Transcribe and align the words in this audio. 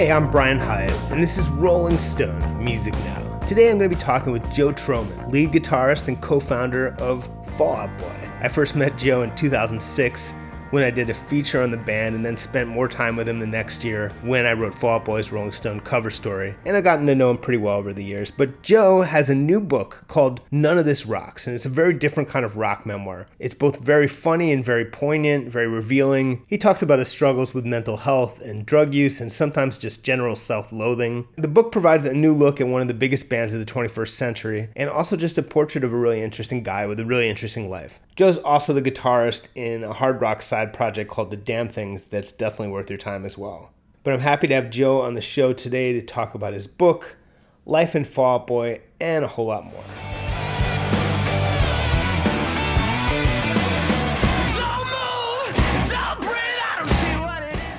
Hey, 0.00 0.10
I'm 0.10 0.30
Brian 0.30 0.58
Hiatt, 0.58 1.10
and 1.10 1.22
this 1.22 1.36
is 1.36 1.46
Rolling 1.50 1.98
Stone 1.98 2.64
Music 2.64 2.94
Now. 3.04 3.38
Today 3.40 3.70
I'm 3.70 3.76
going 3.76 3.90
to 3.90 3.94
be 3.94 4.00
talking 4.00 4.32
with 4.32 4.50
Joe 4.50 4.72
Trohman, 4.72 5.30
lead 5.30 5.52
guitarist 5.52 6.08
and 6.08 6.18
co 6.22 6.40
founder 6.40 6.94
of 6.94 7.28
Fall 7.58 7.76
Out 7.76 7.98
Boy. 7.98 8.30
I 8.40 8.48
first 8.48 8.74
met 8.74 8.96
Joe 8.96 9.20
in 9.20 9.36
2006 9.36 10.32
when 10.70 10.84
I 10.84 10.90
did 10.90 11.10
a 11.10 11.14
feature 11.14 11.62
on 11.62 11.70
the 11.70 11.76
band 11.76 12.14
and 12.14 12.24
then 12.24 12.36
spent 12.36 12.68
more 12.68 12.88
time 12.88 13.16
with 13.16 13.28
him 13.28 13.38
the 13.38 13.46
next 13.46 13.84
year 13.84 14.12
when 14.22 14.46
I 14.46 14.52
wrote 14.52 14.74
Fall 14.74 14.96
Out 14.96 15.04
Boy's 15.04 15.32
Rolling 15.32 15.52
Stone 15.52 15.80
cover 15.80 16.10
story. 16.10 16.54
And 16.64 16.76
I've 16.76 16.84
gotten 16.84 17.06
to 17.06 17.14
know 17.14 17.30
him 17.30 17.38
pretty 17.38 17.58
well 17.58 17.76
over 17.76 17.92
the 17.92 18.04
years. 18.04 18.30
But 18.30 18.62
Joe 18.62 19.02
has 19.02 19.28
a 19.28 19.34
new 19.34 19.60
book 19.60 20.04
called 20.08 20.40
None 20.50 20.78
of 20.78 20.84
This 20.84 21.06
Rocks, 21.06 21.46
and 21.46 21.54
it's 21.54 21.66
a 21.66 21.70
very 21.70 21.92
different 21.92 22.28
kind 22.28 22.44
of 22.44 22.56
rock 22.56 22.86
memoir. 22.86 23.26
It's 23.38 23.54
both 23.54 23.80
very 23.80 24.08
funny 24.08 24.52
and 24.52 24.64
very 24.64 24.84
poignant, 24.84 25.48
very 25.48 25.68
revealing. 25.68 26.44
He 26.48 26.58
talks 26.58 26.82
about 26.82 26.98
his 26.98 27.08
struggles 27.08 27.54
with 27.54 27.64
mental 27.64 27.98
health 27.98 28.40
and 28.40 28.64
drug 28.64 28.94
use 28.94 29.20
and 29.20 29.32
sometimes 29.32 29.78
just 29.78 30.04
general 30.04 30.36
self 30.36 30.72
loathing. 30.72 31.28
The 31.36 31.48
book 31.48 31.72
provides 31.72 32.06
a 32.06 32.14
new 32.14 32.32
look 32.32 32.60
at 32.60 32.68
one 32.68 32.82
of 32.82 32.88
the 32.88 32.94
biggest 32.94 33.28
bands 33.28 33.54
of 33.54 33.60
the 33.60 33.72
21st 33.72 34.08
century 34.08 34.68
and 34.76 34.88
also 34.88 35.16
just 35.16 35.38
a 35.38 35.42
portrait 35.42 35.84
of 35.84 35.92
a 35.92 35.96
really 35.96 36.22
interesting 36.22 36.62
guy 36.62 36.86
with 36.86 37.00
a 37.00 37.04
really 37.04 37.28
interesting 37.28 37.68
life. 37.70 38.00
Joe's 38.20 38.36
also 38.36 38.74
the 38.74 38.82
guitarist 38.82 39.48
in 39.54 39.82
a 39.82 39.94
hard 39.94 40.20
rock 40.20 40.42
side 40.42 40.60
side 40.60 40.74
project 40.74 41.10
called 41.10 41.30
The 41.30 41.38
Damn 41.38 41.70
Things 41.70 42.04
that's 42.04 42.32
definitely 42.32 42.70
worth 42.70 42.90
your 42.90 42.98
time 42.98 43.24
as 43.24 43.38
well. 43.38 43.72
But 44.04 44.12
I'm 44.12 44.20
happy 44.20 44.46
to 44.48 44.54
have 44.56 44.68
Joe 44.68 45.00
on 45.00 45.14
the 45.14 45.22
show 45.22 45.54
today 45.54 45.94
to 45.94 46.02
talk 46.02 46.34
about 46.34 46.52
his 46.52 46.66
book, 46.66 47.16
Life 47.64 47.96
in 47.96 48.04
Fall 48.04 48.34
Out 48.34 48.46
Boy, 48.46 48.82
and 49.00 49.24
a 49.24 49.26
whole 49.26 49.46
lot 49.46 49.64
more. 49.64 49.82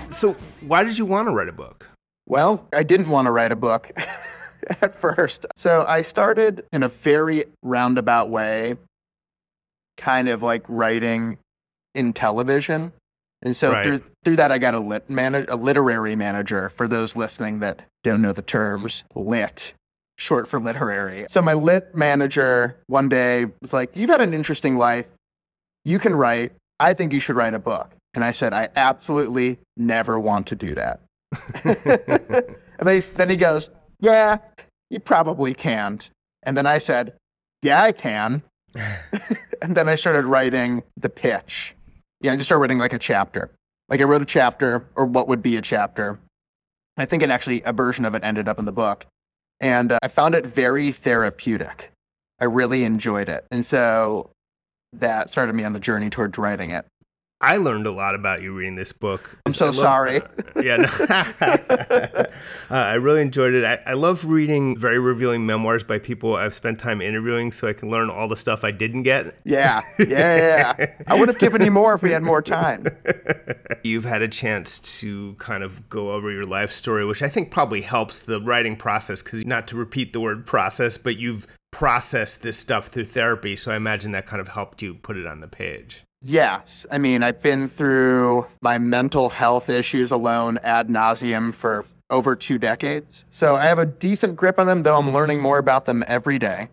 So, 0.10 0.36
why 0.62 0.84
did 0.84 0.98
you 0.98 1.06
want 1.06 1.28
to 1.28 1.32
write 1.34 1.50
a 1.50 1.54
book? 1.54 1.88
Well, 2.26 2.68
I 2.74 2.82
didn't 2.82 3.10
want 3.10 3.28
to 3.28 3.32
write 3.32 3.52
a 3.52 3.56
book 3.56 3.92
at 4.82 4.98
first. 4.98 5.46
So, 5.56 5.86
I 5.88 6.02
started 6.02 6.66
in 6.74 6.82
a 6.82 6.90
very 6.90 7.46
roundabout 7.62 8.32
way, 8.32 8.78
kind 10.02 10.28
of 10.28 10.42
like 10.42 10.64
writing 10.68 11.38
in 11.96 12.12
television. 12.12 12.92
And 13.44 13.56
so 13.56 13.72
Right. 13.72 13.86
through 13.86 14.02
through 14.24 14.36
that, 14.36 14.52
I 14.52 14.58
got 14.60 14.74
a 14.76 14.80
lit 14.80 15.10
man- 15.10 15.46
a 15.50 15.56
literary 15.56 16.16
manager. 16.16 16.70
For 16.70 16.88
those 16.88 17.16
listening 17.16 17.60
that 17.60 17.82
don't 18.04 18.22
know 18.22 18.34
the 18.34 18.42
terms, 18.44 19.04
lit, 19.16 19.74
short 20.18 20.48
for 20.48 20.60
literary. 20.60 21.26
So 21.28 21.42
my 21.42 21.54
lit 21.54 21.96
manager 21.96 22.76
one 22.88 23.10
day 23.10 23.46
was 23.62 23.74
like, 23.74 23.90
"You've 23.96 24.12
had 24.12 24.22
an 24.22 24.34
interesting 24.34 24.78
life. 24.78 25.08
You 25.86 25.98
can 25.98 26.14
write. 26.16 26.52
I 26.80 26.94
think 26.94 27.14
you 27.14 27.20
should 27.20 27.36
write 27.36 27.54
a 27.56 27.60
book." 27.60 27.92
And 28.14 28.24
I 28.24 28.32
said, 28.32 28.54
"I 28.54 28.70
absolutely 28.76 29.58
never 29.78 30.20
want 30.20 30.46
to 30.48 30.56
do 30.56 30.76
that." 30.76 31.00
and 31.64 32.88
then 32.88 32.96
he, 32.96 33.00
then 33.02 33.30
he 33.30 33.38
goes, 33.38 33.70
"Yeah, 34.00 34.38
you 34.90 35.00
probably 35.00 35.54
can't." 35.56 36.10
And 36.44 36.56
then 36.56 36.66
I 36.68 36.78
said, 36.78 37.14
"Yeah, 37.64 37.82
I 37.82 37.92
can." 37.92 38.44
and 39.62 39.76
then 39.76 39.90
I 39.90 39.96
started 39.96 40.26
writing 40.26 40.84
the 40.98 41.10
pitch. 41.10 41.76
Yeah, 42.22 42.34
I 42.34 42.36
just 42.36 42.48
started 42.48 42.62
writing 42.62 42.80
like 42.80 42.94
a 42.94 43.00
chapter. 43.00 43.52
Like 43.90 44.02
I 44.02 44.06
wrote 44.06 44.22
a 44.22 44.26
chapter, 44.26 44.88
or 44.96 45.06
what 45.06 45.28
would 45.28 45.42
be 45.42 45.58
a 45.58 45.62
chapter. 45.62 46.20
I 46.98 47.06
think 47.06 47.24
it 47.24 47.30
actually 47.30 47.62
a 47.64 47.74
version 47.74 48.06
of 48.06 48.16
it 48.16 48.24
ended 48.24 48.48
up 48.48 48.60
in 48.60 48.66
the 48.66 48.72
book, 48.72 49.06
and 49.60 49.92
uh, 49.92 50.00
I 50.02 50.08
found 50.08 50.36
it 50.36 50.46
very 50.46 50.92
therapeutic. 50.92 51.92
I 52.40 52.46
really 52.46 52.84
enjoyed 52.84 53.30
it, 53.30 53.46
and 53.52 53.66
so 53.66 54.30
that 54.94 55.30
started 55.30 55.56
me 55.56 55.64
on 55.64 55.74
the 55.74 55.80
journey 55.80 56.10
towards 56.10 56.38
writing 56.38 56.72
it. 56.72 56.86
I 57.42 57.58
learned 57.58 57.88
a 57.88 57.92
lot 57.92 58.14
about 58.14 58.44
you 58.44 58.54
reading 58.54 58.76
this 58.76 58.92
book. 58.92 59.40
I'm 59.48 59.54
so 59.54 59.66
love- 59.66 59.76
sorry. 59.76 60.22
yeah, 60.62 60.78
no. 60.78 60.88
uh, 61.10 62.26
I 62.70 62.94
really 62.94 63.22
enjoyed 63.22 63.56
it. 63.56 63.66
I, 63.66 63.92
I 63.92 63.94
love 63.94 64.26
reading 64.26 64.78
very 64.78 65.00
revealing 65.00 65.48
memoirs 65.48 65.84
by 65.84 65.98
people 65.98 66.36
I've 66.36 66.54
spent 66.54 66.80
time 66.80 67.02
interviewing, 67.02 67.52
so 67.52 67.68
I 67.68 67.74
can 67.74 67.90
learn 67.90 68.12
all 68.12 68.28
the 68.28 68.38
stuff 68.38 68.64
I 68.64 68.70
didn't 68.70 69.04
get. 69.04 69.36
Yeah, 69.44 69.82
yeah, 69.98 70.06
yeah. 70.08 70.76
yeah. 70.78 70.92
I 71.08 71.20
would 71.20 71.30
have 71.30 71.40
given 71.40 71.64
you 71.64 71.72
more 71.72 71.96
if 71.96 72.04
we 72.04 72.12
had 72.12 72.22
more 72.22 72.44
time. 72.44 72.86
You've 73.84 74.06
had 74.06 74.22
a 74.22 74.28
chance 74.28 74.78
to 75.00 75.34
kind 75.40 75.64
of 75.64 75.90
go 75.90 76.12
over 76.12 76.32
your 76.32 76.44
life 76.44 76.72
story, 76.72 77.06
which 77.06 77.24
I 77.24 77.28
think 77.28 77.50
probably 77.50 77.82
helps 77.82 78.22
the 78.22 78.40
writing 78.40 78.76
process. 78.76 79.24
Because 79.24 79.44
not 79.46 79.68
to 79.70 79.76
repeat 79.76 80.14
the 80.14 80.20
word 80.20 80.46
process, 80.46 80.98
but 80.98 81.18
you've 81.18 81.48
processed 81.72 82.44
this 82.44 82.58
stuff 82.58 82.88
through 82.88 83.06
therapy, 83.06 83.56
so 83.56 83.72
I 83.72 83.78
imagine 83.78 84.12
that 84.12 84.28
kind 84.28 84.42
of 84.42 84.50
helped 84.50 84.84
you 84.84 84.94
put 84.94 85.18
it 85.18 85.26
on 85.26 85.40
the 85.40 85.48
page. 85.48 86.04
Yes. 86.24 86.86
I 86.92 87.00
mean, 87.00 87.24
I've 87.24 87.42
been 87.42 87.68
through 87.68 88.46
my 88.62 88.78
mental 88.78 89.30
health 89.30 89.70
issues 89.70 90.12
alone 90.12 90.60
ad 90.62 90.88
nauseum 90.88 91.54
for 91.54 91.86
over 92.12 92.36
two 92.36 92.60
decades. 92.60 93.26
So 93.32 93.56
I 93.56 93.66
have 93.66 93.80
a 93.80 93.86
decent 93.86 94.36
grip 94.36 94.60
on 94.60 94.68
them, 94.68 94.84
though 94.84 94.98
I'm 94.98 95.14
learning 95.14 95.42
more 95.42 95.58
about 95.58 95.86
them 95.86 96.04
every 96.08 96.38
day, 96.38 96.70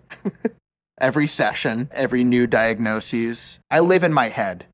every 1.00 1.26
session, 1.26 1.88
every 1.92 2.24
new 2.24 2.46
diagnosis. 2.46 3.58
I 3.70 3.80
live 3.80 4.04
in 4.04 4.12
my 4.12 4.28
head, 4.28 4.66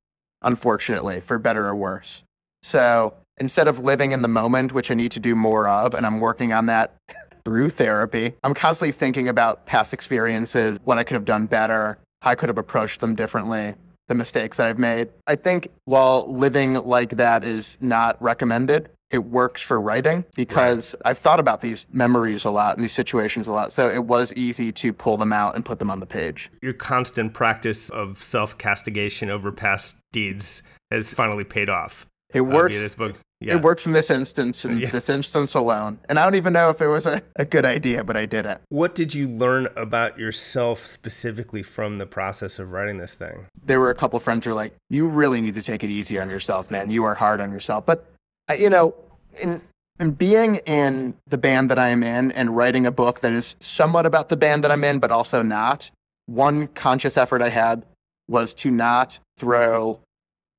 unfortunately, 0.43 1.21
for 1.21 1.39
better 1.39 1.69
or 1.69 1.77
worse. 1.77 2.25
So 2.63 3.15
instead 3.39 3.69
of 3.69 3.79
living 3.79 4.11
in 4.11 4.23
the 4.23 4.29
moment, 4.29 4.73
which 4.73 4.91
I 4.91 4.95
need 4.95 5.13
to 5.13 5.21
do 5.21 5.37
more 5.37 5.69
of, 5.69 5.95
and 5.95 6.05
I'm 6.05 6.19
working 6.19 6.53
on 6.53 6.67
that 6.67 6.97
through 7.45 7.71
therapy, 7.71 8.35
I'm 8.43 8.55
constantly 8.55 8.91
thinking 8.91 9.29
about 9.29 9.67
past 9.67 9.93
experiences, 9.93 10.81
what 10.83 10.99
I 10.99 11.05
could 11.05 11.15
have 11.15 11.27
done 11.27 11.47
better, 11.47 11.99
how 12.23 12.31
I 12.31 12.35
could 12.35 12.49
have 12.49 12.59
approached 12.59 13.01
them 13.01 13.15
differently 13.15 13.75
the 14.09 14.15
mistakes 14.15 14.61
I've 14.61 14.79
made. 14.79 15.09
I 15.27 15.37
think 15.37 15.69
while 15.85 16.33
living 16.33 16.75
like 16.75 17.11
that 17.11 17.45
is 17.45 17.79
not 17.81 18.21
recommended, 18.23 18.91
it 19.11 19.25
works 19.25 19.63
for 19.63 19.81
writing 19.81 20.25
because 20.35 20.95
I've 21.05 21.19
thought 21.19 21.39
about 21.39 21.61
these 21.61 21.87
memories 21.93 22.45
a 22.45 22.51
lot 22.51 22.77
and 22.77 22.83
these 22.83 22.93
situations 22.93 23.47
a 23.47 23.53
lot. 23.53 23.73
So 23.73 23.89
it 23.89 24.05
was 24.05 24.33
easy 24.35 24.73
to 24.73 24.93
pull 24.93 25.17
them 25.17 25.33
out 25.33 25.55
and 25.55 25.65
put 25.65 25.79
them 25.79 25.91
on 25.91 26.01
the 26.01 26.07
page. 26.07 26.51
Your 26.63 26.73
constant 26.73 27.33
practice 27.33 27.89
of 27.91 28.19
self 28.19 28.59
castigation 28.59 29.31
over 29.31 29.53
past 29.53 30.01
deeds 30.13 30.63
has 30.91 31.15
finally 31.15 31.45
paid 31.45 31.69
off. 31.69 32.07
It 32.33 32.41
uh, 32.41 32.45
works. 32.45 32.79
this 32.79 32.95
book. 32.95 33.17
Yeah. 33.45 33.55
It 33.57 33.63
works 33.63 33.87
in 33.87 33.93
this 33.93 34.11
instance 34.11 34.65
and 34.65 34.81
Yeah. 34.81 34.91
this 34.91 35.09
instance 35.09 35.55
alone. 35.55 35.99
And 36.09 36.19
I 36.19 36.25
don't 36.25 36.35
even 36.35 36.53
know 36.53 36.71
if 36.71 36.81
it 36.81 36.87
was 36.89 37.07
a, 37.07 37.23
a 37.37 37.45
good 37.45 37.65
idea, 37.65 38.03
but 38.05 38.17
I 38.17 38.27
did 38.27 38.47
it. 38.47 38.61
What 38.71 38.95
did 38.95 39.15
you 39.15 39.29
learn 39.29 39.69
about 39.77 40.19
yourself 40.19 40.87
specifically 40.87 41.63
from 41.63 41.99
the 41.99 42.07
process 42.07 42.59
of 42.59 42.73
writing 42.73 42.99
this 42.99 43.15
thing? 43.15 43.47
there 43.67 43.81
were 43.81 43.91
a 43.91 43.95
couple 43.95 44.19
friends 44.21 44.45
who 44.45 44.51
were 44.51 44.55
like, 44.55 44.75
"You 44.91 45.07
really 45.09 45.41
need 45.41 45.55
to 45.55 45.63
take 45.63 45.83
it 45.83 45.89
easy 45.89 46.19
on 46.19 46.29
yourself, 46.29 46.71
man. 46.71 46.91
You 46.91 47.05
are 47.05 47.15
hard 47.15 47.41
on 47.41 47.51
yourself." 47.51 47.87
But 47.87 48.05
I- 48.49 48.55
you 48.57 48.69
know, 48.71 48.95
in 49.41 49.63
in 50.01 50.11
being 50.11 50.57
in 50.67 51.15
the 51.27 51.39
band 51.39 51.71
that 51.71 51.79
I 51.79 51.89
am 51.89 52.03
in 52.03 52.33
and 52.33 52.57
writing 52.57 52.85
a 52.85 52.91
book 52.91 53.21
that 53.21 53.33
is 53.33 53.55
somewhat 53.61 54.07
about 54.07 54.29
the 54.29 54.37
band 54.37 54.65
that 54.65 54.71
I'm 54.73 54.83
in, 54.85 54.99
but 54.99 55.11
also 55.13 55.41
not, 55.41 55.91
one 56.27 56.67
conscious 56.69 57.17
effort 57.17 57.41
I 57.43 57.51
had 57.51 57.85
was 58.29 58.53
to 58.55 58.71
not 58.73 59.19
throw 59.39 60.01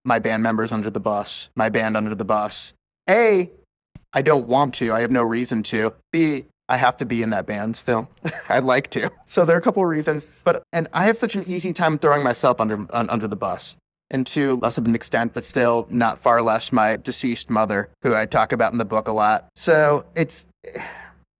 my 0.06 0.20
band 0.20 0.42
members 0.42 0.72
under 0.72 0.90
the 0.90 1.00
bus, 1.02 1.50
my 1.56 1.68
band 1.70 1.98
under 1.98 2.16
the 2.16 2.24
bus. 2.24 2.74
A, 3.10 3.52
I 4.14 4.22
don't 4.22 4.48
want 4.48 4.74
to. 4.76 4.94
I 4.94 5.02
have 5.02 5.12
no 5.12 5.24
reason 5.24 5.64
to. 5.64 5.94
B, 6.12 6.46
I 6.68 6.78
have 6.78 6.98
to 6.98 7.06
be 7.06 7.22
in 7.22 7.30
that 7.32 7.46
band 7.46 7.76
still. 7.76 8.10
I'd 8.50 8.64
like 8.64 8.90
to. 8.92 9.12
So 9.26 9.46
there 9.46 9.56
are 9.56 9.60
a 9.60 9.62
couple 9.62 9.84
of 9.84 9.90
reasons, 9.90 10.42
but 10.44 10.64
and 10.74 10.88
I 10.94 11.06
have 11.06 11.18
such 11.18 11.36
an 11.36 11.48
easy 11.48 11.74
time 11.74 12.00
throwing 12.00 12.24
myself 12.24 12.60
under 12.60 12.88
un, 12.92 13.10
under 13.10 13.28
the 13.28 13.36
bus. 13.36 13.78
And 14.12 14.26
to 14.28 14.58
less 14.58 14.78
of 14.78 14.86
an 14.86 14.94
extent, 14.94 15.34
but 15.34 15.44
still 15.44 15.88
not 15.90 16.20
far 16.20 16.42
less, 16.44 16.72
my 16.72 16.96
deceased 16.96 17.50
mother, 17.50 17.90
who 18.04 18.14
I 18.14 18.28
talk 18.28 18.52
about 18.52 18.72
in 18.72 18.78
the 18.78 18.86
book 18.86 19.08
a 19.08 19.12
lot. 19.12 19.48
So 19.56 20.06
it's 20.16 20.48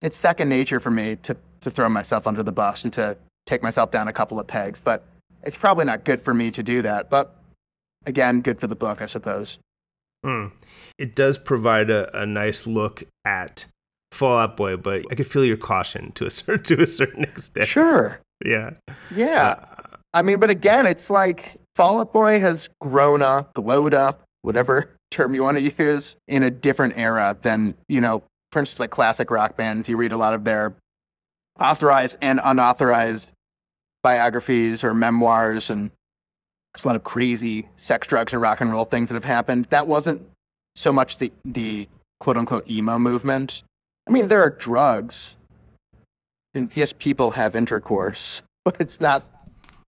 it's 0.02 0.18
second 0.18 0.50
nature 0.50 0.80
for 0.80 0.92
me 0.92 1.16
to 1.24 1.38
to 1.62 1.72
throw 1.72 1.90
myself 1.90 2.28
under 2.28 2.44
the 2.44 2.52
bus 2.52 2.84
and 2.84 2.94
to 2.94 3.18
take 3.46 3.64
myself 3.64 3.92
down 3.92 4.08
a 4.08 4.14
couple 4.14 4.40
of 4.40 4.48
pegs. 4.48 4.80
But 4.84 5.04
it's 5.44 5.58
probably 5.58 5.86
not 5.86 6.04
good 6.04 6.22
for 6.22 6.34
me 6.34 6.52
to 6.52 6.64
do 6.64 6.82
that. 6.82 7.10
But 7.10 7.36
again, 8.06 8.42
good 8.42 8.60
for 8.60 8.68
the 8.68 8.76
book, 8.76 9.02
I 9.02 9.06
suppose. 9.06 9.60
Hmm. 10.26 10.48
It 10.98 11.16
does 11.16 11.38
provide 11.38 11.92
a, 11.92 12.20
a 12.20 12.26
nice 12.26 12.66
look 12.66 13.04
at 13.26 13.68
Fall 14.12 14.40
Out 14.40 14.58
Boy, 14.58 14.76
but 14.76 15.04
I 15.12 15.16
could 15.16 15.28
feel 15.28 15.46
your 15.46 15.56
caution 15.56 16.12
to 16.14 16.26
a 16.26 16.32
certain 16.32 16.64
to 16.78 16.82
a 16.82 16.88
certain 16.88 17.24
extent. 17.24 17.68
Sure. 17.68 18.20
Yeah. 18.44 18.72
Yeah. 19.14 19.56
Uh, 19.60 19.98
I 20.16 20.24
mean, 20.24 20.40
but 20.40 20.50
again, 20.50 20.88
it's 20.88 21.12
like 21.12 21.60
Fall 21.76 22.00
Out 22.00 22.12
Boy 22.12 22.40
has 22.40 22.70
grown 22.82 23.22
up, 23.22 23.54
glowed 23.54 23.94
up, 23.94 24.24
whatever 24.42 24.90
term 25.12 25.36
you 25.36 25.44
want 25.44 25.60
to 25.60 25.64
use, 25.64 26.18
in 26.28 26.42
a 26.42 26.50
different 26.50 26.98
era 26.98 27.38
than, 27.44 27.76
you 27.88 28.02
know, 28.02 28.24
for 28.52 28.60
instance, 28.60 28.80
like 28.80 28.90
classic 28.90 29.30
rock 29.30 29.56
bands. 29.56 29.88
You 29.88 29.96
read 29.96 30.12
a 30.12 30.18
lot 30.18 30.34
of 30.34 30.44
their 30.44 30.74
authorized 31.60 32.18
and 32.20 32.42
unauthorized 32.44 33.32
biographies 34.02 34.84
or 34.84 34.96
memoirs, 34.96 35.70
and 35.70 35.92
there's 36.76 36.84
a 36.84 36.88
lot 36.88 36.98
of 36.98 37.04
crazy 37.04 37.70
sex, 37.78 38.06
drugs, 38.08 38.34
and 38.34 38.42
rock 38.42 38.60
and 38.60 38.70
roll 38.70 38.84
things 38.84 39.08
that 39.08 39.16
have 39.16 39.24
happened. 39.24 39.66
That 39.70 39.88
wasn't 39.88 40.22
so 40.76 40.92
much 40.92 41.20
the, 41.20 41.32
the 41.46 41.88
quote 42.20 42.36
unquote 42.36 42.70
emo 42.70 43.00
movement. 43.00 43.64
I 44.08 44.12
mean, 44.12 44.28
there 44.28 44.42
are 44.42 44.50
drugs, 44.50 45.38
and 46.54 46.70
yes, 46.76 46.94
people 46.94 47.32
have 47.32 47.56
intercourse, 47.56 48.42
but 48.66 48.76
it's 48.82 49.00
not 49.00 49.24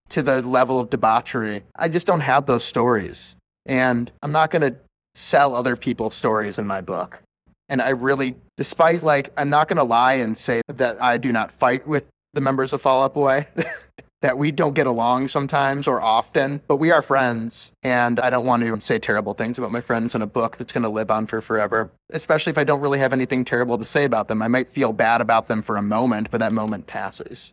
to 0.08 0.22
the 0.22 0.40
level 0.40 0.80
of 0.80 0.88
debauchery. 0.88 1.62
I 1.76 1.88
just 1.88 2.06
don't 2.06 2.20
have 2.20 2.46
those 2.46 2.64
stories. 2.64 3.36
And 3.66 4.10
I'm 4.22 4.32
not 4.32 4.50
going 4.50 4.62
to 4.62 4.78
sell 5.14 5.54
other 5.54 5.76
people's 5.76 6.14
stories 6.14 6.58
in 6.58 6.66
my 6.66 6.80
book. 6.80 7.20
And 7.68 7.82
I 7.82 7.90
really, 7.90 8.34
despite 8.56 9.02
like, 9.02 9.30
I'm 9.36 9.50
not 9.50 9.68
going 9.68 9.76
to 9.76 9.84
lie 9.84 10.14
and 10.14 10.38
say 10.38 10.62
that 10.68 11.02
I 11.02 11.18
do 11.18 11.32
not 11.32 11.52
fight 11.52 11.86
with 11.86 12.06
the 12.32 12.40
members 12.40 12.72
of 12.72 12.80
Fall 12.80 13.04
Out 13.04 13.12
Boy, 13.12 13.46
that 14.20 14.36
we 14.36 14.50
don't 14.50 14.74
get 14.74 14.86
along 14.86 15.28
sometimes 15.28 15.86
or 15.86 16.00
often, 16.00 16.60
but 16.66 16.76
we 16.76 16.90
are 16.90 17.02
friends. 17.02 17.72
And 17.82 18.18
I 18.18 18.30
don't 18.30 18.44
want 18.44 18.62
to 18.62 18.80
say 18.80 18.98
terrible 18.98 19.34
things 19.34 19.58
about 19.58 19.70
my 19.70 19.80
friends 19.80 20.14
in 20.14 20.22
a 20.22 20.26
book 20.26 20.56
that's 20.56 20.72
going 20.72 20.82
to 20.82 20.88
live 20.88 21.10
on 21.10 21.26
for 21.26 21.40
forever, 21.40 21.90
especially 22.10 22.50
if 22.50 22.58
I 22.58 22.64
don't 22.64 22.80
really 22.80 22.98
have 22.98 23.12
anything 23.12 23.44
terrible 23.44 23.78
to 23.78 23.84
say 23.84 24.04
about 24.04 24.28
them. 24.28 24.42
I 24.42 24.48
might 24.48 24.68
feel 24.68 24.92
bad 24.92 25.20
about 25.20 25.46
them 25.46 25.62
for 25.62 25.76
a 25.76 25.82
moment, 25.82 26.30
but 26.30 26.38
that 26.38 26.52
moment 26.52 26.86
passes. 26.86 27.52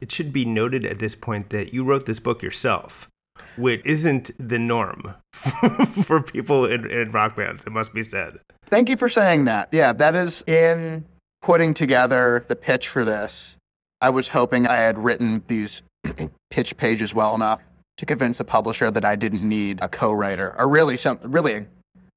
It 0.00 0.12
should 0.12 0.32
be 0.32 0.44
noted 0.44 0.84
at 0.84 0.98
this 0.98 1.14
point 1.14 1.50
that 1.50 1.72
you 1.72 1.82
wrote 1.82 2.04
this 2.04 2.20
book 2.20 2.42
yourself, 2.42 3.08
which 3.56 3.80
isn't 3.86 4.30
the 4.38 4.58
norm 4.58 5.14
for 5.32 6.22
people 6.22 6.66
in, 6.66 6.90
in 6.90 7.10
rock 7.12 7.36
bands, 7.36 7.64
it 7.64 7.70
must 7.70 7.94
be 7.94 8.02
said. 8.02 8.38
Thank 8.66 8.90
you 8.90 8.96
for 8.96 9.08
saying 9.08 9.46
that. 9.46 9.68
Yeah, 9.72 9.94
that 9.94 10.14
is 10.14 10.42
in 10.46 11.06
putting 11.40 11.72
together 11.72 12.44
the 12.48 12.56
pitch 12.56 12.88
for 12.88 13.04
this. 13.04 13.55
I 14.00 14.10
was 14.10 14.28
hoping 14.28 14.66
I 14.66 14.76
had 14.76 14.98
written 14.98 15.42
these 15.46 15.82
pitch 16.50 16.76
pages 16.76 17.14
well 17.14 17.34
enough 17.34 17.60
to 17.96 18.06
convince 18.06 18.38
the 18.38 18.44
publisher 18.44 18.90
that 18.90 19.04
I 19.04 19.16
didn't 19.16 19.42
need 19.42 19.78
a 19.80 19.88
co-writer, 19.88 20.54
or 20.58 20.68
really 20.68 20.96
some 20.96 21.18
really 21.22 21.54
a 21.54 21.66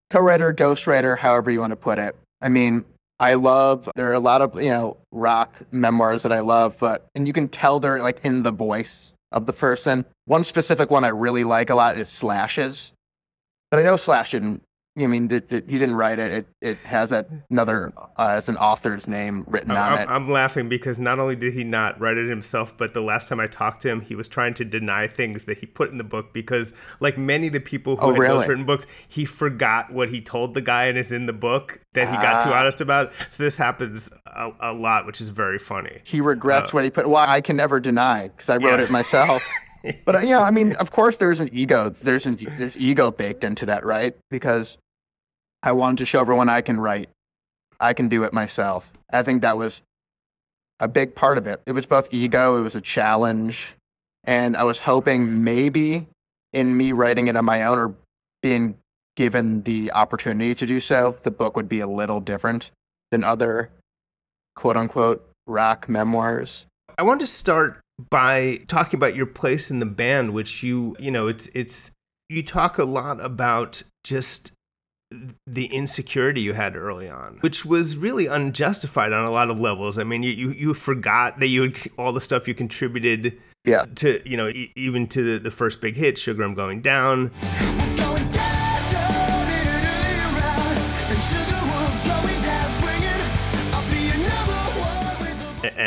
co-writer, 0.09 0.53
ghostwriter, 0.53 1.17
however 1.17 1.51
you 1.51 1.61
want 1.61 1.71
to 1.71 1.77
put 1.77 1.99
it. 1.99 2.15
I 2.41 2.49
mean, 2.49 2.83
I 3.19 3.35
love 3.35 3.89
there 3.95 4.09
are 4.09 4.13
a 4.13 4.19
lot 4.19 4.41
of, 4.41 4.61
you 4.61 4.69
know, 4.69 4.97
rock 5.11 5.55
memoirs 5.71 6.23
that 6.23 6.31
I 6.31 6.39
love, 6.39 6.77
but 6.79 7.05
and 7.15 7.27
you 7.27 7.33
can 7.33 7.47
tell 7.47 7.79
they're 7.79 8.01
like 8.01 8.19
in 8.23 8.43
the 8.43 8.51
voice 8.51 9.13
of 9.31 9.45
the 9.45 9.53
person. 9.53 10.05
One 10.25 10.43
specific 10.43 10.89
one 10.89 11.03
I 11.03 11.09
really 11.09 11.43
like 11.43 11.69
a 11.69 11.75
lot 11.75 11.97
is 11.97 12.09
Slash's. 12.09 12.93
But 13.71 13.79
I 13.79 13.83
know 13.83 13.97
Slash 13.97 14.31
didn't 14.31 14.63
I 15.03 15.07
mean, 15.07 15.29
he 15.29 15.37
didn't 15.39 15.95
write 15.95 16.19
it. 16.19 16.31
It, 16.33 16.47
it 16.61 16.77
has 16.79 17.11
another 17.11 17.93
uh, 18.17 18.27
as 18.27 18.49
an 18.49 18.57
author's 18.57 19.07
name 19.07 19.43
written 19.47 19.71
I'm, 19.71 19.93
on 19.93 19.99
it. 19.99 20.09
I'm 20.09 20.29
laughing 20.29 20.69
because 20.69 20.99
not 20.99 21.19
only 21.19 21.35
did 21.35 21.53
he 21.53 21.63
not 21.63 21.99
write 21.99 22.17
it 22.17 22.27
himself, 22.29 22.75
but 22.77 22.93
the 22.93 23.01
last 23.01 23.29
time 23.29 23.39
I 23.39 23.47
talked 23.47 23.81
to 23.83 23.89
him, 23.89 24.01
he 24.01 24.15
was 24.15 24.27
trying 24.27 24.53
to 24.55 24.65
deny 24.65 25.07
things 25.07 25.45
that 25.45 25.59
he 25.59 25.65
put 25.65 25.89
in 25.91 25.97
the 25.97 26.03
book 26.03 26.33
because, 26.33 26.73
like 26.99 27.17
many 27.17 27.47
of 27.47 27.53
the 27.53 27.59
people 27.59 27.95
who 27.97 28.07
Oh, 28.07 28.11
had 28.11 28.19
really? 28.19 28.45
ghostwritten 28.47 28.65
books, 28.65 28.85
he 29.07 29.25
forgot 29.25 29.91
what 29.91 30.09
he 30.09 30.21
told 30.21 30.53
the 30.53 30.61
guy 30.61 30.85
and 30.85 30.97
is 30.97 31.11
in 31.11 31.25
the 31.25 31.33
book 31.33 31.79
that 31.93 32.07
he 32.09 32.15
got 32.15 32.43
too 32.43 32.49
Ah. 32.51 32.59
honest 32.59 32.81
about. 32.81 33.11
So 33.29 33.43
this 33.43 33.57
happens 33.57 34.09
a, 34.27 34.51
a 34.59 34.73
lot, 34.73 35.05
which 35.05 35.21
is 35.21 35.29
very 35.29 35.59
funny. 35.59 36.01
he 36.03 36.21
regrets 36.21 36.73
what 36.73 36.83
he 36.83 36.89
put. 36.91 37.07
Well, 37.07 37.25
I 37.27 37.41
can 37.41 37.55
never 37.55 37.79
deny 37.79 38.27
because 38.29 38.49
I 38.49 38.57
wrote 38.57 38.79
Yeah. 38.79 38.85
it 38.85 38.91
myself. 38.91 39.43
but 40.05 40.15
uh, 40.15 40.19
yeah, 40.19 40.41
I 40.41 40.51
mean, 40.51 40.75
of 40.75 40.91
course, 40.91 41.17
there's 41.17 41.39
an 41.39 41.49
ego. 41.53 41.89
There's 41.89 42.25
an, 42.25 42.37
there's 42.57 42.77
ego 42.77 43.11
baked 43.11 43.43
into 43.45 43.65
that, 43.67 43.85
right? 43.85 44.13
Because 44.29 44.77
I 45.61 45.71
wanted 45.71 45.97
to 45.99 46.05
show 46.05 46.21
everyone 46.21 46.49
I 46.49 46.61
can 46.61 46.79
write. 46.79 47.09
I 47.79 47.93
can 47.93 48.09
do 48.09 48.23
it 48.23 48.33
myself. 48.33 48.91
I 49.11 49.23
think 49.23 49.41
that 49.41 49.57
was 49.57 49.81
a 50.79 50.87
big 50.87 51.15
part 51.15 51.37
of 51.37 51.47
it. 51.47 51.61
It 51.65 51.73
was 51.73 51.85
both 51.85 52.07
ego. 52.11 52.57
It 52.57 52.63
was 52.63 52.75
a 52.75 52.81
challenge, 52.81 53.75
and 54.23 54.55
I 54.55 54.63
was 54.63 54.79
hoping 54.79 55.43
maybe 55.43 56.07
in 56.53 56.75
me 56.75 56.91
writing 56.91 57.27
it 57.27 57.35
on 57.35 57.45
my 57.45 57.63
own 57.63 57.77
or 57.77 57.95
being 58.41 58.75
given 59.15 59.63
the 59.63 59.91
opportunity 59.91 60.55
to 60.55 60.65
do 60.65 60.79
so, 60.79 61.17
the 61.23 61.31
book 61.31 61.57
would 61.57 61.67
be 61.67 61.81
a 61.81 61.87
little 61.87 62.21
different 62.21 62.71
than 63.11 63.23
other 63.23 63.69
quote 64.55 64.77
unquote 64.77 65.29
rock 65.45 65.89
memoirs. 65.89 66.67
I 66.97 67.03
want 67.03 67.19
to 67.19 67.27
start 67.27 67.81
by 68.09 68.61
talking 68.67 68.97
about 68.97 69.15
your 69.15 69.25
place 69.25 69.69
in 69.69 69.79
the 69.79 69.85
band, 69.85 70.33
which 70.33 70.63
you, 70.63 70.95
you 70.99 71.11
know, 71.11 71.27
it's 71.27 71.47
it's 71.47 71.91
you 72.29 72.43
talk 72.43 72.77
a 72.77 72.85
lot 72.85 73.19
about 73.19 73.83
just 74.05 74.53
the 75.47 75.65
insecurity 75.67 76.41
you 76.41 76.53
had 76.53 76.75
early 76.75 77.09
on, 77.09 77.37
which 77.41 77.65
was 77.65 77.97
really 77.97 78.27
unjustified 78.27 79.11
on 79.11 79.25
a 79.25 79.31
lot 79.31 79.49
of 79.49 79.59
levels. 79.59 79.97
I 79.97 80.03
mean, 80.03 80.21
you 80.23 80.31
you, 80.31 80.51
you 80.51 80.73
forgot 80.73 81.39
that 81.39 81.47
you 81.47 81.63
had 81.63 81.77
all 81.97 82.11
the 82.11 82.21
stuff 82.21 82.47
you 82.47 82.53
contributed 82.53 83.35
Yeah. 83.65 83.85
to, 83.95 84.21
you 84.29 84.37
know, 84.37 84.49
e- 84.49 84.71
even 84.75 85.07
to 85.07 85.33
the, 85.33 85.39
the 85.43 85.51
first 85.51 85.81
big 85.81 85.95
hit, 85.95 86.17
Sugar 86.19 86.43
I'm 86.43 86.53
Going 86.53 86.81
Down. 86.81 87.27
Going 87.29 87.31
down, 87.31 87.31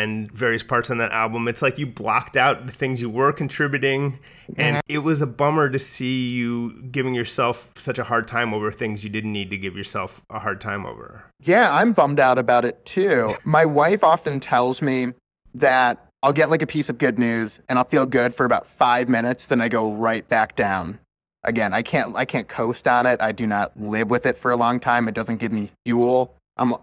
and 0.03 0.31
various 0.33 0.63
parts 0.63 0.91
on 0.91 0.99
that 0.99 1.13
album. 1.13 1.49
It's 1.49 1.63
like 1.63 1.79
you 1.79 1.87
blocked 1.87 2.37
out 2.37 2.67
the 2.67 2.73
things 2.73 3.01
you 3.01 3.09
were 3.09 3.33
contributing, 3.33 4.19
and 4.57 4.81
it 4.89 4.99
was 4.99 5.23
a 5.23 5.27
bummer 5.27 5.71
to 5.71 5.79
see 5.79 6.29
you 6.31 6.83
giving 6.91 7.15
yourself 7.15 7.71
such 7.77 7.99
a 7.99 8.05
hard 8.05 8.29
time 8.29 8.53
over 8.53 8.71
things 8.73 9.05
you 9.05 9.11
didn't 9.11 9.33
need 9.33 9.51
to 9.51 9.57
give 9.57 9.77
yourself 9.77 10.21
a 10.29 10.41
hard 10.41 10.61
time 10.61 10.85
over. 10.85 11.25
Yeah, 11.41 11.75
I'm 11.75 11.93
bummed 11.93 12.21
out 12.21 12.39
about 12.39 12.65
it 12.65 12.85
too. 12.85 13.31
My 13.45 13.65
wife 13.65 14.05
often 14.05 14.41
tells 14.41 14.83
me 14.83 15.13
that 15.55 16.07
I'll 16.23 16.33
get 16.33 16.51
like 16.51 16.63
a 16.63 16.67
piece 16.67 16.89
of 16.89 16.99
good 16.99 17.19
news 17.19 17.61
and 17.69 17.79
I'll 17.79 17.85
feel 17.85 18.07
good 18.07 18.35
for 18.35 18.47
about 18.47 18.67
five 18.67 19.09
minutes, 19.09 19.47
then 19.47 19.61
I 19.61 19.69
go 19.69 19.93
right 19.93 20.27
back 20.29 20.55
down. 20.55 20.99
Again, 21.45 21.75
I 21.75 21.83
can't 21.83 22.15
I 22.15 22.25
can't 22.25 22.47
coast 22.47 22.87
on 22.87 23.07
it. 23.07 23.21
I 23.21 23.33
do 23.33 23.47
not 23.47 23.73
live 23.81 24.09
with 24.09 24.27
it 24.27 24.37
for 24.37 24.53
a 24.53 24.57
long 24.57 24.79
time. 24.79 25.09
It 25.09 25.15
doesn't 25.15 25.39
give 25.39 25.51
me 25.51 25.71
fuel. 25.85 26.37
I'm 26.57 26.75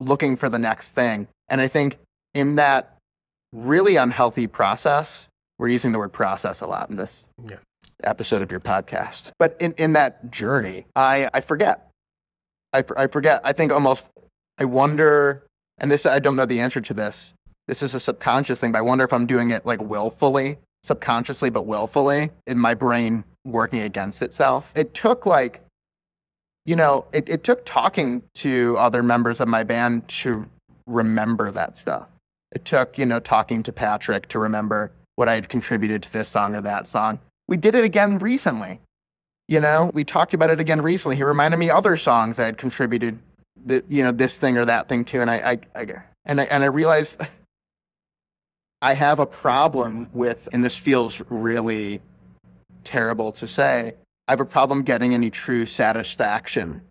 looking 0.00 0.36
for 0.36 0.48
the 0.48 0.58
next 0.58 0.90
thing. 0.90 1.28
And 1.48 1.60
I 1.60 1.68
think 1.68 1.98
in 2.34 2.54
that 2.56 2.96
really 3.52 3.96
unhealthy 3.96 4.46
process, 4.46 5.28
we're 5.58 5.68
using 5.68 5.92
the 5.92 5.98
word 5.98 6.12
process 6.12 6.60
a 6.60 6.66
lot 6.66 6.90
in 6.90 6.96
this 6.96 7.28
Yeah. 7.44 7.56
episode 8.04 8.42
of 8.42 8.50
your 8.50 8.60
podcast. 8.60 9.32
But 9.38 9.56
in, 9.60 9.72
in 9.76 9.92
that 9.94 10.30
journey, 10.30 10.86
I, 10.96 11.28
I 11.34 11.40
forget. 11.40 11.88
I, 12.72 12.84
I 12.96 13.06
forget. 13.08 13.40
I 13.44 13.52
think 13.52 13.72
almost, 13.72 14.06
I 14.58 14.64
wonder, 14.64 15.44
and 15.78 15.90
this, 15.90 16.06
I 16.06 16.18
don't 16.20 16.36
know 16.36 16.46
the 16.46 16.60
answer 16.60 16.80
to 16.80 16.94
this. 16.94 17.34
This 17.66 17.82
is 17.82 17.94
a 17.94 18.00
subconscious 18.00 18.60
thing, 18.60 18.72
but 18.72 18.78
I 18.78 18.82
wonder 18.82 19.04
if 19.04 19.12
I'm 19.12 19.26
doing 19.26 19.50
it 19.50 19.66
like 19.66 19.80
willfully, 19.82 20.58
subconsciously, 20.82 21.50
but 21.50 21.66
willfully 21.66 22.30
in 22.46 22.58
my 22.58 22.74
brain 22.74 23.24
working 23.44 23.80
against 23.80 24.22
itself. 24.22 24.72
It 24.76 24.94
took 24.94 25.26
like, 25.26 25.62
you 26.64 26.76
know, 26.76 27.06
it, 27.12 27.28
it 27.28 27.42
took 27.44 27.64
talking 27.64 28.22
to 28.34 28.76
other 28.78 29.02
members 29.02 29.40
of 29.40 29.48
my 29.48 29.62
band 29.64 30.06
to 30.08 30.46
remember 30.86 31.50
that 31.50 31.76
stuff. 31.76 32.06
It 32.52 32.64
took, 32.64 32.98
you 32.98 33.06
know, 33.06 33.20
talking 33.20 33.62
to 33.62 33.72
Patrick 33.72 34.28
to 34.28 34.38
remember 34.38 34.90
what 35.16 35.28
I 35.28 35.34
had 35.34 35.48
contributed 35.48 36.02
to 36.02 36.12
this 36.12 36.28
song 36.28 36.54
or 36.54 36.60
that 36.62 36.86
song. 36.86 37.20
We 37.46 37.56
did 37.56 37.74
it 37.74 37.84
again 37.84 38.18
recently. 38.18 38.80
You 39.48 39.60
know, 39.60 39.90
we 39.92 40.04
talked 40.04 40.34
about 40.34 40.50
it 40.50 40.60
again 40.60 40.80
recently. 40.80 41.16
He 41.16 41.24
reminded 41.24 41.58
me 41.58 41.70
other 41.70 41.96
songs 41.96 42.38
I 42.38 42.46
had 42.46 42.56
contributed, 42.56 43.18
th- 43.68 43.84
you 43.88 44.02
know, 44.02 44.12
this 44.12 44.38
thing 44.38 44.56
or 44.56 44.64
that 44.64 44.88
thing 44.88 45.04
to, 45.06 45.20
and 45.20 45.30
I, 45.30 45.36
I, 45.74 45.80
I 45.80 45.86
and 46.24 46.40
I 46.40 46.44
and 46.44 46.62
I 46.62 46.66
realized 46.66 47.20
I 48.82 48.94
have 48.94 49.18
a 49.18 49.26
problem 49.26 50.08
with, 50.12 50.48
and 50.52 50.64
this 50.64 50.76
feels 50.76 51.20
really 51.28 52.00
terrible 52.84 53.32
to 53.32 53.46
say. 53.46 53.94
I 54.28 54.32
have 54.32 54.40
a 54.40 54.44
problem 54.44 54.82
getting 54.82 55.12
any 55.12 55.30
true 55.30 55.66
satisfaction 55.66 56.82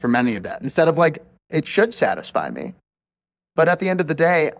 from 0.00 0.16
any 0.16 0.36
of 0.36 0.42
that. 0.42 0.60
Instead 0.60 0.88
of 0.88 0.98
like, 0.98 1.24
it 1.48 1.66
should 1.66 1.94
satisfy 1.94 2.50
me. 2.50 2.74
But 3.54 3.68
at 3.68 3.78
the 3.78 3.88
end 3.88 4.00
of 4.00 4.08
the 4.08 4.14
day, 4.14 4.52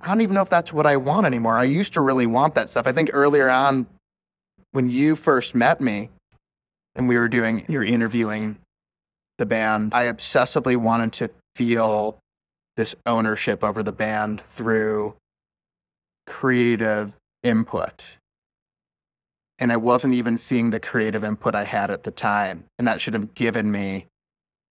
I 0.00 0.08
don't 0.08 0.20
even 0.20 0.34
know 0.34 0.42
if 0.42 0.48
that's 0.48 0.72
what 0.72 0.86
I 0.86 0.96
want 0.96 1.26
anymore. 1.26 1.56
I 1.56 1.64
used 1.64 1.94
to 1.94 2.00
really 2.00 2.26
want 2.26 2.54
that 2.54 2.70
stuff. 2.70 2.86
I 2.86 2.92
think 2.92 3.10
earlier 3.12 3.48
on, 3.48 3.86
when 4.72 4.90
you 4.90 5.16
first 5.16 5.54
met 5.54 5.80
me 5.80 6.10
and 6.94 7.08
we 7.08 7.16
were 7.16 7.28
doing, 7.28 7.64
you 7.68 7.78
were 7.78 7.84
interviewing 7.84 8.58
the 9.38 9.46
band, 9.46 9.92
I 9.94 10.04
obsessively 10.04 10.76
wanted 10.76 11.12
to 11.14 11.30
feel 11.54 12.18
this 12.76 12.94
ownership 13.06 13.64
over 13.64 13.82
the 13.82 13.92
band 13.92 14.42
through 14.42 15.14
creative 16.26 17.14
input. 17.42 18.18
And 19.58 19.72
I 19.72 19.78
wasn't 19.78 20.12
even 20.14 20.36
seeing 20.36 20.70
the 20.70 20.80
creative 20.80 21.24
input 21.24 21.54
I 21.54 21.64
had 21.64 21.90
at 21.90 22.02
the 22.02 22.10
time. 22.10 22.64
And 22.78 22.86
that 22.86 23.00
should 23.00 23.14
have 23.14 23.34
given 23.34 23.70
me 23.70 24.06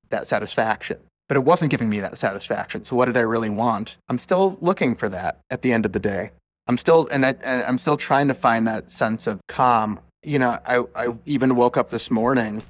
that 0.09 0.27
satisfaction. 0.27 0.99
But 1.27 1.37
it 1.37 1.43
wasn't 1.43 1.71
giving 1.71 1.89
me 1.89 1.99
that 2.01 2.17
satisfaction. 2.17 2.83
So 2.83 2.95
what 2.95 3.05
did 3.05 3.17
I 3.17 3.21
really 3.21 3.49
want? 3.49 3.97
I'm 4.09 4.17
still 4.17 4.57
looking 4.61 4.95
for 4.95 5.09
that 5.09 5.39
at 5.49 5.63
the 5.63 5.73
end 5.73 5.85
of 5.85 5.91
the 5.91 5.99
day. 5.99 6.31
I'm 6.67 6.77
still 6.77 7.07
and, 7.11 7.25
I, 7.25 7.35
and 7.43 7.63
I'm 7.63 7.77
still 7.77 7.97
trying 7.97 8.27
to 8.27 8.33
find 8.33 8.67
that 8.67 8.91
sense 8.91 9.27
of 9.27 9.39
calm. 9.47 9.99
You 10.23 10.39
know, 10.39 10.59
I, 10.65 10.83
I 10.95 11.13
even 11.25 11.55
woke 11.55 11.77
up 11.77 11.89
this 11.89 12.09
morning 12.09 12.63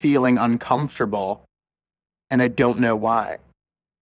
feeling 0.00 0.38
uncomfortable, 0.38 1.44
and 2.30 2.42
I 2.42 2.48
don't 2.48 2.80
know 2.80 2.96
why. 2.96 3.38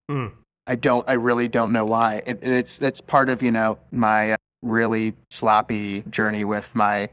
Hmm. 0.08 0.28
I 0.66 0.74
don't. 0.74 1.08
I 1.08 1.14
really 1.14 1.48
don't 1.48 1.72
know 1.72 1.84
why. 1.84 2.22
It, 2.26 2.40
it's 2.42 2.76
that's 2.76 3.00
part 3.00 3.30
of 3.30 3.42
you 3.42 3.50
know 3.50 3.78
my 3.90 4.32
uh, 4.32 4.36
really 4.62 5.14
sloppy 5.30 6.02
journey 6.10 6.44
with 6.44 6.74
my 6.74 7.08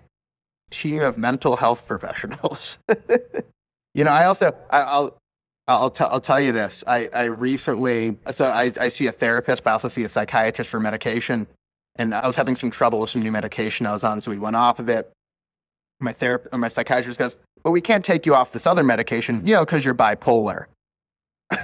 team 0.71 1.01
of 1.01 1.17
mental 1.17 1.55
health 1.55 1.87
professionals. 1.87 2.77
you 3.93 4.03
know, 4.03 4.11
I 4.11 4.25
also 4.25 4.55
I, 4.69 4.81
I'll 4.81 5.17
I'll 5.67 5.89
tell 5.89 6.09
I'll 6.11 6.21
tell 6.21 6.39
you 6.39 6.51
this. 6.51 6.83
I 6.85 7.09
I 7.13 7.23
recently 7.25 8.17
so 8.31 8.45
I 8.45 8.71
I 8.79 8.89
see 8.89 9.07
a 9.07 9.11
therapist, 9.11 9.63
but 9.63 9.71
I 9.71 9.73
also 9.73 9.87
see 9.87 10.03
a 10.03 10.09
psychiatrist 10.09 10.69
for 10.69 10.79
medication, 10.79 11.47
and 11.95 12.13
I 12.13 12.27
was 12.27 12.35
having 12.35 12.55
some 12.55 12.69
trouble 12.69 12.99
with 12.99 13.09
some 13.09 13.23
new 13.23 13.31
medication 13.31 13.85
I 13.85 13.91
was 13.91 14.03
on, 14.03 14.21
so 14.21 14.29
we 14.31 14.37
went 14.37 14.55
off 14.55 14.79
of 14.79 14.89
it. 14.89 15.11
My 15.99 16.13
therapist, 16.13 16.53
or 16.53 16.59
my 16.59 16.67
psychiatrist 16.67 17.17
goes, 17.17 17.39
"Well, 17.63 17.71
we 17.71 17.81
can't 17.81 18.05
take 18.05 18.25
you 18.25 18.35
off 18.35 18.51
this 18.51 18.67
other 18.67 18.83
medication, 18.83 19.45
you 19.47 19.55
know, 19.55 19.65
because 19.65 19.83
you're 19.83 19.95
bipolar." 19.95 20.65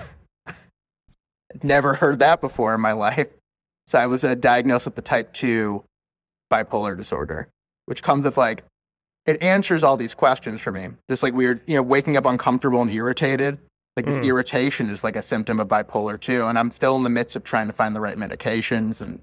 Never 1.64 1.96
heard 1.96 2.20
that 2.20 2.42
before 2.42 2.74
in 2.74 2.82
my 2.82 2.94
life. 2.94 3.28
So 3.88 4.00
I 4.00 4.06
was 4.06 4.24
uh, 4.24 4.36
diagnosed 4.36 4.86
with 4.86 4.96
the 4.96 5.02
type 5.02 5.34
2 5.34 5.84
bipolar 6.52 6.96
disorder, 6.96 7.50
which 7.88 8.02
comes 8.02 8.24
with 8.24 8.38
like, 8.38 8.64
it 9.26 9.42
answers 9.44 9.84
all 9.84 9.98
these 9.98 10.14
questions 10.14 10.62
for 10.62 10.72
me. 10.72 10.90
This 11.10 11.22
like 11.22 11.34
weird, 11.34 11.62
you 11.68 11.76
know, 11.76 11.82
waking 11.82 12.16
up 12.16 12.26
uncomfortable 12.26 12.82
and 12.82 12.90
irritated. 12.90 13.60
Like 13.98 14.06
this 14.06 14.20
Mm. 14.20 14.26
irritation 14.28 14.90
is 14.90 15.04
like 15.04 15.16
a 15.16 15.22
symptom 15.22 15.60
of 15.60 15.68
bipolar 15.68 16.20
too. 16.20 16.46
And 16.46 16.58
I'm 16.58 16.72
still 16.72 16.96
in 16.96 17.04
the 17.04 17.10
midst 17.10 17.36
of 17.36 17.44
trying 17.44 17.68
to 17.68 17.74
find 17.74 17.96
the 17.96 18.00
right 18.00 18.18
medications 18.18 19.02
and, 19.02 19.22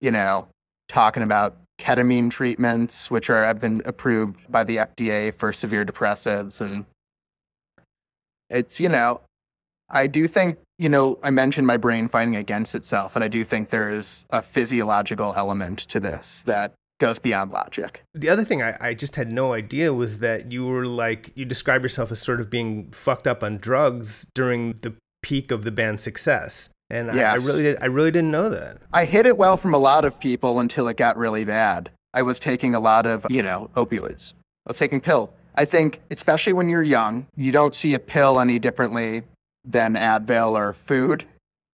you 0.00 0.10
know, 0.10 0.48
talking 0.88 1.22
about 1.22 1.56
ketamine 1.78 2.30
treatments, 2.30 3.10
which 3.10 3.30
are 3.30 3.44
have 3.44 3.60
been 3.60 3.82
approved 3.84 4.50
by 4.50 4.64
the 4.64 4.76
FDA 4.78 5.30
for 5.32 5.52
severe 5.52 5.84
depressives. 5.84 6.60
And 6.60 6.84
it's, 8.50 8.78
you 8.80 8.88
know, 8.88 9.22
I 9.88 10.06
do 10.06 10.28
think, 10.28 10.58
you 10.78 10.88
know, 10.88 11.18
I 11.22 11.30
mentioned 11.30 11.66
my 11.66 11.76
brain 11.76 12.08
fighting 12.08 12.36
against 12.36 12.74
itself, 12.74 13.16
and 13.16 13.24
I 13.24 13.28
do 13.28 13.44
think 13.44 13.70
there 13.70 13.90
is 13.90 14.24
a 14.30 14.42
physiological 14.42 15.34
element 15.36 15.78
to 15.80 16.00
this 16.00 16.42
that 16.42 16.72
goes 16.98 17.18
beyond 17.18 17.50
logic. 17.50 18.02
The 18.14 18.28
other 18.28 18.44
thing 18.44 18.62
I, 18.62 18.76
I 18.80 18.94
just 18.94 19.16
had 19.16 19.32
no 19.32 19.52
idea 19.52 19.92
was 19.92 20.18
that 20.20 20.52
you 20.52 20.66
were 20.66 20.86
like, 20.86 21.32
you 21.34 21.44
describe 21.44 21.82
yourself 21.82 22.12
as 22.12 22.20
sort 22.20 22.40
of 22.40 22.50
being 22.50 22.90
fucked 22.90 23.26
up 23.26 23.42
on 23.42 23.58
drugs 23.58 24.26
during 24.34 24.72
the 24.74 24.94
peak 25.22 25.50
of 25.50 25.64
the 25.64 25.70
band's 25.70 26.02
success. 26.02 26.68
And 26.90 27.10
I, 27.10 27.32
I 27.32 27.34
really 27.36 27.62
did, 27.62 27.78
I 27.80 27.86
really 27.86 28.10
didn't 28.10 28.30
know 28.30 28.48
that. 28.50 28.78
I 28.92 29.06
hid 29.06 29.26
it 29.26 29.36
well 29.36 29.56
from 29.56 29.74
a 29.74 29.78
lot 29.78 30.04
of 30.04 30.20
people 30.20 30.60
until 30.60 30.86
it 30.88 30.96
got 30.96 31.16
really 31.16 31.44
bad. 31.44 31.90
I 32.12 32.22
was 32.22 32.38
taking 32.38 32.74
a 32.74 32.80
lot 32.80 33.06
of, 33.06 33.26
you 33.28 33.42
know, 33.42 33.70
opioids. 33.74 34.34
I 34.66 34.70
was 34.70 34.78
taking 34.78 35.00
pill. 35.00 35.32
I 35.56 35.64
think, 35.64 36.00
especially 36.10 36.52
when 36.52 36.68
you're 36.68 36.82
young, 36.82 37.26
you 37.36 37.52
don't 37.52 37.74
see 37.74 37.94
a 37.94 37.98
pill 37.98 38.38
any 38.38 38.58
differently 38.58 39.22
than 39.64 39.94
Advil 39.94 40.52
or 40.52 40.72
food. 40.72 41.24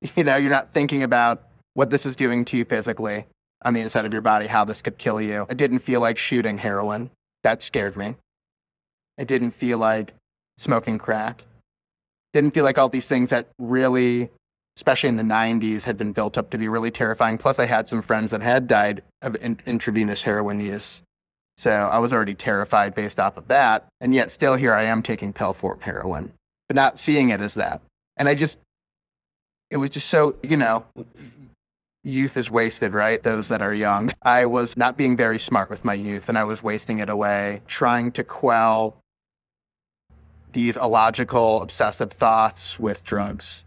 You 0.17 0.25
know, 0.25 0.37
you're 0.37 0.49
not 0.49 0.73
thinking 0.73 1.03
about 1.03 1.43
what 1.75 1.91
this 1.91 2.07
is 2.07 2.17
doing 2.17 2.47
to 2.47 2.57
you 2.57 2.65
physically 2.65 3.27
on 3.63 3.75
the 3.75 3.81
inside 3.81 4.05
of 4.05 4.13
your 4.13 4.23
body, 4.23 4.47
how 4.47 4.65
this 4.65 4.83
could 4.83 4.99
kill 4.99 5.21
you. 5.21 5.47
I 5.51 5.55
didn't 5.55 5.81
feel 5.81 6.01
like 6.01 6.19
shooting 6.19 6.59
heroin. 6.59 7.11
That 7.43 7.63
scared 7.63 7.97
me. 7.97 8.17
I 9.19 9.25
didn't 9.25 9.53
feel 9.53 9.79
like 9.79 10.15
smoking 10.59 10.99
crack. 10.99 11.45
Didn't 12.33 12.53
feel 12.53 12.65
like 12.65 12.79
all 12.79 12.89
these 12.89 13.09
things 13.09 13.31
that 13.31 13.49
really 13.59 14.31
especially 14.81 15.11
in 15.11 15.17
the 15.17 15.23
90s, 15.23 15.85
had 15.85 15.99
been 15.99 16.13
built 16.13 16.39
up 16.39 16.49
to 16.51 16.57
be 16.57 16.67
really 16.67 16.91
terrifying. 16.91 17.37
Plus, 17.37 17.59
I 17.59 17.67
had 17.67 17.87
some 17.87 18.01
friends 18.01 18.31
that 18.31 18.41
had 18.41 18.67
died 18.67 19.03
of 19.21 19.37
in- 19.37 19.61
intravenous 19.67 20.23
heroin 20.23 20.59
use. 20.59 21.03
So 21.59 21.71
I 21.71 21.99
was 21.99 22.15
already 22.15 22.35
terrified 22.35 22.95
based 22.95 23.21
off 23.21 23.37
of 23.37 23.49
that. 23.49 23.87
And 24.01 24.15
yet, 24.15 24.33
still, 24.33 24.55
here 24.55 24.73
I 24.73 24.85
am 24.85 25.03
taking 25.03 25.35
pill 25.35 25.53
form 25.53 25.81
heroin, 25.81 26.33
but 26.67 26.77
not 26.77 26.99
seeing 26.99 27.29
it 27.29 27.43
as 27.43 27.55
that. 27.55 27.83
And 28.17 28.27
I 28.27 28.35
just, 28.35 28.59
it 29.71 29.77
was 29.77 29.91
just 29.91 30.09
so, 30.09 30.37
you 30.43 30.57
know, 30.57 30.87
youth 32.03 32.37
is 32.37 32.51
wasted, 32.51 32.93
right? 32.93 33.23
Those 33.23 33.49
that 33.49 33.63
are 33.63 33.75
young. 33.75 34.11
I 34.23 34.47
was 34.47 34.77
not 34.77 34.97
being 34.97 35.17
very 35.17 35.39
smart 35.39 35.71
with 35.71 35.85
my 35.85 35.95
youth, 35.95 36.29
and 36.29 36.39
I 36.39 36.45
was 36.45 36.63
wasting 36.63 36.99
it 36.99 37.09
away 37.09 37.63
trying 37.67 38.13
to 38.13 38.25
quell 38.25 38.97
these 40.53 40.77
illogical, 40.77 41.63
obsessive 41.63 42.13
thoughts 42.13 42.79
with 42.79 43.05
drugs 43.05 43.65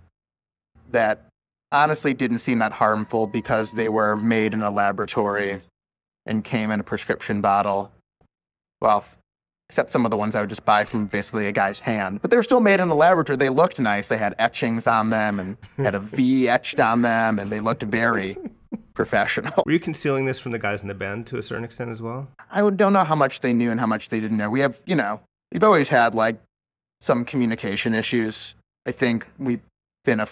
that 0.92 1.26
honestly 1.72 2.14
didn't 2.14 2.40
seem 2.40 2.60
that 2.60 2.74
harmful 2.74 3.26
because 3.28 3.72
they 3.72 3.90
were 3.90 4.16
made 4.16 4.54
in 4.54 4.62
a 4.62 4.70
laboratory 4.70 5.60
and 6.26 6.44
came 6.44 6.72
in 6.72 6.80
a 6.80 6.84
prescription 6.84 7.42
bottle. 7.42 7.92
Well, 8.82 9.06
except 9.70 9.92
some 9.92 10.06
of 10.06 10.12
the 10.12 10.18
ones 10.18 10.36
I 10.36 10.42
would 10.42 10.50
just 10.50 10.66
buy 10.66 10.84
from 10.84 11.08
basically 11.08 11.48
a 11.48 11.52
guy's 11.52 11.80
hand. 11.80 12.22
But 12.22 12.32
they 12.32 12.38
were 12.38 12.44
still 12.44 12.60
made 12.60 12.80
in 12.80 12.90
the 12.90 12.96
laboratory. 12.96 13.38
They 13.38 13.50
looked 13.50 13.80
nice. 13.80 14.08
They 14.08 14.18
had 14.18 14.36
etchings 14.38 14.88
on 14.88 15.10
them 15.10 15.40
and 15.40 15.58
had 15.78 15.96
a 15.96 16.00
V 16.00 16.48
etched 16.48 16.80
on 16.80 17.02
them, 17.02 17.40
and 17.40 17.50
they 17.50 17.60
looked 17.60 17.84
very 17.84 18.38
professional. 18.94 19.64
Were 19.66 19.72
you 19.72 19.80
concealing 19.80 20.26
this 20.26 20.40
from 20.40 20.52
the 20.52 20.60
guys 20.60 20.82
in 20.82 20.88
the 20.88 20.94
band 20.94 21.28
to 21.28 21.38
a 21.38 21.42
certain 21.42 21.64
extent 21.64 21.92
as 21.92 22.02
well? 22.02 22.28
I 22.52 22.70
don't 22.70 22.94
know 22.94 23.04
how 23.04 23.16
much 23.16 23.40
they 23.40 23.54
knew 23.54 23.72
and 23.72 23.80
how 23.80 23.88
much 23.88 24.10
they 24.10 24.20
didn't 24.20 24.38
know. 24.38 24.50
We 24.50 24.60
have, 24.60 24.80
you 24.86 24.96
know, 24.96 25.22
we've 25.52 25.64
always 25.64 25.90
had 25.90 26.14
like 26.14 26.40
some 27.02 27.26
communication 27.26 27.94
issues. 27.94 28.56
I 28.86 28.92
think 28.92 29.28
we've 29.38 29.62
been 30.06 30.20
a, 30.20 30.28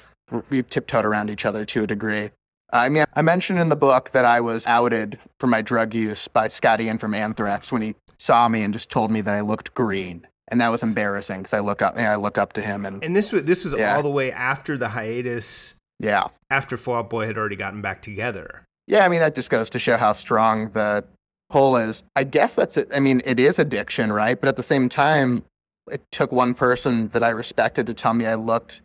we've 0.50 0.70
tiptoed 0.70 1.06
around 1.06 1.30
each 1.30 1.46
other 1.46 1.66
to 1.66 1.84
a 1.84 1.88
degree. 1.88 2.32
I 2.74 2.90
mean, 2.90 3.06
I 3.14 3.22
mentioned 3.22 3.60
in 3.60 3.70
the 3.70 3.76
book 3.76 4.12
that 4.12 4.26
I 4.26 4.40
was 4.42 4.66
outed 4.66 5.20
for 5.40 5.48
my 5.48 5.62
drug 5.62 5.94
use 5.94 6.28
by 6.28 6.48
Scotty 6.48 6.86
Ian 6.86 6.98
from 6.98 7.14
Anthrax 7.14 7.72
when 7.72 7.82
he 7.82 7.96
saw 8.18 8.48
me 8.48 8.64
and 8.64 8.74
just 8.74 8.90
told 8.90 9.12
me 9.12 9.22
that 9.22 9.34
I 9.34 9.42
looked 9.42 9.74
green, 9.74 10.26
and 10.48 10.62
that 10.62 10.70
was 10.70 10.84
embarrassing 10.84 11.40
because 11.40 11.54
I 11.54 11.60
look 11.60 11.82
up, 11.82 11.98
I 11.98 12.16
look 12.16 12.38
up 12.38 12.54
to 12.54 12.62
him, 12.62 12.86
and 12.86 13.04
And 13.04 13.16
this 13.16 13.32
was 13.32 13.44
this 13.44 13.66
was 13.66 13.74
Yeah. 13.74 13.96
all 13.96 14.04
the 14.04 14.10
way 14.12 14.32
after 14.32 14.78
the 14.78 14.90
hiatus, 14.90 15.76
yeah, 16.00 16.28
after 16.50 16.78
Fall 16.78 16.96
Out 16.96 17.10
Boy 17.10 17.26
had 17.28 17.38
already 17.38 17.56
gotten 17.58 17.82
back 17.82 18.02
together. 18.02 18.64
Yeah, 18.88 19.06
I 19.06 19.10
mean 19.10 19.20
that 19.20 19.36
just 19.36 19.50
goes 19.50 19.70
to 19.72 19.80
show 19.80 19.98
how 19.98 20.14
strong 20.14 20.72
the 20.72 21.04
pull 21.50 21.76
is. 21.78 22.04
I 22.16 22.24
guess 22.24 22.56
that's 22.56 22.78
it. 22.78 22.90
I 22.94 23.00
mean, 23.00 23.22
it 23.26 23.40
is 23.40 23.60
addiction, 23.60 24.14
right? 24.14 24.40
But 24.40 24.48
at 24.50 24.56
the 24.56 24.64
same 24.64 24.88
time, 24.88 25.44
it 25.92 26.02
took 26.12 26.32
one 26.32 26.54
person 26.54 27.10
that 27.10 27.24
I 27.24 27.30
respected 27.30 27.86
to 27.88 27.94
tell 27.94 28.14
me 28.14 28.26
I 28.26 28.36
looked 28.36 28.82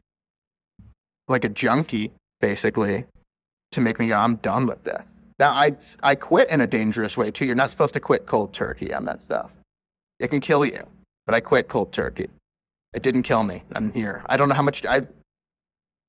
like 1.28 1.44
a 1.44 1.48
junkie, 1.48 2.12
basically, 2.40 3.04
to 3.76 3.80
make 3.80 3.99
me 3.99 4.09
go, 4.09 4.16
I'm 4.16 4.37
done 4.37 4.66
with 4.66 4.83
this. 4.85 5.12
Now 5.38 5.52
I 5.52 5.73
I 6.02 6.14
quit 6.14 6.50
in 6.50 6.61
a 6.61 6.66
dangerous 6.66 7.16
way 7.16 7.30
too. 7.30 7.45
You're 7.45 7.54
not 7.54 7.71
supposed 7.71 7.95
to 7.95 8.00
quit 8.00 8.26
cold 8.26 8.52
turkey 8.52 8.92
on 8.92 9.04
that 9.04 9.21
stuff. 9.21 9.52
It 10.18 10.28
can 10.28 10.40
kill 10.40 10.64
you, 10.64 10.85
but 11.26 11.35
I 11.35 11.40
quit 11.40 11.68
cold 11.68 11.92
turkey. 11.92 12.28
It 12.95 13.02
didn't 13.02 13.25
kill 13.25 13.42
me. 13.42 13.62
I'm 13.73 13.92
here. 13.92 14.23
I 14.26 14.37
don't 14.37 14.49
know 14.49 14.54
how 14.54 14.62
much 14.62 14.85
I. 14.85 15.02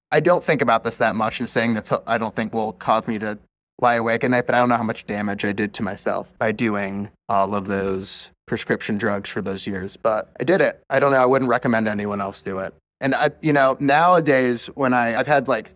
I 0.10 0.22
don't 0.22 0.44
think 0.44 0.62
about 0.62 0.86
this 0.86 0.98
that 1.00 1.16
much, 1.16 1.42
and 1.42 1.50
saying 1.50 1.74
that 1.74 2.04
I 2.08 2.18
don't 2.18 2.34
think 2.34 2.54
will 2.54 2.72
cause 2.72 3.06
me 3.08 3.20
to 3.20 3.38
lie 3.82 3.96
awake 3.96 4.24
at 4.24 4.32
night, 4.32 4.46
but 4.46 4.56
I 4.56 4.60
don't 4.60 4.70
know 4.70 4.78
how 4.78 4.84
much 4.84 5.06
damage 5.06 5.44
I 5.44 5.52
did 5.52 5.74
to 5.76 5.84
myself 5.84 6.32
by 6.40 6.54
doing 6.54 7.10
all 7.28 7.54
of 7.54 7.68
those 7.68 8.32
prescription 8.48 8.98
drugs 8.98 9.30
for 9.30 9.42
those 9.42 9.68
years. 9.68 9.98
But 9.98 10.32
I 10.40 10.46
did 10.46 10.62
it. 10.62 10.82
I 10.90 11.00
don't 11.00 11.12
know. 11.12 11.22
I 11.22 11.26
wouldn't 11.26 11.50
recommend 11.50 11.90
anyone 11.90 12.22
else 12.22 12.42
do 12.42 12.60
it. 12.60 12.74
And 13.02 13.14
I, 13.14 13.32
you 13.42 13.54
know, 13.54 13.76
nowadays 13.80 14.68
when 14.68 14.94
I, 14.94 15.20
I've 15.20 15.28
had 15.28 15.48
like 15.48 15.74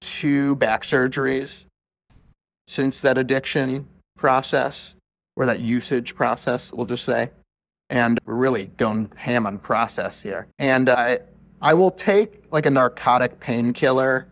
two 0.00 0.56
back 0.56 0.82
surgeries 0.82 1.66
since 2.66 3.00
that 3.00 3.18
addiction 3.18 3.86
process 4.16 4.94
or 5.36 5.46
that 5.46 5.60
usage 5.60 6.14
process, 6.14 6.72
we'll 6.72 6.86
just 6.86 7.04
say. 7.04 7.30
And 7.90 8.18
we're 8.26 8.34
really 8.34 8.66
going 8.76 9.10
ham 9.16 9.46
on 9.46 9.58
process 9.58 10.22
here. 10.22 10.46
And 10.58 10.90
I, 10.90 11.20
I 11.62 11.74
will 11.74 11.90
take 11.90 12.42
like 12.50 12.66
a 12.66 12.70
narcotic 12.70 13.40
painkiller 13.40 14.28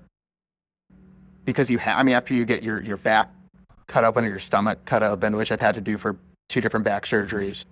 because 1.45 1.71
you 1.71 1.79
have, 1.79 1.99
I 1.99 2.03
mean, 2.03 2.15
after 2.15 2.35
you 2.35 2.45
get 2.45 2.63
your, 2.63 2.83
your 2.83 2.99
back 2.99 3.31
cut 3.87 4.05
open 4.05 4.25
or 4.25 4.29
your 4.29 4.41
stomach 4.41 4.85
cut 4.85 5.03
open, 5.03 5.37
which 5.37 5.51
I've 5.53 5.61
had 5.61 5.77
to 5.77 5.81
do 5.81 5.97
for 5.97 6.17
two 6.49 6.61
different 6.61 6.85
back 6.85 7.05
surgeries, 7.05 7.65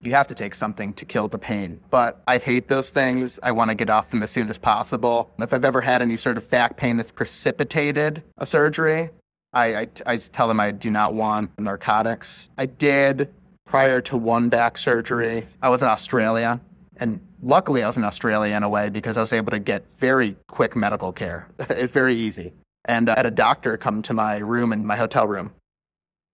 you 0.00 0.12
have 0.12 0.28
to 0.28 0.34
take 0.34 0.54
something 0.54 0.92
to 0.94 1.04
kill 1.04 1.28
the 1.28 1.38
pain. 1.38 1.80
But 1.90 2.22
I 2.26 2.38
hate 2.38 2.68
those 2.68 2.90
things. 2.90 3.38
I 3.42 3.52
want 3.52 3.70
to 3.70 3.74
get 3.74 3.90
off 3.90 4.10
them 4.10 4.22
as 4.22 4.30
soon 4.30 4.48
as 4.48 4.58
possible. 4.58 5.30
If 5.38 5.52
I've 5.52 5.64
ever 5.64 5.80
had 5.80 6.02
any 6.02 6.16
sort 6.16 6.36
of 6.36 6.48
back 6.50 6.76
pain 6.76 6.96
that's 6.96 7.10
precipitated 7.10 8.22
a 8.36 8.46
surgery, 8.46 9.10
I, 9.52 9.76
I, 9.76 9.88
I 10.06 10.16
tell 10.18 10.46
them 10.46 10.60
I 10.60 10.70
do 10.70 10.90
not 10.90 11.14
want 11.14 11.50
narcotics. 11.58 12.48
I 12.56 12.66
did 12.66 13.32
prior 13.66 14.00
to 14.02 14.16
one 14.16 14.48
back 14.48 14.78
surgery. 14.78 15.46
I 15.60 15.68
was 15.68 15.82
in 15.82 15.88
Australia, 15.88 16.60
and 16.96 17.20
luckily 17.42 17.82
I 17.82 17.86
was 17.86 17.96
in 17.96 18.04
Australia 18.04 18.56
in 18.56 18.62
a 18.62 18.68
way 18.68 18.90
because 18.90 19.16
I 19.16 19.20
was 19.20 19.32
able 19.32 19.50
to 19.50 19.58
get 19.58 19.90
very 19.90 20.36
quick 20.46 20.76
medical 20.76 21.12
care. 21.12 21.48
it's 21.58 21.92
very 21.92 22.14
easy. 22.14 22.52
And 22.84 23.10
I 23.10 23.16
had 23.16 23.26
a 23.26 23.30
doctor 23.30 23.76
come 23.76 24.02
to 24.02 24.14
my 24.14 24.36
room 24.36 24.72
in 24.72 24.86
my 24.86 24.96
hotel 24.96 25.26
room, 25.26 25.52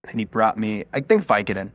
and 0.07 0.19
he 0.19 0.25
brought 0.25 0.57
me, 0.57 0.85
I 0.93 0.99
think, 0.99 1.25
Vicodin. 1.25 1.71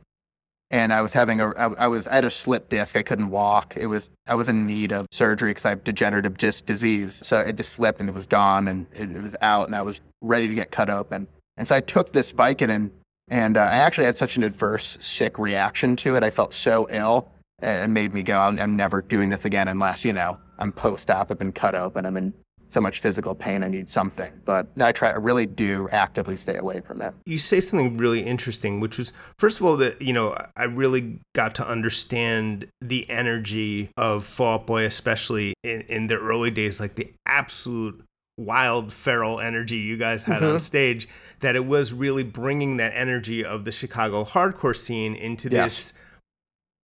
And 0.71 0.93
I 0.93 1.01
was 1.01 1.11
having 1.11 1.41
a, 1.41 1.49
I, 1.49 1.65
I 1.73 1.87
was, 1.87 2.07
had 2.07 2.25
a 2.25 2.31
slip 2.31 2.69
disc. 2.69 2.95
I 2.95 3.03
couldn't 3.03 3.29
walk. 3.29 3.75
It 3.75 3.87
was, 3.87 4.09
I 4.25 4.35
was 4.35 4.47
in 4.47 4.65
need 4.65 4.93
of 4.93 5.05
surgery 5.11 5.51
because 5.51 5.65
I 5.65 5.69
have 5.69 5.83
degenerative 5.83 6.37
disc 6.37 6.65
disease. 6.65 7.19
So 7.23 7.39
it 7.39 7.57
just 7.57 7.73
slipped 7.73 7.99
and 7.99 8.07
it 8.07 8.15
was 8.15 8.25
gone 8.25 8.69
and 8.69 8.87
it, 8.93 9.11
it 9.11 9.21
was 9.21 9.35
out 9.41 9.67
and 9.67 9.75
I 9.75 9.81
was 9.81 9.99
ready 10.21 10.47
to 10.47 10.55
get 10.55 10.71
cut 10.71 10.89
open. 10.89 11.27
And 11.57 11.67
so 11.67 11.75
I 11.75 11.81
took 11.81 12.13
this 12.13 12.31
Vicodin 12.31 12.89
and 13.27 13.57
uh, 13.57 13.61
I 13.61 13.77
actually 13.77 14.05
had 14.05 14.17
such 14.17 14.37
an 14.37 14.43
adverse, 14.43 14.97
sick 14.99 15.37
reaction 15.37 15.95
to 15.97 16.15
it. 16.15 16.23
I 16.23 16.29
felt 16.29 16.53
so 16.53 16.87
ill. 16.89 17.29
and 17.59 17.83
it 17.83 17.93
made 17.93 18.13
me 18.13 18.23
go, 18.23 18.39
I'm, 18.39 18.57
I'm 18.57 18.75
never 18.77 19.01
doing 19.01 19.29
this 19.29 19.45
again 19.45 19.67
unless, 19.67 20.05
you 20.05 20.13
know, 20.13 20.37
I'm 20.57 20.71
post-op, 20.71 21.31
I've 21.31 21.39
been 21.39 21.51
cut 21.51 21.75
open, 21.75 22.05
I'm 22.05 22.17
in 22.17 22.33
so 22.71 22.79
much 22.81 23.01
physical 23.01 23.35
pain, 23.35 23.63
I 23.63 23.67
need 23.67 23.89
something. 23.89 24.31
But 24.45 24.67
I 24.79 24.91
try, 24.91 25.09
I 25.09 25.15
really 25.15 25.45
do 25.45 25.89
actively 25.91 26.37
stay 26.37 26.55
away 26.55 26.79
from 26.79 27.01
it. 27.01 27.13
you 27.25 27.37
say 27.37 27.59
something 27.59 27.97
really 27.97 28.21
interesting, 28.21 28.79
which 28.79 28.97
was 28.97 29.11
first 29.37 29.59
of 29.59 29.65
all 29.65 29.77
that 29.77 30.01
you 30.01 30.13
know 30.13 30.35
I 30.55 30.63
really 30.63 31.19
got 31.35 31.55
to 31.55 31.67
understand 31.67 32.67
the 32.79 33.09
energy 33.09 33.89
of 33.97 34.23
Fall 34.23 34.55
Out 34.55 34.67
Boy, 34.67 34.85
especially 34.85 35.53
in, 35.63 35.81
in 35.81 36.07
the 36.07 36.17
early 36.17 36.51
days, 36.51 36.79
like 36.79 36.95
the 36.95 37.11
absolute 37.25 38.03
wild 38.37 38.91
feral 38.91 39.39
energy 39.39 39.77
you 39.77 39.97
guys 39.97 40.23
had 40.23 40.41
on 40.41 40.49
mm-hmm. 40.49 40.57
stage. 40.59 41.07
That 41.41 41.55
it 41.55 41.65
was 41.65 41.91
really 41.91 42.23
bringing 42.23 42.77
that 42.77 42.93
energy 42.95 43.43
of 43.43 43.65
the 43.65 43.71
Chicago 43.71 44.23
hardcore 44.23 44.75
scene 44.75 45.15
into 45.15 45.49
Yes. 45.49 45.91
this 45.91 45.93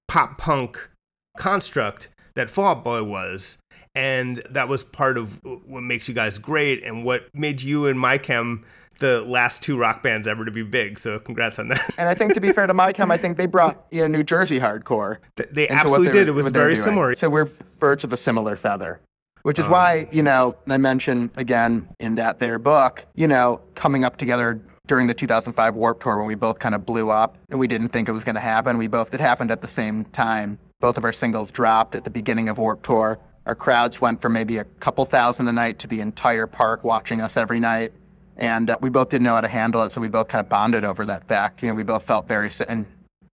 pop 0.08 0.38
punk 0.38 0.90
construct 1.38 2.10
that 2.36 2.50
Fall 2.50 2.72
Out 2.72 2.84
Boy 2.84 3.04
was. 3.04 3.58
And 3.98 4.44
that 4.52 4.68
was 4.70 4.84
part 4.84 5.18
of 5.18 5.40
what 5.44 5.82
makes 5.82 6.08
you 6.08 6.14
guys 6.14 6.38
great 6.38 6.84
and 6.84 7.04
what 7.04 7.28
made 7.34 7.64
you 7.64 7.88
and 7.88 8.00
MyChem 8.00 8.64
the 9.00 9.22
last 9.22 9.62
two 9.64 9.78
rock 9.78 10.02
bands 10.04 10.28
ever 10.28 10.46
to 10.46 10.52
be 10.52 10.62
big. 10.64 10.98
So 11.00 11.20
congrats 11.20 11.58
on 11.60 11.68
that. 11.70 11.88
And 11.98 12.08
I 12.08 12.14
think 12.14 12.34
to 12.34 12.40
be 12.40 12.52
fair 12.52 12.68
to 12.68 12.74
MyChem, 12.74 13.12
I 13.12 13.18
think 13.18 13.38
they 13.38 13.46
brought 13.48 13.86
you 13.92 14.02
know, 14.02 14.08
New 14.08 14.24
Jersey 14.24 14.60
hardcore. 14.60 15.18
Th- 15.36 15.50
They 15.52 15.68
absolutely 15.70 16.08
they 16.08 16.14
did. 16.14 16.28
were- 16.28 16.32
It 16.32 16.36
was 16.36 16.44
what 16.46 16.54
they 16.54 16.60
were 16.60 16.66
very 16.66 16.76
similar. 16.76 17.14
So 17.16 17.30
we're 17.30 17.46
birds 17.80 18.04
of 18.04 18.14
a 18.14 18.18
similar 18.18 18.56
feather, 18.56 19.00
which 19.44 19.58
is 19.60 19.66
Um, 19.66 19.72
why, 19.72 20.08
you 20.12 20.22
know, 20.24 20.56
I 20.68 20.78
mentioned 20.78 21.32
again 21.36 21.88
in 22.00 22.16
that 22.16 22.38
their 22.40 22.60
book, 22.60 23.04
you 23.16 23.28
know, 23.28 23.62
coming 23.76 24.04
up 24.04 24.18
together 24.18 24.60
during 24.88 25.08
the 25.08 25.14
2005 25.14 25.76
Warped 25.76 26.02
Tour 26.04 26.18
when 26.18 26.28
we 26.28 26.36
both 26.36 26.60
kind 26.60 26.74
of 26.76 26.86
blew 26.86 27.10
up 27.10 27.38
and 27.50 27.60
we 27.60 27.68
didn't 27.68 27.90
think 27.90 28.08
it 28.10 28.14
was 28.14 28.24
going 28.24 28.36
to 28.36 28.42
happen. 28.42 28.78
We 28.78 28.88
both, 28.88 29.14
it 29.14 29.20
happened 29.20 29.50
at 29.52 29.62
the 29.62 29.68
same 29.68 30.06
time. 30.06 30.58
Both 30.82 30.98
of 30.98 31.04
our 31.04 31.12
singles 31.14 31.50
dropped 31.52 31.94
at 31.96 32.04
the 32.04 32.10
beginning 32.12 32.48
of 32.50 32.58
Warped 32.58 32.84
Tour. 32.86 33.20
Our 33.48 33.56
crowds 33.56 34.02
went 34.02 34.22
from 34.22 34.34
maybe 34.34 34.58
a 34.58 34.66
couple 34.66 35.06
thousand 35.06 35.48
a 35.48 35.54
night 35.54 35.80
to 35.80 35.88
the 35.88 36.02
entire 36.02 36.48
park 36.48 36.84
watching 36.84 37.22
us 37.22 37.38
every 37.38 37.62
night. 37.62 37.94
And 38.36 38.70
uh, 38.70 38.78
we 38.82 38.90
both 38.90 39.10
didn't 39.10 39.24
know 39.24 39.36
how 39.36 39.42
to 39.42 39.48
handle 39.48 39.82
it, 39.84 39.92
so 39.92 40.02
we 40.02 40.10
both 40.10 40.28
kind 40.28 40.46
of 40.46 40.50
bonded 40.50 40.84
over 40.84 41.06
that 41.06 41.28
fact. 41.28 41.64
You 41.64 41.70
know, 41.70 41.74
we 41.74 41.84
both 41.84 42.04
felt 42.04 42.28
very, 42.28 42.52
and 42.68 42.86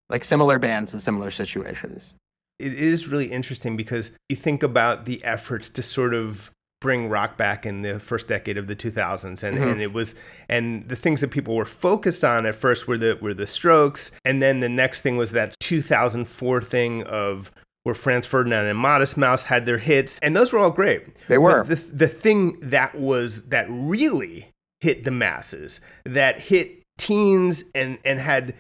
like 0.10 0.24
similar 0.24 0.60
bands 0.60 0.94
in 0.94 1.00
similar 1.00 1.32
situations. 1.32 2.16
it 2.60 2.74
is 2.74 3.08
really 3.08 3.32
interesting 3.32 3.76
because 3.76 4.12
you 4.30 4.36
think 4.36 4.62
about 4.62 5.06
the 5.06 5.22
efforts 5.24 5.68
to 5.70 5.84
sort 5.84 6.14
of 6.14 6.52
bring 6.80 7.10
rock 7.10 7.36
back 7.38 7.66
in 7.66 7.82
the 7.82 8.00
first 8.00 8.28
decade 8.28 8.58
of 8.58 8.68
the 8.68 8.76
2000s 8.76 9.42
and, 9.42 9.58
and 9.58 9.82
it 9.82 9.94
was 9.94 10.16
and 10.50 10.90
the 10.90 10.98
things 10.98 11.22
that 11.22 11.32
people 11.32 11.56
were 11.56 11.66
focused 11.66 12.26
on 12.26 12.46
at 12.46 12.54
first 12.54 12.90
were 12.90 12.98
the 12.98 13.18
were 13.22 13.34
the 13.34 13.48
strokes 13.48 14.12
and 14.26 14.42
then 14.42 14.60
the 14.60 14.68
next 14.68 15.02
thing 15.02 15.16
was 15.16 15.32
that 15.32 15.56
2004 15.62 16.62
thing 16.62 17.02
of 17.04 17.54
where 17.84 17.96
Franz 17.96 18.26
Ferdinand 18.26 18.66
and 18.66 18.78
Modest 18.78 19.18
Mouse 19.18 19.46
had 19.46 19.66
their 19.66 19.78
hits 19.78 20.20
and 20.20 20.36
those 20.36 20.54
were 20.54 20.60
all 20.60 20.72
great. 20.72 21.08
They 21.28 21.38
were. 21.38 21.64
The, 21.64 21.76
the 21.76 22.08
thing 22.08 22.60
that 22.62 22.96
was 22.96 23.44
that 23.44 23.66
really 23.70 24.50
hit 24.82 25.04
the 25.04 25.12
masses 25.12 25.80
that 26.06 26.42
hit 26.42 26.82
teens 26.98 27.64
and 27.74 28.00
and 28.04 28.20
had 28.20 28.54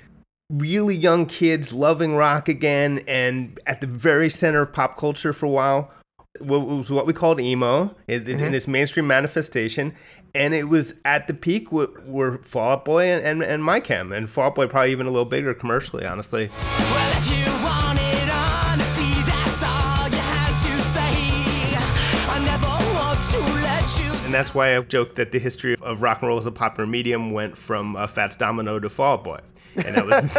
really 0.49 0.95
young 0.95 1.25
kids 1.25 1.73
loving 1.73 2.15
rock 2.15 2.47
again 2.47 3.01
and 3.07 3.59
at 3.65 3.81
the 3.81 3.87
very 3.87 4.29
center 4.29 4.61
of 4.61 4.73
pop 4.73 4.97
culture 4.97 5.33
for 5.33 5.45
a 5.45 5.49
while 5.49 5.91
was 6.39 6.91
what 6.91 7.05
we 7.05 7.13
called 7.13 7.39
emo 7.39 7.95
in, 8.07 8.23
mm-hmm. 8.23 8.43
in 8.43 8.53
its 8.53 8.67
mainstream 8.67 9.05
manifestation. 9.05 9.93
And 10.35 10.53
it 10.53 10.63
was 10.63 10.95
at 11.05 11.27
the 11.27 11.33
peak 11.33 11.71
were, 11.71 11.91
were 12.05 12.39
Fall 12.39 12.71
Out 12.71 12.85
Boy 12.85 13.05
and, 13.05 13.23
and, 13.23 13.43
and 13.43 13.63
My 13.63 13.79
Chem 13.79 14.11
and 14.11 14.27
Fall 14.27 14.45
Out 14.45 14.55
Boy 14.55 14.67
probably 14.67 14.91
even 14.91 15.05
a 15.05 15.11
little 15.11 15.25
bigger 15.25 15.53
commercially 15.53 16.05
honestly 16.05 16.49
and 24.33 24.39
that's 24.39 24.55
why 24.55 24.75
I've 24.75 24.87
joked 24.87 25.15
that 25.17 25.31
the 25.31 25.37
history 25.39 25.75
of 25.79 26.01
rock 26.01 26.21
and 26.21 26.27
roll 26.29 26.39
as 26.39 26.47
a 26.47 26.51
popular 26.51 26.87
medium 26.87 27.31
went 27.31 27.55
from 27.55 27.95
uh, 27.95 28.07
Fats 28.07 28.35
Domino 28.35 28.79
to 28.79 28.89
Fall 28.89 29.17
Boy 29.19 29.39
and 29.75 29.95
that 29.95 30.05
was 30.05 30.35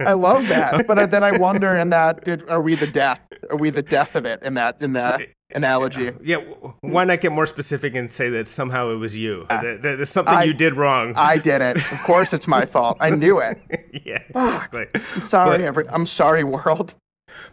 I 0.00 0.14
love 0.14 0.48
that, 0.48 0.86
but 0.86 1.10
then 1.10 1.22
I 1.22 1.36
wonder 1.36 1.76
in 1.76 1.90
that, 1.90 2.24
did, 2.24 2.48
are 2.48 2.62
we 2.62 2.74
the 2.74 2.86
death? 2.86 3.22
Are 3.50 3.56
we 3.56 3.68
the 3.70 3.82
death 3.82 4.16
of 4.16 4.24
it 4.24 4.42
in 4.42 4.54
that 4.54 4.80
in 4.80 4.94
that 4.94 5.20
analogy? 5.54 6.12
Yeah, 6.22 6.38
why 6.80 7.04
not 7.04 7.20
get 7.20 7.32
more 7.32 7.46
specific 7.46 7.94
and 7.94 8.10
say 8.10 8.30
that 8.30 8.48
somehow 8.48 8.90
it 8.90 8.94
was 8.96 9.16
you? 9.16 9.46
That, 9.50 9.82
that 9.82 9.96
there's 9.96 10.08
something 10.08 10.34
I- 10.34 10.44
you 10.44 10.54
did 10.54 10.76
wrong. 10.76 11.12
I 11.16 11.36
did 11.36 11.60
it. 11.60 11.76
Of 11.76 12.02
course, 12.04 12.32
it's 12.32 12.48
my 12.48 12.64
fault. 12.64 12.96
I 13.00 13.10
knew 13.10 13.40
it. 13.40 13.60
yeah, 14.06 14.22
exactly. 14.30 14.86
I'm 14.94 15.20
sorry, 15.20 15.58
But- 15.58 15.60
every, 15.60 15.88
I'm 15.88 16.06
sorry, 16.06 16.44
world. 16.44 16.94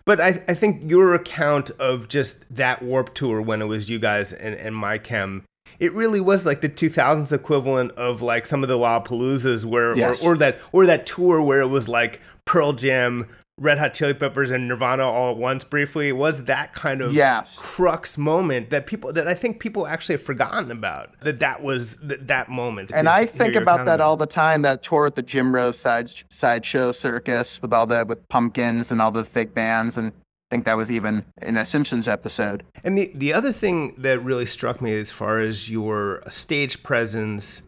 But 0.05 0.19
I, 0.21 0.41
I 0.47 0.53
think 0.53 0.89
your 0.89 1.13
account 1.13 1.71
of 1.79 2.07
just 2.07 2.43
that 2.55 2.81
Warped 2.81 3.15
Tour 3.15 3.41
when 3.41 3.61
it 3.61 3.65
was 3.65 3.89
you 3.89 3.99
guys 3.99 4.33
and, 4.33 4.55
and 4.55 4.75
my 4.75 4.97
chem, 4.97 5.43
it 5.79 5.93
really 5.93 6.21
was 6.21 6.45
like 6.45 6.61
the 6.61 6.69
2000s 6.69 7.31
equivalent 7.33 7.91
of 7.91 8.21
like 8.21 8.45
some 8.45 8.63
of 8.63 8.69
the 8.69 8.75
Lollapaloozas 8.77 9.65
where, 9.65 9.95
Yes. 9.95 10.23
or, 10.23 10.33
or 10.33 10.37
that, 10.37 10.59
or 10.71 10.85
that 10.85 11.05
tour 11.05 11.41
where 11.41 11.61
it 11.61 11.67
was 11.67 11.87
like 11.87 12.21
Pearl 12.45 12.73
Jam, 12.73 13.27
Red 13.59 13.79
Hot 13.79 13.93
Chili 13.95 14.13
Peppers, 14.13 14.51
and 14.51 14.67
Nirvana 14.67 15.03
all 15.03 15.31
at 15.31 15.37
once 15.37 15.63
briefly. 15.63 16.09
It 16.09 16.17
was 16.17 16.43
that 16.43 16.73
kind 16.73 17.01
of 17.01 17.11
Yes. 17.13 17.57
crux 17.57 18.15
moment 18.17 18.69
that 18.69 18.85
people, 18.85 19.11
that 19.13 19.27
I 19.27 19.33
think 19.33 19.59
people 19.59 19.87
actually 19.87 20.13
have 20.13 20.21
forgotten 20.21 20.69
about. 20.71 21.19
That 21.21 21.39
that 21.39 21.63
was 21.63 21.97
th- 21.97 22.21
that 22.23 22.49
moment. 22.49 22.91
And 22.93 23.09
I 23.09 23.25
think 23.25 23.55
about 23.55 23.85
that 23.85 23.99
all 23.99 24.15
the 24.15 24.27
time. 24.27 24.61
That 24.61 24.83
tour 24.83 25.07
at 25.07 25.15
the 25.15 25.23
Jim 25.23 25.55
Rose 25.55 25.77
side 25.79 26.09
sideshow 26.29 26.91
circus 26.91 27.59
with 27.61 27.73
all 27.73 27.87
the 27.87 28.05
with 28.07 28.27
pumpkins 28.29 28.91
and 28.91 29.01
all 29.01 29.11
the 29.11 29.25
fake 29.25 29.55
bands, 29.55 29.97
and 29.97 30.11
I 30.11 30.55
think 30.55 30.65
that 30.65 30.77
was 30.77 30.91
even 30.91 31.25
in 31.41 31.57
a 31.57 31.65
Simpsons 31.65 32.07
episode. 32.07 32.63
And 32.83 32.95
the, 32.97 33.11
the 33.15 33.33
other 33.33 33.51
thing 33.51 33.95
that 33.97 34.19
really 34.19 34.45
struck 34.45 34.81
me 34.83 34.97
as 34.99 35.09
far 35.11 35.39
as 35.39 35.67
your 35.69 36.21
stage 36.29 36.83
presence, 36.83 37.63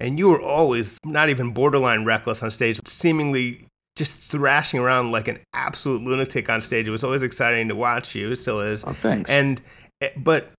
and 0.00 0.18
you 0.18 0.30
were 0.30 0.40
always 0.40 0.98
not 1.04 1.28
even 1.28 1.50
borderline 1.52 2.06
reckless 2.06 2.42
on 2.42 2.50
stage, 2.50 2.80
seemingly 2.86 3.66
just 3.96 4.16
thrashing 4.16 4.80
around 4.80 5.12
like 5.12 5.28
an 5.28 5.38
absolute 5.52 6.02
lunatic 6.02 6.48
on 6.50 6.60
stage. 6.60 6.88
It 6.88 6.90
was 6.90 7.04
always 7.04 7.22
exciting 7.22 7.68
to 7.68 7.74
watch 7.74 8.14
you. 8.14 8.32
It 8.32 8.36
still 8.36 8.60
is. 8.60 8.84
Oh, 8.84 8.92
thanks. 8.92 9.30
And, 9.30 9.62
eh, 10.00 10.10
but 10.16 10.50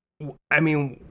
I 0.49 0.59
mean, 0.59 1.03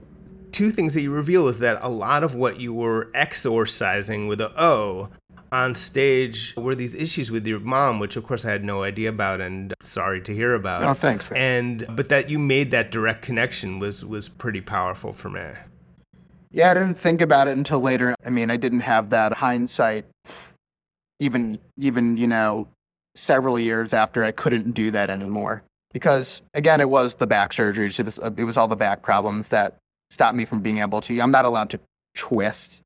two 0.53 0.71
things 0.71 0.95
that 0.95 1.03
you 1.03 1.11
reveal 1.11 1.49
is 1.49 1.59
that 1.59 1.79
a 1.83 1.89
lot 1.89 2.25
of 2.25 2.35
what 2.35 2.61
you 2.61 2.73
were 2.73 3.11
exorcising 3.15 4.29
with 4.29 4.41
a 4.41 4.51
O 4.61 5.11
on 5.53 5.75
stage 5.75 6.55
were 6.57 6.75
these 6.75 6.95
issues 6.95 7.31
with 7.31 7.47
your 7.47 7.61
mom, 7.61 7.99
which 7.99 8.17
of 8.17 8.25
course 8.25 8.45
I 8.45 8.51
had 8.51 8.65
no 8.65 8.83
idea 8.83 9.09
about 9.09 9.41
and 9.41 9.75
sorry 9.83 10.21
to 10.23 10.35
hear 10.35 10.55
about. 10.55 10.83
Oh, 10.83 10.95
thanks. 10.95 11.31
And 11.33 11.87
but 11.91 12.09
that 12.09 12.31
you 12.31 12.39
made 12.39 12.71
that 12.71 12.91
direct 12.91 13.23
connection 13.23 13.79
was 13.79 14.05
was 14.05 14.29
pretty 14.29 14.61
powerful 14.61 15.13
for 15.13 15.31
me. 15.31 15.51
Yeah, 16.51 16.71
I 16.71 16.75
didn't 16.75 16.95
think 16.95 17.21
about 17.21 17.49
it 17.49 17.57
until 17.57 17.81
later. 17.81 18.15
I 18.25 18.31
mean, 18.31 18.51
I 18.51 18.57
didn't 18.57 18.81
have 18.81 19.11
that 19.11 19.35
hindsight 19.35 20.07
even 21.19 21.59
even, 21.79 22.17
you 22.17 22.27
know, 22.27 22.69
several 23.15 23.59
years 23.59 23.93
after 23.93 24.25
I 24.25 24.33
couldn't 24.33 24.73
do 24.73 24.91
that 24.91 25.11
anymore. 25.11 25.63
Because 25.93 26.43
again, 26.55 26.81
it 26.81 26.89
was 26.89 27.15
the 27.17 27.27
back 27.27 27.53
surgeries. 27.53 27.99
It 28.01 28.07
was, 28.07 28.19
it 28.19 28.45
was 28.45 28.57
all 28.57 28.69
the 28.69 28.77
back 28.77 29.03
problems 29.03 29.51
that 29.51 29.77
stopped 30.11 30.37
me 30.37 30.45
from 30.45 30.61
being 30.61 30.79
able 30.79 31.01
to. 31.03 31.21
I'm 31.21 31.31
not 31.31 31.45
allowed 31.45 31.71
to 31.71 31.81
twist. 32.15 32.81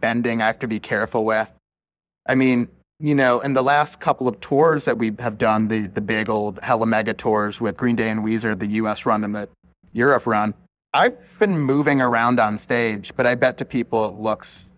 Bending, 0.00 0.42
I 0.42 0.46
have 0.46 0.58
to 0.60 0.68
be 0.68 0.80
careful 0.80 1.24
with. 1.24 1.52
I 2.26 2.34
mean, 2.34 2.68
you 3.00 3.14
know, 3.14 3.40
in 3.40 3.54
the 3.54 3.62
last 3.62 4.00
couple 4.00 4.28
of 4.28 4.40
tours 4.40 4.84
that 4.84 4.98
we 4.98 5.12
have 5.18 5.38
done, 5.38 5.68
the 5.68 5.86
the 5.86 6.00
big 6.00 6.28
old 6.28 6.60
hella 6.62 6.86
mega 6.86 7.14
tours 7.14 7.60
with 7.60 7.76
Green 7.76 7.96
Day 7.96 8.10
and 8.10 8.20
Weezer, 8.20 8.58
the 8.58 8.66
US 8.66 9.06
run 9.06 9.24
and 9.24 9.34
the 9.34 9.48
Europe 9.92 10.26
run, 10.26 10.54
I've 10.92 11.38
been 11.40 11.58
moving 11.58 12.00
around 12.00 12.38
on 12.38 12.56
stage, 12.58 13.12
but 13.16 13.26
I 13.26 13.34
bet 13.34 13.56
to 13.58 13.64
people 13.64 14.06
it 14.06 14.14
looks 14.14 14.72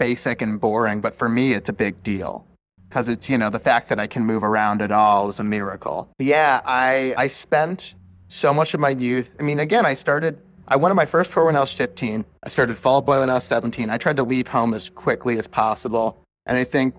basic 0.00 0.40
and 0.40 0.58
boring. 0.58 1.00
But 1.00 1.14
for 1.14 1.28
me, 1.28 1.52
it's 1.52 1.68
a 1.68 1.72
big 1.72 2.02
deal 2.02 2.44
because 2.88 3.06
it's, 3.06 3.28
you 3.28 3.38
know, 3.38 3.50
the 3.50 3.60
fact 3.60 3.88
that 3.90 4.00
I 4.00 4.08
can 4.08 4.24
move 4.24 4.42
around 4.42 4.82
at 4.82 4.90
all 4.90 5.28
is 5.28 5.38
a 5.38 5.44
miracle. 5.44 6.08
Yeah, 6.18 6.60
I, 6.64 7.14
I 7.16 7.28
spent 7.28 7.94
so 8.26 8.52
much 8.52 8.74
of 8.74 8.80
my 8.80 8.88
youth. 8.88 9.36
I 9.38 9.42
mean, 9.42 9.60
again, 9.60 9.84
I 9.84 9.94
started, 9.94 10.38
I 10.66 10.76
went 10.76 10.90
on 10.90 10.96
my 10.96 11.04
first 11.04 11.30
tour 11.30 11.44
when 11.44 11.54
I 11.54 11.60
was 11.60 11.72
15. 11.74 12.24
I 12.42 12.48
started 12.48 12.76
Fall 12.78 13.02
Boy 13.02 13.20
when 13.20 13.28
I 13.30 13.34
was 13.34 13.44
17. 13.44 13.90
I 13.90 13.98
tried 13.98 14.16
to 14.16 14.24
leave 14.24 14.48
home 14.48 14.72
as 14.72 14.88
quickly 14.88 15.38
as 15.38 15.46
possible. 15.46 16.16
And 16.46 16.56
I 16.56 16.64
think 16.64 16.94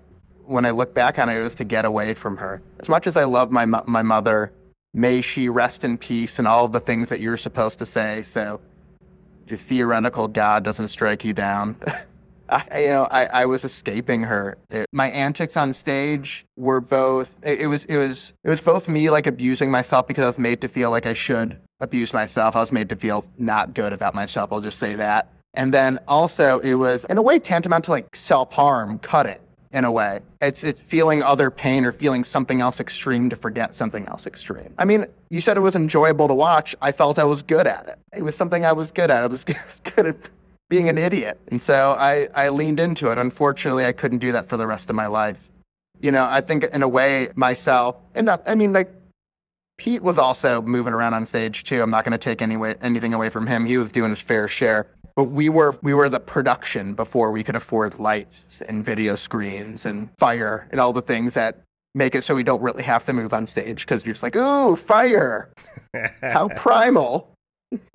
when 0.46 0.64
I 0.64 0.70
look 0.70 0.94
back 0.94 1.18
on 1.18 1.28
it, 1.28 1.36
it 1.36 1.42
was 1.42 1.56
to 1.56 1.64
get 1.64 1.84
away 1.84 2.14
from 2.14 2.36
her. 2.36 2.62
As 2.78 2.88
much 2.88 3.08
as 3.08 3.16
I 3.16 3.24
love 3.24 3.50
my, 3.50 3.66
my 3.66 4.02
mother, 4.02 4.52
may 4.94 5.20
she 5.20 5.48
rest 5.48 5.82
in 5.84 5.98
peace 5.98 6.38
and 6.38 6.46
all 6.46 6.68
the 6.68 6.80
things 6.80 7.08
that 7.08 7.18
you're 7.18 7.36
supposed 7.36 7.80
to 7.80 7.86
say. 7.86 8.22
So 8.22 8.60
the 9.46 9.56
theoretical 9.56 10.28
God 10.28 10.62
doesn't 10.62 10.88
strike 10.88 11.24
you 11.24 11.32
down. 11.32 11.76
I, 12.52 12.80
you 12.80 12.88
know, 12.88 13.04
I, 13.10 13.24
I 13.42 13.46
was 13.46 13.64
escaping 13.64 14.22
her. 14.24 14.58
It- 14.70 14.86
my 14.92 15.10
antics 15.10 15.56
on 15.56 15.72
stage 15.72 16.44
were 16.56 16.80
both. 16.80 17.36
It, 17.42 17.62
it 17.62 17.66
was 17.66 17.84
it 17.86 17.96
was 17.96 18.34
it 18.44 18.50
was 18.50 18.60
both 18.60 18.88
me 18.88 19.10
like 19.10 19.26
abusing 19.26 19.70
myself 19.70 20.06
because 20.06 20.24
I 20.24 20.26
was 20.28 20.38
made 20.38 20.60
to 20.60 20.68
feel 20.68 20.90
like 20.90 21.06
I 21.06 21.14
should 21.14 21.58
abuse 21.80 22.12
myself. 22.12 22.54
I 22.56 22.60
was 22.60 22.72
made 22.72 22.88
to 22.90 22.96
feel 22.96 23.24
not 23.38 23.74
good 23.74 23.92
about 23.92 24.14
myself. 24.14 24.52
I'll 24.52 24.60
just 24.60 24.78
say 24.78 24.94
that. 24.96 25.28
And 25.54 25.72
then 25.74 25.98
also 26.08 26.60
it 26.60 26.74
was 26.74 27.04
in 27.06 27.18
a 27.18 27.22
way 27.22 27.38
tantamount 27.38 27.84
to 27.86 27.90
like 27.92 28.14
self 28.14 28.52
harm, 28.52 28.98
cut 29.00 29.26
it. 29.26 29.40
in 29.72 29.84
a 29.84 29.90
way. 29.92 30.20
It's 30.42 30.62
it's 30.64 30.80
feeling 30.82 31.22
other 31.22 31.50
pain 31.50 31.84
or 31.86 31.92
feeling 31.92 32.24
something 32.24 32.60
else 32.60 32.78
extreme 32.80 33.30
to 33.30 33.36
forget 33.36 33.74
something 33.74 34.06
else 34.06 34.26
extreme. 34.26 34.74
I 34.78 34.84
mean, 34.84 35.06
you 35.30 35.40
said 35.40 35.56
it 35.56 35.60
was 35.60 35.76
enjoyable 35.76 36.28
to 36.28 36.34
watch. 36.34 36.74
I 36.82 36.92
felt 36.92 37.18
I 37.18 37.24
was 37.24 37.42
good 37.42 37.66
at 37.66 37.88
it. 37.88 37.98
It 38.14 38.22
was 38.22 38.36
something 38.36 38.64
I 38.66 38.72
was 38.72 38.90
good 38.92 39.10
at. 39.10 39.24
I 39.24 39.26
was 39.26 39.44
good 39.96 40.06
at 40.06 40.16
being 40.72 40.88
an 40.88 40.96
idiot. 40.96 41.38
And 41.48 41.60
so 41.60 41.94
I, 41.98 42.28
I 42.34 42.48
leaned 42.48 42.80
into 42.80 43.10
it. 43.10 43.18
Unfortunately, 43.18 43.84
I 43.84 43.92
couldn't 43.92 44.20
do 44.20 44.32
that 44.32 44.48
for 44.48 44.56
the 44.56 44.66
rest 44.66 44.88
of 44.88 44.96
my 44.96 45.06
life. 45.06 45.50
You 46.00 46.10
know, 46.10 46.24
I 46.24 46.40
think 46.40 46.64
in 46.64 46.82
a 46.82 46.88
way 46.88 47.28
myself, 47.34 47.96
and 48.14 48.24
not, 48.24 48.42
I 48.46 48.54
mean, 48.54 48.72
like, 48.72 48.90
Pete 49.76 50.00
was 50.00 50.16
also 50.16 50.62
moving 50.62 50.94
around 50.94 51.12
on 51.12 51.26
stage 51.26 51.64
too. 51.64 51.82
I'm 51.82 51.90
not 51.90 52.06
going 52.06 52.12
to 52.12 52.18
take 52.18 52.40
any 52.40 52.56
way, 52.56 52.76
anything 52.80 53.12
away 53.12 53.28
from 53.28 53.46
him. 53.46 53.66
He 53.66 53.76
was 53.76 53.92
doing 53.92 54.08
his 54.08 54.22
fair 54.22 54.48
share. 54.48 54.86
But 55.14 55.24
we 55.24 55.50
were 55.50 55.76
we 55.82 55.92
were 55.92 56.08
the 56.08 56.20
production 56.20 56.94
before 56.94 57.32
we 57.32 57.44
could 57.44 57.56
afford 57.56 57.98
lights 57.98 58.62
and 58.62 58.82
video 58.82 59.14
screens 59.14 59.84
and 59.84 60.08
fire 60.16 60.68
and 60.70 60.80
all 60.80 60.94
the 60.94 61.02
things 61.02 61.34
that 61.34 61.60
make 61.94 62.14
it 62.14 62.24
so 62.24 62.34
we 62.34 62.42
don't 62.42 62.62
really 62.62 62.82
have 62.82 63.04
to 63.04 63.12
move 63.12 63.34
on 63.34 63.46
stage 63.46 63.84
because 63.84 64.06
you're 64.06 64.14
just 64.14 64.22
like, 64.22 64.36
ooh, 64.36 64.74
fire. 64.74 65.52
How 66.22 66.48
primal. 66.48 67.28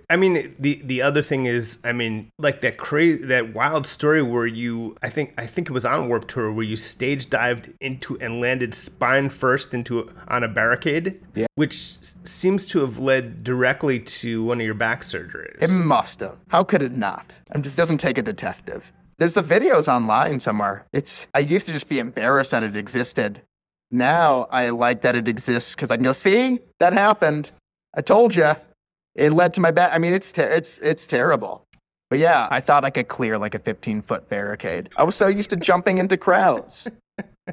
I 0.09 0.15
mean, 0.15 0.55
the 0.57 0.81
the 0.85 1.01
other 1.01 1.21
thing 1.21 1.47
is, 1.47 1.79
I 1.83 1.91
mean, 1.91 2.29
like 2.39 2.61
that 2.61 2.77
crazy, 2.77 3.25
that 3.25 3.53
wild 3.53 3.85
story 3.85 4.21
where 4.21 4.45
you, 4.47 4.95
I 5.03 5.09
think, 5.09 5.33
I 5.37 5.45
think 5.45 5.67
it 5.69 5.73
was 5.73 5.83
on 5.85 6.07
Warped 6.07 6.29
Tour 6.29 6.49
where 6.51 6.63
you 6.63 6.77
stage 6.77 7.29
dived 7.29 7.73
into 7.81 8.17
and 8.21 8.39
landed 8.39 8.73
spine 8.73 9.27
first 9.29 9.73
into 9.73 10.09
on 10.29 10.43
a 10.45 10.47
barricade, 10.47 11.19
Yeah. 11.35 11.47
which 11.55 11.75
seems 12.23 12.67
to 12.69 12.79
have 12.79 12.99
led 12.99 13.43
directly 13.43 13.99
to 13.99 14.43
one 14.45 14.61
of 14.61 14.65
your 14.65 14.75
back 14.75 15.01
surgeries. 15.01 15.61
It 15.61 15.71
must 15.71 16.21
have. 16.21 16.37
How 16.47 16.63
could 16.63 16.81
it 16.81 16.93
not? 16.95 17.41
It 17.53 17.61
just 17.61 17.75
doesn't 17.75 17.97
take 17.97 18.17
a 18.17 18.21
detective. 18.21 18.93
There's 19.17 19.33
the 19.33 19.43
videos 19.43 19.89
online 19.89 20.39
somewhere. 20.39 20.85
It's 20.93 21.27
I 21.33 21.39
used 21.39 21.65
to 21.65 21.73
just 21.73 21.89
be 21.89 21.99
embarrassed 21.99 22.51
that 22.51 22.63
it 22.63 22.77
existed. 22.77 23.41
Now 23.91 24.47
I 24.51 24.69
like 24.69 25.01
that 25.01 25.15
it 25.15 25.27
exists 25.27 25.75
because 25.75 25.91
I 25.91 25.97
can 25.97 26.03
go, 26.05 26.13
see, 26.13 26.59
that 26.79 26.93
happened. 26.93 27.51
I 27.93 28.01
told 28.01 28.33
you. 28.35 28.53
It 29.17 29.33
led 29.33 29.53
to 29.55 29.61
my 29.61 29.71
back. 29.71 29.91
I 29.93 29.97
mean, 29.97 30.13
it's 30.13 30.31
ter- 30.31 30.49
it's 30.49 30.79
it's 30.79 31.05
terrible. 31.07 31.63
But 32.09 32.19
yeah, 32.19 32.47
I 32.49 32.61
thought 32.61 32.85
I 32.85 32.89
could 32.89 33.09
clear 33.09 33.37
like 33.37 33.53
a 33.53 33.59
15 33.59 34.01
foot 34.01 34.29
barricade. 34.29 34.89
I 34.95 35.03
was 35.03 35.15
so 35.15 35.27
used 35.27 35.49
to 35.49 35.57
jumping 35.57 35.97
into 35.97 36.15
crowds. 36.15 36.87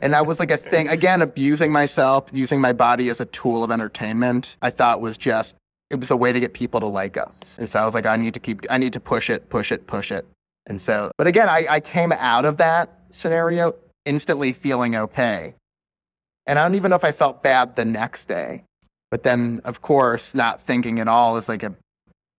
And 0.00 0.12
that 0.12 0.27
was 0.27 0.38
like 0.38 0.50
a 0.50 0.57
thing. 0.57 0.88
Again, 0.88 1.22
abusing 1.22 1.72
myself, 1.72 2.29
using 2.33 2.61
my 2.61 2.72
body 2.72 3.09
as 3.09 3.20
a 3.20 3.27
tool 3.27 3.64
of 3.64 3.70
entertainment, 3.70 4.57
I 4.61 4.70
thought 4.70 5.00
was 5.00 5.16
just, 5.16 5.55
it 5.90 5.96
was 5.96 6.11
a 6.11 6.16
way 6.16 6.33
to 6.33 6.40
get 6.40 6.53
people 6.53 6.81
to 6.81 6.87
like 6.87 7.16
us. 7.16 7.33
And 7.59 7.68
so 7.68 7.81
I 7.81 7.85
was 7.85 7.94
like, 7.94 8.07
I 8.07 8.16
need 8.16 8.35
to 8.35 8.40
keep, 8.40 8.66
I 8.70 8.79
need 8.79 8.92
to 8.92 9.00
push 9.00 9.31
it, 9.31 9.48
push 9.48 9.72
it, 9.72 9.87
push 9.87 10.12
it. 10.12 10.27
And 10.66 10.81
so, 10.81 11.11
but 11.16 11.27
again, 11.27 11.48
I, 11.48 11.66
I 11.68 11.81
came 11.81 12.12
out 12.12 12.44
of 12.44 12.57
that 12.59 12.98
scenario 13.11 13.74
instantly 14.05 14.53
feeling 14.53 14.96
okay. 14.96 15.55
And 16.46 16.59
I 16.59 16.62
don't 16.62 16.74
even 16.74 16.90
know 16.90 16.96
if 16.96 17.05
I 17.05 17.12
felt 17.12 17.42
bad 17.42 17.77
the 17.77 17.85
next 17.85 18.27
day. 18.27 18.64
But 19.11 19.23
then, 19.23 19.61
of 19.64 19.81
course, 19.81 20.35
not 20.35 20.61
thinking 20.61 20.99
at 20.99 21.09
all 21.09 21.37
as 21.37 21.49
like 21.49 21.62
a 21.62 21.75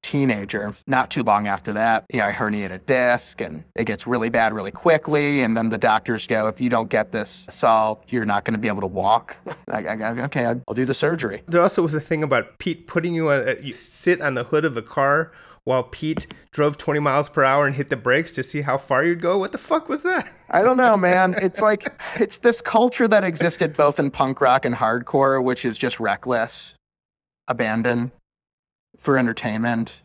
teenager. 0.05 0.71
Not 0.85 1.09
too 1.09 1.23
long 1.23 1.47
after 1.47 1.73
that, 1.73 2.05
you 2.13 2.19
know, 2.19 2.27
I 2.27 2.31
herniated 2.31 2.71
a 2.71 2.77
disc 2.77 3.41
and 3.41 3.63
it 3.75 3.85
gets 3.85 4.05
really 4.05 4.29
bad 4.29 4.53
really 4.53 4.71
quickly. 4.71 5.41
And 5.41 5.57
then 5.57 5.69
the 5.69 5.79
doctors 5.79 6.27
go, 6.27 6.47
if 6.47 6.61
you 6.61 6.69
don't 6.69 6.89
get 6.89 7.11
this 7.11 7.47
solved, 7.49 8.13
you're 8.13 8.25
not 8.25 8.45
going 8.45 8.53
to 8.53 8.59
be 8.59 8.67
able 8.67 8.81
to 8.81 8.87
walk. 8.87 9.35
I, 9.67 9.83
I, 9.83 10.09
okay, 10.25 10.45
I'll, 10.45 10.75
do 10.75 10.85
the 10.85 10.93
surgery. 10.93 11.41
There 11.47 11.61
also 11.61 11.81
was 11.81 11.95
a 11.95 11.99
thing 11.99 12.21
about 12.21 12.59
Pete 12.59 12.85
putting 12.85 13.15
you 13.15 13.31
on, 13.31 13.49
uh, 13.49 13.55
you 13.61 13.71
sit 13.71 14.21
on 14.21 14.35
the 14.35 14.43
hood 14.43 14.63
of 14.63 14.75
the 14.75 14.83
car 14.83 15.31
while 15.65 15.83
Pete 15.83 16.27
drove 16.51 16.77
20 16.77 16.99
miles 17.01 17.27
per 17.27 17.43
hour 17.43 17.65
and 17.67 17.75
hit 17.75 17.89
the 17.89 17.97
brakes 17.97 18.31
to 18.31 18.43
see 18.43 18.61
how 18.61 18.77
far 18.77 19.03
you'd 19.03 19.19
go. 19.21 19.37
What 19.37 19.51
the 19.51 19.57
fuck 19.57 19.89
was 19.89 20.03
that? 20.03 20.31
I 20.49 20.61
don't 20.61 20.77
know, 20.77 20.95
man. 20.95 21.35
It's 21.41 21.61
like, 21.61 21.91
it's 22.15 22.37
this 22.37 22.61
culture 22.61 23.07
that 23.07 23.23
existed 23.23 23.75
both 23.75 23.99
in 23.99 24.11
punk 24.11 24.39
rock 24.41 24.63
and 24.63 24.75
hardcore, 24.75 25.43
which 25.43 25.65
is 25.65 25.77
just 25.77 25.99
reckless, 25.99 26.75
abandon 27.47 28.11
for 28.97 29.17
entertainment. 29.17 30.01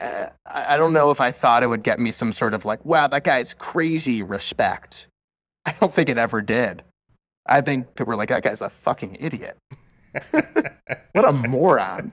Uh, 0.00 0.26
I 0.46 0.74
I 0.74 0.76
don't 0.76 0.92
know 0.92 1.10
if 1.10 1.20
I 1.20 1.32
thought 1.32 1.62
it 1.62 1.68
would 1.68 1.82
get 1.82 1.98
me 1.98 2.12
some 2.12 2.32
sort 2.32 2.54
of 2.54 2.64
like, 2.64 2.84
wow, 2.84 3.06
that 3.08 3.24
guy's 3.24 3.54
crazy 3.54 4.22
respect. 4.22 5.08
I 5.66 5.74
don't 5.80 5.92
think 5.92 6.08
it 6.08 6.18
ever 6.18 6.42
did. 6.42 6.82
I 7.46 7.60
think 7.60 7.94
people 7.94 8.06
were 8.06 8.16
like, 8.16 8.28
that 8.28 8.42
guy's 8.42 8.60
a 8.60 8.70
fucking 8.70 9.16
idiot. 9.20 9.56
what 11.12 11.24
a 11.24 11.32
moron. 11.32 12.12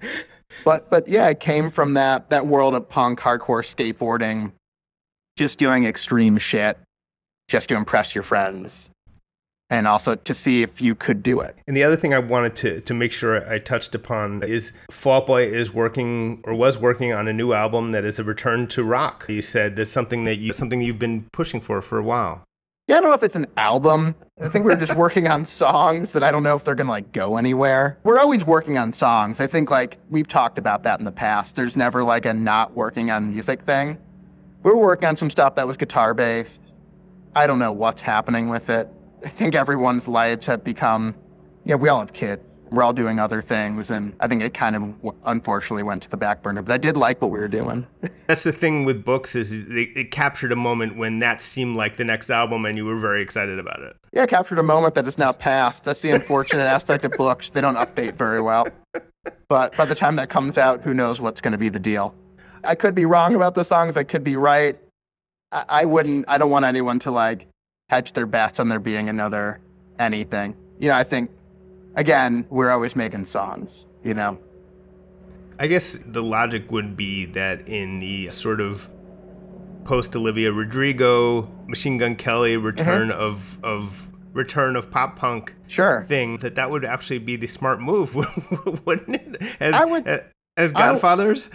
But 0.64 0.90
but 0.90 1.08
yeah, 1.08 1.30
it 1.30 1.40
came 1.40 1.70
from 1.70 1.94
that 1.96 2.30
that 2.30 2.46
world 2.46 2.76
of 2.76 2.88
punk, 2.90 3.20
hardcore 3.20 3.64
skateboarding, 3.64 4.52
just 5.38 5.58
doing 5.58 5.86
extreme 5.86 6.38
shit, 6.38 6.78
just 7.48 7.70
to 7.70 7.76
impress 7.76 8.16
your 8.16 8.24
friends, 8.24 8.92
and 9.70 9.88
also 9.88 10.16
to 10.16 10.34
see 10.34 10.62
if 10.62 10.82
you 10.82 10.96
could 10.96 11.24
do 11.24 11.40
it. 11.40 11.56
And 11.68 11.76
the 11.76 11.84
other 11.84 11.96
thing 11.96 12.14
I 12.14 12.20
wanted 12.20 12.56
to, 12.58 12.82
to 12.82 12.94
make 12.94 13.12
sure 13.12 13.50
I 13.50 13.58
touched 13.58 13.96
upon 13.96 14.44
is 14.44 14.74
Fall 14.90 15.26
Boy 15.26 15.44
is 15.48 15.74
working 15.74 16.42
or 16.46 16.54
was 16.54 16.78
working 16.78 17.14
on 17.14 17.28
a 17.28 17.34
new 17.34 17.54
album 17.54 17.92
that 17.94 18.06
is 18.06 18.20
a 18.20 18.24
return 18.24 18.68
to 18.68 18.84
rock. 18.84 19.26
You 19.30 19.42
said 19.42 19.76
that's 19.76 19.90
something 19.90 20.26
that 20.26 20.36
you 20.36 20.54
something 20.54 20.82
you've 20.82 21.00
been 21.00 21.28
pushing 21.32 21.62
for 21.62 21.82
for 21.82 21.98
a 21.98 22.04
while. 22.04 22.44
Yeah, 22.92 22.98
I 22.98 23.00
don't 23.00 23.10
know 23.12 23.16
if 23.16 23.24
it's 23.24 23.38
an 23.38 23.48
album. 23.56 24.16
I 24.42 24.50
think 24.50 24.66
we're 24.66 24.76
just 24.76 24.96
working 24.98 25.30
on 25.30 25.46
songs 25.46 26.12
that 26.12 26.24
I 26.24 26.30
don't 26.30 26.44
know 26.44 26.58
if 26.58 26.66
they're 26.66 26.76
gonna 26.76 26.90
like 26.90 27.14
go 27.14 27.38
anywhere. 27.38 27.98
We're 28.04 28.20
always 28.20 28.44
working 28.44 28.78
on 28.78 28.92
songs. 28.92 29.40
I 29.40 29.48
think 29.48 29.72
like 29.72 29.98
we've 30.10 30.28
talked 30.28 30.58
about 30.58 30.84
that 30.84 31.00
in 31.00 31.06
the 31.06 31.12
past. 31.14 31.56
There's 31.56 31.78
never 31.78 32.04
like 32.04 32.26
a 32.26 32.34
not 32.34 32.76
working 32.76 33.10
on 33.10 33.32
music 33.32 33.62
thing. 33.62 33.98
We're 34.62 34.76
working 34.76 35.08
on 35.08 35.16
some 35.16 35.30
stuff 35.30 35.56
that 35.56 35.66
was 35.66 35.78
guitar 35.78 36.14
based. 36.14 36.60
I 37.34 37.48
don't 37.48 37.60
know 37.60 37.72
what's 37.72 38.02
happening 38.02 38.50
with 38.50 38.70
it. 38.70 38.90
I 39.24 39.30
think 39.30 39.56
everyone's 39.56 40.10
lives 40.10 40.46
have 40.48 40.62
become, 40.62 41.16
yeah, 41.64 41.76
we 41.76 41.88
all 41.88 42.02
have 42.02 42.12
kids. 42.12 42.51
We're 42.72 42.84
all 42.84 42.94
doing 42.94 43.20
other 43.20 43.42
things, 43.42 43.92
and 43.92 44.14
I 44.22 44.28
think 44.28 44.42
it 44.42 44.54
kind 44.54 44.76
of 44.76 45.14
unfortunately 45.26 45.84
went 45.84 46.04
to 46.04 46.10
the 46.10 46.16
back 46.16 46.42
burner. 46.42 46.62
But 46.62 46.74
I 46.74 46.78
did 46.78 46.96
like 46.96 47.22
what 47.22 47.30
we 47.30 47.40
were 47.40 47.50
doing. 47.50 47.86
That's 48.28 48.44
the 48.44 48.54
thing 48.54 48.86
with 48.86 49.04
books 49.04 49.36
is 49.36 49.52
it, 49.52 49.90
it 49.96 50.12
captured 50.12 50.54
a 50.54 50.56
moment 50.56 50.96
when 50.96 51.20
that 51.20 51.42
seemed 51.42 51.76
like 51.76 51.98
the 51.98 52.06
next 52.06 52.30
album 52.30 52.66
and 52.66 52.78
you 52.78 52.86
were 52.86 52.98
very 52.98 53.22
excited 53.22 53.60
about 53.60 53.82
it. 53.82 53.98
Yeah, 54.14 54.26
captured 54.26 54.58
a 54.58 54.64
moment 54.64 54.96
that 54.96 55.06
is 55.06 55.18
now 55.18 55.34
past. 55.34 55.84
That's 55.84 56.02
the 56.02 56.12
unfortunate 56.12 56.64
aspect 56.76 57.04
of 57.04 57.12
books. 57.12 57.50
They 57.50 57.60
don't 57.60 57.76
update 57.76 58.14
very 58.16 58.42
well. 58.42 58.68
But 59.50 59.76
by 59.76 59.86
the 59.86 59.96
time 59.96 60.16
that 60.16 60.30
comes 60.30 60.58
out, 60.58 60.82
who 60.84 60.94
knows 60.94 61.20
what's 61.20 61.42
going 61.42 61.52
to 61.52 61.58
be 61.58 61.70
the 61.70 61.80
deal? 61.80 62.16
I 62.64 62.76
could 62.76 62.96
be 62.96 63.06
wrong 63.06 63.36
about 63.36 63.54
the 63.54 63.64
songs. 63.64 63.98
I 63.98 64.04
could 64.04 64.24
be 64.24 64.38
right. 64.38 64.80
I, 65.52 65.66
I 65.68 65.86
wouldn't, 65.86 66.26
I 66.28 66.38
don't 66.38 66.50
want 66.50 66.66
anyone 66.66 67.00
to 67.00 67.12
like 67.12 67.48
hedge 67.90 68.14
their 68.14 68.26
bets 68.26 68.60
on 68.60 68.70
there 68.70 68.80
being 68.80 69.10
another 69.10 69.60
anything. 70.00 70.56
You 70.80 70.90
know, 70.90 70.96
I 70.96 71.04
think, 71.04 71.30
again, 71.96 72.46
we're 72.50 72.70
always 72.70 72.96
making 72.96 73.26
songs, 73.26 73.88
you 74.04 74.14
know? 74.14 74.38
I 75.60 75.68
guess 75.68 76.00
the 76.06 76.24
logic 76.24 76.72
would 76.72 76.98
be 76.98 77.26
that 77.28 77.68
in 77.68 78.00
the 78.00 78.30
sort 78.32 78.60
of 78.62 78.90
post 79.84 80.16
Olivia 80.16 80.52
Rodrigo, 80.52 81.44
Machine 81.68 81.98
Gun 81.98 82.16
Kelly 82.16 82.58
return 82.58 83.10
Mm-hmm. 83.10 83.20
of 83.20 83.60
of 83.64 84.08
return 84.34 84.76
of 84.76 84.90
pop 84.90 85.18
punk 85.18 85.54
Sure. 85.68 86.04
thing 86.08 86.38
that 86.38 86.56
that 86.56 86.72
would 86.72 86.86
actually 86.86 87.20
be 87.20 87.36
the 87.36 87.48
smart 87.48 87.82
move, 87.82 88.16
wouldn't 88.86 89.16
it? 89.16 89.42
As, 89.60 89.74
I 89.74 89.86
would- 89.86 90.24
as 90.58 90.72
Godfathers. 90.72 91.50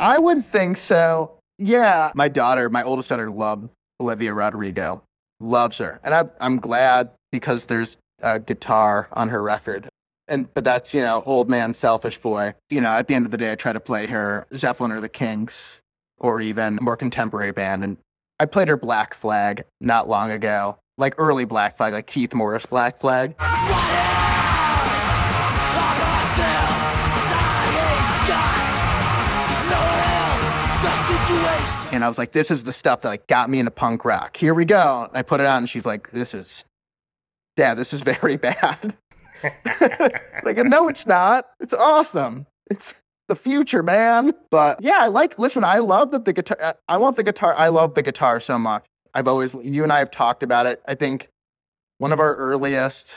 I 0.00 0.18
would 0.18 0.44
think 0.44 0.76
so. 0.76 1.38
Yeah. 1.58 2.10
My 2.14 2.28
daughter, 2.28 2.68
my 2.70 2.82
oldest 2.82 3.10
daughter, 3.10 3.30
loves 3.30 3.70
Olivia 4.00 4.32
Rodrigo. 4.32 5.02
Loves 5.40 5.78
her. 5.78 6.00
And 6.02 6.14
I, 6.14 6.24
I'm 6.40 6.58
glad 6.58 7.10
because 7.32 7.66
there's 7.66 7.96
a 8.22 8.38
guitar 8.38 9.08
on 9.12 9.28
her 9.28 9.42
record. 9.42 9.88
And 10.28 10.52
but 10.54 10.64
that's, 10.64 10.94
you 10.94 11.02
know, 11.02 11.22
old 11.26 11.50
man 11.50 11.74
selfish 11.74 12.18
boy. 12.18 12.54
You 12.70 12.80
know, 12.80 12.90
at 12.90 13.08
the 13.08 13.14
end 13.14 13.26
of 13.26 13.30
the 13.30 13.36
day 13.36 13.52
I 13.52 13.54
try 13.54 13.72
to 13.72 13.80
play 13.80 14.06
her 14.06 14.46
Zeppelin 14.54 14.92
or 14.92 15.00
the 15.00 15.08
Kinks 15.08 15.80
or 16.18 16.40
even 16.40 16.78
more 16.80 16.96
contemporary 16.96 17.52
band. 17.52 17.84
And 17.84 17.96
I 18.38 18.46
played 18.46 18.68
her 18.68 18.76
Black 18.76 19.14
Flag 19.14 19.64
not 19.80 20.08
long 20.08 20.30
ago. 20.30 20.78
Like 20.96 21.14
early 21.18 21.44
Black 21.44 21.76
Flag, 21.76 21.92
like 21.92 22.06
Keith 22.06 22.34
Morris 22.34 22.66
Black 22.66 22.96
Flag. 22.96 23.34
And 31.92 32.02
I 32.02 32.08
was 32.08 32.16
like, 32.16 32.32
this 32.32 32.50
is 32.50 32.64
the 32.64 32.72
stuff 32.72 33.02
that 33.02 33.08
like 33.08 33.26
got 33.26 33.50
me 33.50 33.58
into 33.58 33.70
punk 33.70 34.04
rock. 34.04 34.36
Here 34.36 34.54
we 34.54 34.64
go. 34.64 35.10
I 35.12 35.22
put 35.22 35.40
it 35.40 35.46
on 35.46 35.58
and 35.58 35.68
she's 35.68 35.84
like, 35.84 36.10
this 36.10 36.34
is, 36.34 36.64
Dad, 37.56 37.74
this 37.74 37.92
is 37.92 38.02
very 38.02 38.36
bad. 38.48 38.96
like, 40.44 40.56
no, 40.58 40.88
it's 40.88 41.06
not. 41.06 41.46
It's 41.60 41.74
awesome. 41.74 42.46
It's 42.70 42.94
the 43.28 43.36
future, 43.36 43.82
man. 43.82 44.32
But 44.50 44.80
yeah, 44.82 44.98
I 45.00 45.08
like, 45.08 45.38
listen, 45.38 45.64
I 45.64 45.78
love 45.78 46.10
that 46.12 46.24
the 46.24 46.32
guitar, 46.32 46.76
I 46.88 46.96
want 46.96 47.16
the 47.16 47.22
guitar, 47.22 47.54
I 47.56 47.68
love 47.68 47.94
the 47.94 48.02
guitar 48.02 48.40
so 48.40 48.58
much. 48.58 48.84
I've 49.14 49.28
always, 49.28 49.54
you 49.54 49.82
and 49.82 49.92
I 49.92 49.98
have 49.98 50.10
talked 50.10 50.42
about 50.42 50.66
it. 50.66 50.82
I 50.86 50.94
think 50.94 51.28
one 51.98 52.12
of 52.12 52.20
our 52.20 52.34
earliest 52.36 53.08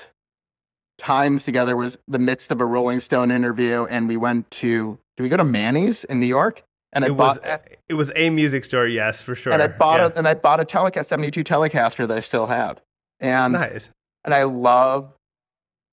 times 0.97 1.43
together 1.45 1.75
was 1.77 1.97
the 2.07 2.19
midst 2.19 2.51
of 2.51 2.59
a 2.61 2.65
Rolling 2.65 2.99
Stone 2.99 3.31
interview. 3.31 3.85
And 3.85 4.07
we 4.07 4.17
went 4.17 4.49
to, 4.51 4.99
did 5.17 5.23
we 5.23 5.29
go 5.29 5.37
to 5.37 5.43
Manny's 5.43 6.03
in 6.03 6.19
New 6.19 6.25
York? 6.25 6.63
And 6.93 7.03
I 7.03 7.07
It 7.07 7.11
was 7.15 7.39
bought, 7.39 7.61
it 7.89 7.93
was 7.95 8.11
a 8.15 8.29
music 8.29 8.63
store, 8.65 8.87
yes, 8.87 9.21
for 9.21 9.35
sure. 9.35 9.51
and 9.53 9.61
I 9.61 9.67
bought 9.67 9.99
Yeah. 9.99 10.07
a 10.07 10.17
and 10.17 10.27
I 10.27 10.33
bought 10.33 10.59
a 10.61 10.65
Telecast 10.65 11.09
72 11.09 11.43
Telecaster 11.43 12.07
that 12.07 12.17
I 12.17 12.21
still 12.21 12.45
have. 12.47 12.79
And 13.19 13.53
Nice. 13.53 13.89
And 14.25 14.33
I 14.33 14.43
love 14.43 15.13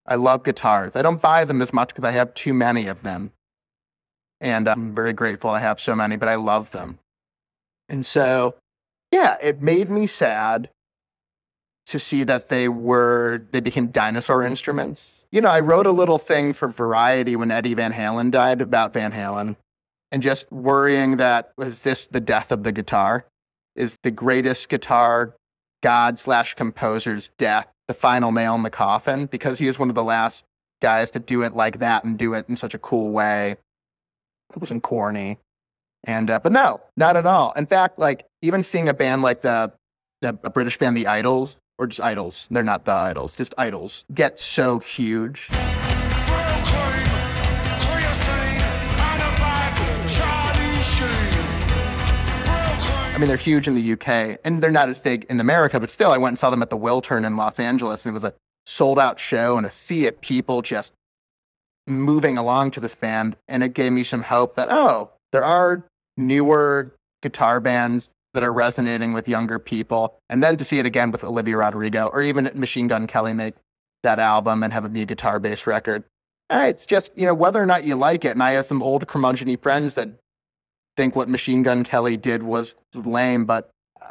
I 0.04 0.16
love 0.16 0.42
guitars. 0.42 0.96
I 0.96 1.02
don't 1.02 1.22
buy 1.22 1.44
them 1.44 1.62
as 1.62 1.72
much 1.72 1.90
because 1.90 2.04
I 2.04 2.10
have 2.10 2.34
too 2.34 2.52
many 2.52 2.88
of 2.88 3.02
them. 3.02 3.30
And 4.40 4.68
I'm 4.68 4.96
very 4.96 5.12
grateful 5.12 5.50
I 5.50 5.60
have 5.60 5.78
so 5.78 5.94
many, 5.94 6.16
but 6.16 6.28
I 6.28 6.34
love 6.34 6.72
them. 6.72 6.98
And 7.88 8.04
so, 8.04 8.56
yeah, 9.12 9.36
it 9.40 9.62
made 9.62 9.88
me 9.88 10.08
sad 10.08 10.70
to 11.86 12.00
see 12.00 12.24
that 12.24 12.48
they 12.48 12.68
were 12.68 13.42
they 13.52 13.60
became 13.60 13.88
dinosaur 13.88 14.42
instruments. 14.42 15.26
You 15.30 15.40
know, 15.40 15.50
I 15.50 15.60
wrote 15.60 15.86
a 15.86 15.92
little 15.92 16.18
thing 16.18 16.52
for 16.52 16.68
Variety 16.68 17.36
when 17.36 17.52
Eddie 17.52 17.74
Van 17.74 17.92
Halen 17.92 18.32
died 18.32 18.60
about 18.60 18.92
Van 18.92 19.12
Halen 19.12 19.56
and 20.10 20.22
just 20.22 20.50
worrying 20.50 21.18
that 21.18 21.52
was 21.56 21.80
this 21.80 22.06
the 22.06 22.20
death 22.20 22.50
of 22.50 22.64
the 22.64 22.72
guitar? 22.72 23.26
Is 23.76 23.96
the 24.02 24.10
greatest 24.10 24.68
guitar 24.68 25.34
god 25.82 26.18
slash 26.18 26.54
composer's 26.54 27.30
death 27.38 27.71
the 27.88 27.94
final 27.94 28.32
nail 28.32 28.54
in 28.54 28.62
the 28.62 28.70
coffin 28.70 29.26
because 29.26 29.58
he 29.58 29.66
was 29.66 29.78
one 29.78 29.88
of 29.88 29.94
the 29.94 30.04
last 30.04 30.44
guys 30.80 31.10
to 31.12 31.18
do 31.18 31.42
it 31.42 31.54
like 31.54 31.78
that 31.78 32.04
and 32.04 32.18
do 32.18 32.34
it 32.34 32.46
in 32.48 32.56
such 32.56 32.74
a 32.74 32.78
cool 32.78 33.10
way. 33.10 33.56
It 34.54 34.60
wasn't 34.60 34.82
corny. 34.82 35.38
And 36.04 36.30
uh, 36.30 36.40
but 36.40 36.52
no, 36.52 36.80
not 36.96 37.16
at 37.16 37.26
all. 37.26 37.52
In 37.52 37.66
fact, 37.66 37.98
like 37.98 38.26
even 38.42 38.62
seeing 38.62 38.88
a 38.88 38.94
band 38.94 39.22
like 39.22 39.42
the 39.42 39.72
the 40.20 40.32
British 40.32 40.78
band, 40.78 40.96
the 40.96 41.04
IDLES, 41.04 41.56
or 41.78 41.86
just 41.86 42.00
IDLES, 42.00 42.48
they're 42.48 42.62
not 42.62 42.84
the 42.84 42.92
IDLES, 42.92 43.36
just 43.36 43.54
IDLES, 43.56 44.04
get 44.14 44.38
so 44.38 44.78
huge. 44.78 45.48
Mean, 53.22 53.28
they're 53.28 53.36
huge 53.36 53.68
in 53.68 53.76
the 53.76 53.92
UK 53.92 54.40
and 54.44 54.60
they're 54.60 54.72
not 54.72 54.88
as 54.88 54.98
big 54.98 55.24
in 55.30 55.38
America, 55.38 55.78
but 55.78 55.90
still, 55.90 56.10
I 56.10 56.18
went 56.18 56.32
and 56.32 56.38
saw 56.38 56.50
them 56.50 56.60
at 56.60 56.70
the 56.70 56.76
Wiltern 56.76 57.24
in 57.24 57.36
Los 57.36 57.60
Angeles, 57.60 58.04
and 58.04 58.12
it 58.12 58.20
was 58.20 58.24
a 58.24 58.34
sold 58.66 58.98
out 58.98 59.20
show 59.20 59.56
and 59.56 59.64
a 59.64 59.70
sea 59.70 60.08
of 60.08 60.20
people 60.20 60.60
just 60.60 60.92
moving 61.86 62.36
along 62.36 62.72
to 62.72 62.80
this 62.80 62.96
band. 62.96 63.36
And 63.46 63.62
it 63.62 63.74
gave 63.74 63.92
me 63.92 64.02
some 64.02 64.24
hope 64.24 64.56
that, 64.56 64.68
oh, 64.72 65.10
there 65.30 65.44
are 65.44 65.84
newer 66.16 66.96
guitar 67.22 67.60
bands 67.60 68.10
that 68.34 68.42
are 68.42 68.52
resonating 68.52 69.12
with 69.12 69.28
younger 69.28 69.60
people. 69.60 70.16
And 70.28 70.42
then 70.42 70.56
to 70.56 70.64
see 70.64 70.80
it 70.80 70.86
again 70.86 71.12
with 71.12 71.22
Olivia 71.22 71.58
Rodrigo 71.58 72.08
or 72.08 72.22
even 72.22 72.50
Machine 72.54 72.88
Gun 72.88 73.06
Kelly 73.06 73.34
make 73.34 73.54
that 74.02 74.18
album 74.18 74.64
and 74.64 74.72
have 74.72 74.84
a 74.84 74.88
new 74.88 75.06
guitar 75.06 75.38
based 75.38 75.68
record. 75.68 76.02
Eh, 76.50 76.66
It's 76.66 76.86
just, 76.86 77.16
you 77.16 77.26
know, 77.26 77.34
whether 77.34 77.62
or 77.62 77.66
not 77.66 77.84
you 77.84 77.94
like 77.94 78.24
it. 78.24 78.30
And 78.30 78.42
I 78.42 78.52
have 78.52 78.66
some 78.66 78.82
old 78.82 79.06
curmudgeon 79.06 79.56
friends 79.58 79.94
that 79.94 80.08
think 80.96 81.16
what 81.16 81.28
Machine 81.28 81.62
Gun 81.62 81.84
Kelly 81.84 82.16
did 82.16 82.42
was 82.42 82.74
lame, 82.94 83.44
but 83.44 83.70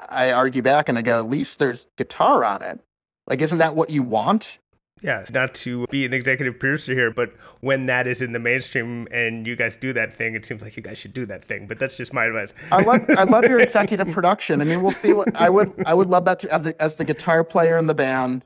I 0.09 0.31
argue 0.31 0.61
back 0.61 0.89
and 0.89 0.97
I 0.97 1.01
go, 1.01 1.19
at 1.19 1.29
least 1.29 1.59
there's 1.59 1.87
guitar 1.97 2.43
on 2.43 2.61
it. 2.61 2.79
Like, 3.27 3.41
isn't 3.41 3.59
that 3.59 3.75
what 3.75 3.89
you 3.89 4.03
want? 4.03 4.57
Yeah, 5.01 5.25
not 5.33 5.55
to 5.55 5.87
be 5.87 6.05
an 6.05 6.13
executive 6.13 6.59
producer 6.59 6.93
here, 6.93 7.11
but 7.11 7.31
when 7.61 7.87
that 7.87 8.05
is 8.05 8.21
in 8.21 8.33
the 8.33 8.39
mainstream 8.39 9.07
and 9.11 9.47
you 9.47 9.55
guys 9.55 9.75
do 9.77 9.93
that 9.93 10.13
thing, 10.13 10.35
it 10.35 10.45
seems 10.45 10.61
like 10.61 10.77
you 10.77 10.83
guys 10.83 10.99
should 10.99 11.13
do 11.13 11.25
that 11.25 11.43
thing. 11.43 11.65
But 11.65 11.79
that's 11.79 11.97
just 11.97 12.13
my 12.13 12.25
advice. 12.25 12.53
I 12.71 12.83
love, 12.83 13.01
I 13.17 13.23
love 13.23 13.45
your 13.45 13.59
executive 13.61 14.11
production. 14.11 14.61
I 14.61 14.63
mean, 14.63 14.83
we'll 14.83 14.91
see 14.91 15.13
what 15.13 15.35
I 15.35 15.49
would, 15.49 15.73
I 15.87 15.95
would 15.95 16.09
love 16.09 16.25
that 16.25 16.39
to, 16.39 16.53
as 16.53 16.61
the, 16.61 16.81
as 16.81 16.95
the 16.97 17.05
guitar 17.05 17.43
player 17.43 17.79
in 17.79 17.87
the 17.87 17.95
band. 17.95 18.43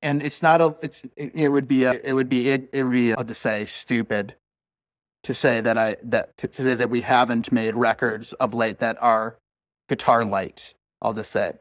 And 0.00 0.22
it's 0.22 0.42
not 0.42 0.62
a, 0.62 0.74
it's, 0.80 1.04
it, 1.16 1.32
it 1.34 1.48
would 1.48 1.68
be, 1.68 1.84
a, 1.84 2.00
it 2.02 2.14
would 2.14 2.30
be, 2.30 2.48
it, 2.48 2.70
it 2.72 2.84
would 2.84 2.92
be, 2.92 3.12
I'll 3.14 3.28
say, 3.34 3.66
stupid 3.66 4.36
to 5.26 5.34
say 5.34 5.60
that 5.60 5.76
I, 5.76 5.96
that, 6.04 6.36
to, 6.36 6.46
to 6.46 6.62
say 6.62 6.74
that 6.76 6.88
we 6.88 7.00
haven't 7.00 7.50
made 7.50 7.74
records 7.74 8.32
of 8.34 8.54
late 8.54 8.78
that 8.78 8.96
are 9.02 9.36
guitar 9.88 10.24
light. 10.24 10.74
I'll 11.02 11.14
just 11.14 11.32
say, 11.32 11.54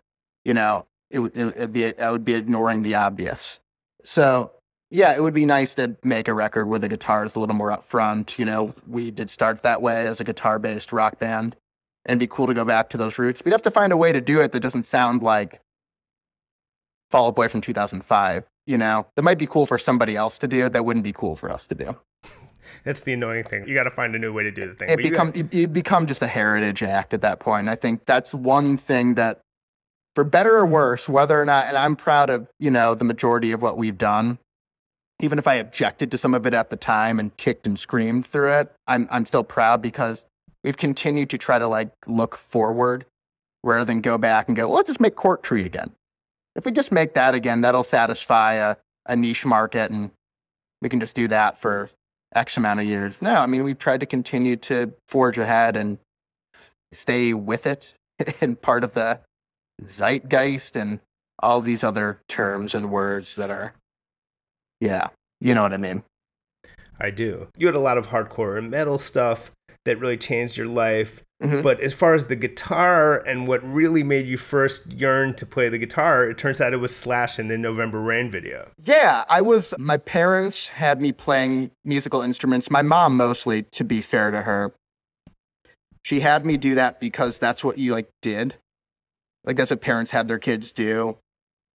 you 0.43 0.53
know, 0.53 0.85
it 1.09 1.17
would, 1.17 1.35
it 1.35 1.73
be, 1.73 1.97
I 1.97 2.11
would 2.11 2.23
be 2.23 2.35
ignoring 2.35 2.83
the 2.83 2.93
obvious. 2.93 3.59
So 4.03 4.51
yeah, 4.91 5.15
it 5.15 5.23
would 5.23 5.33
be 5.33 5.47
nice 5.47 5.73
to 5.75 5.95
make 6.03 6.27
a 6.27 6.33
record 6.33 6.67
where 6.67 6.77
the 6.77 6.87
guitar 6.87 7.25
is 7.25 7.35
a 7.35 7.39
little 7.39 7.55
more 7.55 7.71
upfront. 7.71 8.37
You 8.37 8.45
know, 8.45 8.75
we 8.87 9.09
did 9.09 9.31
start 9.31 9.63
that 9.63 9.81
way 9.81 10.05
as 10.05 10.21
a 10.21 10.23
guitar 10.23 10.59
based 10.59 10.93
rock 10.93 11.17
band. 11.17 11.55
And 12.07 12.19
be 12.19 12.27
cool 12.27 12.45
to 12.45 12.53
go 12.53 12.63
back 12.63 12.91
to 12.91 12.97
those 12.97 13.17
roots. 13.17 13.43
We'd 13.43 13.51
have 13.51 13.63
to 13.63 13.71
find 13.71 13.91
a 13.91 13.97
way 13.97 14.11
to 14.11 14.21
do 14.21 14.39
it 14.39 14.51
that 14.51 14.59
doesn't 14.59 14.85
sound 14.85 15.23
like 15.23 15.59
Fall 17.09 17.29
Out 17.29 17.35
Boy 17.35 17.47
from 17.47 17.61
2005. 17.61 18.43
You 18.67 18.77
know, 18.77 19.07
that 19.15 19.23
might 19.23 19.39
be 19.39 19.47
cool 19.47 19.65
for 19.65 19.79
somebody 19.79 20.15
else 20.15 20.37
to 20.37 20.47
do. 20.47 20.69
That 20.69 20.85
wouldn't 20.85 21.03
be 21.03 21.13
cool 21.13 21.35
for 21.35 21.51
us 21.51 21.65
to 21.65 21.73
do. 21.73 21.97
That's 22.85 23.01
the 23.01 23.13
annoying 23.13 23.43
thing. 23.43 23.67
You 23.67 23.73
got 23.73 23.83
to 23.83 23.91
find 23.91 24.15
a 24.15 24.19
new 24.19 24.31
way 24.31 24.43
to 24.43 24.51
do 24.51 24.67
the 24.67 24.75
thing. 24.75 24.89
It 24.89 24.95
But 24.95 25.03
you 25.05 25.11
become 25.11 25.31
got- 25.31 25.53
it 25.53 25.73
become 25.73 26.05
just 26.05 26.21
a 26.21 26.27
heritage 26.27 26.83
act 26.83 27.13
at 27.13 27.21
that 27.21 27.39
point. 27.39 27.67
I 27.67 27.75
think 27.75 28.05
that's 28.05 28.33
one 28.33 28.77
thing 28.77 29.15
that, 29.15 29.41
for 30.13 30.23
better 30.23 30.55
or 30.57 30.65
worse, 30.65 31.09
whether 31.09 31.41
or 31.41 31.45
not, 31.45 31.65
and 31.65 31.75
I'm 31.77 31.95
proud 31.95 32.29
of 32.29 32.47
you 32.59 32.69
know 32.71 32.93
the 32.93 33.03
majority 33.03 33.51
of 33.51 33.61
what 33.61 33.75
we've 33.77 33.97
done. 33.97 34.37
Even 35.21 35.39
if 35.39 35.47
I 35.47 35.55
objected 35.55 36.11
to 36.11 36.17
some 36.17 36.33
of 36.33 36.45
it 36.45 36.53
at 36.53 36.69
the 36.69 36.75
time 36.75 37.19
and 37.19 37.35
kicked 37.37 37.65
and 37.65 37.79
screamed 37.79 38.27
through 38.27 38.51
it, 38.51 38.71
I'm 38.85 39.07
I'm 39.09 39.25
still 39.25 39.43
proud 39.43 39.81
because 39.81 40.27
we've 40.63 40.77
continued 40.77 41.29
to 41.31 41.37
try 41.39 41.57
to 41.57 41.67
like 41.67 41.91
look 42.05 42.35
forward 42.35 43.05
rather 43.63 43.85
than 43.85 44.01
go 44.01 44.17
back 44.19 44.47
and 44.47 44.55
go, 44.55 44.67
well, 44.67 44.75
let's 44.75 44.89
just 44.89 44.99
make 44.99 45.15
Cork 45.15 45.41
Tree 45.41 45.65
again. 45.65 45.91
If 46.55 46.65
we 46.65 46.71
just 46.71 46.91
make 46.91 47.15
that 47.15 47.33
again, 47.33 47.61
that'll 47.61 47.83
satisfy 47.83 48.53
a, 48.53 48.75
a 49.07 49.15
niche 49.15 49.43
market 49.45 49.89
and 49.89 50.11
we 50.81 50.89
can 50.89 50.99
just 50.99 51.15
do 51.15 51.27
that 51.29 51.57
for 51.57 51.89
X 52.35 52.57
amount 52.57 52.81
of 52.81 52.85
years. 52.85 53.21
No, 53.21 53.35
I 53.35 53.45
mean, 53.45 53.63
we've 53.63 53.79
tried 53.79 54.01
to 54.01 54.05
continue 54.05 54.55
to 54.57 54.93
forge 55.07 55.37
ahead 55.37 55.77
and 55.77 55.97
stay 56.91 57.33
with 57.33 57.65
it 57.65 57.95
and 58.41 58.61
part 58.61 58.83
of 58.83 58.93
the 58.93 59.19
zeitgeist 59.83 60.75
and 60.75 60.99
all 61.39 61.61
these 61.61 61.83
other 61.83 62.21
terms 62.27 62.73
and 62.73 62.91
words 62.91 63.35
that 63.35 63.49
are, 63.49 63.73
yeah, 64.79 65.09
you 65.41 65.53
know 65.53 65.63
what 65.63 65.73
I 65.73 65.77
mean. 65.77 66.03
I 66.99 67.09
do. 67.09 67.49
You 67.57 67.67
had 67.67 67.75
a 67.75 67.79
lot 67.79 67.97
of 67.97 68.07
hardcore 68.07 68.67
metal 68.67 68.97
stuff 68.97 69.51
that 69.85 69.99
really 69.99 70.17
changed 70.17 70.57
your 70.57 70.67
life. 70.67 71.23
Mhm. 71.43 71.63
But 71.63 71.79
as 71.81 71.93
far 71.93 72.13
as 72.13 72.25
the 72.27 72.35
guitar 72.35 73.17
and 73.19 73.47
what 73.47 73.61
really 73.63 74.03
made 74.03 74.25
you 74.25 74.37
first 74.37 74.87
yearn 74.91 75.33
to 75.35 75.45
play 75.45 75.67
the 75.69 75.77
guitar, 75.77 76.29
it 76.29 76.37
turns 76.37 76.61
out 76.61 76.73
it 76.73 76.77
was 76.77 76.95
Slash 76.95 77.37
in 77.39 77.49
the 77.49 77.57
November 77.57 77.99
Rain 77.99 78.31
video. 78.31 78.71
Yeah, 78.83 79.25
I 79.27 79.41
was, 79.41 79.73
my 79.77 79.97
parents 79.97 80.69
had 80.69 81.01
me 81.01 81.11
playing 81.11 81.71
musical 81.83 82.21
instruments. 82.21 82.71
My 82.71 82.81
mom 82.81 83.17
mostly, 83.17 83.63
to 83.63 83.83
be 83.83 83.99
fair 84.01 84.31
to 84.31 84.43
her. 84.43 84.73
She 86.03 86.21
had 86.21 86.45
me 86.45 86.55
do 86.55 86.75
that 86.75 86.99
because 86.99 87.37
that's 87.39 87.63
what 87.63 87.77
you 87.77 87.91
like 87.91 88.09
did. 88.21 88.55
Like 89.43 89.57
that's 89.57 89.71
what 89.71 89.81
parents 89.81 90.11
had 90.11 90.27
their 90.27 90.39
kids 90.39 90.71
do 90.71 91.17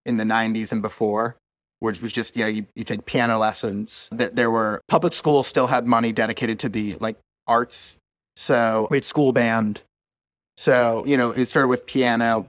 in 0.07 0.16
the 0.16 0.25
90s 0.25 0.73
and 0.73 0.81
before, 0.81 1.37
which 1.81 2.01
was 2.01 2.12
just, 2.12 2.35
yeah, 2.37 2.46
you, 2.46 2.66
you 2.75 2.85
take 2.85 3.05
piano 3.05 3.38
lessons. 3.38 4.09
That 4.11 4.37
there 4.37 4.51
were 4.51 4.81
public 4.88 5.12
schools 5.12 5.46
still 5.46 5.66
had 5.66 5.87
money 5.87 6.12
dedicated 6.12 6.59
to 6.61 6.68
the 6.68 6.96
like 7.01 7.16
arts. 7.46 7.99
So 8.40 8.88
we 8.90 8.96
had 8.96 9.05
school 9.05 9.33
band. 9.33 9.83
So, 10.57 11.05
you 11.07 11.18
know, 11.18 11.31
it 11.31 11.44
started 11.44 11.68
with 11.68 11.85
piano. 11.85 12.48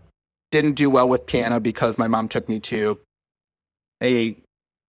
Didn't 0.49 0.75
do 0.75 0.89
well 0.89 1.09
with 1.09 1.25
piano 1.25 1.59
because 1.59 1.97
my 1.97 2.07
mom 2.07 2.29
took 2.29 2.47
me 2.47 2.61
to 2.61 2.97
a 4.01 4.37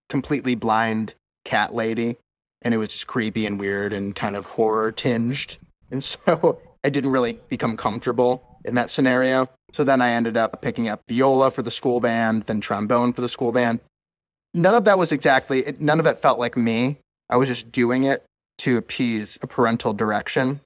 completely 0.08 0.54
blind 0.54 1.14
cat 1.44 1.74
lady 1.74 2.18
and 2.62 2.72
it 2.72 2.76
was 2.76 2.90
just 2.90 3.08
creepy 3.08 3.46
and 3.46 3.58
weird 3.58 3.92
and 3.92 4.14
kind 4.14 4.36
of 4.36 4.46
horror 4.46 4.92
tinged 4.92 5.56
and 5.90 6.04
so 6.12 6.60
i 6.84 6.88
didn't 6.88 7.10
really 7.10 7.40
become 7.48 7.76
comfortable 7.76 8.60
in 8.64 8.76
that 8.76 8.88
scenario. 8.88 9.48
So 9.72 9.82
then 9.82 10.00
i 10.00 10.10
ended 10.10 10.36
up 10.36 10.62
picking 10.62 10.88
up 10.88 11.00
viola 11.08 11.50
for 11.50 11.62
the 11.62 11.72
school 11.72 11.98
band 11.98 12.44
then 12.44 12.60
trombone 12.60 13.12
for 13.12 13.22
the 13.22 13.28
school 13.28 13.50
band. 13.50 13.80
None 14.54 14.76
of 14.76 14.84
that 14.84 14.98
was 14.98 15.10
exactly 15.10 15.74
none 15.80 15.98
of 15.98 16.06
it 16.06 16.20
felt 16.20 16.38
like 16.38 16.56
me. 16.56 16.98
I 17.28 17.38
was 17.38 17.48
just 17.48 17.72
doing 17.72 18.04
it 18.04 18.24
to 18.58 18.76
appease 18.76 19.36
a 19.42 19.48
parental 19.48 19.92
direction 19.92 20.60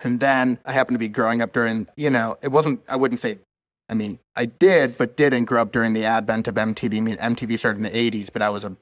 and 0.00 0.20
then 0.20 0.58
i 0.64 0.72
happened 0.72 0.94
to 0.94 0.98
be 0.98 1.08
growing 1.08 1.40
up 1.40 1.52
during 1.52 1.86
you 1.96 2.10
know 2.10 2.36
it 2.42 2.48
wasn't 2.48 2.80
i 2.88 2.96
wouldn't 2.96 3.20
say 3.20 3.38
I 3.90 3.94
mean, 3.94 4.20
I 4.36 4.44
did, 4.44 4.96
but 4.96 5.16
didn't 5.16 5.46
grow 5.46 5.62
up 5.62 5.72
during 5.72 5.94
the 5.94 6.04
advent 6.04 6.46
of 6.46 6.54
MTV. 6.54 6.96
I 6.96 7.00
mean, 7.00 7.16
MTV 7.16 7.58
started 7.58 7.78
in 7.78 7.82
the 7.82 7.90
80s, 7.90 8.30
but 8.32 8.40
I 8.40 8.48
was 8.48 8.64
a 8.64 8.76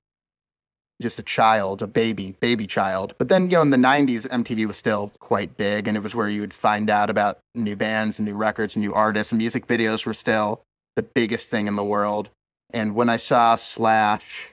just 1.01 1.19
a 1.19 1.23
child, 1.23 1.81
a 1.81 1.87
baby, 1.87 2.35
baby 2.41 2.67
child. 2.67 3.15
But 3.19 3.29
then, 3.29 3.45
you 3.45 3.57
know, 3.57 3.63
in 3.63 3.71
the 3.71 3.77
90s, 3.77 4.29
MTV 4.29 4.67
was 4.67 4.77
still 4.77 5.13
quite 5.21 5.57
big, 5.57 5.89
and 5.89 5.97
it 5.97 6.03
was 6.03 6.15
where 6.15 6.29
you 6.29 6.41
would 6.41 6.53
find 6.53 6.91
out 6.91 7.09
about 7.09 7.39
new 7.55 7.77
bands 7.77 8.19
and 8.19 8.27
new 8.27 8.35
records 8.35 8.77
and 8.77 8.85
new 8.85 8.93
artists, 8.93 9.33
and 9.33 9.39
music 9.39 9.67
videos 9.67 10.05
were 10.05 10.13
still 10.13 10.61
the 10.97 11.03
biggest 11.03 11.49
thing 11.49 11.69
in 11.69 11.77
the 11.77 11.85
world. 11.85 12.29
And 12.71 12.95
when 12.95 13.09
I 13.09 13.17
saw 13.17 13.57
Slash 13.57 14.51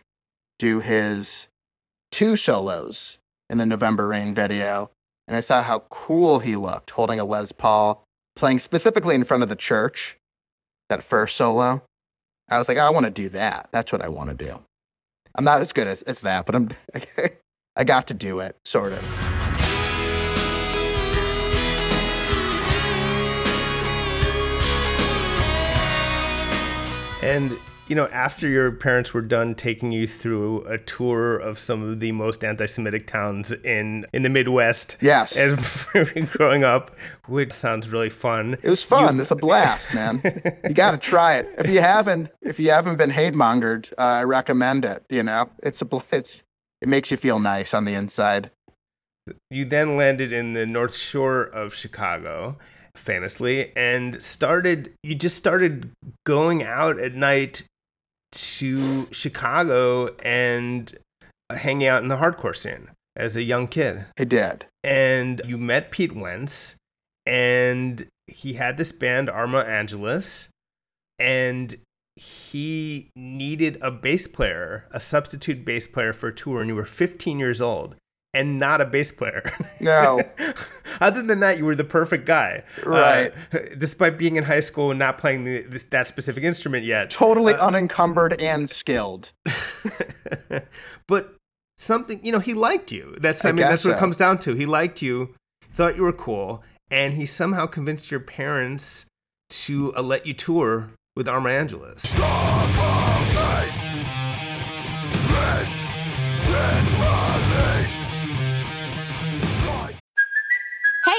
do 0.60 0.80
his 0.80 1.47
two 2.12 2.38
solos 2.38 3.17
in 3.49 3.58
the 3.58 3.65
November 3.65 4.08
Rain 4.08 4.34
video, 4.34 4.89
and 5.28 5.36
I 5.36 5.40
saw 5.40 5.64
how 5.64 5.80
cool 5.90 6.40
he 6.40 6.56
looked 6.56 6.92
holding 6.92 7.20
a 7.20 7.26
Les 7.26 7.52
Paul, 7.52 8.04
playing 8.36 8.60
specifically 8.60 9.16
in 9.16 9.24
front 9.24 9.44
of 9.44 9.50
the 9.50 9.56
church, 9.56 10.18
that 10.90 11.02
first 11.02 11.36
solo, 11.36 11.82
I 12.50 12.60
was 12.60 12.68
like, 12.68 12.78
I 12.78 12.90
want 12.92 13.06
to 13.06 13.12
do 13.12 13.30
that. 13.30 13.70
That's 13.72 13.92
what 13.92 14.02
I 14.02 14.08
want 14.08 14.30
to 14.30 14.36
do. 14.36 14.60
I'm 15.34 15.44
not 15.44 15.62
as 15.62 15.74
good 15.74 15.88
as, 15.88 16.04
as 16.04 16.22
that, 16.22 16.46
but 16.46 16.56
I'm 16.56 16.70
I 17.76 17.84
got 17.84 18.08
to 18.08 18.14
do 18.14 18.40
it, 18.40 18.56
sort 18.64 18.94
of. 18.94 19.04
And 27.22 27.58
you 27.88 27.95
know, 27.95 28.08
after 28.08 28.48
your 28.48 28.71
parents 28.71 29.13
were 29.13 29.21
done 29.21 29.54
taking 29.56 29.91
you 29.91 30.08
through 30.08 30.63
a 30.65 30.78
tour 30.78 31.38
of 31.38 31.60
some 31.60 31.84
of 31.84 32.00
the 32.00 32.12
most 32.12 32.43
anti-Semitic 32.43 33.06
towns 33.08 33.52
in 33.52 34.06
in 34.13 34.24
the 34.24 34.30
Midwest, 34.30 34.98
Yes. 35.02 35.38
as 35.38 35.86
growing 36.32 36.63
up, 36.63 36.91
which 37.28 37.54
sounds 37.54 37.89
really 37.89 38.10
fun. 38.10 38.58
It 38.63 38.69
was 38.69 38.84
fun. 38.84 39.19
it's 39.19 39.32
a 39.32 39.36
blast, 39.36 39.93
man. 39.93 40.21
you 40.67 40.74
got 40.74 40.91
to 40.91 40.98
try 40.98 41.36
it. 41.36 41.54
If 41.60 41.67
you 41.69 41.82
haven't, 41.82 42.30
if 42.41 42.60
you 42.60 42.71
haven't 42.71 42.98
been 42.98 43.12
hate 43.12 43.34
mongered, 43.34 43.91
uh, 43.98 44.02
I 44.02 44.24
recommend 44.24 44.86
it. 44.86 45.04
You 45.10 45.24
know, 45.24 45.50
it's 45.62 45.82
a 45.82 45.88
it's 46.12 46.43
it 46.82 46.88
makes 46.89 47.12
you 47.12 47.17
feel 47.17 47.39
nice 47.39 47.74
on 47.74 47.86
the 47.86 47.93
inside. 47.93 48.50
You 49.50 49.65
then 49.65 49.98
landed 49.98 50.32
in 50.32 50.54
the 50.54 50.65
North 50.65 50.95
Shore 50.95 51.41
of 51.43 51.74
Chicago, 51.74 52.58
famously, 52.95 53.71
and 53.76 54.21
started. 54.21 54.93
You 55.04 55.15
just 55.15 55.38
started 55.38 55.91
going 56.26 56.63
out 56.63 57.00
at 57.00 57.13
night 57.15 57.63
to 58.36 59.08
Chicago 59.12 60.15
and 60.24 60.98
hanging 61.52 61.88
out 61.88 62.04
in 62.04 62.10
the 62.10 62.17
hardcore 62.17 62.56
scene 62.56 62.89
as 63.15 63.36
a 63.36 63.43
young 63.43 63.67
kid. 63.67 64.06
It 64.17 64.30
did. 64.30 64.65
and 64.84 65.41
you 65.45 65.58
met 65.58 65.89
Pete 65.89 66.15
Wentz, 66.15 66.76
and 67.26 68.08
he 68.28 68.54
had 68.54 68.78
this 68.78 68.91
band 68.91 69.30
Arma 69.30 69.60
Angelus, 69.60 70.50
and 71.17 71.76
he 72.15 73.10
needed 73.15 73.78
a 73.82 73.91
bass 73.91 74.28
player, 74.28 74.86
a 74.91 75.00
substitute 75.00 75.65
bass 75.65 75.88
player 75.88 76.13
for 76.13 76.28
a 76.28 76.34
tour, 76.34 76.62
and 76.62 76.69
you 76.69 76.76
were 76.76 76.86
15 76.86 77.39
years 77.39 77.62
old 77.62 77.95
and 78.36 78.60
not 78.60 78.82
a 78.82 78.86
bass 78.86 79.12
player. 79.12 79.52
No. 79.82 80.24
Other 81.00 81.21
than 81.21 81.41
that, 81.41 81.60
you 81.60 81.65
were 81.65 81.76
the 81.76 81.84
perfect 81.84 82.26
guy. 82.26 82.63
Right. 82.84 83.32
Uh, 83.54 83.60
despite 83.78 84.17
being 84.17 84.36
in 84.36 84.43
high 84.43 84.62
school 84.62 84.89
and 84.89 84.98
not 84.98 85.19
playing 85.19 85.43
the, 85.43 85.62
this, 85.62 85.84
that 85.86 86.08
specific 86.08 86.43
instrument 86.43 86.86
yet. 86.86 87.12
Totally 87.12 87.54
unencumbered 87.54 88.41
and 88.41 88.67
skilled. 88.67 89.32
but 91.08 91.36
something 91.78 92.19
you 92.26 92.32
know 92.32 92.39
he 92.39 92.54
liked 92.54 92.91
you 92.91 93.15
that's 93.19 93.43
i, 93.43 93.50
I 93.50 93.52
mean 93.52 93.58
that's 93.58 93.84
guess 93.84 93.86
what 93.86 93.98
it 93.98 94.00
comes 94.00 94.15
down 94.15 94.38
to 94.39 94.54
he 94.54 94.65
liked 94.65 95.02
you 95.02 95.36
thought 95.74 95.98
you 95.98 96.04
were 96.04 96.13
cool 96.13 96.63
and 96.89 97.15
he 97.15 97.26
somehow 97.26 97.65
convinced 97.65 98.10
your 98.10 98.21
parents 98.21 99.06
to 99.50 99.93
uh, 99.93 100.02
let 100.02 100.26
you 100.26 100.34
tour 100.34 100.91
with 101.17 101.28
arma 101.28 101.50
angelus 101.50 102.13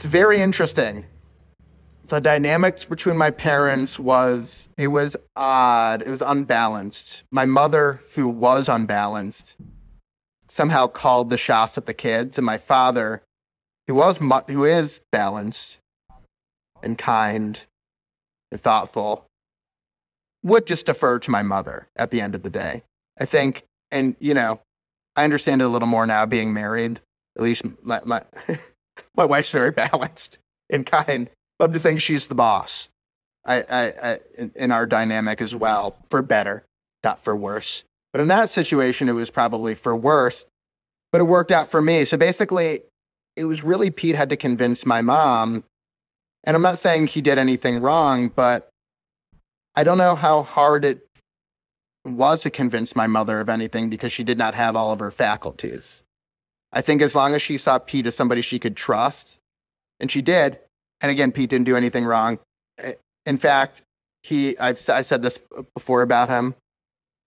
It's 0.00 0.06
very 0.06 0.40
interesting. 0.40 1.04
The 2.06 2.22
dynamics 2.22 2.86
between 2.86 3.18
my 3.18 3.30
parents 3.30 3.98
was 3.98 4.70
it 4.78 4.86
was 4.86 5.14
odd. 5.36 6.00
It 6.00 6.08
was 6.08 6.22
unbalanced. 6.22 7.24
My 7.30 7.44
mother, 7.44 8.00
who 8.14 8.26
was 8.26 8.66
unbalanced, 8.66 9.58
somehow 10.48 10.86
called 10.86 11.28
the 11.28 11.36
shots 11.36 11.76
at 11.76 11.84
the 11.84 11.92
kids, 11.92 12.38
and 12.38 12.46
my 12.46 12.56
father, 12.56 13.20
who 13.86 13.94
was 13.94 14.22
mu- 14.22 14.40
who 14.48 14.64
is 14.64 15.02
balanced 15.12 15.80
and 16.82 16.96
kind 16.96 17.60
and 18.50 18.58
thoughtful, 18.58 19.26
would 20.42 20.66
just 20.66 20.86
defer 20.86 21.18
to 21.18 21.30
my 21.30 21.42
mother 21.42 21.88
at 21.94 22.10
the 22.10 22.22
end 22.22 22.34
of 22.34 22.42
the 22.42 22.48
day. 22.48 22.84
I 23.20 23.26
think, 23.26 23.64
and 23.90 24.16
you 24.18 24.32
know, 24.32 24.62
I 25.14 25.24
understand 25.24 25.60
it 25.60 25.66
a 25.66 25.68
little 25.68 25.88
more 25.88 26.06
now 26.06 26.24
being 26.24 26.54
married. 26.54 27.00
At 27.36 27.42
least 27.42 27.64
my 27.82 28.00
my 28.06 28.22
my 29.16 29.24
wife's 29.24 29.50
very 29.50 29.70
balanced 29.72 30.38
and 30.70 30.86
kind. 30.86 31.30
I'm 31.58 31.72
just 31.72 31.82
saying 31.82 31.98
she's 31.98 32.26
the 32.26 32.34
boss. 32.34 32.88
I, 33.44 33.62
I, 33.62 34.10
I 34.10 34.20
in 34.54 34.70
our 34.70 34.86
dynamic 34.86 35.40
as 35.40 35.54
well, 35.54 35.96
for 36.08 36.22
better, 36.22 36.64
not 37.04 37.22
for 37.22 37.34
worse. 37.34 37.84
But 38.12 38.20
in 38.20 38.28
that 38.28 38.50
situation, 38.50 39.08
it 39.08 39.12
was 39.12 39.30
probably 39.30 39.74
for 39.74 39.94
worse. 39.94 40.46
But 41.12 41.20
it 41.20 41.24
worked 41.24 41.50
out 41.50 41.68
for 41.68 41.82
me. 41.82 42.04
So 42.04 42.16
basically, 42.16 42.82
it 43.36 43.44
was 43.44 43.62
really 43.62 43.90
Pete 43.90 44.14
had 44.14 44.30
to 44.30 44.36
convince 44.36 44.86
my 44.86 45.02
mom. 45.02 45.64
And 46.44 46.56
I'm 46.56 46.62
not 46.62 46.78
saying 46.78 47.08
he 47.08 47.20
did 47.20 47.38
anything 47.38 47.80
wrong, 47.80 48.28
but 48.28 48.68
I 49.74 49.84
don't 49.84 49.98
know 49.98 50.14
how 50.14 50.42
hard 50.42 50.84
it 50.84 51.06
was 52.04 52.42
to 52.42 52.50
convince 52.50 52.96
my 52.96 53.06
mother 53.06 53.40
of 53.40 53.48
anything 53.48 53.90
because 53.90 54.12
she 54.12 54.24
did 54.24 54.38
not 54.38 54.54
have 54.54 54.76
all 54.76 54.92
of 54.92 55.00
her 55.00 55.10
faculties. 55.10 56.02
I 56.72 56.80
think 56.80 57.02
as 57.02 57.14
long 57.14 57.34
as 57.34 57.42
she 57.42 57.56
saw 57.56 57.78
Pete 57.78 58.06
as 58.06 58.14
somebody 58.14 58.40
she 58.40 58.58
could 58.58 58.76
trust, 58.76 59.38
and 59.98 60.10
she 60.10 60.22
did, 60.22 60.58
and 61.00 61.10
again, 61.10 61.32
Pete 61.32 61.50
didn't 61.50 61.66
do 61.66 61.76
anything 61.76 62.04
wrong. 62.04 62.38
In 63.26 63.38
fact, 63.38 63.82
he, 64.22 64.58
I've 64.58 64.80
I 64.88 65.02
said 65.02 65.22
this 65.22 65.38
before 65.74 66.02
about 66.02 66.28
him. 66.28 66.54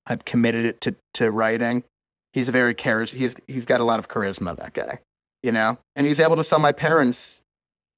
I've 0.06 0.25
committed 0.25 0.65
it 0.65 0.82
to, 0.82 0.95
to 1.15 1.32
writing. 1.32 1.84
He's 2.34 2.49
a 2.49 2.51
very 2.51 2.75
charis. 2.75 3.12
He's 3.12 3.36
he's 3.47 3.65
got 3.65 3.79
a 3.79 3.84
lot 3.84 3.99
of 3.99 4.08
charisma. 4.08 4.56
That 4.58 4.73
guy, 4.73 4.99
you 5.41 5.51
know, 5.51 5.77
and 5.95 6.06
he's 6.06 6.19
able 6.19 6.36
to 6.36 6.43
sell 6.43 6.60
my 6.60 6.71
parents 6.71 7.41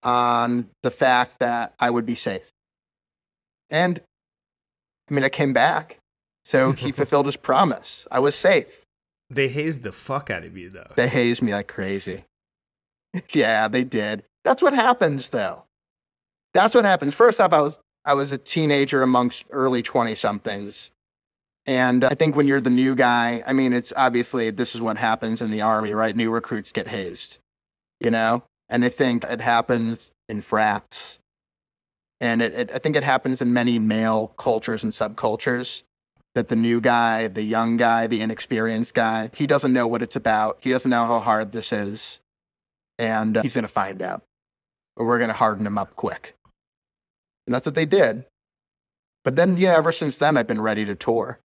on 0.04 0.70
the 0.84 0.92
fact 0.92 1.40
that 1.40 1.74
I 1.80 1.90
would 1.90 2.06
be 2.06 2.16
safe. 2.16 2.50
And 3.70 4.02
I 5.10 5.14
mean, 5.14 5.24
I 5.24 5.30
came 5.30 5.54
back, 5.54 5.98
so 6.44 6.72
he 6.72 6.92
fulfilled 6.94 7.26
his 7.26 7.38
promise. 7.38 8.08
I 8.12 8.20
was 8.20 8.36
safe. 8.36 8.82
They 9.36 9.50
hazed 9.50 9.84
the 9.84 9.92
fuck 9.92 10.30
out 10.30 10.44
of 10.44 10.58
you 10.58 10.70
though 10.70 10.92
They 10.96 11.08
hazed 11.08 11.42
me 11.42 11.54
like 11.54 11.68
crazy. 11.68 12.26
yeah, 13.34 13.68
they 13.68 13.84
did. 13.84 14.24
That's 14.44 14.62
what 14.62 14.74
happens, 14.74 15.30
though. 15.30 15.64
That's 16.54 16.76
what 16.76 16.86
happens. 16.86 17.14
First 17.16 17.42
off, 17.42 17.54
I 17.54 17.62
was 17.62 17.80
I 18.06 18.14
was 18.14 18.32
a 18.32 18.38
teenager 18.38 19.02
amongst 19.02 19.46
early 19.50 19.82
twenty 19.82 20.16
somethings, 20.16 20.92
and 21.66 22.04
I 22.04 22.14
think 22.14 22.36
when 22.36 22.48
you're 22.48 22.62
the 22.62 22.70
new 22.70 22.96
guy, 22.96 23.44
I 23.46 23.54
mean, 23.54 23.74
it's 23.74 23.92
obviously 23.98 24.52
this 24.52 24.76
is 24.76 24.82
what 24.82 24.98
happens 24.98 25.42
in 25.42 25.52
the 25.52 25.62
army, 25.62 25.94
right? 25.94 26.16
New 26.16 26.32
recruits 26.32 26.72
get 26.72 26.88
hazed, 26.88 27.40
you 28.00 28.12
know, 28.12 28.44
and 28.70 28.86
I 28.86 28.90
think 28.90 29.24
it 29.26 29.42
happens 29.42 30.12
in 30.30 30.42
frats, 30.42 31.20
and 32.22 32.42
it, 32.42 32.54
it 32.54 32.72
I 32.74 32.78
think 32.78 32.96
it 32.96 33.04
happens 33.04 33.42
in 33.42 33.52
many 33.52 33.80
male 33.80 34.28
cultures 34.38 34.84
and 34.84 34.94
subcultures 34.94 35.84
that 36.36 36.50
the 36.50 36.56
new 36.56 36.82
guy, 36.82 37.28
the 37.28 37.42
young 37.42 37.78
guy, 37.78 38.08
the 38.08 38.22
inexperienced 38.22 38.94
guy, 38.94 39.32
he 39.34 39.48
doesn't 39.48 39.74
know 39.74 39.88
what 39.88 40.02
it's 40.02 40.18
about. 40.18 40.58
He 40.62 40.70
doesn't 40.70 40.92
know 40.92 41.06
how 41.06 41.20
hard 41.20 41.54
this 41.54 41.72
is. 41.72 42.20
And 43.00 43.38
uh, 43.38 43.42
he's 43.42 43.54
going 43.54 43.64
to 43.64 43.70
find 43.70 44.02
out. 44.02 44.22
But 44.96 45.06
we're 45.06 45.18
going 45.18 45.30
to 45.30 45.36
harden 45.36 45.66
him 45.66 45.78
up 45.78 45.96
quick. 45.96 46.36
And 47.48 47.56
that's 47.56 47.66
what 47.66 47.76
they 47.76 47.86
did. 47.86 48.26
But 49.24 49.38
then, 49.38 49.58
yeah, 49.58 49.76
ever 49.76 49.92
since 49.92 50.18
then, 50.18 50.38
I've 50.38 50.48
been 50.48 50.62
ready 50.62 50.86
to 50.86 50.96
tour. 50.96 51.40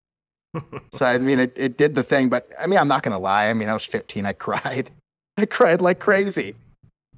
so, 0.92 1.06
I 1.06 1.18
mean, 1.18 1.38
it, 1.38 1.56
it 1.56 1.76
did 1.76 1.94
the 1.94 2.02
thing. 2.02 2.28
But 2.28 2.50
I 2.58 2.66
mean, 2.66 2.78
I'm 2.78 2.88
not 2.88 3.02
going 3.02 3.12
to 3.12 3.18
lie. 3.18 3.46
I 3.46 3.54
mean, 3.54 3.68
I 3.68 3.74
was 3.74 3.84
15. 3.84 4.26
I 4.26 4.32
cried. 4.32 4.90
I 5.36 5.46
cried 5.46 5.80
like 5.80 6.00
crazy. 6.00 6.56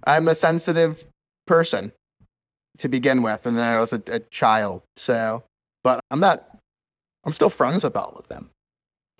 I'm 0.04 0.28
a 0.28 0.34
sensitive 0.34 1.06
person 1.46 1.92
to 2.78 2.88
begin 2.88 3.22
with. 3.22 3.46
And 3.46 3.56
then 3.56 3.64
I 3.64 3.80
was 3.80 3.94
a, 3.94 4.02
a 4.08 4.20
child. 4.20 4.82
So, 4.96 5.42
but 5.82 6.00
I'm 6.10 6.20
not 6.20 6.51
I'm 7.24 7.32
still 7.32 7.50
friends 7.50 7.84
with 7.84 7.96
all 7.96 8.16
of 8.16 8.28
them. 8.28 8.50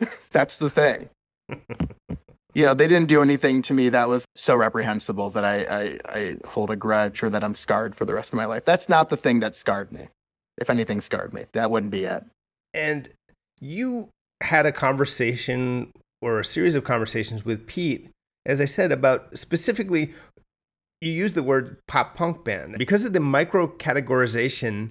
That's 0.31 0.59
the 0.59 0.71
thing. 0.71 1.09
you 2.55 2.67
know, 2.67 2.75
they 2.75 2.89
didn't 2.89 3.09
do 3.09 3.23
anything 3.23 3.63
to 3.63 3.75
me 3.75 3.89
that 3.91 4.09
was 4.09 4.25
so 4.37 4.57
reprehensible 4.57 5.31
that 5.31 5.45
I, 5.45 5.63
I, 5.65 5.99
I 6.09 6.37
hold 6.47 6.71
a 6.71 6.77
grudge 6.77 7.23
or 7.23 7.31
that 7.31 7.45
I'm 7.45 7.55
scarred 7.55 7.95
for 7.95 8.05
the 8.05 8.15
rest 8.15 8.33
of 8.33 8.37
my 8.37 8.45
life. 8.45 8.65
That's 8.65 8.89
not 8.89 9.09
the 9.09 9.17
thing 9.17 9.41
that 9.41 9.55
scarred 9.55 9.93
me. 9.93 10.09
If 10.59 10.69
anything 10.69 11.01
scarred 11.01 11.33
me, 11.33 11.47
that 11.53 11.71
wouldn't 11.71 11.93
be 11.93 12.05
it. 12.05 12.25
and 12.75 13.09
you 13.63 14.11
had 14.43 14.67
a 14.67 14.73
conversation 14.73 15.93
or 16.21 16.41
a 16.41 16.45
series 16.45 16.75
of 16.75 16.85
conversations 16.85 17.45
with 17.45 17.67
Pete, 17.67 18.11
as 18.45 18.61
I 18.61 18.65
said, 18.65 18.91
about 18.91 19.39
specifically, 19.39 20.13
you 21.01 21.13
used 21.13 21.35
the 21.35 21.43
word 21.43 21.79
pop 21.87 22.17
punk 22.17 22.45
band 22.45 22.77
because 22.79 23.05
of 23.05 23.13
the 23.13 23.21
micro 23.21 23.69
categorization 23.69 24.91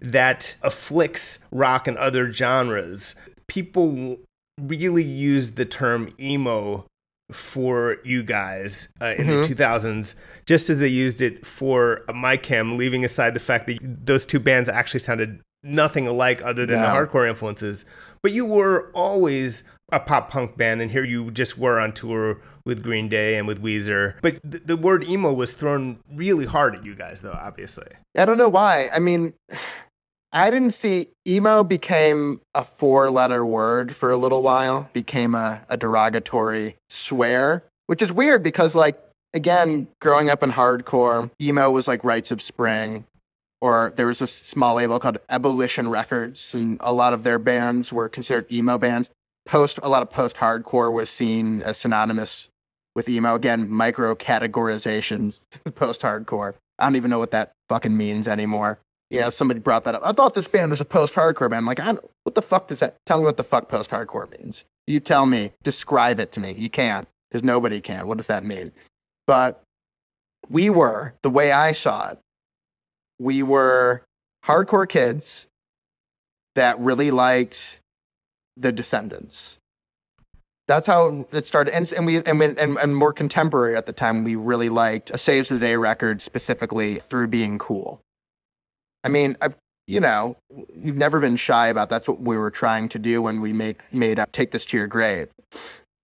that 0.00 0.56
afflicts 0.62 1.38
rock 1.50 1.86
and 1.86 1.96
other 1.98 2.32
genres. 2.32 3.14
People 3.46 4.18
really 4.60 5.04
used 5.04 5.56
the 5.56 5.64
term 5.64 6.10
emo 6.20 6.86
for 7.32 7.98
you 8.04 8.22
guys 8.22 8.88
uh, 9.00 9.14
in 9.16 9.26
the 9.28 9.34
2000s, 9.42 10.14
just 10.46 10.68
as 10.68 10.78
they 10.80 10.88
used 10.88 11.20
it 11.20 11.46
for 11.46 12.02
My 12.12 12.36
Chem, 12.36 12.76
leaving 12.76 13.04
aside 13.04 13.34
the 13.34 13.40
fact 13.40 13.66
that 13.68 13.78
those 13.82 14.26
two 14.26 14.40
bands 14.40 14.68
actually 14.68 15.00
sounded 15.00 15.40
nothing 15.62 16.06
alike 16.06 16.42
other 16.42 16.66
than 16.66 16.80
the 16.80 16.86
hardcore 16.88 17.28
influences. 17.28 17.84
But 18.22 18.32
you 18.32 18.44
were 18.44 18.90
always 18.94 19.62
a 19.92 20.00
pop 20.00 20.30
punk 20.30 20.56
band, 20.56 20.80
and 20.80 20.90
here 20.90 21.04
you 21.04 21.30
just 21.30 21.58
were 21.58 21.80
on 21.80 21.92
tour 21.92 22.40
with 22.64 22.82
Green 22.82 23.08
Day 23.08 23.36
and 23.36 23.46
with 23.46 23.62
Weezer. 23.62 24.14
But 24.22 24.40
th- 24.48 24.64
the 24.64 24.76
word 24.76 25.04
emo 25.04 25.32
was 25.32 25.52
thrown 25.52 26.00
really 26.12 26.46
hard 26.46 26.74
at 26.76 26.84
you 26.84 26.94
guys, 26.94 27.20
though, 27.22 27.38
obviously. 27.40 27.88
I 28.16 28.24
don't 28.24 28.38
know 28.38 28.48
why. 28.48 28.90
I 28.92 28.98
mean, 28.98 29.34
I 30.32 30.50
didn't 30.50 30.72
see 30.72 31.08
emo 31.26 31.64
became 31.64 32.40
a 32.54 32.62
four 32.62 33.10
letter 33.10 33.44
word 33.44 33.94
for 33.94 34.10
a 34.10 34.16
little 34.16 34.42
while, 34.42 34.88
became 34.92 35.34
a, 35.34 35.62
a 35.68 35.76
derogatory 35.76 36.76
swear, 36.88 37.64
which 37.86 38.00
is 38.00 38.12
weird 38.12 38.42
because, 38.44 38.76
like, 38.76 39.00
again, 39.34 39.88
growing 40.00 40.30
up 40.30 40.42
in 40.42 40.52
hardcore, 40.52 41.30
emo 41.40 41.70
was 41.70 41.88
like 41.88 42.04
Rites 42.04 42.30
of 42.30 42.40
Spring, 42.40 43.04
or 43.60 43.92
there 43.96 44.06
was 44.06 44.20
a 44.20 44.28
small 44.28 44.76
label 44.76 45.00
called 45.00 45.18
Abolition 45.28 45.88
Records, 45.88 46.54
and 46.54 46.78
a 46.80 46.92
lot 46.92 47.12
of 47.12 47.24
their 47.24 47.40
bands 47.40 47.92
were 47.92 48.08
considered 48.08 48.50
emo 48.52 48.78
bands. 48.78 49.10
Post, 49.46 49.80
a 49.82 49.88
lot 49.88 50.02
of 50.02 50.10
post 50.10 50.36
hardcore 50.36 50.92
was 50.92 51.10
seen 51.10 51.60
as 51.62 51.76
synonymous 51.76 52.48
with 52.94 53.08
emo. 53.08 53.34
Again, 53.34 53.68
micro 53.68 54.14
categorizations, 54.14 55.42
post 55.74 56.02
hardcore. 56.02 56.54
I 56.78 56.84
don't 56.84 56.96
even 56.96 57.10
know 57.10 57.18
what 57.18 57.32
that 57.32 57.50
fucking 57.68 57.96
means 57.96 58.28
anymore. 58.28 58.78
Yeah, 59.10 59.28
somebody 59.28 59.58
brought 59.58 59.84
that 59.84 59.96
up. 59.96 60.02
I 60.04 60.12
thought 60.12 60.34
this 60.34 60.46
band 60.46 60.70
was 60.70 60.80
a 60.80 60.84
post 60.84 61.14
hardcore 61.14 61.50
band. 61.50 61.56
I'm 61.56 61.66
like, 61.66 61.80
I 61.80 61.86
don't, 61.86 62.10
what 62.22 62.36
the 62.36 62.42
fuck 62.42 62.68
does 62.68 62.78
that? 62.78 62.96
Tell 63.06 63.18
me 63.18 63.24
what 63.24 63.36
the 63.36 63.44
fuck 63.44 63.68
post 63.68 63.90
hardcore 63.90 64.30
means. 64.38 64.64
You 64.86 65.00
tell 65.00 65.26
me. 65.26 65.52
Describe 65.62 66.20
it 66.20 66.32
to 66.32 66.40
me. 66.40 66.52
You 66.56 66.70
can't, 66.70 67.08
because 67.28 67.42
nobody 67.42 67.80
can. 67.80 68.06
What 68.06 68.18
does 68.18 68.28
that 68.28 68.44
mean? 68.44 68.72
But 69.26 69.62
we 70.48 70.70
were, 70.70 71.14
the 71.22 71.30
way 71.30 71.50
I 71.50 71.72
saw 71.72 72.10
it, 72.10 72.18
we 73.18 73.42
were 73.42 74.02
hardcore 74.44 74.88
kids 74.88 75.48
that 76.54 76.78
really 76.78 77.10
liked 77.10 77.80
the 78.56 78.72
Descendents. 78.72 79.58
That's 80.68 80.86
how 80.86 81.26
it 81.32 81.46
started, 81.46 81.74
and 81.74 81.90
and 81.92 82.06
we 82.06 82.18
and, 82.18 82.40
and 82.40 82.78
and 82.78 82.96
more 82.96 83.12
contemporary 83.12 83.74
at 83.74 83.86
the 83.86 83.92
time. 83.92 84.22
We 84.22 84.36
really 84.36 84.68
liked 84.68 85.10
a 85.10 85.18
Saves 85.18 85.48
the 85.48 85.58
Day 85.58 85.74
record 85.74 86.22
specifically 86.22 87.00
through 87.00 87.26
being 87.26 87.58
cool. 87.58 88.00
I 89.04 89.08
mean, 89.08 89.36
I've 89.40 89.56
you 89.90 89.98
know, 89.98 90.36
you've 90.72 90.96
never 90.96 91.18
been 91.18 91.34
shy 91.34 91.66
about 91.66 91.90
that's 91.90 92.06
what 92.06 92.20
we 92.20 92.36
were 92.36 92.52
trying 92.52 92.88
to 92.90 92.98
do 93.00 93.20
when 93.20 93.40
we 93.40 93.52
make 93.52 93.80
made 93.92 94.20
up 94.20 94.30
"Take 94.30 94.52
This 94.52 94.64
to 94.66 94.76
Your 94.76 94.86
Grave." 94.86 95.28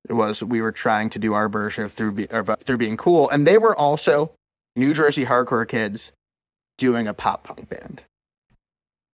It 0.08 0.14
was 0.14 0.42
we 0.42 0.60
were 0.60 0.72
trying 0.72 1.08
to 1.10 1.20
do 1.20 1.34
our 1.34 1.48
version 1.48 1.84
of 1.84 1.92
through 1.92 2.12
be, 2.12 2.30
of, 2.30 2.50
uh, 2.50 2.56
through 2.56 2.78
being 2.78 2.96
cool, 2.96 3.30
and 3.30 3.46
they 3.46 3.58
were 3.58 3.76
also 3.76 4.32
New 4.74 4.92
Jersey 4.92 5.24
hardcore 5.24 5.68
kids 5.68 6.10
doing 6.78 7.06
a 7.06 7.14
pop 7.14 7.44
punk 7.44 7.68
band. 7.68 8.02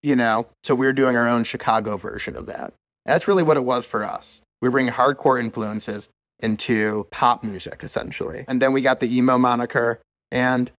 You 0.02 0.16
know, 0.16 0.46
so 0.64 0.74
we 0.74 0.86
were 0.86 0.94
doing 0.94 1.16
our 1.16 1.28
own 1.28 1.44
Chicago 1.44 1.98
version 1.98 2.34
of 2.34 2.46
that. 2.46 2.72
That's 3.04 3.28
really 3.28 3.42
what 3.42 3.58
it 3.58 3.64
was 3.64 3.84
for 3.84 4.04
us. 4.04 4.40
We 4.62 4.68
were 4.68 4.72
bringing 4.72 4.92
hardcore 4.92 5.38
influences 5.38 6.08
into 6.40 7.06
pop 7.10 7.44
music, 7.44 7.84
essentially. 7.84 8.46
And 8.48 8.62
then 8.62 8.72
we 8.72 8.80
got 8.80 9.00
the 9.00 9.14
emo 9.14 9.36
moniker. 9.36 10.00
And 10.30 10.70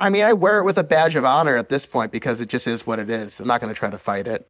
I 0.00 0.10
mean, 0.10 0.24
I 0.24 0.32
wear 0.32 0.58
it 0.58 0.64
with 0.64 0.78
a 0.78 0.84
badge 0.84 1.16
of 1.16 1.24
honor 1.24 1.56
at 1.56 1.68
this 1.68 1.86
point 1.86 2.12
because 2.12 2.40
it 2.40 2.48
just 2.48 2.66
is 2.66 2.86
what 2.86 2.98
it 2.98 3.08
is. 3.08 3.40
I'm 3.40 3.46
not 3.46 3.60
going 3.60 3.72
to 3.72 3.78
try 3.78 3.90
to 3.90 3.98
fight 3.98 4.26
it. 4.26 4.46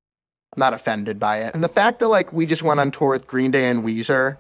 I'm 0.55 0.61
not 0.61 0.75
offended 0.75 1.19
by 1.19 1.39
it. 1.39 1.55
And 1.55 1.63
the 1.63 1.69
fact 1.69 1.99
that, 1.99 2.09
like, 2.09 2.33
we 2.33 2.47
just 2.47 2.63
went 2.63 2.81
on 2.81 2.91
tour 2.91 3.11
with 3.11 3.27
Green 3.27 3.51
Day 3.51 3.69
and 3.69 3.85
Weezer, 3.85 4.39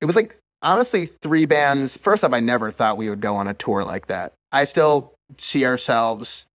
it 0.00 0.06
was 0.06 0.16
like, 0.16 0.38
honestly, 0.62 1.06
three 1.06 1.44
bands. 1.44 1.96
First 1.96 2.24
off, 2.24 2.32
I 2.32 2.40
never 2.40 2.70
thought 2.70 2.96
we 2.96 3.10
would 3.10 3.20
go 3.20 3.36
on 3.36 3.48
a 3.48 3.54
tour 3.54 3.84
like 3.84 4.06
that. 4.06 4.32
I 4.52 4.64
still 4.64 5.12
see 5.38 5.66
ourselves, 5.66 6.46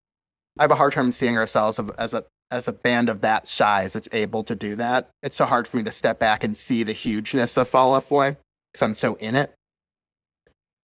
I 0.58 0.62
have 0.62 0.70
a 0.70 0.76
hard 0.76 0.92
time 0.92 1.12
seeing 1.12 1.36
ourselves 1.36 1.78
as 1.98 2.14
a 2.14 2.24
as 2.50 2.68
a 2.68 2.72
band 2.72 3.08
of 3.08 3.22
that 3.22 3.48
size 3.48 3.94
that's 3.94 4.08
able 4.12 4.44
to 4.44 4.54
do 4.54 4.76
that. 4.76 5.08
It's 5.22 5.36
so 5.36 5.46
hard 5.46 5.66
for 5.66 5.78
me 5.78 5.84
to 5.84 5.92
step 5.92 6.18
back 6.18 6.44
and 6.44 6.54
see 6.54 6.82
the 6.82 6.92
hugeness 6.92 7.56
of 7.56 7.66
Fall 7.66 7.94
Out 7.94 8.06
Boy 8.10 8.36
because 8.70 8.82
I'm 8.82 8.94
so 8.94 9.14
in 9.14 9.34
it. 9.34 9.54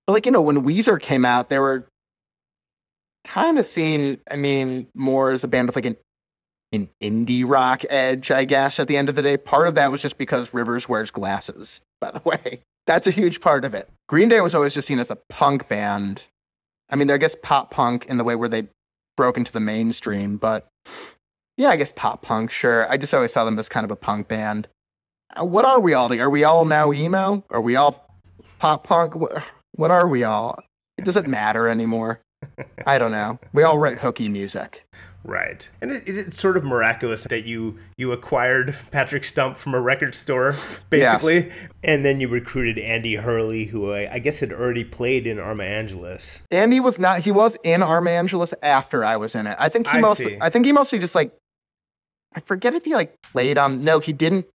But 0.06 0.14
like 0.14 0.26
you 0.26 0.32
know, 0.32 0.42
when 0.42 0.64
Weezer 0.64 1.00
came 1.00 1.26
out, 1.26 1.50
they 1.50 1.60
were 1.60 1.86
kind 3.28 3.60
of 3.60 3.68
seen. 3.68 4.20
I 4.32 4.36
mean, 4.36 4.88
more 4.96 5.32
as 5.32 5.44
a 5.44 5.48
band 5.48 5.68
with 5.68 5.76
like 5.76 5.86
an 5.86 5.98
an 6.74 6.90
indie 7.02 7.44
rock 7.48 7.84
edge, 7.90 8.30
I 8.32 8.46
guess. 8.46 8.80
At 8.80 8.88
the 8.88 8.98
end 8.98 9.10
of 9.10 9.16
the 9.16 9.22
day, 9.22 9.38
part 9.38 9.68
of 9.68 9.76
that 9.76 9.92
was 9.92 10.02
just 10.02 10.18
because 10.18 10.54
Rivers 10.54 10.90
wears 10.90 11.12
glasses. 11.12 11.82
By 12.02 12.12
the 12.12 12.22
way, 12.26 12.62
that's 12.86 13.08
a 13.08 13.12
huge 13.12 13.42
part 13.42 13.66
of 13.66 13.74
it. 13.74 13.90
Green 14.10 14.30
Day 14.30 14.42
was 14.42 14.56
always 14.56 14.74
just 14.74 14.88
seen 14.88 15.00
as 15.00 15.12
a 15.12 15.18
punk 15.30 15.68
band. 15.68 16.24
I 16.90 16.96
mean, 16.96 17.08
they're 17.08 17.16
I 17.16 17.20
guess 17.20 17.36
pop 17.42 17.72
punk 17.72 18.06
in 18.08 18.18
the 18.18 18.24
way 18.24 18.36
where 18.36 18.50
they 18.50 18.68
broke 19.16 19.38
into 19.38 19.52
the 19.52 19.60
mainstream, 19.60 20.38
but 20.38 20.68
yeah, 21.58 21.70
I 21.70 21.76
guess 21.76 21.92
pop 21.96 22.22
punk, 22.22 22.52
sure. 22.52 22.90
I 22.90 22.98
just 22.98 23.14
always 23.14 23.34
saw 23.34 23.44
them 23.44 23.58
as 23.60 23.68
kind 23.68 23.84
of 23.84 23.92
a 23.92 23.96
punk 23.96 24.28
band. 24.28 24.68
Uh, 25.36 25.44
What 25.46 25.66
are 25.66 25.80
we 25.80 25.94
all? 25.94 26.14
Are 26.14 26.30
we 26.30 26.44
all 26.44 26.66
now 26.66 26.94
emo? 26.94 27.44
Are 27.50 27.62
we 27.62 27.76
all 27.76 28.08
pop 28.60 28.84
punk? 28.84 29.16
What 29.16 29.92
are 29.92 30.08
we 30.08 30.24
all? 30.24 30.60
It 30.98 31.06
doesn't 31.06 31.28
matter 31.28 31.68
anymore. 31.68 32.22
I 32.86 32.98
don't 32.98 33.12
know. 33.12 33.40
We 33.54 33.64
all 33.64 33.78
write 33.78 34.00
hooky 34.00 34.30
music. 34.30 34.86
Right, 35.24 35.68
and 35.82 35.92
it, 35.92 36.08
it, 36.08 36.18
it's 36.18 36.40
sort 36.40 36.56
of 36.56 36.64
miraculous 36.64 37.26
that 37.26 37.44
you 37.44 37.78
you 37.98 38.14
acquired 38.14 38.78
Patrick 38.92 39.26
Stump 39.26 39.58
from 39.58 39.74
a 39.74 39.82
record 39.82 40.16
store, 40.16 40.56
basically, 40.90 41.52
and 41.84 42.06
then 42.06 42.22
you 42.22 42.30
recruited 42.30 42.78
Andy 42.80 43.16
Hurley, 43.16 43.66
who 43.66 43.92
I, 43.92 44.14
I 44.14 44.20
guess 44.20 44.40
had 44.40 44.54
already 44.54 44.86
played 44.86 45.28
in 45.28 45.38
Arma 45.38 45.66
Angelus. 45.66 46.44
Andy 46.50 46.80
was 46.80 46.98
not. 46.98 47.22
He 47.22 47.32
was 47.32 47.58
in 47.64 47.84
Arma 47.84 48.12
Angelus 48.12 48.54
after 48.64 49.04
I 49.04 49.18
was 49.18 49.36
in 49.36 49.48
it. 49.48 49.58
I 49.60 49.68
think 49.68 49.88
he 49.88 49.98
I 49.98 50.02
mostly. 50.02 50.26
see. 50.26 50.38
I 50.40 50.50
think 50.50 50.66
he 50.66 50.72
mostly 50.72 51.00
just 51.00 51.16
like. 51.16 51.34
I 52.34 52.40
forget 52.40 52.74
if 52.74 52.86
he 52.86 52.96
like 52.96 53.14
played 53.34 53.58
on. 53.58 53.84
No, 53.84 54.00
he 54.00 54.14
didn't. 54.14 54.46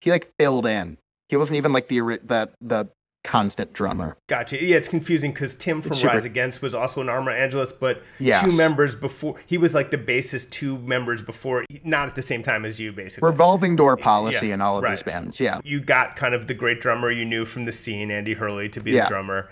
He 0.00 0.10
like 0.10 0.30
filled 0.38 0.66
in. 0.66 0.96
He 1.28 1.36
wasn't 1.36 1.58
even 1.58 1.74
like 1.74 1.88
the 1.88 1.98
the 2.24 2.48
the 2.62 2.88
constant 3.26 3.72
drummer. 3.72 4.16
Gotcha. 4.28 4.62
Yeah, 4.62 4.76
it's 4.76 4.88
confusing 4.88 5.32
because 5.32 5.54
Tim 5.54 5.82
from 5.82 5.92
It's 5.92 6.00
super- 6.00 6.14
Rise 6.14 6.24
Against 6.24 6.62
was 6.62 6.72
also 6.74 7.00
in 7.00 7.08
Arma 7.08 7.32
Angelus, 7.32 7.72
but 7.72 8.02
Yes. 8.18 8.42
two 8.44 8.56
members 8.56 8.94
before 8.94 9.34
he 9.46 9.58
was 9.58 9.74
like 9.74 9.90
the 9.90 9.98
bassist. 9.98 10.50
Two 10.50 10.78
members 10.78 11.22
before, 11.22 11.64
not 11.84 12.08
at 12.08 12.14
the 12.14 12.22
same 12.22 12.42
time 12.42 12.64
as 12.64 12.78
you, 12.80 12.92
basically. 12.92 13.26
Revolving 13.28 13.76
door 13.76 13.96
policy 13.96 14.48
Yeah, 14.48 14.54
in 14.54 14.60
all 14.60 14.78
of 14.78 14.84
right. 14.84 14.90
these 14.90 15.02
bands. 15.02 15.40
Yeah. 15.40 15.60
you 15.64 15.80
got 15.80 16.16
kind 16.16 16.34
of 16.34 16.46
the 16.46 16.54
great 16.54 16.80
drummer 16.80 17.10
you 17.10 17.24
knew 17.24 17.44
from 17.44 17.64
the 17.64 17.72
scene, 17.72 18.10
Andy 18.10 18.34
Hurley, 18.34 18.68
to 18.70 18.80
be 18.80 18.92
Yeah. 18.92 19.04
the 19.04 19.08
drummer. 19.10 19.48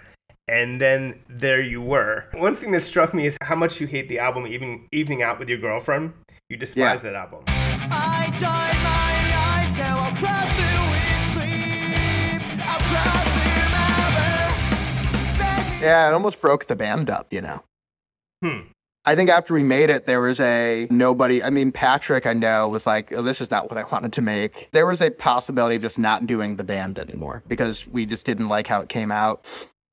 And 0.46 0.80
then 0.80 1.20
there 1.28 1.60
you 1.62 1.80
were. 1.80 2.26
One 2.34 2.54
thing 2.54 2.70
that 2.72 2.82
struck 2.82 3.14
me 3.14 3.26
is 3.26 3.36
how 3.42 3.56
much 3.56 3.80
you 3.80 3.86
hate 3.86 4.08
the 4.08 4.18
album 4.18 4.46
Evening, 4.46 4.88
Evening 4.92 5.22
Out 5.22 5.38
with 5.38 5.48
Your 5.48 5.58
Girlfriend. 5.58 6.12
You 6.50 6.56
despise 6.58 7.02
Yeah. 7.02 7.10
that 7.10 7.14
album. 7.14 8.83
Yeah, 15.84 16.08
it 16.08 16.12
almost 16.12 16.40
broke 16.40 16.66
the 16.66 16.76
band 16.76 17.10
up, 17.10 17.32
you 17.32 17.40
know. 17.40 17.62
Hmm. 18.42 18.60
I 19.06 19.14
think 19.14 19.28
after 19.28 19.52
we 19.52 19.62
made 19.62 19.90
it, 19.90 20.06
there 20.06 20.22
was 20.22 20.40
a 20.40 20.86
nobody. 20.90 21.42
I 21.42 21.50
mean, 21.50 21.72
Patrick, 21.72 22.26
I 22.26 22.32
know, 22.32 22.68
was 22.68 22.86
like, 22.86 23.12
oh, 23.12 23.20
this 23.20 23.42
is 23.42 23.50
not 23.50 23.68
what 23.68 23.76
I 23.78 23.84
wanted 23.84 24.14
to 24.14 24.22
make. 24.22 24.70
There 24.72 24.86
was 24.86 25.02
a 25.02 25.10
possibility 25.10 25.76
of 25.76 25.82
just 25.82 25.98
not 25.98 26.26
doing 26.26 26.56
the 26.56 26.64
band 26.64 26.98
anymore 26.98 27.42
because 27.46 27.86
we 27.86 28.06
just 28.06 28.24
didn't 28.24 28.48
like 28.48 28.66
how 28.66 28.80
it 28.80 28.88
came 28.88 29.12
out. 29.12 29.44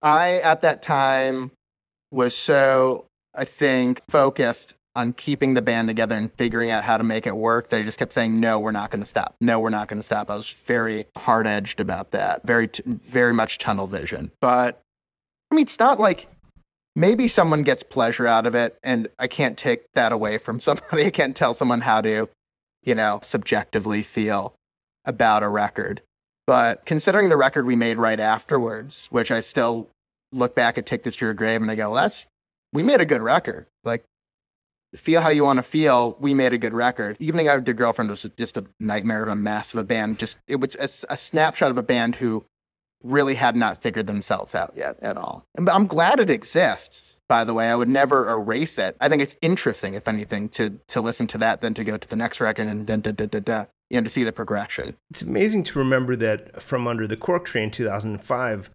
I, 0.02 0.36
at 0.38 0.62
that 0.62 0.82
time, 0.82 1.52
was 2.12 2.36
so, 2.36 3.06
I 3.36 3.44
think, 3.46 4.02
focused 4.10 4.76
on 4.96 5.14
keeping 5.14 5.54
the 5.54 5.62
band 5.62 5.88
together 5.88 6.16
and 6.16 6.32
figuring 6.34 6.70
out 6.70 6.84
how 6.84 6.98
to 6.98 7.04
make 7.04 7.26
it 7.26 7.36
work 7.36 7.70
that 7.70 7.80
I 7.80 7.84
just 7.84 7.98
kept 7.98 8.12
saying, 8.12 8.40
no, 8.40 8.60
we're 8.60 8.72
not 8.72 8.92
going 8.92 9.02
to 9.02 9.06
stop. 9.06 9.36
No, 9.40 9.60
we're 9.60 9.70
not 9.70 9.88
going 9.88 10.00
to 10.00 10.04
stop. 10.04 10.30
I 10.30 10.36
was 10.36 10.50
very 10.50 11.06
hard 11.18 11.48
edged 11.48 11.80
about 11.80 12.12
that, 12.12 12.46
very, 12.46 12.68
t- 12.68 12.84
very 12.86 13.34
much 13.34 13.58
tunnel 13.58 13.88
vision. 13.88 14.32
But 14.42 14.82
I 15.52 15.56
mean, 15.56 15.64
it's 15.64 15.80
not 15.80 16.00
like 16.00 16.28
maybe 16.96 17.28
someone 17.28 17.64
gets 17.64 17.84
pleasure 17.84 18.28
out 18.28 18.46
of 18.46 18.56
it 18.56 18.78
and 18.84 19.08
i 19.18 19.28
can't 19.28 19.58
take 19.58 19.92
that 19.94 20.12
away 20.12 20.38
from 20.38 20.60
somebody 20.60 21.06
i 21.06 21.10
can't 21.10 21.36
tell 21.36 21.54
someone 21.54 21.82
how 21.82 22.02
to 22.02 22.30
you 22.84 22.96
know 22.96 23.20
subjectively 23.24 24.04
feel 24.04 24.54
about 25.06 25.44
a 25.44 25.48
record 25.48 26.02
but 26.48 26.86
considering 26.86 27.30
the 27.30 27.38
record 27.38 27.66
we 27.66 27.76
made 27.76 27.98
right 27.98 28.20
afterwards 28.20 29.08
which 29.12 29.32
i 29.32 29.40
still 29.40 29.88
look 30.32 30.56
back 30.56 30.78
and 30.78 30.86
take 30.86 31.04
this 31.04 31.16
to 31.16 31.26
your 31.26 31.34
grave 31.34 31.62
and 31.62 31.72
i 31.72 31.76
go 31.76 31.92
well, 31.92 32.04
that's 32.04 32.26
we 32.74 32.84
made 32.84 33.02
a 33.02 33.06
good 33.06 33.22
record 33.22 33.66
like 33.84 34.04
Feel 34.94 35.22
How 35.22 35.30
You 35.30 35.46
Want 35.46 35.56
to 35.56 35.64
Feel, 35.64 36.18
we 36.20 36.34
made 36.34 36.52
a 36.52 36.58
good 36.58 36.74
record. 36.74 37.16
Evening 37.22 37.48
Out 37.48 37.60
with 37.60 37.66
Your 37.66 37.76
Girlfriend 37.76 38.10
was 38.10 38.30
just 38.36 38.58
a 38.58 38.66
nightmare 38.78 39.24
of 39.24 39.30
a 39.30 39.38
mess 39.38 39.74
of 39.74 39.80
a 39.80 39.86
band. 39.86 40.20
Just 40.20 40.38
it 40.50 40.58
was 40.58 40.76
a 40.76 41.16
snapshot 41.16 41.72
of 41.72 41.78
a 41.78 41.82
band 41.82 42.16
who 42.16 42.44
really 43.04 43.36
had 43.36 43.56
not 43.56 43.82
figured 43.82 44.08
themselves 44.08 44.56
out 44.56 44.74
yet 44.76 44.98
at 45.02 45.18
all. 45.18 45.46
And 45.56 45.70
I'm 45.70 45.88
glad 45.88 46.20
it 46.20 46.30
exists, 46.30 47.18
by 47.28 47.44
the 47.44 47.54
way. 47.54 47.70
I 47.70 47.76
would 47.76 47.90
never 47.90 48.30
erase 48.30 48.78
it. 48.78 48.96
I 49.00 49.10
think 49.10 49.22
it's 49.22 49.36
interesting, 49.42 49.94
if 49.94 50.08
anything, 50.08 50.50
to 50.50 50.80
to 50.88 51.02
listen 51.02 51.28
to 51.28 51.38
that 51.40 51.62
than 51.62 51.74
to 51.76 51.84
go 51.84 51.98
to 51.98 52.08
the 52.08 52.16
next 52.16 52.42
record 52.42 52.68
and 52.68 52.88
then 52.88 53.02
da 53.02 53.12
da 53.12 53.26
da 53.26 53.40
da. 53.40 53.66
You 53.90 54.00
know, 54.00 54.06
to 54.06 54.10
see 54.10 54.24
the 54.24 54.32
progression. 54.32 54.96
It's 55.10 55.22
amazing 55.22 55.64
to 55.64 55.80
remember 55.80 56.16
that 56.16 56.62
from 56.62 56.88
Under 56.88 57.08
the 57.08 57.18
Cork 57.18 57.44
Tree 57.44 57.62
in 57.62 57.72
2005, 57.72 58.70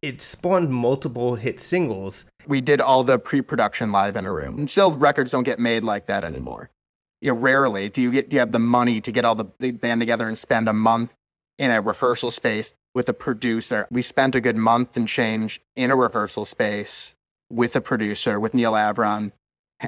it 0.00 0.22
spawned 0.22 0.70
multiple 0.70 1.34
hit 1.34 1.60
singles. 1.60 2.24
we 2.46 2.62
did 2.62 2.80
all 2.80 3.04
the 3.04 3.18
pre-production 3.18 3.92
live 3.92 4.16
in 4.16 4.24
a 4.24 4.32
room. 4.32 4.58
And 4.58 4.70
still, 4.70 4.92
records 4.92 5.32
don't 5.32 5.42
get 5.42 5.58
made 5.58 5.84
like 5.84 6.06
that 6.06 6.24
anymore. 6.24 6.70
You 7.20 7.32
know, 7.32 7.38
rarely 7.38 7.90
do 7.90 8.00
you 8.00 8.10
get 8.10 8.30
do 8.30 8.36
you 8.36 8.40
have 8.40 8.52
the 8.52 8.58
money 8.58 9.02
to 9.02 9.12
get 9.12 9.26
all 9.26 9.34
the, 9.34 9.46
the 9.58 9.72
band 9.72 10.00
together 10.00 10.26
and 10.26 10.38
spend 10.38 10.68
a 10.68 10.72
month 10.72 11.12
in 11.58 11.70
a 11.70 11.82
rehearsal 11.82 12.30
space 12.30 12.72
with 12.94 13.08
a 13.08 13.14
producer. 13.14 13.86
We 13.90 14.02
spent 14.02 14.34
a 14.34 14.40
good 14.40 14.56
month 14.56 14.96
and 14.96 15.06
change 15.06 15.60
in 15.76 15.90
a 15.90 15.96
rehearsal 15.96 16.44
space 16.44 17.14
with 17.50 17.74
a 17.76 17.80
producer, 17.80 18.38
with 18.38 18.54
Neal 18.54 18.72
Avron, 18.72 19.32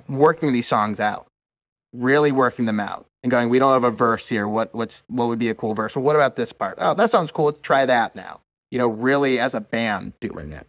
working 0.09 0.53
these 0.53 0.67
songs 0.67 1.01
out, 1.01 1.27
really 1.93 2.33
working 2.33 2.65
them 2.65 2.81
out, 2.81 3.07
and 3.23 3.31
going, 3.31 3.49
"We 3.49 3.59
don't 3.59 3.73
have 3.73 3.85
a 3.85 3.91
verse 3.91 4.29
here. 4.29 4.49
What 4.49 4.75
what's 4.75 5.03
what 5.09 5.29
would 5.29 5.39
be 5.39 5.49
a 5.49 5.55
cool 5.55 5.75
verse? 5.75 5.95
Well, 5.95 6.05
what 6.05 6.17
about 6.17 6.37
this 6.37 6.53
part? 6.53 6.79
Oh, 6.79 6.95
that 6.95 7.11
sounds 7.11 7.31
cool. 7.31 7.47
Let's 7.47 7.61
try 7.61 7.87
that 7.87 8.17
now." 8.17 8.41
You 8.71 8.79
know, 8.79 8.89
really 8.89 9.39
as 9.39 9.55
a 9.55 9.61
band 9.61 10.15
doing 10.21 10.53
it. 10.53 10.67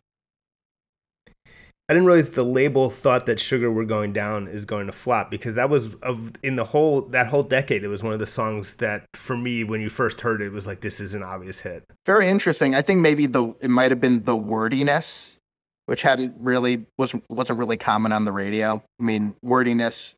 I 1.89 1.93
didn't 1.93 2.05
realize 2.05 2.29
the 2.29 2.43
label 2.43 2.89
thought 2.89 3.25
that 3.25 3.41
Sugar 3.41 3.69
We're 3.69 3.83
Going 3.83 4.13
Down 4.13 4.47
is 4.47 4.63
going 4.63 4.85
to 4.87 4.93
flop 4.93 5.29
because 5.29 5.55
that 5.55 5.69
was 5.69 5.95
of 5.95 6.31
in 6.41 6.55
the 6.55 6.63
whole 6.63 7.01
that 7.09 7.27
whole 7.27 7.43
decade 7.43 7.83
it 7.83 7.89
was 7.89 8.01
one 8.01 8.13
of 8.13 8.19
the 8.19 8.25
songs 8.25 8.75
that 8.75 9.05
for 9.15 9.35
me 9.35 9.65
when 9.65 9.81
you 9.81 9.89
first 9.89 10.21
heard 10.21 10.41
it, 10.41 10.45
it 10.45 10.53
was 10.53 10.65
like 10.65 10.79
this 10.79 11.01
is 11.01 11.13
an 11.13 11.23
obvious 11.23 11.61
hit. 11.61 11.83
very 12.05 12.29
interesting. 12.29 12.73
I 12.73 12.81
think 12.81 13.01
maybe 13.01 13.25
the 13.25 13.53
it 13.59 13.69
might 13.69 13.91
have 13.91 13.99
been 13.99 14.23
the 14.23 14.35
wordiness, 14.35 15.37
which 15.85 16.03
hadn't 16.03 16.33
really 16.39 16.85
wasn't 16.97 17.25
wasn't 17.29 17.59
really 17.59 17.77
common 17.77 18.13
on 18.13 18.23
the 18.23 18.31
radio. 18.31 18.81
I 18.99 19.03
mean, 19.03 19.35
wordiness 19.41 20.15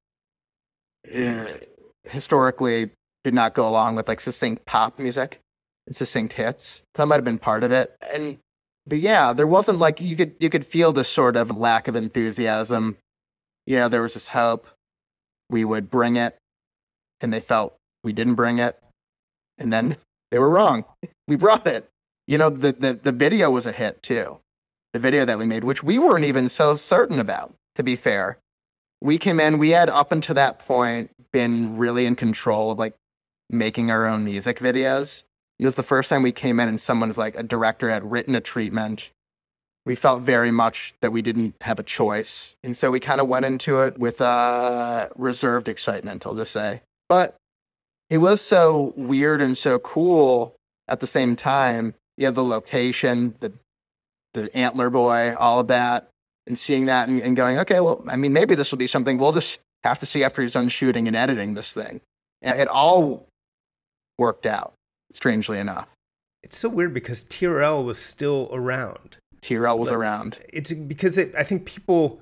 uh, 1.14 1.46
historically 2.04 2.92
did 3.24 3.34
not 3.34 3.56
go 3.56 3.68
along 3.68 3.96
with 3.96 4.08
like 4.08 4.20
succinct 4.20 4.66
pop 4.66 5.00
music 5.00 5.40
and 5.88 5.96
succinct 5.96 6.34
hits. 6.34 6.84
That 6.94 7.08
might 7.08 7.16
have 7.16 7.26
been 7.26 7.40
part 7.40 7.64
of 7.64 7.72
it. 7.72 7.96
And 8.14 8.38
but 8.88 9.00
yeah, 9.00 9.34
there 9.34 9.48
wasn't 9.48 9.80
like 9.80 10.00
you 10.00 10.16
could 10.16 10.36
you 10.40 10.50
could 10.50 10.66
feel 10.66 10.92
this 10.92 11.10
sort 11.10 11.36
of 11.36 11.56
lack 11.58 11.88
of 11.88 11.96
enthusiasm. 11.96 12.98
Yeah, 13.66 13.88
there 13.88 14.02
was 14.02 14.14
this 14.14 14.30
hope 14.30 14.68
we 15.50 15.66
would 15.66 15.90
bring 15.90 16.16
it, 16.16 16.38
and 17.22 17.34
they 17.34 17.40
felt 17.40 17.76
we 18.04 18.14
didn't 18.14 18.36
bring 18.36 18.60
it, 18.60 18.78
and 19.58 19.72
then 19.74 19.98
they 20.32 20.40
were 20.40 20.50
wrong. 20.50 20.86
We 21.28 21.38
brought 21.38 21.66
it. 21.66 21.90
You 22.28 22.38
know, 22.38 22.52
the, 22.52 22.72
the, 22.72 22.94
the 22.94 23.12
video 23.12 23.50
was 23.50 23.66
a 23.66 23.72
hit 23.72 24.04
too. 24.04 24.38
The 24.94 25.00
video 25.00 25.26
that 25.26 25.40
we 25.40 25.46
made, 25.46 25.64
which 25.64 25.82
we 25.82 25.98
weren't 25.98 26.26
even 26.26 26.50
so 26.50 26.76
certain 26.76 27.18
about, 27.18 27.56
to 27.78 27.82
be 27.82 27.96
fair. 27.96 28.38
We 29.02 29.18
came 29.18 29.40
in, 29.40 29.58
we 29.58 29.72
had 29.72 29.90
up 29.90 30.12
until 30.12 30.36
that 30.36 30.60
point 30.60 31.10
been 31.32 31.78
really 31.78 32.06
in 32.06 32.16
control 32.16 32.70
of 32.70 32.78
like 32.78 32.94
making 33.50 33.90
our 33.90 34.06
own 34.06 34.24
music 34.24 34.60
videos. 34.60 35.24
It 35.60 35.66
was 35.66 35.76
the 35.76 35.84
first 35.84 36.10
time 36.10 36.24
we 36.24 36.32
came 36.32 36.60
in 36.60 36.68
and 36.68 36.80
someone's 36.80 37.18
like, 37.18 37.36
a 37.36 37.44
director 37.44 37.90
had 37.90 38.10
written 38.12 38.36
a 38.36 38.42
treatment. 38.42 39.10
We 39.86 39.96
felt 39.96 40.22
very 40.22 40.52
much 40.52 40.94
that 41.02 41.12
we 41.12 41.22
didn't 41.22 41.56
have 41.62 41.80
a 41.80 41.84
choice. 41.84 42.56
And 42.64 42.76
so 42.76 42.92
we 42.92 43.00
kind 43.00 43.22
of 43.22 43.28
went 43.28 43.46
into 43.46 43.82
it 43.82 43.98
with 43.98 44.20
uh, 44.20 45.10
reserved 45.16 45.68
excitement, 45.68 46.26
I'll 46.26 46.36
just 46.36 46.52
say. 46.52 46.82
But 47.08 47.36
it 48.10 48.18
was 48.18 48.42
so 48.42 48.94
weird 48.98 49.42
and 49.42 49.58
so 49.58 49.80
cool 49.80 50.56
at 50.88 51.00
the 51.00 51.08
same 51.08 51.36
time. 51.36 51.94
You 52.18 52.26
have 52.26 52.36
the 52.36 52.44
location, 52.44 53.36
the 53.40 53.54
the 54.36 54.56
antler 54.56 54.90
boy, 54.90 55.34
all 55.40 55.62
of 55.62 55.68
that, 55.68 56.10
and 56.46 56.60
seeing 56.60 56.86
that 56.86 57.08
and, 57.08 57.22
and 57.22 57.36
going, 57.36 57.58
okay, 57.60 57.80
well, 57.80 58.04
I 58.08 58.18
mean, 58.18 58.34
maybe 58.34 58.54
this 58.54 58.72
will 58.72 58.78
be 58.78 58.88
something 58.88 59.18
we'll 59.18 59.32
just 59.32 59.60
have 59.84 60.00
to 60.00 60.06
see 60.06 60.24
after 60.24 60.42
he's 60.42 60.54
done 60.54 60.68
shooting 60.68 61.08
and 61.08 61.16
editing 61.16 61.54
this 61.54 61.72
thing. 61.72 62.02
And 62.42 62.60
it 62.60 62.68
all 62.68 63.26
worked 64.18 64.46
out, 64.46 64.74
strangely 65.18 65.60
enough. 65.60 65.88
It's 66.44 66.58
so 66.58 66.70
weird 66.70 66.94
because 66.94 67.24
TRL 67.24 67.84
was 67.84 67.98
still 67.98 68.50
around. 68.52 69.18
TRL 69.42 69.78
was 69.78 69.90
Like, 69.90 69.98
around. 69.98 70.38
It's 70.52 70.74
because 70.74 71.18
it, 71.18 71.34
I 71.38 71.44
think 71.44 71.66
people, 71.66 72.22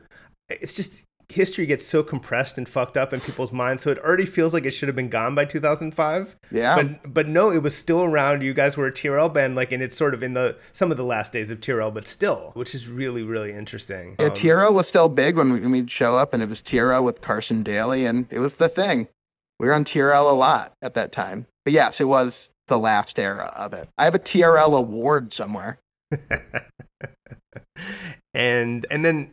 it's 0.49 0.75
just 0.75 1.03
history 1.29 1.65
gets 1.65 1.85
so 1.85 2.03
compressed 2.03 2.57
and 2.57 2.67
fucked 2.69 2.95
up 2.95 3.11
in 3.11 3.19
people's 3.19 3.51
minds. 3.51 3.81
So 3.81 3.91
it 3.91 3.97
already 3.99 4.25
feels 4.25 4.53
like 4.53 4.65
it 4.65 4.71
should 4.71 4.87
have 4.87 4.95
been 4.95 5.09
gone 5.09 5.33
by 5.35 5.45
2005. 5.45 6.35
Yeah. 6.51 6.75
But 6.75 7.13
but 7.13 7.27
no, 7.27 7.49
it 7.51 7.63
was 7.63 7.75
still 7.75 8.03
around. 8.03 8.43
You 8.43 8.53
guys 8.53 8.77
were 8.77 8.87
a 8.87 8.91
TRL 8.91 9.33
band, 9.33 9.55
like, 9.55 9.71
and 9.71 9.81
it's 9.81 9.95
sort 9.95 10.13
of 10.13 10.21
in 10.21 10.33
the 10.33 10.57
some 10.71 10.91
of 10.91 10.97
the 10.97 11.03
last 11.03 11.33
days 11.33 11.49
of 11.49 11.59
TRL, 11.59 11.93
but 11.93 12.07
still, 12.07 12.51
which 12.53 12.75
is 12.75 12.87
really 12.87 13.23
really 13.23 13.51
interesting. 13.53 14.15
Yeah, 14.19 14.27
Um, 14.27 14.31
TRL 14.33 14.73
was 14.73 14.87
still 14.87 15.09
big 15.09 15.35
when, 15.35 15.51
we, 15.51 15.59
when 15.61 15.71
we'd 15.71 15.91
show 15.91 16.15
up, 16.17 16.33
and 16.33 16.43
it 16.43 16.49
was 16.49 16.61
TRL 16.61 17.03
with 17.03 17.21
Carson 17.21 17.63
Daly, 17.63 18.05
and 18.05 18.27
it 18.29 18.39
was 18.39 18.57
the 18.57 18.69
thing. 18.69 19.07
We 19.59 19.67
were 19.67 19.73
on 19.73 19.85
TRL 19.85 20.29
a 20.29 20.35
lot 20.35 20.73
at 20.81 20.93
that 20.95 21.11
time. 21.11 21.47
But 21.65 21.73
yes, 21.73 22.01
it 22.01 22.07
was 22.07 22.49
the 22.67 22.79
last 22.79 23.19
era 23.19 23.53
of 23.55 23.73
it. 23.73 23.89
I 23.97 24.05
have 24.05 24.15
a 24.15 24.19
TRL 24.19 24.77
award 24.77 25.33
somewhere. 25.33 25.79
and 28.33 28.85
and 28.89 29.03
then 29.05 29.31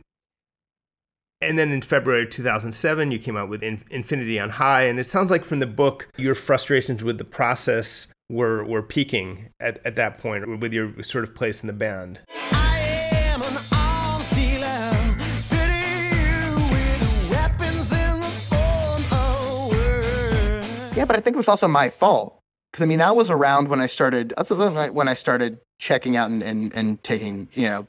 and 1.41 1.57
then 1.57 1.71
in 1.71 1.81
February 1.81 2.27
2007, 2.27 3.11
you 3.11 3.17
came 3.17 3.35
out 3.35 3.49
with 3.49 3.63
In- 3.63 3.83
Infinity 3.89 4.39
on 4.39 4.49
High, 4.51 4.83
and 4.83 4.99
it 4.99 5.05
sounds 5.05 5.31
like 5.31 5.43
from 5.43 5.59
the 5.59 5.65
book, 5.67 6.07
your 6.15 6.35
frustrations 6.35 7.03
with 7.03 7.17
the 7.17 7.23
process 7.23 8.07
were 8.29 8.63
were 8.63 8.83
peaking 8.83 9.49
at, 9.59 9.85
at 9.85 9.95
that 9.95 10.17
point 10.17 10.59
with 10.59 10.71
your 10.71 11.01
sort 11.03 11.23
of 11.23 11.35
place 11.35 11.61
in 11.61 11.67
the 11.67 11.73
band. 11.73 12.19
I 12.51 12.79
am 13.11 13.41
an 13.41 13.57
arms 13.71 14.29
dealer, 14.29 15.15
fitting 15.41 16.11
you 16.13 16.55
with 16.71 17.31
weapons 17.31 17.91
in 17.91 18.19
the 18.19 18.31
form 18.49 19.03
of 19.11 19.69
words. 19.71 20.95
Yeah, 20.95 21.05
but 21.05 21.15
I 21.15 21.19
think 21.19 21.35
it 21.35 21.37
was 21.37 21.49
also 21.49 21.67
my 21.67 21.89
fault. 21.89 22.40
Because 22.71 22.83
I 22.83 22.85
mean, 22.87 23.01
I 23.01 23.11
was 23.11 23.29
around 23.29 23.67
when 23.67 23.81
I 23.81 23.85
started. 23.85 24.33
When 24.47 24.77
I- 24.77 24.89
when 24.89 25.07
I 25.07 25.13
started 25.13 25.59
checking 25.79 26.15
out 26.15 26.29
and, 26.29 26.41
and, 26.43 26.73
and 26.73 27.03
taking, 27.03 27.49
you 27.53 27.67
know, 27.67 27.87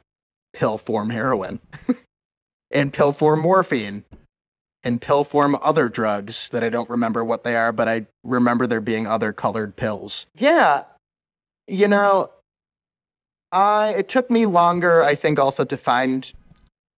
pill 0.52 0.78
form 0.78 1.10
heroin, 1.10 1.60
and 2.70 2.92
pill 2.92 3.12
form 3.12 3.40
morphine, 3.40 4.04
and 4.82 5.00
pill 5.00 5.24
form 5.24 5.56
other 5.62 5.88
drugs 5.88 6.48
that 6.50 6.64
I 6.64 6.68
don't 6.68 6.90
remember 6.90 7.24
what 7.24 7.44
they 7.44 7.54
are, 7.54 7.72
but 7.72 7.88
I 7.88 8.06
remember 8.24 8.66
there 8.66 8.80
being 8.80 9.06
other 9.06 9.32
colored 9.32 9.76
pills. 9.76 10.26
Yeah, 10.36 10.84
you 11.68 11.86
know, 11.86 12.30
I 13.52 13.94
it 13.98 14.08
took 14.08 14.30
me 14.30 14.46
longer, 14.46 15.02
I 15.02 15.14
think, 15.14 15.38
also 15.38 15.64
to 15.64 15.76
find 15.76 16.32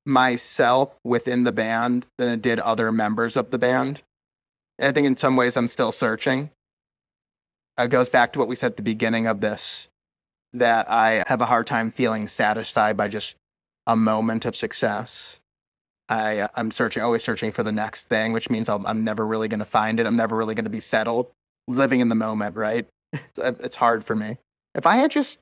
myself 0.05 0.93
within 1.03 1.43
the 1.43 1.51
band 1.51 2.05
than 2.17 2.33
it 2.33 2.41
did 2.41 2.59
other 2.59 2.91
members 2.91 3.35
of 3.35 3.51
the 3.51 3.57
band. 3.57 4.01
And 4.79 4.87
I 4.89 4.91
think 4.91 5.07
in 5.07 5.15
some 5.17 5.35
ways 5.35 5.55
I'm 5.57 5.67
still 5.67 5.91
searching. 5.91 6.49
It 7.77 7.89
goes 7.89 8.09
back 8.09 8.33
to 8.33 8.39
what 8.39 8.47
we 8.47 8.55
said 8.55 8.71
at 8.71 8.77
the 8.77 8.83
beginning 8.83 9.27
of 9.27 9.41
this 9.41 9.87
that 10.53 10.89
I 10.89 11.23
have 11.27 11.41
a 11.41 11.45
hard 11.45 11.65
time 11.65 11.91
feeling 11.91 12.27
satisfied 12.27 12.95
by 12.95 13.07
just 13.07 13.35
a 13.87 13.95
moment 13.95 14.45
of 14.45 14.55
success. 14.55 15.39
I, 16.09 16.39
uh, 16.39 16.47
I'm 16.55 16.69
searching, 16.69 17.01
always 17.01 17.23
searching 17.23 17.51
for 17.51 17.63
the 17.63 17.71
next 17.71 18.07
thing, 18.07 18.33
which 18.33 18.49
means 18.49 18.69
I'll, 18.69 18.85
I'm 18.85 19.03
never 19.03 19.25
really 19.25 19.47
going 19.47 19.59
to 19.59 19.65
find 19.65 19.99
it. 19.99 20.05
I'm 20.05 20.15
never 20.15 20.35
really 20.35 20.53
going 20.53 20.65
to 20.65 20.69
be 20.69 20.79
settled 20.79 21.31
living 21.67 22.01
in 22.01 22.09
the 22.09 22.15
moment, 22.15 22.55
right? 22.55 22.87
It's, 23.13 23.37
it's 23.37 23.75
hard 23.75 24.03
for 24.03 24.15
me. 24.15 24.37
If 24.75 24.85
I 24.85 24.97
had 24.97 25.11
just 25.11 25.39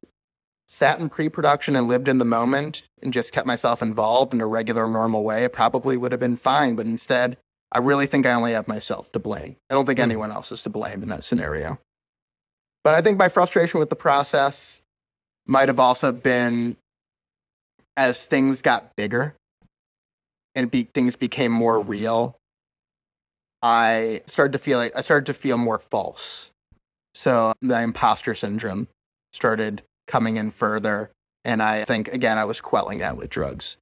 sat 0.68 1.00
in 1.00 1.10
pre 1.10 1.30
production 1.30 1.76
and 1.76 1.88
lived 1.88 2.08
in 2.08 2.18
the 2.18 2.26
moment 2.26 2.84
and 3.02 3.12
just 3.12 3.34
kept 3.34 3.48
myself 3.48 3.82
involved 3.82 4.34
in 4.34 4.42
a 4.42 4.48
regular, 4.48 4.88
normal 4.88 5.24
way, 5.24 5.44
it 5.44 5.54
probably 5.54 5.98
would 5.98 6.12
have 6.12 6.20
been 6.20 6.38
fine. 6.38 6.76
But 6.76 6.86
instead, 6.86 7.38
I 7.72 7.80
really 7.80 8.08
think 8.08 8.26
I 8.26 8.34
only 8.34 8.54
have 8.54 8.68
myself 8.68 9.12
to 9.14 9.20
blame. 9.20 9.56
I 9.70 9.74
don't 9.74 9.86
think 9.86 10.00
anyone 10.00 10.32
else 10.32 10.52
is 10.52 10.64
to 10.64 10.70
blame 10.70 11.02
in 11.02 11.10
that 11.10 11.24
scenario. 11.24 11.80
But 12.84 12.96
I 12.96 13.02
think 13.02 13.18
my 13.18 13.30
frustration 13.30 13.80
with 13.80 13.90
the 13.90 13.96
process 13.96 14.82
might 15.46 15.70
have 15.70 15.80
also 15.80 16.12
been 16.12 16.78
as 17.98 18.22
things 18.22 18.62
got 18.62 18.96
bigger 18.96 19.36
and 20.56 20.72
be, 20.72 20.84
things 20.94 21.16
became 21.16 21.52
more 21.52 21.80
real. 21.80 22.36
I 23.62 24.22
started 24.26 24.54
to 24.54 24.60
feel 24.60 24.78
like 24.80 24.94
I 24.96 25.02
started 25.02 25.26
to 25.28 25.34
feel 25.34 25.58
more 25.58 25.78
false. 25.78 26.50
So 27.14 27.54
the 27.62 27.80
imposter 27.80 28.34
syndrome 28.34 28.88
started 29.34 29.84
coming 30.08 30.38
in 30.38 30.52
further. 30.52 31.12
And 31.44 31.62
I 31.62 31.86
think, 31.86 32.08
again, 32.08 32.38
I 32.38 32.46
was 32.46 32.62
quelling 32.62 33.00
that 33.00 33.18
with 33.18 33.30
drugs. 33.30 33.78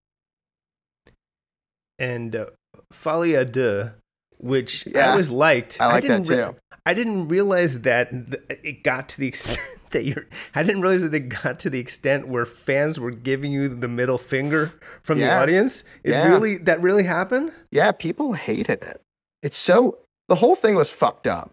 And 1.98 2.36
uh, 2.36 2.48
Folie 2.92 3.34
à 3.34 3.50
Deux 3.50 3.94
which 4.40 4.88
I 4.88 4.92
Yeah. 4.96 5.12
always 5.12 5.30
liked. 5.30 5.80
I 5.80 5.88
like 5.88 6.02
didn't 6.02 6.28
that 6.28 6.54
too. 6.54 6.56
I 6.86 6.94
didn't 6.94 7.28
realize 7.28 7.82
that 7.82 8.10
th- 8.10 8.44
it 8.64 8.84
got 8.84 9.10
to 9.10 9.20
the 9.20 9.28
extent 9.28 9.60
that 9.92 10.06
you're. 10.06 10.26
I 10.56 10.64
didn't 10.64 10.82
realize 10.82 11.04
that 11.04 11.14
it 11.14 11.30
got 11.30 11.60
to 11.60 11.70
the 11.70 11.80
extent 11.80 12.28
where 12.28 12.46
fans 12.46 13.00
were 13.00 13.12
giving 13.12 13.52
you 13.52 13.70
the 13.70 13.88
middle 13.88 14.18
finger 14.18 14.74
from 15.04 15.20
the 15.20 15.30
audience. 15.32 15.84
It 16.04 16.12
Yeah. 16.12 16.30
really 16.30 16.58
that 16.60 16.82
really 16.82 17.04
happened. 17.04 17.52
Yeah, 17.72 17.92
people 17.92 18.34
hated 18.34 18.82
it. 18.82 19.02
It's 19.44 19.58
so 19.58 20.00
the 20.30 20.36
whole 20.36 20.56
thing 20.56 20.76
was 20.76 20.92
fucked 20.92 21.28
up. 21.28 21.52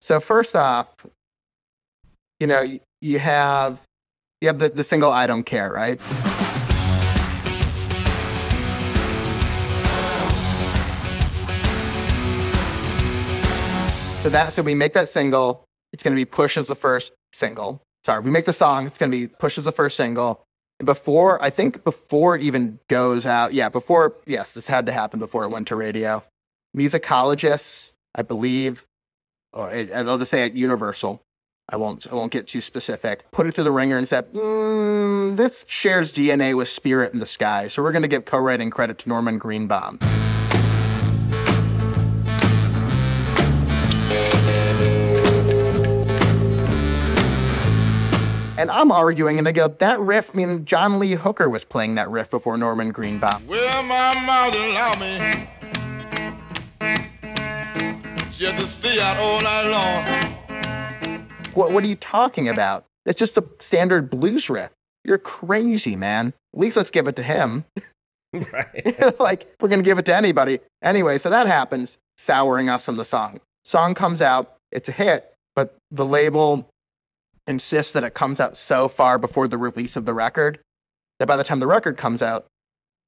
So 0.00 0.20
first 0.20 0.54
off, 0.56 0.88
you 2.40 2.46
know, 2.46 2.60
you, 2.62 2.80
you 3.00 3.18
have 3.18 3.80
you 4.40 4.48
have 4.48 4.58
the, 4.58 4.68
the 4.68 4.84
single 4.84 5.10
I 5.10 5.26
don't 5.26 5.44
care, 5.44 5.70
right? 5.72 6.00
So 14.26 14.30
that 14.30 14.52
so 14.52 14.62
we 14.62 14.74
make 14.74 14.92
that 14.94 15.08
single, 15.08 15.62
it's 15.92 16.02
gonna 16.02 16.16
be 16.16 16.24
Push 16.24 16.56
as 16.56 16.66
the 16.66 16.74
first 16.74 17.12
single. 17.32 17.80
Sorry, 18.04 18.20
we 18.20 18.32
make 18.32 18.44
the 18.44 18.52
song, 18.52 18.88
it's 18.88 18.98
gonna 18.98 19.12
be 19.12 19.28
Push 19.28 19.56
as 19.56 19.66
the 19.66 19.70
first 19.70 19.96
single. 19.96 20.42
Before 20.84 21.40
I 21.40 21.48
think 21.48 21.84
before 21.84 22.34
it 22.34 22.42
even 22.42 22.80
goes 22.88 23.24
out, 23.24 23.54
yeah, 23.54 23.68
before 23.68 24.16
yes, 24.26 24.52
this 24.52 24.66
had 24.66 24.84
to 24.86 24.92
happen 24.92 25.20
before 25.20 25.44
it 25.44 25.50
went 25.50 25.68
to 25.68 25.76
radio. 25.76 26.24
Musicologists, 26.76 27.92
I 28.16 28.22
believe, 28.22 28.84
or 29.52 29.70
I'll 29.70 30.18
just 30.18 30.32
say 30.32 30.42
at 30.42 30.56
Universal. 30.56 31.22
I 31.68 31.76
won't 31.76 32.04
I 32.10 32.16
won't 32.16 32.32
get 32.32 32.48
too 32.48 32.60
specific. 32.60 33.30
Put 33.30 33.46
it 33.46 33.54
to 33.54 33.62
the 33.62 33.70
ringer 33.70 33.96
and 33.96 34.08
said, 34.08 34.32
mm, 34.32 35.36
this 35.36 35.64
shares 35.68 36.12
DNA 36.12 36.56
with 36.56 36.68
Spirit 36.68 37.12
in 37.12 37.20
the 37.20 37.26
Sky, 37.26 37.68
so 37.68 37.80
we're 37.80 37.92
going 37.92 38.02
to 38.02 38.08
give 38.08 38.24
co-writing 38.24 38.70
credit 38.70 38.98
to 38.98 39.08
Norman 39.08 39.38
Greenbaum. 39.38 40.00
And 48.66 48.72
I'm 48.72 48.90
arguing, 48.90 49.38
and 49.38 49.46
I 49.46 49.52
go, 49.52 49.68
that 49.68 50.00
riff, 50.00 50.32
I 50.34 50.38
mean, 50.38 50.64
John 50.64 50.98
Lee 50.98 51.12
Hooker 51.12 51.48
was 51.48 51.64
playing 51.64 51.94
that 51.94 52.10
riff 52.10 52.30
before 52.30 52.58
Norman 52.58 52.90
Greenbaum. 52.90 53.46
Well, 53.46 53.82
my 53.84 54.12
mother 54.26 54.58
allowed 54.58 54.98
me 54.98 55.48
just 58.32 58.56
to 58.56 58.66
stay 58.66 59.00
out 59.00 59.20
all 59.20 59.40
night 59.40 59.70
long. 59.70 61.22
What, 61.54 61.70
what 61.70 61.84
are 61.84 61.86
you 61.86 61.94
talking 61.94 62.48
about? 62.48 62.84
It's 63.04 63.20
just 63.20 63.36
the 63.36 63.44
standard 63.60 64.10
blues 64.10 64.50
riff. 64.50 64.72
You're 65.04 65.18
crazy, 65.18 65.94
man. 65.94 66.34
At 66.52 66.58
least 66.58 66.76
let's 66.76 66.90
give 66.90 67.06
it 67.06 67.14
to 67.14 67.22
him. 67.22 67.66
right. 68.32 69.20
like, 69.20 69.46
we're 69.60 69.68
going 69.68 69.80
to 69.80 69.88
give 69.88 70.00
it 70.00 70.06
to 70.06 70.16
anybody. 70.16 70.58
Anyway, 70.82 71.18
so 71.18 71.30
that 71.30 71.46
happens, 71.46 71.98
souring 72.18 72.68
us 72.68 72.88
on 72.88 72.96
the 72.96 73.04
song. 73.04 73.38
Song 73.64 73.94
comes 73.94 74.20
out, 74.20 74.56
it's 74.72 74.88
a 74.88 74.92
hit, 74.92 75.32
but 75.54 75.76
the 75.92 76.04
label 76.04 76.68
insists 77.46 77.92
that 77.92 78.04
it 78.04 78.14
comes 78.14 78.40
out 78.40 78.56
so 78.56 78.88
far 78.88 79.18
before 79.18 79.48
the 79.48 79.58
release 79.58 79.96
of 79.96 80.04
the 80.04 80.14
record 80.14 80.58
that 81.18 81.28
by 81.28 81.36
the 81.36 81.44
time 81.44 81.60
the 81.60 81.66
record 81.66 81.96
comes 81.96 82.22
out, 82.22 82.46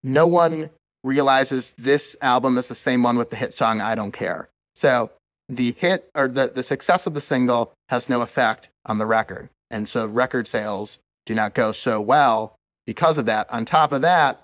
no 0.02 0.26
one 0.26 0.70
realizes 1.04 1.74
this 1.78 2.16
album 2.20 2.58
is 2.58 2.68
the 2.68 2.74
same 2.74 3.02
one 3.02 3.16
with 3.16 3.30
the 3.30 3.36
hit 3.36 3.52
song 3.54 3.80
I 3.80 3.94
Don't 3.94 4.12
Care. 4.12 4.48
So 4.74 5.10
the 5.48 5.72
hit 5.78 6.08
or 6.14 6.28
the, 6.28 6.48
the 6.54 6.62
success 6.62 7.06
of 7.06 7.14
the 7.14 7.20
single 7.20 7.72
has 7.88 8.08
no 8.08 8.20
effect 8.20 8.68
on 8.86 8.98
the 8.98 9.06
record. 9.06 9.48
And 9.70 9.88
so 9.88 10.06
record 10.06 10.48
sales 10.48 10.98
do 11.26 11.34
not 11.34 11.54
go 11.54 11.72
so 11.72 12.00
well 12.00 12.54
because 12.86 13.18
of 13.18 13.26
that. 13.26 13.50
On 13.50 13.64
top 13.64 13.92
of 13.92 14.02
that, 14.02 14.42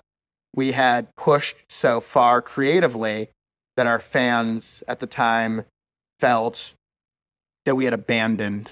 we 0.55 0.71
had 0.71 1.13
pushed 1.15 1.57
so 1.67 1.99
far 1.99 2.41
creatively 2.41 3.29
that 3.75 3.87
our 3.87 3.99
fans 3.99 4.83
at 4.87 4.99
the 4.99 5.07
time 5.07 5.65
felt 6.19 6.73
that 7.65 7.75
we 7.75 7.85
had 7.85 7.93
abandoned 7.93 8.71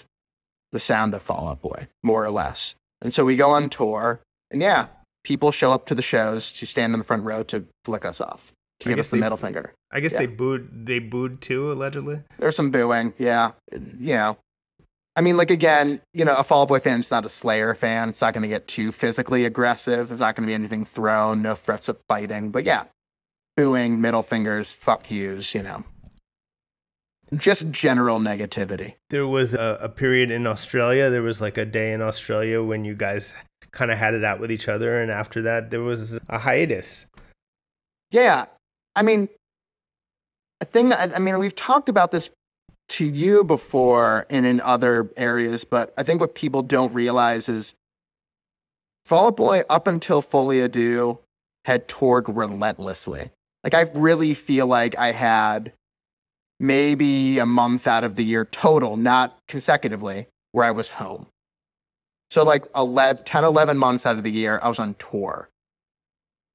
the 0.74 0.80
sound 0.82 1.14
of 1.14 1.22
Fall 1.22 1.48
Out 1.48 1.62
Boy, 1.62 1.88
more 2.04 2.26
or 2.26 2.30
less. 2.32 2.76
And 3.02 3.14
so 3.14 3.24
we 3.24 3.36
go 3.38 3.52
on 3.52 3.70
tour, 3.70 4.20
and 4.52 4.62
yeah, 4.62 4.88
people 5.24 5.52
show 5.52 5.72
up 5.72 5.86
to 5.86 5.96
the 5.96 6.02
shows 6.02 6.52
to 6.54 6.66
stand 6.66 6.94
in 6.94 7.00
the 7.00 7.06
front 7.06 7.24
row 7.24 7.44
to 7.44 7.66
flick 7.86 8.04
us 8.04 8.20
off, 8.20 8.52
to 8.82 8.90
I 8.90 8.92
give 8.92 9.00
us 9.00 9.10
the 9.10 9.16
they- 9.16 9.22
middle 9.22 9.38
finger. 9.38 9.74
I 9.92 10.00
guess 10.02 10.14
Yeah. 10.14 10.20
they 10.20 10.26
booed. 10.26 10.86
They 10.88 11.00
booed 11.00 11.40
too, 11.42 11.72
allegedly. 11.72 12.22
There's 12.40 12.56
some 12.56 12.72
booing, 12.72 13.14
yeah. 13.18 13.52
You 13.72 14.16
know, 14.16 14.38
I 15.16 15.22
mean, 15.22 15.38
like 15.38 15.52
again, 15.52 16.02
you 16.16 16.26
know, 16.26 16.36
a 16.36 16.44
Fall 16.44 16.64
Out 16.64 16.68
Boy 16.70 16.80
fan 16.80 17.00
is 17.00 17.12
not 17.12 17.26
a 17.26 17.30
Slayer 17.30 17.76
fan. 17.76 18.10
It's 18.10 18.20
not 18.22 18.34
going 18.34 18.42
to 18.42 18.48
get 18.48 18.68
too 18.68 18.92
physically 18.92 19.46
aggressive. 19.46 20.08
There's 20.10 20.20
not 20.20 20.36
going 20.36 20.48
to 20.48 20.50
be 20.50 20.56
anything 20.56 20.84
thrown, 20.86 21.44
no 21.44 21.54
threats 21.54 21.88
of 21.90 22.00
fighting. 22.10 22.50
But 22.50 22.66
yeah, 22.66 22.86
booing, 23.56 24.02
middle 24.02 24.24
fingers, 24.24 24.72
fuck 24.72 25.12
yous, 25.12 25.54
you 25.54 25.62
know, 25.62 25.84
just 27.40 27.70
general 27.72 28.20
negativity. 28.20 28.96
There 29.10 29.28
was 29.28 29.54
a, 29.54 29.78
a 29.82 29.90
period 29.90 30.32
in 30.32 30.48
Australia. 30.48 31.10
There 31.10 31.22
was 31.22 31.42
like 31.42 31.58
a 31.58 31.66
day 31.66 31.94
in 31.94 32.02
Australia 32.02 32.64
when 32.64 32.86
you 32.86 32.96
guys 32.96 33.34
kind 33.72 33.92
of 33.92 33.98
had 33.98 34.14
it 34.14 34.24
out 34.24 34.40
with 34.40 34.52
each 34.52 34.68
other, 34.68 35.02
and 35.02 35.12
after 35.12 35.42
that, 35.44 35.70
there 35.72 35.82
was 35.82 36.20
a 36.30 36.40
hiatus. 36.40 37.08
Yeah, 38.12 38.46
I 38.96 39.02
mean, 39.02 39.30
a 40.62 40.66
thing. 40.66 40.94
I, 40.94 41.16
I 41.16 41.20
mean, 41.20 41.40
we've 41.40 41.56
talked 41.56 41.90
about 41.90 42.12
this 42.12 42.30
to 42.90 43.06
you 43.06 43.44
before 43.44 44.26
and 44.30 44.46
in 44.46 44.62
other 44.62 45.10
areas, 45.18 45.64
but 45.64 45.94
I 45.98 46.04
think 46.04 46.22
what 46.22 46.36
people 46.36 46.62
don't 46.62 46.94
realize 46.94 47.50
is 47.50 47.74
Fall 49.06 49.28
Out 49.28 49.38
Boy 49.38 49.64
up 49.70 49.88
until 49.88 50.22
Folie 50.22 50.60
à 50.60 50.72
Deux 50.72 51.20
had 51.66 51.88
toured 51.88 52.30
relentlessly. 52.30 53.32
Like 53.64 53.74
I 53.74 53.82
really 53.94 54.34
feel 54.34 54.68
like 54.68 54.98
I 54.98 55.12
had 55.12 55.74
maybe 56.64 57.40
a 57.40 57.46
month 57.46 57.88
out 57.88 58.06
of 58.06 58.16
the 58.16 58.24
year 58.24 58.46
total, 58.46 58.96
not 58.96 59.38
consecutively, 59.50 60.28
where 60.54 60.66
I 60.66 60.72
was 60.72 60.90
home. 60.90 61.28
So 62.32 62.44
like 62.44 62.66
11, 62.74 63.26
10, 63.26 63.44
11 63.44 63.78
months 63.78 64.06
out 64.06 64.16
of 64.16 64.24
the 64.24 64.32
year, 64.32 64.60
I 64.64 64.70
was 64.70 64.80
on 64.80 64.96
tour. 64.96 65.50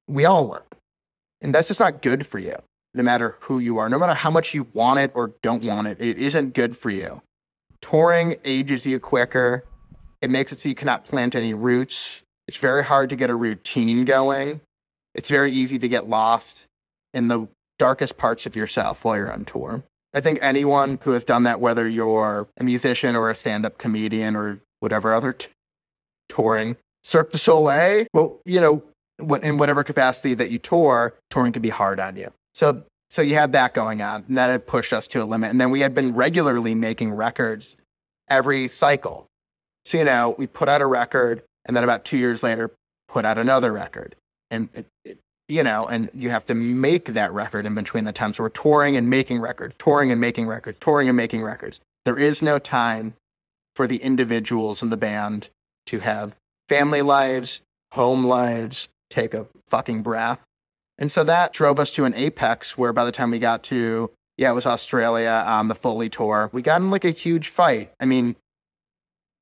We 0.08 0.24
all 0.24 0.48
were. 0.48 0.64
And 1.42 1.54
that's 1.54 1.68
just 1.68 1.78
not 1.78 2.00
good 2.00 2.26
for 2.26 2.38
you, 2.38 2.54
no 2.94 3.02
matter 3.02 3.36
who 3.40 3.58
you 3.58 3.76
are, 3.76 3.90
no 3.90 3.98
matter 3.98 4.14
how 4.14 4.30
much 4.30 4.54
you 4.54 4.66
want 4.72 4.98
it 4.98 5.12
or 5.14 5.34
don't 5.42 5.62
want 5.62 5.86
it. 5.86 6.00
It 6.00 6.16
isn't 6.16 6.54
good 6.54 6.74
for 6.74 6.88
you. 6.88 7.20
Touring 7.82 8.36
ages 8.46 8.86
you 8.86 8.98
quicker. 8.98 9.64
It 10.22 10.30
makes 10.30 10.52
it 10.52 10.58
so 10.58 10.70
you 10.70 10.74
cannot 10.74 11.04
plant 11.04 11.34
any 11.34 11.52
roots. 11.52 12.22
It's 12.48 12.56
very 12.56 12.82
hard 12.82 13.10
to 13.10 13.16
get 13.16 13.28
a 13.28 13.36
routine 13.36 14.06
going. 14.06 14.62
It's 15.14 15.28
very 15.28 15.52
easy 15.52 15.78
to 15.78 15.88
get 15.88 16.08
lost 16.08 16.66
in 17.12 17.28
the 17.28 17.46
darkest 17.78 18.16
parts 18.16 18.46
of 18.46 18.56
yourself 18.56 19.04
while 19.04 19.16
you're 19.16 19.30
on 19.30 19.44
tour. 19.44 19.84
I 20.14 20.20
think 20.20 20.38
anyone 20.40 20.98
who 21.02 21.10
has 21.12 21.24
done 21.24 21.42
that, 21.42 21.60
whether 21.60 21.88
you're 21.88 22.48
a 22.56 22.64
musician 22.64 23.14
or 23.14 23.30
a 23.30 23.34
stand 23.34 23.66
up 23.66 23.78
comedian 23.78 24.36
or 24.36 24.60
whatever 24.80 25.12
other 25.12 25.34
t- 25.34 25.48
touring, 26.28 26.76
Cirque 27.02 27.32
du 27.32 27.38
Soleil, 27.38 28.06
well, 28.12 28.40
you 28.44 28.60
know, 28.60 28.82
what, 29.18 29.42
in 29.42 29.58
whatever 29.58 29.84
capacity 29.84 30.34
that 30.34 30.50
you 30.50 30.58
tour, 30.58 31.14
touring 31.30 31.52
can 31.52 31.62
be 31.62 31.68
hard 31.68 32.00
on 32.00 32.16
you. 32.16 32.32
So, 32.54 32.84
so 33.10 33.22
you 33.22 33.34
had 33.34 33.52
that 33.52 33.74
going 33.74 34.02
on, 34.02 34.24
and 34.28 34.36
that 34.36 34.50
had 34.50 34.66
pushed 34.66 34.92
us 34.92 35.06
to 35.08 35.22
a 35.22 35.24
limit. 35.24 35.50
And 35.50 35.60
then 35.60 35.70
we 35.70 35.80
had 35.80 35.94
been 35.94 36.14
regularly 36.14 36.74
making 36.74 37.12
records 37.12 37.76
every 38.28 38.68
cycle. 38.68 39.26
So, 39.84 39.98
you 39.98 40.04
know, 40.04 40.34
we 40.38 40.46
put 40.46 40.68
out 40.68 40.82
a 40.82 40.86
record, 40.86 41.42
and 41.64 41.76
then 41.76 41.84
about 41.84 42.04
two 42.04 42.18
years 42.18 42.42
later, 42.42 42.70
put 43.08 43.24
out 43.24 43.38
another 43.38 43.72
record. 43.72 44.14
And, 44.50 44.68
it, 44.74 44.86
it, 45.04 45.18
you 45.48 45.62
know, 45.62 45.86
and 45.86 46.10
you 46.14 46.30
have 46.30 46.44
to 46.46 46.54
make 46.54 47.06
that 47.06 47.32
record 47.32 47.64
in 47.64 47.74
between 47.74 48.04
the 48.04 48.12
times. 48.12 48.36
So 48.36 48.42
we're 48.44 48.50
touring 48.50 48.96
and 48.96 49.08
making 49.08 49.40
records, 49.40 49.74
touring 49.78 50.12
and 50.12 50.20
making 50.20 50.46
records, 50.46 50.78
touring 50.80 51.08
and 51.08 51.16
making 51.16 51.42
records. 51.42 51.80
There 52.04 52.18
is 52.18 52.42
no 52.42 52.58
time 52.58 53.14
for 53.74 53.86
the 53.86 53.96
individuals 53.96 54.82
in 54.82 54.90
the 54.90 54.96
band 54.96 55.48
to 55.86 56.00
have 56.00 56.34
family 56.68 57.02
lives, 57.02 57.62
home 57.92 58.24
lives, 58.24 58.88
take 59.08 59.32
a 59.32 59.46
fucking 59.68 60.02
breath. 60.02 60.38
And 60.98 61.10
so 61.10 61.24
that 61.24 61.52
drove 61.52 61.78
us 61.78 61.90
to 61.92 62.04
an 62.04 62.14
apex 62.14 62.76
where 62.76 62.92
by 62.92 63.04
the 63.04 63.12
time 63.12 63.30
we 63.30 63.38
got 63.38 63.62
to, 63.64 64.10
yeah, 64.36 64.50
it 64.50 64.54
was 64.54 64.66
Australia 64.66 65.44
on 65.46 65.68
the 65.68 65.74
Folie 65.74 66.10
tour, 66.10 66.50
we 66.52 66.60
got 66.60 66.80
in 66.80 66.90
like 66.90 67.04
a 67.04 67.10
huge 67.10 67.48
fight. 67.48 67.92
I 68.00 68.04
mean, 68.04 68.36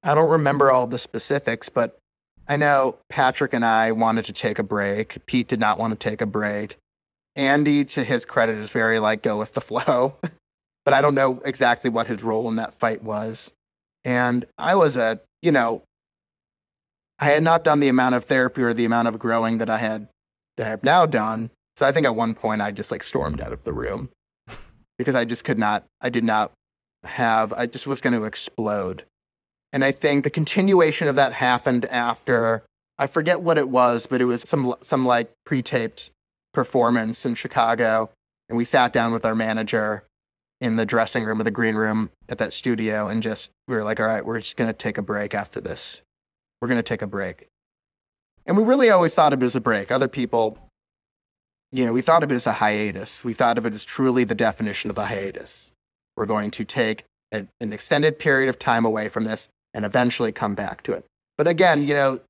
I 0.02 0.14
don't 0.14 0.30
remember 0.30 0.70
all 0.70 0.86
the 0.86 0.98
specifics, 0.98 1.68
but 1.68 1.98
I 2.49 2.57
know 2.57 2.97
Patrick 3.09 3.53
and 3.55 3.64
I 3.64 3.92
wanted 3.92 4.24
to 4.26 4.32
take 4.32 4.59
a 4.59 4.62
break. 4.62 5.24
Pete 5.26 5.49
did 5.49 5.61
not 5.61 5.78
want 5.78 5.99
to 5.99 6.09
take 6.11 6.20
a 6.20 6.26
break. 6.26 6.76
Andy, 7.34 7.84
to 7.86 8.05
his 8.05 8.24
credit, 8.24 8.57
is 8.57 8.70
very 8.70 8.99
like 8.99 9.22
go 9.22 9.38
with 9.38 9.53
the 9.53 9.61
flow, 9.61 10.16
but 10.84 10.94
I 10.94 11.03
don't 11.03 11.14
know 11.14 11.42
exactly 11.44 11.90
what 11.90 12.07
his 12.07 12.22
role 12.22 12.49
in 12.49 12.57
that 12.57 12.74
fight 12.74 13.03
was. 13.03 13.53
And 14.05 14.47
I 14.57 14.76
was 14.76 14.97
a, 14.97 15.20
you 15.42 15.51
know, 15.53 15.82
I 17.18 17.26
had 17.26 17.42
not 17.42 17.64
done 17.64 17.80
the 17.80 17.88
amount 17.88 18.14
of 18.14 18.24
therapy 18.24 18.62
or 18.62 18.72
the 18.72 18.84
amount 18.84 19.09
of 19.09 19.18
growing 19.18 19.59
that 19.59 19.68
I 19.68 19.78
had 19.78 20.09
that 20.57 20.66
I 20.66 20.70
have 20.70 20.84
now 20.84 21.07
done. 21.07 21.51
So 21.76 21.86
I 21.86 21.92
think 21.92 22.07
at 22.07 22.14
one 22.14 22.34
point 22.34 22.62
I 22.62 22.70
just 22.70 22.90
like 22.90 23.03
stormed 23.03 23.40
out 23.40 23.53
of 23.53 23.64
the 23.64 23.72
room 23.72 24.11
because 24.99 25.14
I 25.14 25.24
just 25.24 25.44
could 25.44 25.59
not, 25.59 25.84
I 26.01 26.09
did 26.09 26.24
not 26.24 26.53
have, 27.05 27.53
I 27.53 27.66
just 27.66 27.86
was 27.86 28.01
going 28.01 28.14
to 28.14 28.24
explode. 28.24 29.05
And 29.77 29.85
I 29.85 29.93
think 29.93 30.24
the 30.24 30.31
continuation 30.31 31.07
of 31.07 31.16
that 31.16 31.35
happened 31.35 31.85
after, 31.85 32.62
I 32.99 33.07
forget 33.07 33.43
what 33.43 33.59
it 33.59 33.68
was, 33.68 34.07
but 34.07 34.22
it 34.22 34.24
was 34.24 34.41
some, 34.41 34.74
some 34.81 35.05
like 35.05 35.31
pre 35.45 35.61
taped 35.61 36.11
performance 36.55 37.27
in 37.27 37.35
Chicago. 37.35 38.09
And 38.49 38.57
we 38.57 38.64
sat 38.64 38.91
down 38.95 39.12
with 39.12 39.27
our 39.27 39.35
manager 39.35 40.05
in 40.62 40.77
the 40.77 40.87
dressing 40.87 41.24
room 41.24 41.43
of 41.43 41.45
the 41.45 41.51
green 41.51 41.74
room 41.74 42.09
at 42.31 42.39
that 42.39 42.55
studio 42.55 43.09
and 43.09 43.22
just, 43.22 43.51
we 43.68 43.77
were 43.77 43.85
like, 43.85 44.01
all 44.01 44.07
right, 44.07 44.24
we're 44.24 44.41
just 44.41 44.57
to 44.57 44.72
take 44.72 44.97
a 44.97 45.03
break 45.03 45.35
after 45.35 45.61
this. 45.61 46.01
We're 46.62 46.68
to 46.68 46.83
take 46.83 47.03
a 47.03 47.07
break. 47.07 47.49
And 48.47 48.57
we 48.57 48.64
really 48.64 48.89
always 48.89 49.14
thought 49.14 49.35
of 49.35 49.43
it 49.43 49.45
as 49.45 49.57
a 49.57 49.61
break. 49.61 49.93
Other 49.93 50.09
people, 50.09 50.57
you 51.70 51.85
know, 51.85 51.93
we 51.93 52.01
thought 52.01 52.24
of 52.24 52.33
it 52.33 52.37
as 52.37 52.47
a 52.47 52.53
hiatus. 52.53 53.22
We 53.24 53.35
thought 53.35 53.59
of 53.59 53.66
it 53.66 53.74
as 53.74 53.85
truly 53.85 54.24
the 54.24 54.35
definition 54.35 54.89
of 54.89 54.97
a 54.97 55.05
hiatus. 55.05 55.72
We're 56.16 56.24
going 56.24 56.51
to 56.53 56.64
take 56.64 57.05
a, 57.31 57.47
an 57.61 57.74
extended 57.74 58.18
period 58.18 58.49
of 58.49 58.59
time 58.59 58.87
away 58.87 59.11
from 59.11 59.24
this 59.24 59.51
and 59.77 59.85
eventually 59.85 60.33
come 60.33 60.57
back 60.57 60.83
to 60.83 60.93
it. 60.93 61.05
But 61.39 61.47
again, 61.47 61.87
you 61.87 61.95
know, 61.95 62.20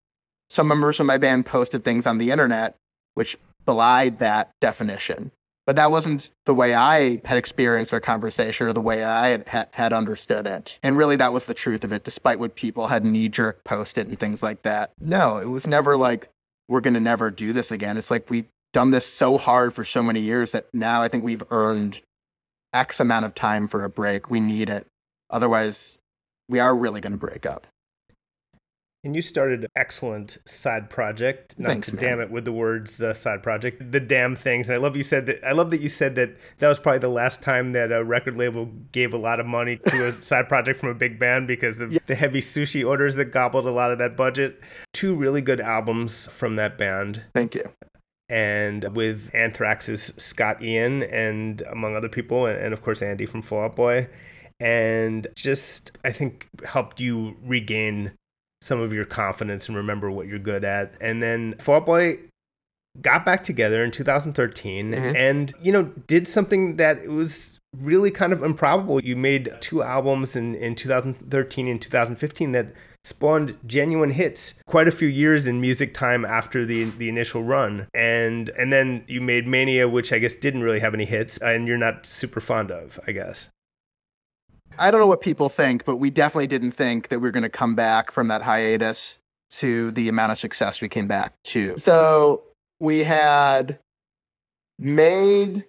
some 0.50 0.68
members 0.68 1.00
of 1.00 1.06
my 1.06 1.16
band 1.16 1.46
posted 1.46 1.84
things 1.84 2.06
on 2.06 2.18
the 2.18 2.30
internet 2.30 2.76
which 3.14 3.38
belied 3.64 4.18
that 4.18 4.50
definition. 4.60 5.32
But 5.66 5.76
that 5.76 5.90
wasn't 5.90 6.30
the 6.44 6.54
way 6.54 6.74
I 6.74 7.20
had 7.24 7.38
experienced 7.38 7.92
our 7.92 8.00
conversation 8.00 8.68
or 8.68 8.72
the 8.72 8.80
way 8.80 9.02
I 9.02 9.42
had, 9.46 9.68
had, 9.72 9.92
understood 9.92 10.46
it. 10.46 10.78
And 10.82 10.96
really, 10.96 11.16
that 11.16 11.32
was 11.32 11.46
the 11.46 11.54
truth 11.54 11.82
of 11.82 11.92
it, 11.92 12.04
despite 12.04 12.38
what 12.38 12.54
people 12.54 12.86
had 12.86 13.04
knee 13.04 13.28
jerk 13.28 13.64
posted 13.64 14.06
and 14.06 14.18
things 14.18 14.44
like 14.44 14.62
that. 14.62 14.92
No, 15.00 15.38
it 15.38 15.46
was 15.46 15.66
never 15.66 15.96
like, 15.96 16.28
we're 16.68 16.80
going 16.80 16.94
to 16.94 17.00
never 17.00 17.32
do 17.32 17.52
this 17.52 17.72
again. 17.72 17.96
It's 17.96 18.10
like 18.10 18.30
we've 18.30 18.46
done 18.72 18.92
this 18.92 19.06
so 19.06 19.38
hard 19.38 19.72
for 19.72 19.84
so 19.84 20.02
many 20.02 20.20
years 20.20 20.52
that 20.52 20.66
now 20.72 21.02
I 21.02 21.08
think 21.08 21.24
we've 21.24 21.42
earned 21.50 22.00
X 22.72 23.00
amount 23.00 23.24
of 23.24 23.34
time 23.34 23.66
for 23.66 23.82
a 23.82 23.88
break. 23.88 24.30
We 24.30 24.38
need 24.38 24.68
it. 24.68 24.86
Otherwise, 25.30 25.98
we 26.48 26.58
are 26.58 26.74
really 26.74 27.00
going 27.00 27.12
to 27.12 27.18
break 27.18 27.46
up. 27.46 27.66
And 29.04 29.14
you 29.14 29.22
started 29.22 29.60
an 29.62 29.68
excellent 29.76 30.38
side 30.46 30.90
project. 30.90 31.56
Not 31.60 31.68
Thanks, 31.68 31.88
to 31.90 31.94
man. 31.94 32.04
damn 32.04 32.20
it 32.20 32.28
with 32.32 32.44
the 32.44 32.50
words 32.50 33.00
uh, 33.00 33.14
side 33.14 33.40
project. 33.40 33.92
The 33.92 34.00
Damned 34.00 34.36
Things. 34.38 34.68
And 34.68 34.76
I 34.76 34.80
love 34.80 34.96
you 34.96 35.04
said 35.04 35.26
that. 35.26 35.46
I 35.46 35.52
love 35.52 35.70
that 35.70 35.80
you 35.80 35.86
said 35.86 36.16
that 36.16 36.36
that 36.58 36.66
was 36.66 36.80
probably 36.80 36.98
the 36.98 37.08
last 37.08 37.40
time 37.40 37.70
that 37.72 37.92
a 37.92 38.02
record 38.02 38.36
label 38.36 38.66
gave 38.90 39.14
a 39.14 39.16
lot 39.16 39.38
of 39.38 39.46
money 39.46 39.76
to 39.76 40.06
a 40.08 40.12
side 40.22 40.48
project 40.48 40.80
from 40.80 40.88
a 40.88 40.94
big 40.94 41.20
band 41.20 41.46
because 41.46 41.80
of 41.80 41.96
the 42.06 42.16
heavy 42.16 42.40
sushi 42.40 42.84
orders 42.84 43.14
that 43.14 43.26
gobbled 43.26 43.66
a 43.68 43.70
lot 43.70 43.92
of 43.92 43.98
that 43.98 44.16
budget. 44.16 44.60
Two 44.92 45.14
really 45.14 45.40
good 45.40 45.60
albums 45.60 46.26
from 46.26 46.56
that 46.56 46.76
band. 46.76 47.22
Thank 47.32 47.54
you. 47.54 47.70
and 48.28 48.96
with 48.96 49.30
Anthrax's 49.32 50.14
Scott 50.16 50.60
Ian 50.60 51.04
and 51.04 51.60
among 51.70 51.94
other 51.94 52.08
people, 52.08 52.46
and, 52.46 52.58
and 52.58 52.72
of 52.72 52.82
course 52.82 53.02
Andy 53.02 53.24
from 53.24 53.40
Fall 53.42 53.66
Out 53.66 53.76
Boy, 53.76 54.08
and 54.60 55.26
just 55.34 55.96
I 56.04 56.12
think 56.12 56.48
helped 56.64 57.00
you 57.00 57.36
regain 57.42 58.12
some 58.60 58.80
of 58.80 58.92
your 58.92 59.04
confidence 59.04 59.68
and 59.68 59.76
remember 59.76 60.10
what 60.10 60.26
you're 60.26 60.38
good 60.38 60.64
at. 60.64 60.94
And 61.00 61.22
then 61.22 61.54
Fall 61.58 61.80
Boy 61.80 62.18
got 63.00 63.24
back 63.24 63.44
together 63.44 63.84
in 63.84 63.90
2013 63.90 64.92
mm-hmm. 64.92 65.16
and 65.16 65.52
you 65.60 65.70
know 65.70 65.82
did 66.06 66.26
something 66.26 66.76
that 66.76 67.06
was 67.06 67.58
really 67.76 68.10
kind 68.10 68.32
of 68.32 68.42
improbable. 68.42 69.02
You 69.02 69.16
made 69.16 69.54
two 69.60 69.82
albums 69.82 70.34
in, 70.34 70.54
in 70.54 70.74
2013 70.74 71.68
and 71.68 71.82
2015 71.82 72.52
that 72.52 72.72
spawned 73.04 73.56
genuine 73.66 74.10
hits 74.10 74.54
quite 74.66 74.88
a 74.88 74.90
few 74.90 75.06
years 75.06 75.46
in 75.46 75.60
music 75.60 75.94
time 75.94 76.24
after 76.24 76.64
the 76.64 76.84
the 76.84 77.08
initial 77.08 77.42
run. 77.42 77.86
And 77.94 78.48
and 78.50 78.72
then 78.72 79.04
you 79.06 79.20
made 79.20 79.46
mania 79.46 79.88
which 79.88 80.12
i 80.12 80.18
guess 80.18 80.34
didn't 80.34 80.62
really 80.62 80.80
have 80.80 80.94
any 80.94 81.04
hits 81.04 81.38
and 81.38 81.68
you're 81.68 81.78
not 81.78 82.06
super 82.06 82.40
fond 82.40 82.70
of 82.70 82.98
i 83.06 83.12
guess 83.12 83.48
I 84.78 84.90
don't 84.90 85.00
know 85.00 85.06
what 85.06 85.20
people 85.20 85.48
think, 85.48 85.84
but 85.84 85.96
we 85.96 86.10
definitely 86.10 86.46
didn't 86.46 86.72
think 86.72 87.08
that 87.08 87.18
we 87.20 87.28
were 87.28 87.32
going 87.32 87.42
to 87.42 87.48
come 87.48 87.74
back 87.74 88.10
from 88.10 88.28
that 88.28 88.42
hiatus 88.42 89.18
to 89.50 89.90
the 89.92 90.08
amount 90.08 90.32
of 90.32 90.38
success 90.38 90.80
we 90.80 90.88
came 90.88 91.06
back 91.06 91.32
to. 91.44 91.78
So 91.78 92.42
we 92.80 93.04
had 93.04 93.78
made 94.78 95.64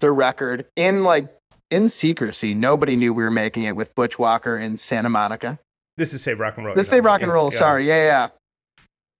the 0.00 0.10
record 0.10 0.66
in 0.76 1.04
like 1.04 1.28
in 1.70 1.88
secrecy. 1.88 2.54
Nobody 2.54 2.96
knew 2.96 3.12
we 3.12 3.22
were 3.22 3.30
making 3.30 3.64
it 3.64 3.76
with 3.76 3.94
Butch 3.94 4.18
Walker 4.18 4.58
in 4.58 4.76
Santa 4.76 5.08
Monica. 5.08 5.58
this 5.96 6.12
is 6.12 6.22
save 6.22 6.40
rock 6.40 6.56
and 6.56 6.66
roll 6.66 6.74
you're 6.74 6.84
say 6.84 6.90
talking 6.90 7.04
rock 7.04 7.22
and 7.22 7.32
roll. 7.32 7.52
Yeah. 7.52 7.58
Sorry. 7.58 7.86
Yeah, 7.86 8.04
yeah. 8.04 8.28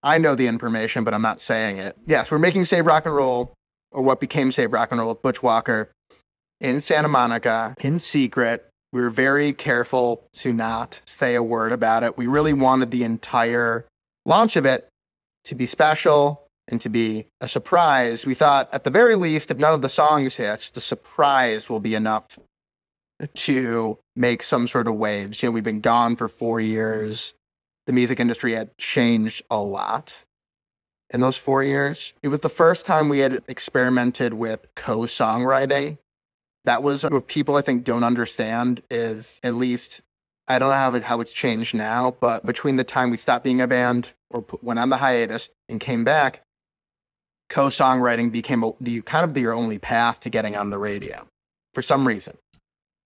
I 0.03 0.17
know 0.17 0.35
the 0.35 0.47
information, 0.47 1.03
but 1.03 1.13
I'm 1.13 1.21
not 1.21 1.39
saying 1.39 1.77
it. 1.77 1.95
Yes, 2.07 2.31
we're 2.31 2.39
making 2.39 2.65
Save 2.65 2.87
Rock 2.87 3.05
and 3.05 3.15
Roll, 3.15 3.53
or 3.91 4.01
what 4.01 4.19
became 4.19 4.51
Save 4.51 4.73
Rock 4.73 4.89
and 4.91 4.99
Roll 4.99 5.09
with 5.09 5.21
Butch 5.21 5.43
Walker 5.43 5.91
in 6.59 6.81
Santa 6.81 7.07
Monica 7.07 7.75
in 7.81 7.99
secret. 7.99 8.67
We 8.93 9.01
were 9.01 9.09
very 9.09 9.53
careful 9.53 10.23
to 10.33 10.51
not 10.51 10.99
say 11.05 11.35
a 11.35 11.43
word 11.43 11.71
about 11.71 12.03
it. 12.03 12.17
We 12.17 12.27
really 12.27 12.53
wanted 12.53 12.91
the 12.91 13.03
entire 13.03 13.85
launch 14.25 14.55
of 14.55 14.65
it 14.65 14.87
to 15.45 15.55
be 15.55 15.65
special 15.65 16.45
and 16.67 16.79
to 16.81 16.89
be 16.89 17.27
a 17.39 17.47
surprise. 17.47 18.25
We 18.25 18.33
thought, 18.33 18.69
at 18.73 18.83
the 18.83 18.89
very 18.89 19.15
least, 19.15 19.51
if 19.51 19.57
none 19.57 19.73
of 19.73 19.81
the 19.81 19.89
songs 19.89 20.35
hits, 20.35 20.69
the 20.69 20.81
surprise 20.81 21.69
will 21.69 21.79
be 21.79 21.95
enough 21.95 22.37
to 23.33 23.97
make 24.15 24.43
some 24.43 24.67
sort 24.67 24.87
of 24.87 24.95
waves. 24.95 25.41
You 25.41 25.49
know, 25.49 25.53
we've 25.53 25.63
been 25.63 25.81
gone 25.81 26.15
for 26.15 26.27
four 26.27 26.59
years. 26.59 27.33
The 27.87 27.93
music 27.93 28.19
industry 28.19 28.53
had 28.53 28.77
changed 28.77 29.43
a 29.49 29.57
lot 29.57 30.23
in 31.09 31.19
those 31.19 31.37
four 31.37 31.63
years. 31.63 32.13
It 32.23 32.29
was 32.29 32.39
the 32.39 32.49
first 32.49 32.85
time 32.85 33.09
we 33.09 33.19
had 33.19 33.43
experimented 33.47 34.33
with 34.33 34.65
co 34.75 34.99
songwriting. 34.99 35.97
That 36.65 36.83
was 36.83 37.03
what 37.03 37.27
people 37.27 37.55
I 37.55 37.61
think 37.61 37.83
don't 37.83 38.03
understand 38.03 38.83
is 38.91 39.39
at 39.43 39.55
least 39.55 40.01
I 40.47 40.59
don't 40.59 40.69
know 40.69 40.75
how, 40.75 40.93
it, 40.95 41.03
how 41.03 41.21
it's 41.21 41.33
changed 41.33 41.73
now, 41.73 42.15
but 42.19 42.45
between 42.45 42.75
the 42.75 42.83
time 42.83 43.09
we 43.09 43.17
stopped 43.17 43.43
being 43.43 43.61
a 43.61 43.67
band 43.67 44.13
or 44.29 44.45
went 44.61 44.79
on 44.79 44.89
the 44.89 44.97
hiatus 44.97 45.49
and 45.69 45.79
came 45.79 46.03
back, 46.03 46.43
co 47.49 47.67
songwriting 47.67 48.31
became 48.31 48.63
a, 48.63 48.71
the 48.81 49.01
kind 49.01 49.23
of 49.23 49.33
the, 49.33 49.41
your 49.41 49.53
only 49.53 49.77
path 49.77 50.19
to 50.21 50.29
getting 50.29 50.55
on 50.55 50.69
the 50.69 50.77
radio 50.77 51.27
for 51.73 51.81
some 51.81 52.07
reason. 52.07 52.37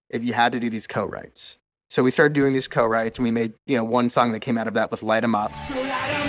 If 0.10 0.24
you 0.24 0.34
had 0.34 0.51
to 0.53 0.60
do 0.60 0.70
these 0.70 0.88
co 0.88 1.06
writes. 1.06 1.60
So 1.89 2.03
we 2.03 2.12
started 2.12 2.34
doing 2.34 2.53
these 2.53 2.68
co 2.68 2.86
writes 2.86 3.20
and 3.20 3.24
we 3.24 3.32
made, 3.32 3.53
you 3.68 3.78
know, 3.78 3.84
one 3.84 4.10
song 4.10 4.32
that 4.32 4.39
came 4.39 4.58
out 4.58 4.68
of 4.68 4.74
that 4.74 4.91
was 4.91 5.03
Light 5.03 5.24
'em 5.24 5.36
Up. 5.36 5.51
we 5.70 6.24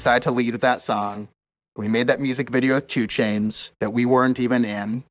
decided 0.00 0.22
to 0.22 0.30
lead 0.30 0.52
with 0.52 0.62
that 0.62 0.80
song. 0.80 1.28
We 1.76 1.86
made 1.86 2.06
that 2.06 2.20
music 2.20 2.48
video 2.48 2.76
with 2.76 2.86
2 2.86 3.06
Chainz 3.06 3.72
that 3.80 3.92
we 3.92 4.06
weren't 4.06 4.40
even 4.40 4.64
in, 4.64 5.04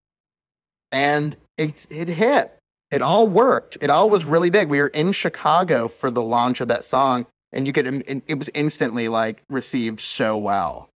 and 0.92 1.38
it 1.58 1.86
it 1.92 2.08
hit. 2.08 2.58
It 2.90 3.04
all 3.04 3.28
worked. 3.28 3.78
It 3.82 3.92
all 3.92 4.10
was 4.10 4.26
really 4.26 4.50
big. 4.50 4.68
We 4.68 4.80
were 4.80 4.88
in 4.88 5.12
Chicago 5.12 5.88
for 5.88 6.10
the 6.10 6.24
launch 6.24 6.60
of 6.60 6.70
that 6.70 6.84
song, 6.84 7.28
and 7.54 7.68
you 7.68 7.74
could 7.74 7.86
it, 8.28 8.36
was 8.36 8.50
instantly 8.56 9.08
like 9.10 9.44
received 9.48 10.00
so 10.00 10.36
well, 10.36 10.90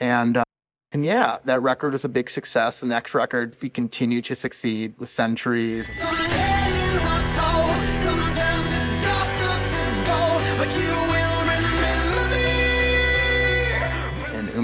and 0.00 0.38
uh, 0.38 0.44
and 0.90 1.04
yeah, 1.04 1.38
that 1.44 1.62
record 1.62 1.92
was 1.92 2.04
a 2.04 2.08
big 2.08 2.28
success. 2.28 2.80
The 2.80 2.86
next 2.86 3.14
record, 3.14 3.56
we 3.62 3.68
continue 3.68 4.22
to 4.22 4.34
succeed 4.34 4.94
with 4.98 5.08
Centuries. 5.08 5.88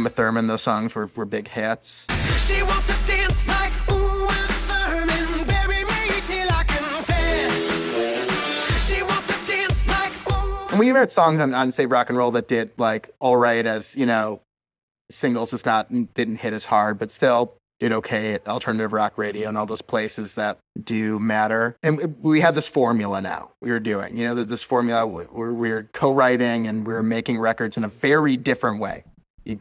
Uma 0.00 0.08
Thurman. 0.08 0.46
Those 0.46 0.62
songs 0.62 0.94
were, 0.94 1.10
were 1.14 1.26
big 1.26 1.46
hits. 1.46 2.06
She 2.38 2.62
wants 2.62 2.86
to 2.86 2.94
dance 3.06 3.46
like 3.46 3.70
Uma 3.90 4.32
Thurman, 4.66 5.46
bury 5.46 5.84
me 5.84 6.20
till 6.26 6.48
I 6.50 6.64
confess. 6.66 7.54
She 8.88 9.02
wants 9.02 9.26
to 9.26 9.46
dance 9.46 9.86
like 9.86 10.12
Uma. 10.26 10.68
And 10.70 10.78
we 10.78 10.88
even 10.88 11.00
had 11.00 11.12
songs 11.12 11.38
on, 11.38 11.52
on 11.52 11.70
Save 11.70 11.90
Rock 11.90 12.08
and 12.08 12.16
Roll 12.16 12.30
that 12.30 12.48
did 12.48 12.70
like 12.78 13.10
all 13.20 13.36
right 13.36 13.66
as, 13.66 13.94
you 13.94 14.06
know, 14.06 14.40
singles 15.10 15.50
just 15.50 15.66
not 15.66 15.92
didn't 16.14 16.36
hit 16.36 16.54
as 16.54 16.64
hard, 16.64 16.98
but 16.98 17.10
still 17.10 17.52
did 17.78 17.92
okay 17.92 18.32
at 18.32 18.48
alternative 18.48 18.94
rock 18.94 19.18
radio 19.18 19.48
and 19.48 19.58
all 19.58 19.66
those 19.66 19.82
places 19.82 20.34
that 20.36 20.58
do 20.82 21.18
matter. 21.18 21.76
And 21.82 22.16
we 22.22 22.40
had 22.40 22.54
this 22.54 22.68
formula 22.68 23.20
now 23.20 23.50
we 23.60 23.70
were 23.70 23.80
doing, 23.80 24.16
you 24.16 24.26
know, 24.26 24.34
this 24.34 24.62
formula 24.62 25.06
where 25.06 25.52
we're 25.52 25.90
co-writing 25.92 26.66
and 26.66 26.86
we're 26.86 27.02
making 27.02 27.38
records 27.38 27.76
in 27.76 27.84
a 27.84 27.88
very 27.88 28.38
different 28.38 28.80
way. 28.80 29.04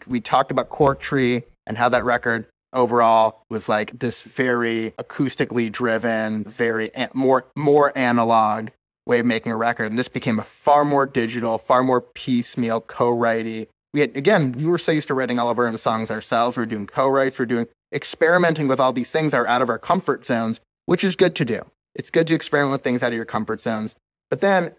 We 0.08 0.22
talked 0.22 0.52
about 0.52 0.70
Cork 0.70 1.00
Tree 1.00 1.44
and 1.66 1.78
how 1.78 1.90
that 1.90 2.04
record 2.04 2.48
overall 2.74 3.44
was 3.50 3.68
like 3.68 3.98
this 4.00 4.22
very 4.24 4.94
acoustically 5.00 5.72
driven, 5.72 6.44
very 6.44 6.92
a- 6.96 7.10
more 7.14 7.48
more 7.56 7.98
analog 7.98 8.70
way 9.06 9.20
of 9.20 9.26
making 9.26 9.52
a 9.52 9.56
record. 9.58 9.86
And 9.86 9.98
this 9.98 10.08
became 10.08 10.40
a 10.40 10.44
far 10.44 10.86
more 10.86 11.06
digital, 11.06 11.58
far 11.58 11.84
more 11.84 12.02
piecemeal, 12.02 12.82
co-writey. 12.82 13.68
We 13.94 14.02
had 14.02 14.16
again, 14.16 14.52
we 14.52 14.66
were 14.66 14.78
so 14.78 14.92
used 14.92 15.08
to 15.08 15.14
writing 15.16 15.40
all 15.40 15.50
of 15.50 15.58
our 15.58 15.68
own 15.68 15.78
songs 15.78 16.12
ourselves. 16.12 16.58
We 16.58 16.64
are 16.64 16.68
doing 16.68 16.86
co-writes, 16.86 17.40
we 17.40 17.44
are 17.44 17.48
doing 17.48 17.68
experimenting 17.94 18.68
with 18.68 18.80
all 18.80 18.94
these 18.94 19.12
things 19.12 19.32
that 19.32 19.40
are 19.40 19.48
out 19.48 19.64
of 19.64 19.70
our 19.70 19.80
comfort 19.80 20.26
zones, 20.26 20.60
which 20.86 21.04
is 21.04 21.16
good 21.16 21.36
to 21.36 21.46
do. 21.46 21.62
It's 21.96 22.12
good 22.12 22.28
to 22.28 22.36
experiment 22.36 22.72
with 22.72 22.84
things 22.84 23.02
out 23.02 23.12
of 23.12 23.16
your 23.16 23.26
comfort 23.26 23.62
zones. 23.62 23.96
But 24.30 24.42
then 24.42 24.74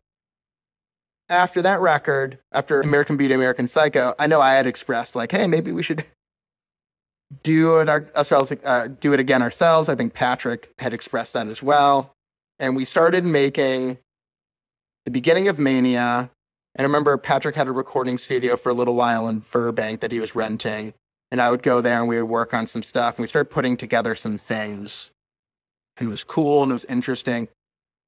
after 1.31 1.63
that 1.63 1.81
record, 1.81 2.39
after 2.53 2.81
American 2.81 3.17
Beauty, 3.17 3.33
American 3.33 3.69
Psycho, 3.69 4.15
I 4.19 4.27
know 4.27 4.41
I 4.41 4.55
had 4.55 4.67
expressed 4.67 5.17
like, 5.17 5.33
hey, 5.33 5.47
maybe 5.47 5.73
we 5.73 5.83
should 5.83 6.05
do 7.43 7.79
it 7.79 7.89
our, 7.89 8.07
ourselves, 8.17 8.53
uh, 8.65 8.89
do 9.01 9.15
it 9.15 9.21
again 9.21 9.41
ourselves. 9.41 9.89
I 9.89 9.95
think 9.95 10.13
Patrick 10.13 10.73
had 10.79 10.93
expressed 10.93 11.33
that 11.33 11.47
as 11.47 11.63
well, 11.63 12.13
and 12.59 12.77
we 12.77 12.85
started 12.85 13.25
making 13.25 13.99
the 15.05 15.11
beginning 15.11 15.49
of 15.49 15.59
Mania 15.59 16.31
And 16.75 16.81
I 16.81 16.83
remember 16.83 17.17
Patrick 17.17 17.57
had 17.57 17.69
a 17.69 17.73
recording 17.73 18.19
studio 18.19 18.57
for 18.57 18.69
a 18.69 18.75
little 18.75 18.95
while 18.95 19.29
in 19.29 19.41
Burbank 19.51 20.01
that 20.01 20.13
he 20.13 20.21
was 20.21 20.35
renting. 20.35 20.95
And 21.31 21.41
I 21.41 21.51
would 21.51 21.63
go 21.63 21.81
there 21.81 21.99
and 21.99 22.09
we 22.09 22.21
would 22.21 22.29
work 22.29 22.55
on 22.55 22.67
some 22.67 22.83
stuff. 22.83 23.17
And 23.17 23.23
we 23.23 23.29
started 23.29 23.51
putting 23.51 23.77
together 23.77 24.15
some 24.15 24.37
things. 24.37 25.11
And 25.97 26.09
it 26.09 26.11
was 26.11 26.25
cool 26.25 26.63
and 26.63 26.71
it 26.71 26.75
was 26.75 26.85
interesting. 26.85 27.49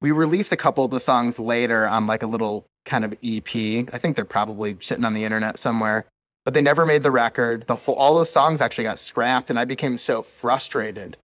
We 0.00 0.12
released 0.12 0.52
a 0.52 0.56
couple 0.56 0.84
of 0.84 0.90
the 0.90 1.00
songs 1.00 1.38
later 1.38 1.86
on 1.86 2.06
like 2.06 2.22
a 2.22 2.26
little 2.26 2.66
kind 2.84 3.04
of 3.04 3.12
EP. 3.22 3.54
I 3.92 3.98
think 3.98 4.16
they're 4.16 4.24
probably 4.24 4.76
sitting 4.80 5.04
on 5.04 5.14
the 5.14 5.24
internet 5.24 5.58
somewhere. 5.58 6.06
But 6.44 6.54
they 6.54 6.62
never 6.62 6.84
made 6.84 7.04
the 7.04 7.10
record. 7.12 7.66
The 7.68 7.76
full, 7.76 7.94
all 7.94 8.16
those 8.16 8.30
songs 8.30 8.60
actually 8.60 8.84
got 8.84 8.98
scrapped. 8.98 9.48
And 9.48 9.58
I 9.58 9.64
became 9.64 9.96
so 9.96 10.22
frustrated 10.22 11.16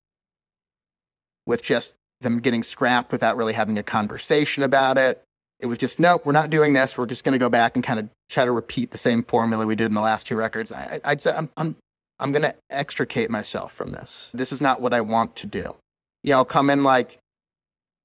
with 1.47 1.63
just 1.63 1.95
them 2.21 2.39
getting 2.41 2.63
scrapped 2.63 3.11
without 3.11 3.37
really 3.37 3.53
having 3.53 3.79
a 3.79 3.83
conversation 3.83 4.63
about 4.63 4.99
it. 4.99 5.23
It 5.61 5.67
was 5.67 5.79
just, 5.79 5.99
nope, 5.99 6.25
we're 6.25 6.33
not 6.33 6.51
doing 6.51 6.73
this. 6.73 6.97
We're 6.97 7.07
just 7.07 7.25
going 7.25 7.33
to 7.33 7.39
go 7.39 7.49
back 7.49 7.75
and 7.75 7.85
kind 7.85 7.99
of 7.99 8.09
try 8.29 8.45
to 8.45 8.53
repeat 8.53 8.93
the 8.93 8.99
same 8.99 9.25
formula 9.25 9.67
we 9.67 9.75
did 9.75 9.87
in 9.87 9.95
the 9.95 10.01
last 10.01 10.27
two 10.27 10.37
records. 10.37 10.71
I, 10.71 11.01
I'd 11.05 11.21
say 11.21 11.33
I'm, 11.33 11.49
I'm, 11.57 11.75
I'm 12.21 12.31
going 12.31 12.43
to 12.43 12.55
extricate 12.71 13.31
myself 13.31 13.73
from 13.73 13.91
this. 13.91 14.31
This 14.35 14.53
is 14.53 14.61
not 14.61 14.81
what 14.81 14.95
I 14.95 15.01
want 15.01 15.35
to 15.37 15.47
do. 15.49 15.75
Yeah, 16.23 16.37
I'll 16.37 16.45
come 16.45 16.71
in 16.71 16.85
like, 16.85 17.19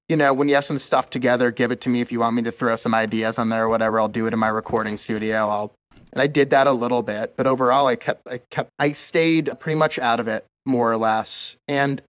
you 0.08 0.16
know, 0.16 0.34
when 0.34 0.48
you 0.48 0.54
have 0.54 0.64
some 0.64 0.78
stuff 0.78 1.10
together, 1.10 1.50
give 1.50 1.72
it 1.72 1.80
to 1.82 1.88
me. 1.88 2.00
If 2.00 2.12
you 2.12 2.20
want 2.20 2.36
me 2.36 2.42
to 2.42 2.52
throw 2.52 2.76
some 2.76 2.94
ideas 2.94 3.38
on 3.38 3.48
there 3.48 3.64
or 3.64 3.68
whatever, 3.68 3.98
I'll 3.98 4.08
do 4.08 4.26
it 4.26 4.32
in 4.32 4.38
my 4.38 4.48
recording 4.48 4.96
studio. 4.96 5.48
I'll, 5.48 5.72
and 6.12 6.20
I 6.20 6.26
did 6.26 6.50
that 6.50 6.66
a 6.66 6.72
little 6.72 7.02
bit, 7.02 7.34
but 7.36 7.46
overall, 7.46 7.86
I 7.86 7.96
kept, 7.96 8.28
I 8.28 8.38
kept, 8.50 8.70
I 8.78 8.92
stayed 8.92 9.50
pretty 9.58 9.78
much 9.78 9.98
out 9.98 10.20
of 10.20 10.28
it 10.28 10.44
more 10.66 10.92
or 10.92 10.96
less. 10.96 11.56
And 11.66 12.02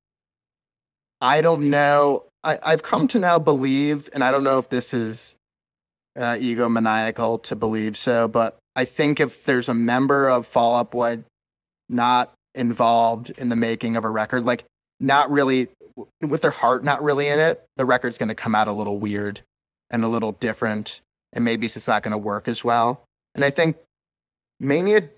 I 1.22 1.42
don't 1.42 1.70
know. 1.70 2.26
I, 2.44 2.60
I've 2.62 2.84
come 2.84 3.08
to 3.08 3.20
now 3.20 3.40
believe, 3.40 4.10
and 4.14 4.24
I 4.24 4.32
don't 4.32 4.44
know 4.44 4.60
if 4.60 4.70
this 4.70 4.94
is 4.94 5.36
uh, 6.16 6.34
egomaniacal 6.34 7.44
to 7.44 7.56
believe 7.56 7.98
so, 7.98 8.28
but 8.28 8.58
I 8.76 8.86
think 8.86 9.20
if 9.20 9.46
there's 9.46 9.70
a 9.70 9.74
member 9.74 10.30
of 10.30 10.46
Fall 10.46 10.76
Out 10.76 10.92
Boy 10.92 11.24
not 11.90 12.34
involved 12.54 13.32
in 13.32 13.50
the 13.50 13.56
making 13.56 13.96
of 13.96 14.04
a 14.04 14.10
record, 14.10 14.46
like 14.46 14.66
not 15.00 15.32
really 15.32 15.70
with 16.22 16.42
their 16.42 16.52
heart 16.52 16.84
not 16.84 17.04
really 17.04 17.28
in 17.28 17.40
it, 17.40 17.64
the 17.78 17.86
record's 17.86 18.18
going 18.18 18.30
to 18.30 18.36
come 18.36 18.56
out 18.56 18.68
a 18.68 18.74
little 18.74 19.00
weird 19.00 19.42
and 19.90 20.04
a 20.04 20.08
little 20.08 20.34
different, 20.34 21.02
and 21.34 21.46
maybe 21.46 21.66
it's 21.66 21.76
just 21.76 21.88
not 21.88 22.04
going 22.04 22.12
to 22.12 22.18
work 22.18 22.48
as 22.48 22.64
well. 22.64 23.04
And 23.34 23.44
I 23.44 23.50
think 23.50 23.78
Mania 24.60 25.10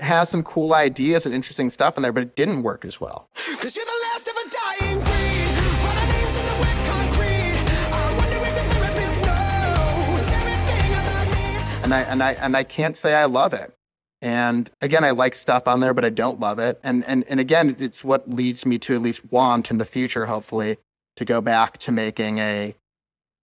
has 0.00 0.28
some 0.28 0.42
cool 0.42 0.74
ideas 0.74 1.26
and 1.26 1.34
interesting 1.34 1.70
stuff 1.70 1.96
in 1.96 2.02
there, 2.02 2.12
but 2.12 2.22
it 2.22 2.36
didn't 2.36 2.62
work 2.62 2.84
as 2.84 3.00
well. 3.00 3.28
Cause 3.34 3.76
you're 3.76 3.84
the 3.84 4.00
last 4.02 4.28
of 4.28 4.34
a 4.34 4.50
dying 4.50 4.98
breed. 4.98 5.48
Write 5.82 5.98
our 5.98 6.06
names 6.06 6.34
in 6.38 6.46
the 6.46 6.56
wet 6.60 6.78
concrete. 6.86 7.66
I 7.92 8.14
wonder 8.16 8.36
if 8.36 8.54
the 8.54 8.64
therapist 8.74 9.18
knows 9.26 10.28
everything 10.38 10.90
about 10.92 11.26
me. 11.34 11.82
and 11.84 11.94
I 11.94 12.00
and 12.02 12.22
I 12.22 12.32
and 12.34 12.56
I 12.56 12.62
can't 12.64 12.96
say 12.96 13.14
I 13.14 13.24
love 13.24 13.52
it. 13.52 13.74
And 14.20 14.70
again, 14.80 15.04
I 15.04 15.10
like 15.10 15.34
stuff 15.34 15.68
on 15.68 15.80
there, 15.80 15.94
but 15.94 16.04
I 16.04 16.10
don't 16.10 16.40
love 16.40 16.58
it. 16.58 16.80
And 16.82 17.04
and 17.04 17.24
and 17.28 17.38
again, 17.38 17.76
it's 17.78 18.02
what 18.02 18.28
leads 18.28 18.66
me 18.66 18.78
to 18.78 18.94
at 18.94 19.02
least 19.02 19.30
want 19.30 19.70
in 19.70 19.78
the 19.78 19.84
future, 19.84 20.26
hopefully, 20.26 20.78
to 21.16 21.24
go 21.24 21.40
back 21.40 21.78
to 21.78 21.92
making 21.92 22.38
a 22.38 22.74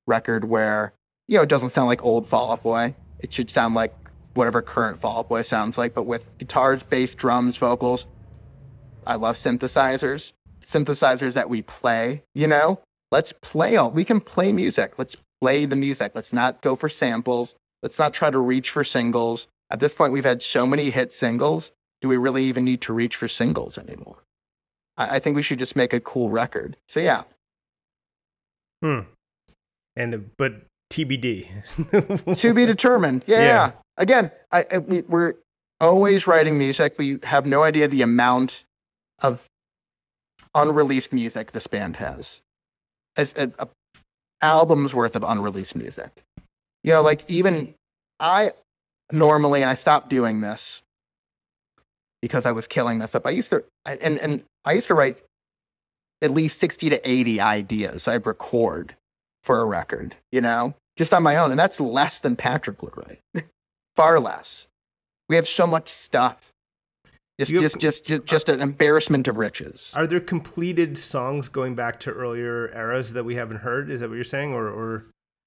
record 0.08 0.46
where 0.46 0.94
you 1.28 1.38
know 1.38 1.44
it 1.44 1.50
doesn't 1.50 1.70
sound 1.70 1.88
like 1.88 2.04
old 2.04 2.28
Fall 2.28 2.52
Out 2.52 2.64
Boy. 2.64 2.96
It 3.20 3.32
should 3.32 3.50
sound 3.50 3.74
like 3.74 3.94
whatever 4.34 4.62
current 4.62 5.00
Fall 5.00 5.20
Out 5.20 5.30
Boy 5.30 5.44
sounds 5.44 5.78
like, 5.78 5.94
but 5.94 6.04
with 6.04 6.38
guitars, 6.38 6.84
bass, 6.84 7.16
drums, 7.16 7.58
vocals. 7.58 8.06
I 9.08 9.16
love 9.16 9.36
synthesizers, 9.36 10.34
synthesizers 10.66 11.34
that 11.34 11.50
we 11.50 11.62
play. 11.62 12.24
You 12.34 12.48
know, 12.48 12.82
let's 13.12 13.34
play 13.42 13.78
all. 13.78 13.92
We 13.92 14.04
can 14.04 14.20
play 14.20 14.52
music. 14.52 14.96
Let's 14.98 15.16
play 15.40 15.66
the 15.66 15.76
music. 15.76 16.12
Let's 16.16 16.34
not 16.34 16.62
go 16.62 16.76
for 16.76 16.90
samples. 16.90 17.56
Let's 17.82 18.00
not 18.00 18.14
try 18.14 18.32
to 18.32 18.40
reach 18.40 18.72
for 18.72 18.84
singles. 18.84 19.48
At 19.70 19.80
this 19.80 19.94
point, 19.94 20.14
we've 20.14 20.26
had 20.26 20.42
so 20.42 20.66
many 20.66 20.90
hit 20.90 21.12
singles. 21.12 21.72
Do 22.02 22.08
we 22.08 22.18
really 22.18 22.44
even 22.46 22.66
need 22.66 22.82
to 22.82 22.94
reach 22.94 23.16
for 23.16 23.28
singles 23.28 23.78
anymore? 23.78 24.24
I, 24.98 25.16
I 25.16 25.20
think 25.20 25.36
we 25.36 25.42
should 25.42 25.60
just 25.60 25.76
make 25.76 25.94
a 25.94 26.00
cool 26.00 26.30
record. 26.30 26.78
So 26.88 27.00
yeah, 27.00 27.24
Hmm. 28.86 29.00
And 29.96 30.16
uh, 30.16 30.18
but 30.38 30.62
TBD. 30.92 32.38
to 32.40 32.54
be 32.54 32.66
determined. 32.66 33.24
Yeah. 33.28 33.40
Yeah. 33.40 33.72
Again, 33.98 34.32
I, 34.52 34.66
I, 34.72 34.78
we, 34.80 35.02
we're 35.02 35.34
always 35.80 36.28
writing 36.28 36.58
music. 36.58 36.96
We 36.98 37.20
have 37.24 37.46
no 37.46 37.64
idea 37.64 37.88
the 37.88 38.02
amount 38.02 38.66
of 39.20 39.42
unreleased 40.54 41.14
music 41.14 41.52
this 41.52 41.68
band 41.68 41.96
has. 41.96 42.42
As 43.18 43.34
a, 43.38 43.52
a 43.58 43.68
album's 44.42 44.94
worth 44.94 45.16
of 45.16 45.24
unreleased 45.24 45.76
music. 45.76 46.24
You 46.84 46.94
know, 46.94 47.02
like 47.02 47.28
even 47.30 47.74
I 48.20 48.52
normally, 49.12 49.62
and 49.62 49.70
I 49.70 49.76
stopped 49.76 50.10
doing 50.10 50.42
this 50.42 50.82
because 52.22 52.46
I 52.46 52.52
was 52.52 52.68
killing 52.68 52.98
myself. 52.98 53.26
I 53.26 53.32
used 53.32 53.50
to, 53.52 53.64
I- 53.86 53.98
and 53.98 54.18
and 54.20 54.44
I 54.66 54.74
used 54.74 54.88
to 54.88 54.96
write 54.96 55.22
at 56.22 56.32
least 56.32 56.60
sixty 56.60 56.90
to 56.90 57.10
eighty 57.10 57.40
ideas 57.40 58.08
I'd 58.08 58.26
record 58.26 58.96
for 59.44 59.62
a 59.62 59.66
record. 59.66 60.16
You 60.32 60.42
know, 60.42 60.74
just 60.98 61.14
on 61.14 61.24
my 61.24 61.36
own, 61.38 61.52
and 61.52 61.60
that's 61.60 61.80
less 61.80 62.20
than 62.20 62.36
Patrick 62.36 62.82
would 62.82 62.94
write. 62.98 63.22
Far 63.96 64.20
less. 64.20 64.68
We 65.30 65.36
have 65.38 65.48
so 65.48 65.66
much 65.66 65.90
stuff. 65.90 66.52
Just, 67.40 67.52
have- 67.52 67.62
just, 67.62 67.80
just, 67.80 68.06
just, 68.06 68.26
just 68.26 68.50
an 68.50 68.62
embarrassment 68.62 69.28
of 69.28 69.36
riches. 69.38 69.92
Are 69.96 70.08
there 70.08 70.20
completed 70.22 70.98
songs 70.98 71.50
going 71.50 71.76
back 71.76 72.00
to 72.02 72.12
earlier 72.12 72.70
eras 72.76 73.12
that 73.14 73.26
we 73.26 73.36
haven't 73.36 73.58
heard? 73.58 73.90
Is 73.90 74.00
that 74.02 74.10
what 74.10 74.16
you're 74.16 74.24
saying, 74.24 74.54
or 74.54 74.68
or 74.70 75.06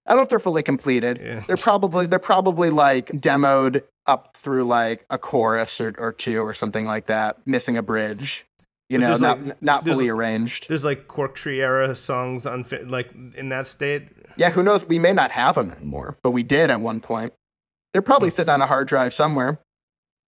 I 0.09 0.13
don't 0.13 0.19
know 0.21 0.23
if 0.23 0.31
they're 0.31 0.39
fully 0.39 0.63
completed. 0.63 1.21
Yeah. 1.23 1.41
They're 1.47 1.57
probably 1.59 2.07
they're 2.07 2.19
probably 2.19 2.71
like 2.71 3.09
demoed 3.09 3.83
up 4.07 4.35
through 4.37 4.65
like 4.65 5.05
a 5.11 5.19
chorus 5.19 5.81
or, 5.83 5.95
or 5.99 6.13
two 6.13 6.41
or 6.41 6.55
something 6.55 6.87
like 6.87 7.07
that, 7.07 7.37
missing 7.47 7.77
a 7.77 7.83
bridge. 7.83 8.47
You 8.89 8.99
But 8.99 9.07
know, 9.07 9.17
not 9.19 9.47
like- 9.47 9.63
not 9.63 9.85
fully 9.87 10.09
arranged. 10.09 10.67
there's 10.69 10.85
like 10.85 11.09
Cork 11.09 11.35
Tree 11.35 11.61
era 11.61 11.95
songs 11.95 12.47
unfit 12.47 12.89
like 12.89 13.11
in 13.37 13.51
that 13.51 13.67
state? 13.67 14.09
Yeah, 14.39 14.49
who 14.51 14.63
knows? 14.63 14.83
We 14.87 14.99
may 14.99 15.13
not 15.13 15.31
have 15.33 15.57
them 15.57 15.73
anymore, 15.73 16.17
but 16.23 16.31
we 16.31 16.43
did 16.43 16.71
at 16.71 16.81
one 16.81 17.01
point. 17.01 17.35
They're 17.93 18.01
probably 18.01 18.31
sitting 18.31 18.51
on 18.53 18.63
a 18.63 18.67
hard 18.67 18.89
drive 18.89 19.13
somewhere. 19.13 19.61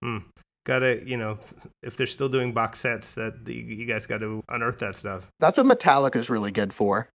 Hmm. 0.02 0.18
Gotta 0.66 1.00
you 1.06 1.16
know 1.16 1.38
if 1.82 1.96
they're 1.96 2.06
still 2.06 2.28
doing 2.28 2.52
box 2.52 2.80
sets, 2.80 3.14
that 3.14 3.32
you, 3.46 3.54
you 3.54 3.86
guys 3.86 4.04
got 4.04 4.18
to 4.18 4.42
unearth 4.50 4.78
that 4.80 4.94
stuff. 4.94 5.26
That's 5.40 5.56
what 5.56 5.64
Metallica's 5.66 6.28
really 6.28 6.50
good 6.50 6.74
for. 6.74 7.08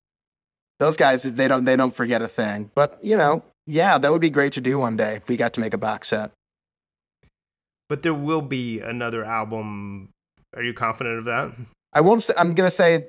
Those 0.80 0.97
guys, 0.97 1.23
they 1.23 1.47
don't 1.47 1.65
they 1.65 1.76
don't 1.76 1.95
forget 1.95 2.21
a 2.21 2.28
thing. 2.28 2.69
But 2.76 2.99
you 3.03 3.15
know, 3.15 3.43
yeah, 3.65 3.97
that 3.97 4.11
would 4.11 4.21
be 4.21 4.30
great 4.30 4.53
to 4.53 4.61
do 4.61 4.78
one 4.80 4.97
day 4.97 5.15
if 5.15 5.30
we 5.30 5.38
got 5.38 5.53
to 5.53 5.59
make 5.59 5.73
a 5.73 5.78
box 5.78 6.09
set. 6.09 6.32
But 7.88 8.01
there 8.01 8.13
will 8.13 8.41
be 8.41 8.80
another 8.80 9.23
album. 9.23 10.09
Are 10.55 10.63
you 10.63 10.73
confident 10.73 11.19
of 11.19 11.26
that? 11.26 11.53
I 11.93 12.01
won't 12.01 12.23
say, 12.23 12.34
I'm 12.38 12.53
going 12.55 12.67
to 12.67 12.76
say 12.76 13.05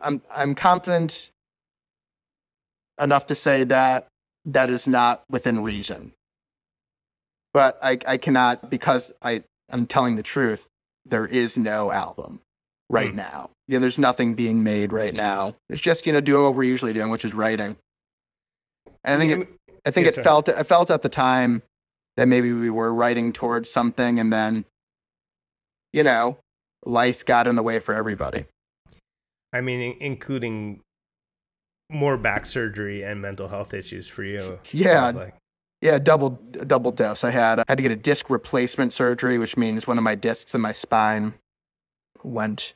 I'm 0.00 0.22
I'm 0.30 0.54
confident 0.54 1.30
enough 3.00 3.26
to 3.26 3.34
say 3.34 3.64
that 3.64 4.06
that 4.44 4.70
is 4.70 4.86
not 4.86 5.22
within 5.30 5.62
reason. 5.62 6.12
But 7.54 7.78
I 7.82 7.98
I 8.06 8.16
cannot 8.18 8.70
because 8.70 9.12
I 9.22 9.42
I'm 9.70 9.86
telling 9.86 10.16
the 10.16 10.22
truth. 10.22 10.66
There 11.04 11.26
is 11.26 11.58
no 11.58 11.90
album 11.90 12.40
right 12.92 13.10
Hmm. 13.10 13.16
now. 13.16 13.50
Yeah, 13.66 13.78
there's 13.80 13.98
nothing 13.98 14.34
being 14.34 14.62
made 14.62 14.92
right 14.92 15.14
now. 15.14 15.56
It's 15.68 15.80
just 15.80 16.06
you 16.06 16.12
know 16.12 16.20
doing 16.20 16.44
what 16.44 16.54
we're 16.54 16.62
usually 16.64 16.92
doing, 16.92 17.10
which 17.10 17.24
is 17.24 17.34
writing. 17.34 17.76
And 19.04 19.14
I 19.14 19.18
think 19.18 19.32
it, 19.42 19.48
I 19.86 19.90
think 19.90 20.04
Yeah, 20.04 20.10
it 20.10 20.14
sorry. 20.14 20.24
felt 20.24 20.48
I 20.48 20.62
felt 20.62 20.90
at 20.90 21.02
the 21.02 21.08
time 21.08 21.62
that 22.16 22.28
maybe 22.28 22.52
we 22.52 22.70
were 22.70 22.92
writing 22.94 23.32
towards 23.32 23.70
something, 23.70 24.20
and 24.20 24.32
then 24.32 24.64
you 25.92 26.02
know 26.04 26.38
life 26.84 27.24
got 27.24 27.46
in 27.48 27.56
the 27.56 27.62
way 27.62 27.78
for 27.80 27.94
everybody. 27.94 28.44
I 29.52 29.60
mean, 29.60 29.96
including 30.00 30.80
more 31.90 32.16
back 32.16 32.46
surgery 32.46 33.02
and 33.02 33.20
mental 33.20 33.48
health 33.48 33.74
issues 33.74 34.08
for 34.08 34.24
you. 34.24 34.58
Yeah. 34.70 35.10
like. 35.10 35.34
Yeah, 35.82 35.98
double 35.98 36.30
double 36.66 36.92
dose. 36.92 37.24
I 37.24 37.30
had 37.30 37.58
I 37.58 37.64
had 37.68 37.76
to 37.78 37.82
get 37.82 37.90
a 37.90 37.96
disc 37.96 38.30
replacement 38.30 38.92
surgery, 38.92 39.36
which 39.38 39.56
means 39.56 39.86
one 39.86 39.98
of 39.98 40.04
my 40.04 40.14
discs 40.14 40.54
in 40.54 40.60
my 40.60 40.70
spine 40.72 41.34
went. 42.22 42.74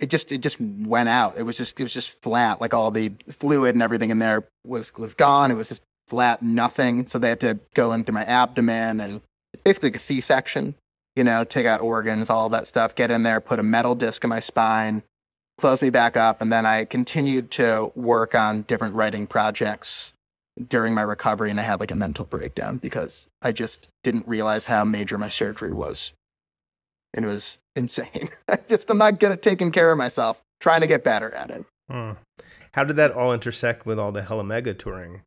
It 0.00 0.10
just 0.10 0.32
it 0.32 0.38
just 0.38 0.60
went 0.60 1.08
out. 1.08 1.38
It 1.38 1.44
was 1.44 1.56
just 1.56 1.78
it 1.78 1.82
was 1.82 1.94
just 1.94 2.20
flat. 2.22 2.60
Like 2.60 2.74
all 2.74 2.90
the 2.90 3.12
fluid 3.30 3.74
and 3.74 3.82
everything 3.82 4.10
in 4.10 4.18
there 4.18 4.44
was 4.66 4.92
was 4.96 5.14
gone. 5.14 5.50
It 5.50 5.54
was 5.54 5.68
just 5.68 5.82
flat, 6.08 6.42
nothing. 6.42 7.06
So 7.06 7.18
they 7.18 7.28
had 7.28 7.40
to 7.40 7.58
go 7.74 7.92
into 7.92 8.12
my 8.12 8.24
abdomen 8.24 9.00
and 9.00 9.20
basically 9.64 9.90
like 9.90 9.96
a 9.96 10.00
C 10.00 10.20
section. 10.20 10.74
You 11.16 11.22
know, 11.22 11.44
take 11.44 11.64
out 11.64 11.80
organs, 11.80 12.28
all 12.28 12.48
that 12.48 12.66
stuff. 12.66 12.96
Get 12.96 13.12
in 13.12 13.22
there, 13.22 13.40
put 13.40 13.60
a 13.60 13.62
metal 13.62 13.94
disc 13.94 14.24
in 14.24 14.30
my 14.30 14.40
spine, 14.40 15.04
close 15.58 15.80
me 15.80 15.90
back 15.90 16.16
up, 16.16 16.42
and 16.42 16.52
then 16.52 16.66
I 16.66 16.86
continued 16.86 17.52
to 17.52 17.92
work 17.94 18.34
on 18.34 18.62
different 18.62 18.96
writing 18.96 19.28
projects 19.28 20.12
during 20.68 20.94
my 20.94 21.02
recovery 21.02 21.50
and 21.50 21.58
I 21.58 21.64
had 21.64 21.80
like 21.80 21.90
a 21.90 21.96
mental 21.96 22.24
breakdown 22.24 22.78
because 22.78 23.28
I 23.42 23.52
just 23.52 23.88
didn't 24.02 24.28
realize 24.28 24.66
how 24.66 24.84
major 24.84 25.18
my 25.18 25.28
surgery 25.28 25.72
was. 25.72 26.12
And 27.12 27.24
it 27.24 27.28
was 27.28 27.58
insane. 27.76 28.28
I 28.48 28.58
just 28.68 28.88
I'm 28.90 28.98
not 28.98 29.20
good 29.20 29.32
at 29.32 29.42
taking 29.42 29.70
care 29.70 29.90
of 29.90 29.98
myself, 29.98 30.42
trying 30.60 30.80
to 30.80 30.86
get 30.86 31.04
better 31.04 31.32
at 31.34 31.50
it. 31.50 31.64
Hmm. 31.90 32.12
How 32.72 32.84
did 32.84 32.96
that 32.96 33.12
all 33.12 33.32
intersect 33.32 33.86
with 33.86 33.98
all 33.98 34.10
the 34.10 34.22
Hella 34.22 34.44
Mega 34.44 34.74
touring? 34.74 35.22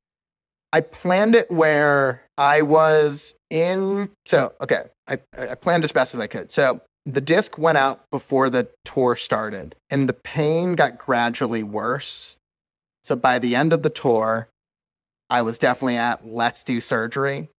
I 0.73 0.81
planned 0.81 1.33
it 1.33 1.49
where 1.49 2.23
I 2.37 2.61
was 2.61 3.35
in. 3.49 4.09
So, 4.25 4.53
okay, 4.59 4.83
I, 5.07 5.19
I 5.37 5.55
planned 5.55 5.85
as 5.85 5.91
best 5.91 6.13
as 6.13 6.19
I 6.19 6.27
could. 6.27 6.51
So, 6.51 6.81
the 7.05 7.21
disc 7.21 7.57
went 7.57 7.77
out 7.77 8.01
before 8.11 8.49
the 8.49 8.67
tour 8.83 9.15
started, 9.15 9.75
and 9.89 10.09
the 10.09 10.13
pain 10.13 10.75
got 10.75 10.97
gradually 10.97 11.63
worse. 11.63 12.37
So, 13.03 13.15
by 13.15 13.39
the 13.39 13.55
end 13.55 13.71
of 13.71 13.81
the 13.81 13.89
tour, 13.89 14.49
I 15.29 15.41
was 15.41 15.57
definitely 15.57 15.97
at 15.97 16.27
let's 16.27 16.63
do 16.63 16.81
surgery. 16.81 17.49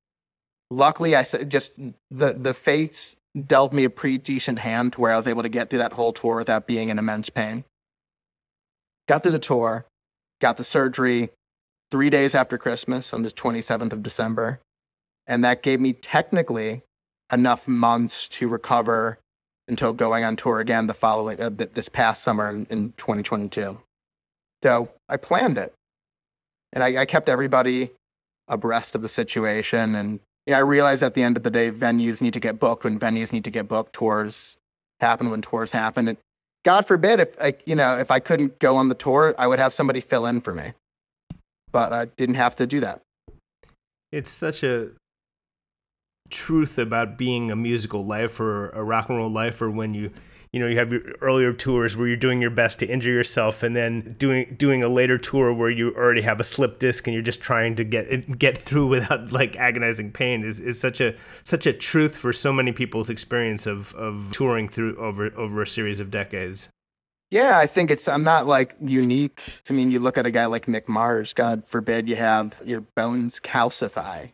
Luckily, 0.70 1.16
I 1.16 1.22
said 1.22 1.48
just 1.48 1.76
the, 2.10 2.34
the 2.34 2.52
fates 2.52 3.16
dealt 3.42 3.72
me 3.72 3.84
a 3.84 3.90
pretty 3.90 4.18
decent 4.18 4.58
hand 4.58 4.94
to 4.94 5.00
where 5.00 5.12
I 5.12 5.16
was 5.16 5.26
able 5.26 5.42
to 5.42 5.48
get 5.48 5.70
through 5.70 5.80
that 5.80 5.92
whole 5.92 6.12
tour 6.12 6.36
without 6.36 6.66
being 6.66 6.88
in 6.88 6.98
immense 6.98 7.30
pain. 7.30 7.64
Got 9.06 9.22
through 9.22 9.32
the 9.32 9.38
tour, 9.38 9.86
got 10.40 10.56
the 10.56 10.64
surgery 10.64 11.30
three 11.90 12.10
days 12.10 12.34
after 12.34 12.58
Christmas 12.58 13.12
on 13.12 13.22
the 13.22 13.30
27th 13.30 13.92
of 13.92 14.02
December. 14.02 14.60
And 15.26 15.44
that 15.44 15.62
gave 15.62 15.80
me 15.80 15.92
technically 15.92 16.82
enough 17.32 17.68
months 17.68 18.28
to 18.28 18.48
recover 18.48 19.18
until 19.68 19.92
going 19.92 20.24
on 20.24 20.36
tour 20.36 20.60
again 20.60 20.86
the 20.86 20.94
following, 20.94 21.40
uh, 21.40 21.50
this 21.50 21.88
past 21.88 22.22
summer 22.22 22.48
in, 22.48 22.66
in 22.70 22.92
2022. 22.96 23.78
So 24.62 24.88
I 25.08 25.16
planned 25.16 25.58
it. 25.58 25.72
And 26.72 26.82
I, 26.82 27.02
I 27.02 27.06
kept 27.06 27.28
everybody 27.28 27.90
abreast 28.48 28.94
of 28.94 29.02
the 29.02 29.08
situation. 29.08 29.94
And 29.94 30.20
yeah, 30.48 30.56
I 30.56 30.60
realized 30.60 31.02
at 31.02 31.12
the 31.12 31.22
end 31.22 31.36
of 31.36 31.42
the 31.42 31.50
day, 31.50 31.70
venues 31.70 32.22
need 32.22 32.32
to 32.32 32.40
get 32.40 32.58
booked 32.58 32.84
when 32.84 32.98
venues 32.98 33.34
need 33.34 33.44
to 33.44 33.50
get 33.50 33.68
booked. 33.68 33.92
Tours 33.92 34.56
happen 34.98 35.30
when 35.30 35.42
tours 35.42 35.72
happen. 35.72 36.08
And 36.08 36.16
God 36.64 36.86
forbid 36.86 37.20
if 37.20 37.28
I, 37.38 37.52
you 37.66 37.74
know, 37.74 37.98
if 37.98 38.10
I 38.10 38.18
couldn't 38.18 38.58
go 38.58 38.74
on 38.76 38.88
the 38.88 38.94
tour, 38.94 39.34
I 39.36 39.46
would 39.46 39.58
have 39.58 39.74
somebody 39.74 40.00
fill 40.00 40.24
in 40.24 40.40
for 40.40 40.54
me. 40.54 40.72
But 41.70 41.92
I 41.92 42.06
didn't 42.06 42.36
have 42.36 42.56
to 42.56 42.66
do 42.66 42.80
that. 42.80 43.02
It's 44.10 44.30
such 44.30 44.62
a 44.62 44.92
truth 46.30 46.78
about 46.78 47.18
being 47.18 47.50
a 47.50 47.56
musical 47.56 48.06
life 48.06 48.40
or 48.40 48.70
a 48.70 48.82
rock 48.82 49.10
and 49.10 49.18
roll 49.18 49.30
life 49.30 49.60
or 49.60 49.70
when 49.70 49.92
you 49.92 50.12
you 50.52 50.60
know 50.60 50.66
you 50.66 50.78
have 50.78 50.92
your 50.92 51.02
earlier 51.20 51.52
tours 51.52 51.96
where 51.96 52.08
you're 52.08 52.16
doing 52.16 52.40
your 52.40 52.50
best 52.50 52.78
to 52.78 52.86
injure 52.86 53.12
yourself 53.12 53.62
and 53.62 53.76
then 53.76 54.14
doing 54.18 54.54
doing 54.58 54.82
a 54.82 54.88
later 54.88 55.18
tour 55.18 55.52
where 55.52 55.70
you 55.70 55.94
already 55.94 56.22
have 56.22 56.40
a 56.40 56.44
slip 56.44 56.78
disc 56.78 57.06
and 57.06 57.14
you're 57.14 57.22
just 57.22 57.40
trying 57.40 57.76
to 57.76 57.84
get 57.84 58.38
get 58.38 58.56
through 58.56 58.86
without 58.94 59.32
like 59.32 59.56
agonizing 59.56 60.10
pain 60.10 60.42
is, 60.42 60.60
is 60.60 60.80
such 60.80 61.00
a 61.00 61.14
such 61.44 61.66
a 61.66 61.72
truth 61.72 62.16
for 62.16 62.32
so 62.32 62.52
many 62.52 62.72
people's 62.72 63.10
experience 63.10 63.66
of 63.66 63.94
of 63.94 64.30
touring 64.32 64.68
through 64.68 64.96
over 64.96 65.32
over 65.36 65.62
a 65.62 65.66
series 65.66 66.00
of 66.00 66.10
decades 66.10 66.68
Yeah, 67.30 67.58
I 67.58 67.66
think 67.66 67.90
it's, 67.90 68.08
I'm 68.08 68.24
not 68.24 68.46
like 68.46 68.74
unique. 68.80 69.60
I 69.68 69.74
mean, 69.74 69.90
you 69.90 70.00
look 70.00 70.16
at 70.16 70.24
a 70.24 70.30
guy 70.30 70.46
like 70.46 70.64
Mick 70.64 70.88
Mars, 70.88 71.34
God 71.34 71.66
forbid 71.66 72.08
you 72.08 72.16
have 72.16 72.54
your 72.64 72.80
bones 72.80 73.38
calcify, 73.38 74.30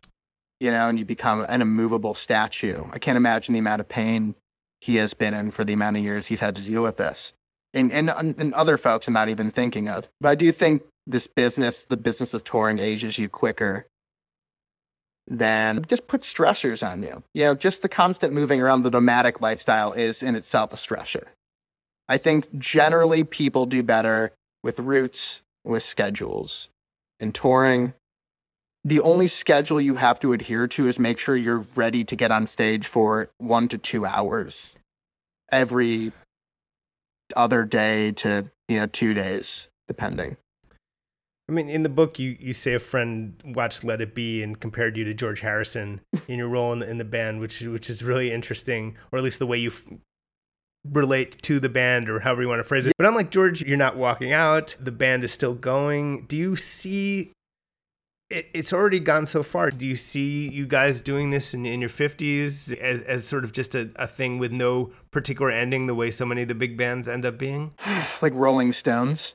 you 0.60 0.70
know, 0.70 0.88
and 0.88 0.96
you 0.96 1.04
become 1.04 1.44
an 1.48 1.60
immovable 1.60 2.14
statue. 2.14 2.84
I 2.92 3.00
can't 3.00 3.16
imagine 3.16 3.52
the 3.52 3.58
amount 3.58 3.80
of 3.80 3.88
pain 3.88 4.36
he 4.85 4.97
has 4.97 5.14
been 5.14 5.32
in 5.32 5.51
for 5.51 5.64
the 5.64 5.72
amount 5.72 5.97
of 5.97 6.03
years 6.03 6.26
he's 6.26 6.41
had 6.41 6.55
to 6.55 6.62
deal 6.62 6.82
with 6.82 6.99
this. 6.99 7.32
And, 7.72 7.91
and, 7.91 8.11
and 8.11 8.53
other 8.53 8.76
folks 8.76 9.09
I'm 9.09 9.14
not 9.14 9.30
even 9.30 9.51
thinking 9.51 9.89
of. 9.89 10.11
But 10.20 10.28
I 10.28 10.35
do 10.35 10.53
think 10.53 10.82
this 11.07 11.26
business, 11.26 11.87
the 11.87 11.97
business 11.97 12.35
of 12.35 12.45
touring, 12.45 12.78
ages 12.78 13.18
you 13.18 13.30
quicker 13.30 13.87
than 15.26 15.87
just 15.89 16.07
put 16.07 16.20
stressors 16.20 16.87
on 16.87 17.03
you. 17.03 17.22
You 17.32 17.45
know, 17.45 17.55
just 17.55 17.80
the 17.80 17.89
constant 17.89 18.35
moving 18.35 18.61
around 18.61 18.82
the 18.82 18.91
nomadic 18.91 19.41
lifestyle 19.41 19.95
is 19.95 20.22
in 20.22 20.37
itself 20.37 20.74
a 20.74 20.76
stressor. 20.76 21.28
I 22.07 22.18
think 22.18 22.55
generally 22.59 23.24
people 23.24 23.64
do 23.64 23.82
better 23.82 24.32
with 24.62 24.78
routes, 24.80 25.41
with 25.64 25.82
schedules. 25.82 26.68
And 27.18 27.35
touring, 27.35 27.95
the 28.85 29.01
only 29.01 29.26
schedule 29.26 29.80
you 29.80 29.97
have 29.97 30.20
to 30.20 30.32
adhere 30.32 30.68
to 30.68 30.87
is 30.87 30.99
make 30.99 31.18
sure 31.18 31.37
you're 31.37 31.64
ready 31.74 32.05
to 32.05 32.14
get 32.14 32.30
on 32.30 32.47
stage 32.47 32.87
for 32.87 33.30
one 33.39 33.66
to 33.68 33.78
two 33.78 34.05
hours 34.05 34.76
every 35.51 36.12
other 37.35 37.64
day 37.64 38.12
to, 38.12 38.51
you 38.68 38.78
know, 38.78 38.87
two 38.87 39.14
days, 39.14 39.68
depending. 39.89 40.37
I 41.49 41.53
mean, 41.53 41.68
in 41.68 41.82
the 41.82 41.91
book, 41.91 42.18
you, 42.18 42.37
you 42.41 42.53
say 42.53 42.72
a 42.74 42.78
friend 42.78 43.35
watched 43.45 43.85
Let 43.85 44.01
It 44.01 44.14
Be 44.14 44.43
and 44.43 44.59
compared 44.59 44.97
you 44.97 45.05
to 45.05 45.14
George 45.14 45.41
Harrison 45.41 46.01
in 46.28 46.39
your 46.39 46.49
role 46.49 46.72
in 46.72 46.78
the, 46.78 46.89
in 46.89 46.99
the 46.99 47.05
band, 47.05 47.41
which 47.41 47.61
which 47.61 47.91
is 47.91 48.03
really 48.03 48.32
interesting, 48.32 48.97
or 49.12 49.18
at 49.18 49.24
least 49.24 49.39
the 49.39 49.47
way 49.47 49.59
you 49.59 49.68
f- 49.68 49.85
relate 50.91 51.41
to 51.43 51.61
the 51.61 51.68
band, 51.68 52.09
or 52.09 52.20
however 52.20 52.43
you 52.43 52.49
want 52.49 52.61
to 52.61 52.64
phrase 52.64 52.87
it. 52.87 52.95
But 52.97 53.07
unlike 53.07 53.30
George, 53.30 53.61
you're 53.61 53.76
not 53.76 53.97
walking 53.97 54.32
out. 54.32 54.74
The 54.80 54.93
band 54.93 55.22
is 55.22 55.32
still 55.32 55.55
going. 55.55 56.24
Do 56.26 56.37
you 56.37 56.57
see? 56.57 57.32
It, 58.35 58.51
it's 58.53 58.72
already 58.72 59.01
gone 59.01 59.26
so 59.26 59.43
far. 59.43 59.70
Do 59.70 59.87
you 59.87 59.95
see 59.95 60.49
you 60.49 60.66
guys 60.66 61.01
doing 61.01 61.30
this 61.30 61.55
in, 61.55 61.64
in 61.66 61.80
your 61.80 61.91
50s 61.91 62.76
as, 62.76 63.01
as 63.03 63.26
sort 63.26 63.45
of 63.45 63.53
just 63.53 63.74
a, 63.74 63.91
a 63.97 64.07
thing 64.07 64.39
with 64.39 64.51
no 64.53 64.91
particular 65.11 65.51
ending, 65.51 65.87
the 65.87 65.95
way 65.95 66.11
so 66.11 66.26
many 66.26 66.43
of 66.43 66.49
the 66.49 66.55
big 66.55 66.76
bands 66.76 67.07
end 67.09 67.24
up 67.24 67.39
being? 67.39 67.72
Like 68.22 68.32
Rolling 68.35 68.72
Stones. 68.72 69.35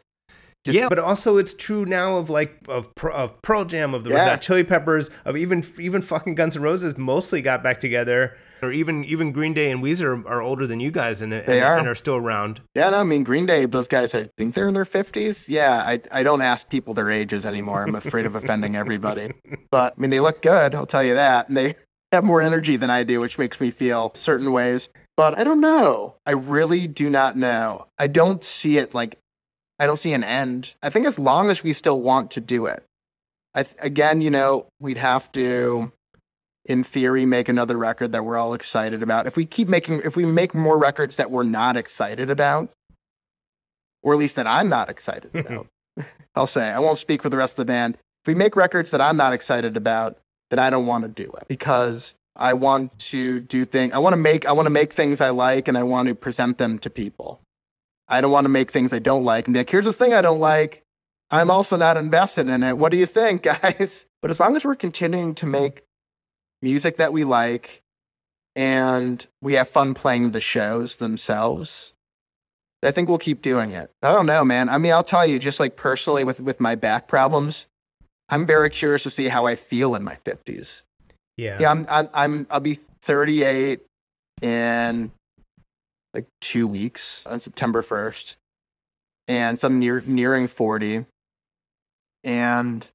Just- 0.65 0.77
yeah, 0.77 0.89
but 0.89 0.99
also 0.99 1.37
it's 1.37 1.53
true 1.53 1.85
now 1.85 2.17
of 2.17 2.29
like 2.29 2.57
of 2.67 2.89
of 3.13 3.41
Pearl 3.41 3.63
Jam, 3.63 3.93
of 3.93 4.03
the 4.03 4.09
Yeah. 4.09 4.35
Chili 4.35 4.63
Peppers, 4.65 5.09
of 5.23 5.37
even 5.37 5.63
even 5.79 6.01
fucking 6.01 6.35
Guns 6.35 6.57
N' 6.57 6.61
Roses 6.61 6.97
mostly 6.97 7.41
got 7.41 7.63
back 7.63 7.77
together, 7.79 8.35
or 8.61 8.71
even 8.71 9.03
even 9.05 9.31
Green 9.31 9.53
Day 9.53 9.71
and 9.71 9.81
Weezer 9.83 10.25
are 10.25 10.41
older 10.41 10.65
than 10.67 10.79
you 10.79 10.91
guys 10.91 11.21
and, 11.21 11.33
and, 11.33 11.45
They 11.45 11.61
are. 11.61 11.77
and 11.77 11.87
are 11.87 11.95
still 11.95 12.15
around. 12.15 12.61
Yeah, 12.75 12.89
no, 12.89 12.99
I 12.99 13.03
mean 13.03 13.23
Green 13.23 13.45
Day. 13.45 13.65
Those 13.65 13.87
guys, 13.87 14.13
I 14.15 14.29
think 14.37 14.55
they're 14.55 14.67
in 14.67 14.73
their 14.73 14.85
fifties. 14.85 15.47
Yeah, 15.49 15.83
I 15.85 16.01
I 16.11 16.23
don't 16.23 16.41
ask 16.41 16.69
people 16.69 16.93
their 16.93 17.09
ages 17.11 17.45
anymore. 17.45 17.83
I'm 17.83 17.95
afraid 17.95 18.25
of 18.25 18.35
offending 18.35 18.75
everybody. 18.75 19.33
But 19.71 19.93
I 19.97 20.01
mean, 20.01 20.09
they 20.09 20.19
look 20.19 20.41
good. 20.41 20.73
I'll 20.73 20.87
tell 20.87 21.03
you 21.03 21.13
that. 21.13 21.47
And 21.47 21.55
they 21.55 21.75
have 22.11 22.23
more 22.23 22.41
energy 22.41 22.75
than 22.75 22.89
I 22.89 23.03
do, 23.03 23.19
which 23.19 23.37
makes 23.37 23.61
me 23.61 23.69
feel 23.69 24.11
certain 24.15 24.51
ways. 24.51 24.89
But 25.15 25.37
I 25.37 25.43
don't 25.43 25.61
know. 25.61 26.15
I 26.25 26.31
really 26.31 26.87
do 26.87 27.07
not 27.09 27.37
know. 27.37 27.85
I 27.99 28.07
don't 28.07 28.43
see 28.43 28.77
it 28.77 28.95
like. 28.95 29.17
I 29.77 29.85
don't 29.85 29.97
see 29.97 30.11
an 30.13 30.23
end. 30.23 30.73
I 30.81 30.89
think 30.89 31.05
as 31.05 31.19
long 31.19 31.49
as 31.51 31.63
we 31.63 31.71
still 31.73 32.01
want 32.01 32.31
to 32.31 32.41
do 32.41 32.65
it. 32.65 32.83
I 33.53 33.63
th- 33.63 33.75
again, 33.79 34.21
you 34.21 34.29
know, 34.29 34.67
we'd 34.79 34.97
have 34.97 35.31
to 35.33 35.91
in 36.65 36.83
theory 36.83 37.25
make 37.25 37.49
another 37.49 37.77
record 37.77 38.11
that 38.11 38.25
we're 38.25 38.37
all 38.37 38.53
excited 38.53 39.01
about. 39.01 39.27
If 39.27 39.37
we 39.37 39.45
keep 39.45 39.67
making 39.67 40.01
if 40.03 40.15
we 40.15 40.25
make 40.25 40.53
more 40.53 40.77
records 40.77 41.15
that 41.15 41.31
we're 41.31 41.43
not 41.43 41.77
excited 41.77 42.29
about 42.29 42.69
or 44.01 44.13
at 44.13 44.19
least 44.19 44.35
that 44.35 44.47
i'm 44.47 44.69
not 44.69 44.89
excited 44.89 45.31
about 45.35 45.67
i'll 46.35 46.47
say 46.47 46.69
i 46.69 46.79
won't 46.79 46.97
speak 46.97 47.21
for 47.21 47.29
the 47.29 47.37
rest 47.37 47.53
of 47.53 47.57
the 47.57 47.71
band. 47.71 47.95
If 48.23 48.27
we 48.27 48.35
make 48.35 48.55
records 48.55 48.91
that 48.91 49.01
i'm 49.01 49.17
not 49.17 49.33
excited 49.33 49.77
about 49.77 50.17
then 50.49 50.59
i 50.59 50.69
don't 50.69 50.87
want 50.87 51.03
to 51.03 51.09
do 51.09 51.31
it 51.33 51.47
because 51.47 52.15
i 52.35 52.53
want 52.53 52.97
to 52.99 53.39
do 53.41 53.65
things 53.65 53.93
i 53.93 53.97
want 53.97 54.13
to 54.13 54.17
make 54.17 54.45
i 54.45 54.51
want 54.51 54.65
to 54.65 54.71
make 54.71 54.93
things 54.93 55.21
i 55.21 55.29
like 55.29 55.67
and 55.67 55.77
i 55.77 55.83
want 55.83 56.07
to 56.07 56.15
present 56.15 56.57
them 56.57 56.79
to 56.79 56.89
people. 56.89 57.41
I 58.11 58.21
don't 58.21 58.31
want 58.31 58.45
to 58.45 58.49
make 58.49 58.71
things 58.71 58.91
i 58.91 58.99
don't 58.99 59.23
like. 59.23 59.47
And 59.47 59.53
be 59.53 59.59
like 59.59 59.69
here's 59.69 59.85
this 59.85 59.95
thing 59.95 60.13
i 60.13 60.21
don't 60.21 60.39
like. 60.39 60.83
I'm 61.31 61.51
also 61.51 61.77
not 61.77 61.95
invested 61.95 62.49
in 62.49 62.63
it. 62.63 62.77
What 62.77 62.91
do 62.91 62.97
you 62.97 63.05
think 63.05 63.43
guys? 63.61 64.05
But 64.21 64.31
as 64.31 64.39
long 64.39 64.55
as 64.57 64.65
we're 64.65 64.75
continuing 64.75 65.35
to 65.35 65.45
make 65.45 65.83
music 66.61 66.97
that 66.97 67.13
we 67.13 67.23
like 67.23 67.81
and 68.55 69.25
we 69.41 69.53
have 69.53 69.67
fun 69.69 69.93
playing 69.93 70.31
the 70.31 70.41
shows 70.41 70.97
themselves. 70.97 71.93
I 72.83 72.91
think 72.91 73.09
we'll 73.09 73.17
keep 73.17 73.41
doing 73.41 73.71
it. 73.71 73.91
I 74.01 74.11
don't 74.13 74.25
know 74.25 74.43
man. 74.45 74.69
I 74.69 74.77
mean 74.77 74.91
i'll 74.93 75.03
tell 75.03 75.25
you 75.25 75.37
just 75.39 75.59
like 75.59 75.75
personally 75.75 76.23
with 76.23 76.39
with 76.39 76.59
my 76.59 76.75
back 76.75 77.07
problems 77.07 77.67
i'm 78.29 78.45
very 78.45 78.69
curious 78.69 79.03
to 79.03 79.09
see 79.09 79.27
how 79.27 79.45
i 79.47 79.55
feel 79.55 79.95
in 79.95 80.03
my 80.03 80.15
50s 80.23 80.83
Yeah. 81.35 81.57
yeah 81.59 81.71
i'm 81.71 81.85
i'm, 81.89 82.09
I'm 82.13 82.47
i'll 82.51 82.59
be 82.59 82.79
38 83.01 83.81
in 84.43 85.11
like 86.13 86.27
two 86.39 86.67
weeks 86.67 87.23
on 87.25 87.39
september 87.39 87.81
1st 87.81 88.35
and 89.27 89.57
so 89.57 89.67
i'm 89.67 89.79
near 89.79 90.03
nearing 90.05 90.47
40 90.47 91.05
and 92.23 92.85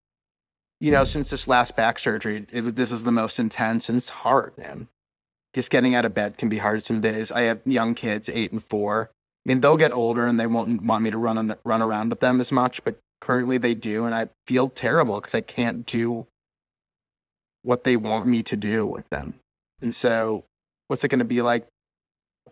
you 0.84 0.90
know, 0.90 1.04
since 1.04 1.30
this 1.30 1.48
last 1.48 1.76
back 1.76 1.98
surgery, 1.98 2.44
it, 2.52 2.76
this 2.76 2.92
is 2.92 3.04
the 3.04 3.10
most 3.10 3.38
intense 3.38 3.88
and 3.88 3.96
it's 3.96 4.10
hard, 4.10 4.52
man. 4.58 4.86
Just 5.54 5.70
getting 5.70 5.94
out 5.94 6.04
of 6.04 6.12
bed 6.12 6.36
can 6.36 6.50
be 6.50 6.58
hard 6.58 6.82
some 6.82 7.00
days. 7.00 7.32
I 7.32 7.42
have 7.42 7.62
young 7.64 7.94
kids, 7.94 8.28
eight 8.28 8.52
and 8.52 8.62
four. 8.62 9.08
I 9.10 9.48
mean, 9.48 9.62
they'll 9.62 9.78
get 9.78 9.92
older 9.92 10.26
and 10.26 10.38
they 10.38 10.46
won't 10.46 10.82
want 10.82 11.02
me 11.02 11.10
to 11.10 11.16
run 11.16 11.38
on, 11.38 11.56
run 11.64 11.80
around 11.80 12.10
with 12.10 12.20
them 12.20 12.38
as 12.38 12.52
much, 12.52 12.84
but 12.84 12.98
currently 13.22 13.56
they 13.56 13.72
do, 13.72 14.04
and 14.04 14.14
I 14.14 14.28
feel 14.46 14.68
terrible 14.68 15.22
because 15.22 15.34
I 15.34 15.40
can't 15.40 15.86
do 15.86 16.26
what 17.62 17.84
they 17.84 17.96
want 17.96 18.26
me 18.26 18.42
to 18.42 18.54
do 18.54 18.84
with 18.84 19.08
them. 19.08 19.36
And 19.80 19.94
so, 19.94 20.44
what's 20.88 21.02
it 21.02 21.08
going 21.08 21.20
to 21.20 21.24
be 21.24 21.40
like 21.40 21.66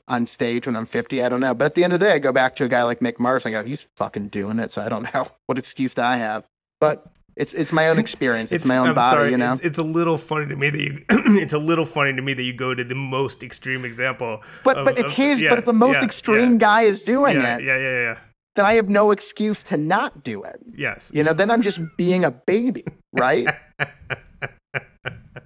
on 0.09 0.25
stage 0.25 0.67
when 0.67 0.75
I'm 0.75 0.87
50? 0.87 1.23
I 1.23 1.29
don't 1.29 1.41
know. 1.41 1.53
But 1.53 1.67
at 1.67 1.75
the 1.75 1.85
end 1.85 1.93
of 1.93 2.01
the 2.01 2.07
day, 2.07 2.13
I 2.13 2.19
go 2.19 2.33
back 2.33 2.57
to 2.57 2.65
a 2.65 2.69
guy 2.69 2.83
like 2.85 3.01
Mick 3.01 3.19
Mars. 3.19 3.45
and 3.45 3.55
I 3.55 3.61
go, 3.61 3.69
he's 3.69 3.89
fucking 3.99 4.29
doing 4.29 4.59
it. 4.59 4.71
So 4.71 4.81
I 4.81 4.89
don't 4.89 5.03
know 5.15 5.29
what 5.45 5.59
excuse 5.59 5.93
do 5.93 6.01
I 6.01 6.17
have. 6.17 6.45
But 6.81 7.13
it's 7.37 7.55
it's 7.55 7.73
my 7.73 7.89
own 7.89 7.99
experience. 8.05 8.53
It's, 8.53 8.65
my 8.65 8.77
own 8.79 8.89
I'm 8.89 8.95
body, 8.95 9.17
sorry, 9.17 9.31
you 9.31 9.37
know. 9.37 9.53
It's, 9.53 9.61
it's 9.61 9.79
a 9.79 9.83
little 9.83 10.19
funny 10.19 10.47
to 10.47 10.57
me 10.57 10.71
that 10.71 10.81
you. 10.81 11.05
it's 11.11 11.53
a 11.53 11.59
little 11.59 11.85
funny 11.85 12.15
to 12.15 12.23
me 12.23 12.35
that 12.35 12.43
you 12.43 12.53
go 12.53 12.75
to 12.75 12.85
the 12.85 12.95
most 12.95 13.43
extreme 13.43 13.85
example. 13.85 14.43
But 14.65 14.77
of- 14.79 14.85
but 14.87 14.99
of- 14.99 15.07
occasion, 15.07 15.45
yeah, 15.45 15.51
but 15.51 15.59
if 15.61 15.65
the 15.65 15.73
most 15.73 15.95
yeah, 15.97 16.05
extreme 16.05 16.53
yeah, 16.53 16.59
guy 16.59 16.83
is 16.83 17.03
doing 17.03 17.37
it, 17.39 17.43
Yeah, 17.43 17.59
yeah, 17.59 17.79
yeah. 17.79 18.19
then 18.57 18.67
I 18.67 18.75
have 18.75 18.89
no 18.89 19.11
excuse 19.11 19.63
to 19.65 19.77
not 19.77 20.23
do 20.23 20.43
it. 20.45 20.61
Yes. 20.75 21.11
You 21.15 21.25
know, 21.25 21.33
then 21.33 21.51
I'm 21.51 21.63
just 21.63 21.81
being 21.97 22.25
a 22.25 22.31
baby, 22.31 22.85
right? 23.13 23.47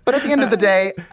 But 0.05 0.15
at 0.15 0.23
the 0.23 0.31
end 0.31 0.43
of 0.43 0.51
the 0.51 0.57
day, 0.57 0.93
uh, 0.99 1.05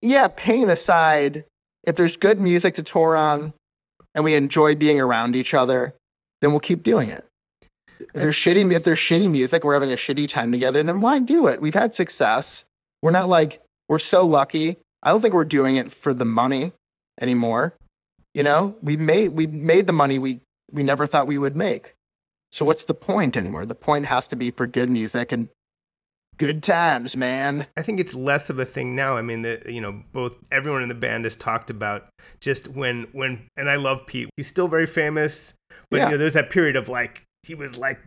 yeah, 0.00 0.28
pain 0.36 0.70
aside, 0.70 1.44
if 1.84 1.96
there's 1.96 2.16
good 2.16 2.40
music 2.40 2.74
to 2.76 2.82
tour 2.82 3.16
on 3.16 3.52
and 4.14 4.24
we 4.24 4.34
enjoy 4.34 4.74
being 4.76 5.00
around 5.00 5.34
each 5.34 5.54
other, 5.54 5.94
then 6.40 6.50
we'll 6.52 6.60
keep 6.60 6.82
doing 6.82 7.10
it. 7.10 7.24
If 8.00 8.12
there's 8.14 8.36
shitty, 8.36 8.72
if 8.72 8.84
there's 8.84 8.98
shitty 8.98 9.30
music, 9.30 9.64
we're 9.64 9.74
having 9.74 9.92
a 9.92 9.96
shitty 9.96 10.28
time 10.28 10.52
together, 10.52 10.82
then 10.82 11.00
why 11.00 11.18
do 11.18 11.46
it? 11.46 11.60
We've 11.60 11.74
had 11.74 11.94
success. 11.94 12.64
We're 13.02 13.10
not 13.10 13.28
like 13.28 13.60
we're 13.88 13.98
so 13.98 14.26
lucky. 14.26 14.78
I 15.02 15.10
don't 15.10 15.20
think 15.20 15.34
we're 15.34 15.44
doing 15.44 15.76
it 15.76 15.90
for 15.92 16.12
the 16.14 16.24
money 16.24 16.72
anymore. 17.20 17.74
You 18.34 18.42
know, 18.42 18.76
we 18.82 18.96
made 18.96 19.28
we 19.28 19.46
made 19.46 19.86
the 19.86 19.92
money 19.92 20.18
we 20.18 20.40
we 20.72 20.82
never 20.82 21.06
thought 21.06 21.26
we 21.26 21.38
would 21.38 21.56
make. 21.56 21.94
So 22.52 22.64
what's 22.64 22.84
the 22.84 22.94
point 22.94 23.36
anymore? 23.36 23.66
The 23.66 23.74
point 23.74 24.06
has 24.06 24.28
to 24.28 24.36
be 24.36 24.50
for 24.50 24.66
good 24.66 24.90
music 24.90 25.30
and 25.32 25.48
good 26.38 26.62
times, 26.62 27.16
man. 27.16 27.66
I 27.76 27.82
think 27.82 28.00
it's 28.00 28.14
less 28.14 28.50
of 28.50 28.58
a 28.58 28.64
thing 28.64 28.96
now. 28.96 29.16
I 29.16 29.22
mean, 29.22 29.42
the, 29.42 29.62
you 29.66 29.80
know, 29.80 30.02
both 30.12 30.36
everyone 30.50 30.82
in 30.82 30.88
the 30.88 30.94
band 30.94 31.24
has 31.24 31.36
talked 31.36 31.70
about 31.70 32.08
just 32.40 32.68
when 32.68 33.04
when 33.12 33.46
and 33.56 33.68
I 33.70 33.76
love 33.76 34.06
Pete. 34.06 34.30
He's 34.36 34.46
still 34.46 34.68
very 34.68 34.86
famous, 34.86 35.54
but 35.90 35.98
Yeah. 35.98 36.06
you 36.06 36.10
know, 36.12 36.18
there's 36.18 36.34
that 36.34 36.50
period 36.50 36.76
of 36.76 36.88
like 36.88 37.22
he 37.42 37.54
was 37.54 37.76
like 37.78 37.98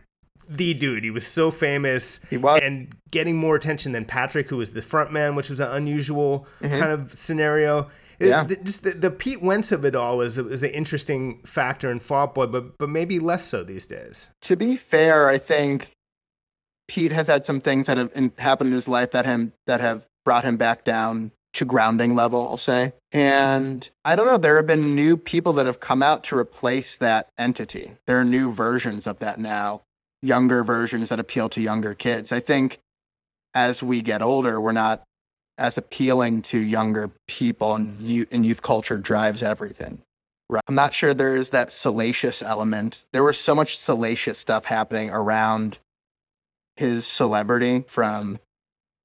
the 0.48 0.74
dude. 0.74 1.04
He 1.04 1.10
was 1.10 1.26
so 1.26 1.50
famous 1.50 2.20
He 2.30 2.36
was. 2.36 2.60
and 2.62 2.94
getting 3.10 3.36
more 3.36 3.56
attention 3.56 3.92
than 3.92 4.04
Patrick, 4.04 4.48
who 4.50 4.58
was 4.58 4.72
the 4.72 4.82
front 4.82 5.12
man, 5.12 5.34
which 5.34 5.48
was 5.50 5.60
an 5.60 5.68
unusual 5.70 6.46
kind 6.60 6.84
of 6.92 7.12
scenario. 7.14 7.78
It- 7.80 7.86
Mm-hmm. 8.14 8.26
Yeah. 8.30 8.44
th- 8.44 8.62
just 8.62 8.84
the, 8.84 8.90
the 8.92 9.10
Pete 9.10 9.42
Wentz 9.42 9.72
of 9.72 9.84
it 9.84 9.96
all 9.96 10.20
is 10.20 10.38
is 10.38 10.62
an 10.62 10.70
interesting 10.70 11.40
factor 11.44 11.90
in 11.90 11.98
Fall 11.98 12.28
Boy, 12.28 12.46
but 12.46 12.78
but 12.78 12.88
maybe 12.88 13.18
less 13.18 13.44
so 13.44 13.64
these 13.64 13.86
days. 13.86 14.28
to 14.42 14.54
be 14.54 14.76
fair, 14.76 15.28
I 15.28 15.36
think 15.36 15.90
Pete 16.86 17.10
has 17.10 17.26
had 17.26 17.44
some 17.44 17.60
things 17.60 17.88
that 17.88 17.96
have 17.98 18.12
in, 18.14 18.30
happened 18.38 18.68
in 18.68 18.74
his 18.74 18.86
life 18.86 19.10
that 19.10 19.26
him 19.26 19.52
that 19.66 19.80
have 19.80 20.06
brought 20.24 20.44
him 20.44 20.56
back 20.56 20.84
down 20.84 21.32
to 21.54 21.64
grounding 21.64 22.14
level, 22.14 22.46
I'll 22.48 22.56
say. 22.56 22.92
And 23.12 23.88
I 24.04 24.16
don't 24.16 24.26
know, 24.26 24.36
there 24.36 24.56
have 24.56 24.66
been 24.66 24.94
new 24.94 25.16
people 25.16 25.52
that 25.54 25.66
have 25.66 25.80
come 25.80 26.02
out 26.02 26.24
to 26.24 26.38
replace 26.38 26.98
that 26.98 27.28
entity. 27.38 27.92
There 28.06 28.18
are 28.20 28.24
new 28.24 28.52
versions 28.52 29.06
of 29.06 29.18
that 29.20 29.38
now, 29.38 29.82
younger 30.20 30.62
versions 30.62 31.08
that 31.08 31.20
appeal 31.20 31.48
to 31.50 31.60
younger 31.60 31.94
kids. 31.94 32.32
I 32.32 32.40
think 32.40 32.78
as 33.54 33.82
we 33.82 34.02
get 34.02 34.20
older, 34.20 34.60
we're 34.60 34.72
not 34.72 35.04
as 35.56 35.78
appealing 35.78 36.42
to 36.42 36.58
younger 36.58 37.12
people, 37.28 37.76
and, 37.76 38.00
youth, 38.00 38.28
and 38.32 38.44
youth 38.44 38.62
culture 38.62 38.96
drives 38.96 39.42
everything. 39.42 40.02
Right. 40.48 40.62
I'm 40.66 40.74
not 40.74 40.92
sure 40.92 41.14
there 41.14 41.36
is 41.36 41.50
that 41.50 41.72
salacious 41.72 42.42
element. 42.42 43.04
There 43.12 43.22
was 43.22 43.40
so 43.40 43.54
much 43.54 43.78
salacious 43.78 44.38
stuff 44.38 44.66
happening 44.66 45.10
around 45.10 45.78
his 46.76 47.06
celebrity 47.06 47.84
from 47.86 48.40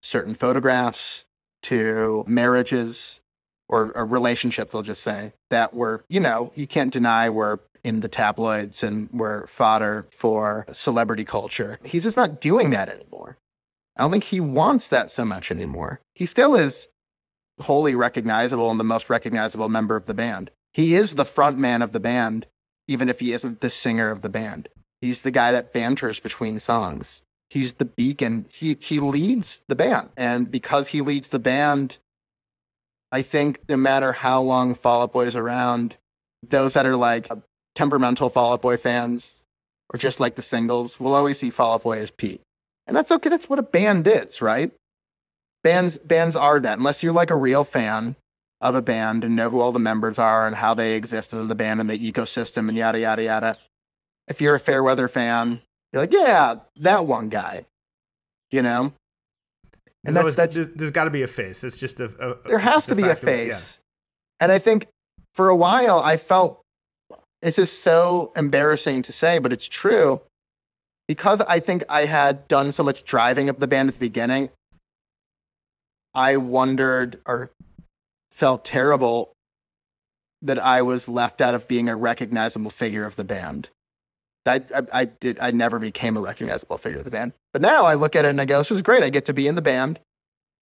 certain 0.02 0.34
photographs 0.34 1.26
to 1.64 2.24
marriages 2.28 3.20
or, 3.68 3.92
or 3.96 4.06
relationships, 4.06 4.72
they'll 4.72 4.82
just 4.82 5.04
say, 5.04 5.34
that 5.50 5.74
were, 5.74 6.04
you 6.10 6.20
know, 6.20 6.52
you 6.56 6.68
can't 6.68 6.92
deny 6.92 7.30
were 7.30 7.60
in 7.84 8.02
the 8.02 8.08
tabloids 8.08 8.84
and 8.84 9.10
were 9.12 9.48
fodder 9.48 10.08
for 10.12 10.66
celebrity 10.72 11.24
culture. 11.24 11.80
He's 11.84 12.04
just 12.04 12.18
not 12.18 12.42
doing 12.42 12.72
that 12.72 12.90
anymore. 12.90 13.38
I 13.96 14.04
don't 14.04 14.12
think 14.12 14.26
he 14.26 14.40
wants 14.40 14.88
that 14.90 15.12
so 15.12 15.26
much 15.26 15.52
anymore. 15.52 16.02
He 16.16 16.26
still 16.26 16.56
is 16.56 16.88
wholly 17.62 17.96
recognizable 17.96 18.72
and 18.72 18.80
the 18.80 18.86
most 18.86 19.10
recognizable 19.10 19.70
member 19.70 19.96
of 19.96 20.06
the 20.06 20.14
band. 20.14 20.52
He 20.74 20.94
is 20.94 21.16
the 21.16 21.26
front 21.26 21.58
man 21.58 21.82
of 21.82 21.92
the 21.92 22.00
band, 22.00 22.46
even 22.88 23.10
if 23.10 23.20
he 23.20 23.34
isn't 23.34 23.62
the 23.62 23.70
singer 23.70 24.10
of 24.12 24.22
the 24.22 24.30
band. 24.30 24.70
He's 25.02 25.22
the 25.22 25.32
guy 25.32 25.52
that 25.52 25.74
banters 25.74 26.20
between 26.20 26.60
songs. 26.60 27.24
He's 27.50 27.74
the 27.74 27.86
beacon. 27.86 28.46
He 28.50 28.78
he 28.80 29.00
leads 29.00 29.62
the 29.68 29.76
band. 29.76 30.10
And 30.16 30.52
because 30.52 30.90
he 30.90 31.02
leads 31.02 31.30
the 31.30 31.40
band, 31.40 31.98
I 33.12 33.22
think 33.22 33.62
no 33.68 33.78
matter 33.78 34.14
how 34.14 34.42
long 34.42 34.76
Fall 34.76 35.02
Out 35.02 35.14
Boy 35.14 35.26
is 35.26 35.36
around, 35.36 35.98
those 36.48 36.76
that 36.76 36.86
are 36.86 36.96
like 36.96 37.30
uh, 37.32 37.38
temperamental 37.76 38.30
Fall 38.30 38.54
Out 38.54 38.62
Boy 38.62 38.78
fans 38.78 39.44
or 39.92 39.98
just 39.98 40.20
like 40.20 40.36
the 40.36 40.42
singles 40.42 41.00
will 41.00 41.16
always 41.16 41.40
see 41.40 41.50
Fall 41.50 41.74
Out 41.74 41.84
Boy 41.84 42.00
as 42.00 42.12
Pete. 42.12 42.42
And 42.86 42.96
that's 42.96 43.12
okay. 43.12 43.30
That's 43.30 43.50
what 43.50 43.60
a 43.60 43.64
band 43.64 44.08
is, 44.08 44.42
right? 44.42 44.72
Bands 45.64 45.98
bands 45.98 46.36
are 46.36 46.60
that. 46.60 46.78
Unless 46.78 47.04
you're 47.04 47.14
like 47.14 47.32
a 47.32 47.36
real 47.36 47.64
fan 47.64 48.16
of 48.62 48.76
a 48.76 48.82
band 48.82 49.24
and 49.24 49.36
know 49.36 49.50
who 49.50 49.60
all 49.60 49.72
the 49.72 49.80
members 49.80 50.20
are 50.20 50.46
and 50.46 50.56
how 50.56 50.74
they 50.74 50.96
exist 50.96 51.34
in 51.34 51.48
the 51.48 51.56
band 51.56 51.80
and 51.80 51.90
the 51.90 52.12
ecosystem 52.12 52.70
and 52.70 52.78
yada 52.78 53.00
yada 53.00 53.24
yada. 53.24 53.58
If 54.28 54.42
you're 54.42 54.56
a 54.56 54.60
Fairweather 54.60 55.08
fan, 55.08 55.62
you're 55.92 56.04
like, 56.04 56.14
yeah, 56.14 56.56
that 56.78 57.06
one 57.06 57.30
guy. 57.30 57.66
You 58.52 58.62
know? 58.62 58.94
And 60.06 60.16
There's 60.16 60.36
that's 60.36 60.36
that's 60.36 60.56
there's, 60.56 60.70
there's 60.76 60.92
got 60.92 61.04
to 61.06 61.10
be 61.10 61.24
a 61.24 61.28
face. 61.28 61.64
It's 61.64 61.80
just 61.80 62.00
a, 62.00 62.06
a 62.06 62.48
there 62.48 62.60
has 62.60 62.86
to 62.88 62.96
be 62.96 63.04
a 63.04 63.08
fact 63.08 63.24
of 63.24 63.30
yeah. 63.30 63.36
face. 63.36 63.82
And 64.40 64.52
I 64.52 64.60
think 64.60 64.88
for 65.36 65.50
a 65.50 65.56
while 65.56 66.00
I 66.00 66.18
felt 66.18 66.62
it's 67.42 67.58
just 67.58 67.82
so 67.82 68.32
embarrassing 68.36 69.02
to 69.04 69.12
say, 69.12 69.40
but 69.40 69.54
it's 69.54 69.68
true. 69.68 70.22
Because 71.08 71.42
I 71.42 71.60
think 71.60 71.84
I 71.90 72.06
had 72.06 72.48
done 72.48 72.72
so 72.72 72.84
much 72.84 73.04
driving 73.04 73.50
of 73.50 73.60
the 73.60 73.68
band 73.68 73.90
at 73.90 73.96
the 73.96 74.00
beginning, 74.00 74.50
I 76.14 76.38
wondered 76.38 77.20
or 77.26 77.52
felt 78.32 78.64
terrible 78.64 79.32
that 80.42 80.60
I 80.60 80.82
was 80.82 81.10
left 81.10 81.42
out 81.42 81.56
of 81.56 81.68
being 81.68 81.90
a 81.90 81.96
recognizable 81.96 82.70
figure 82.70 83.06
of 83.06 83.16
the 83.16 83.24
band. 83.24 83.70
I, 84.50 84.62
I, 84.76 84.82
I 85.02 85.06
did 85.06 85.40
I 85.40 85.52
never 85.52 85.80
became 85.80 86.18
a 86.18 86.22
recognizable 86.22 86.78
figure 86.78 87.00
of 87.00 87.06
the 87.06 87.12
band. 87.12 87.34
But 87.54 87.62
now 87.62 87.86
I 87.86 87.94
look 87.96 88.16
at 88.16 88.26
it 88.26 88.30
and 88.30 88.42
I 88.42 88.46
go, 88.46 88.58
this 88.60 88.72
is 88.72 88.82
great. 88.82 89.04
I 89.04 89.10
get 89.10 89.26
to 89.26 89.34
be 89.34 89.48
in 89.48 89.56
the 89.56 89.62
band 89.62 90.00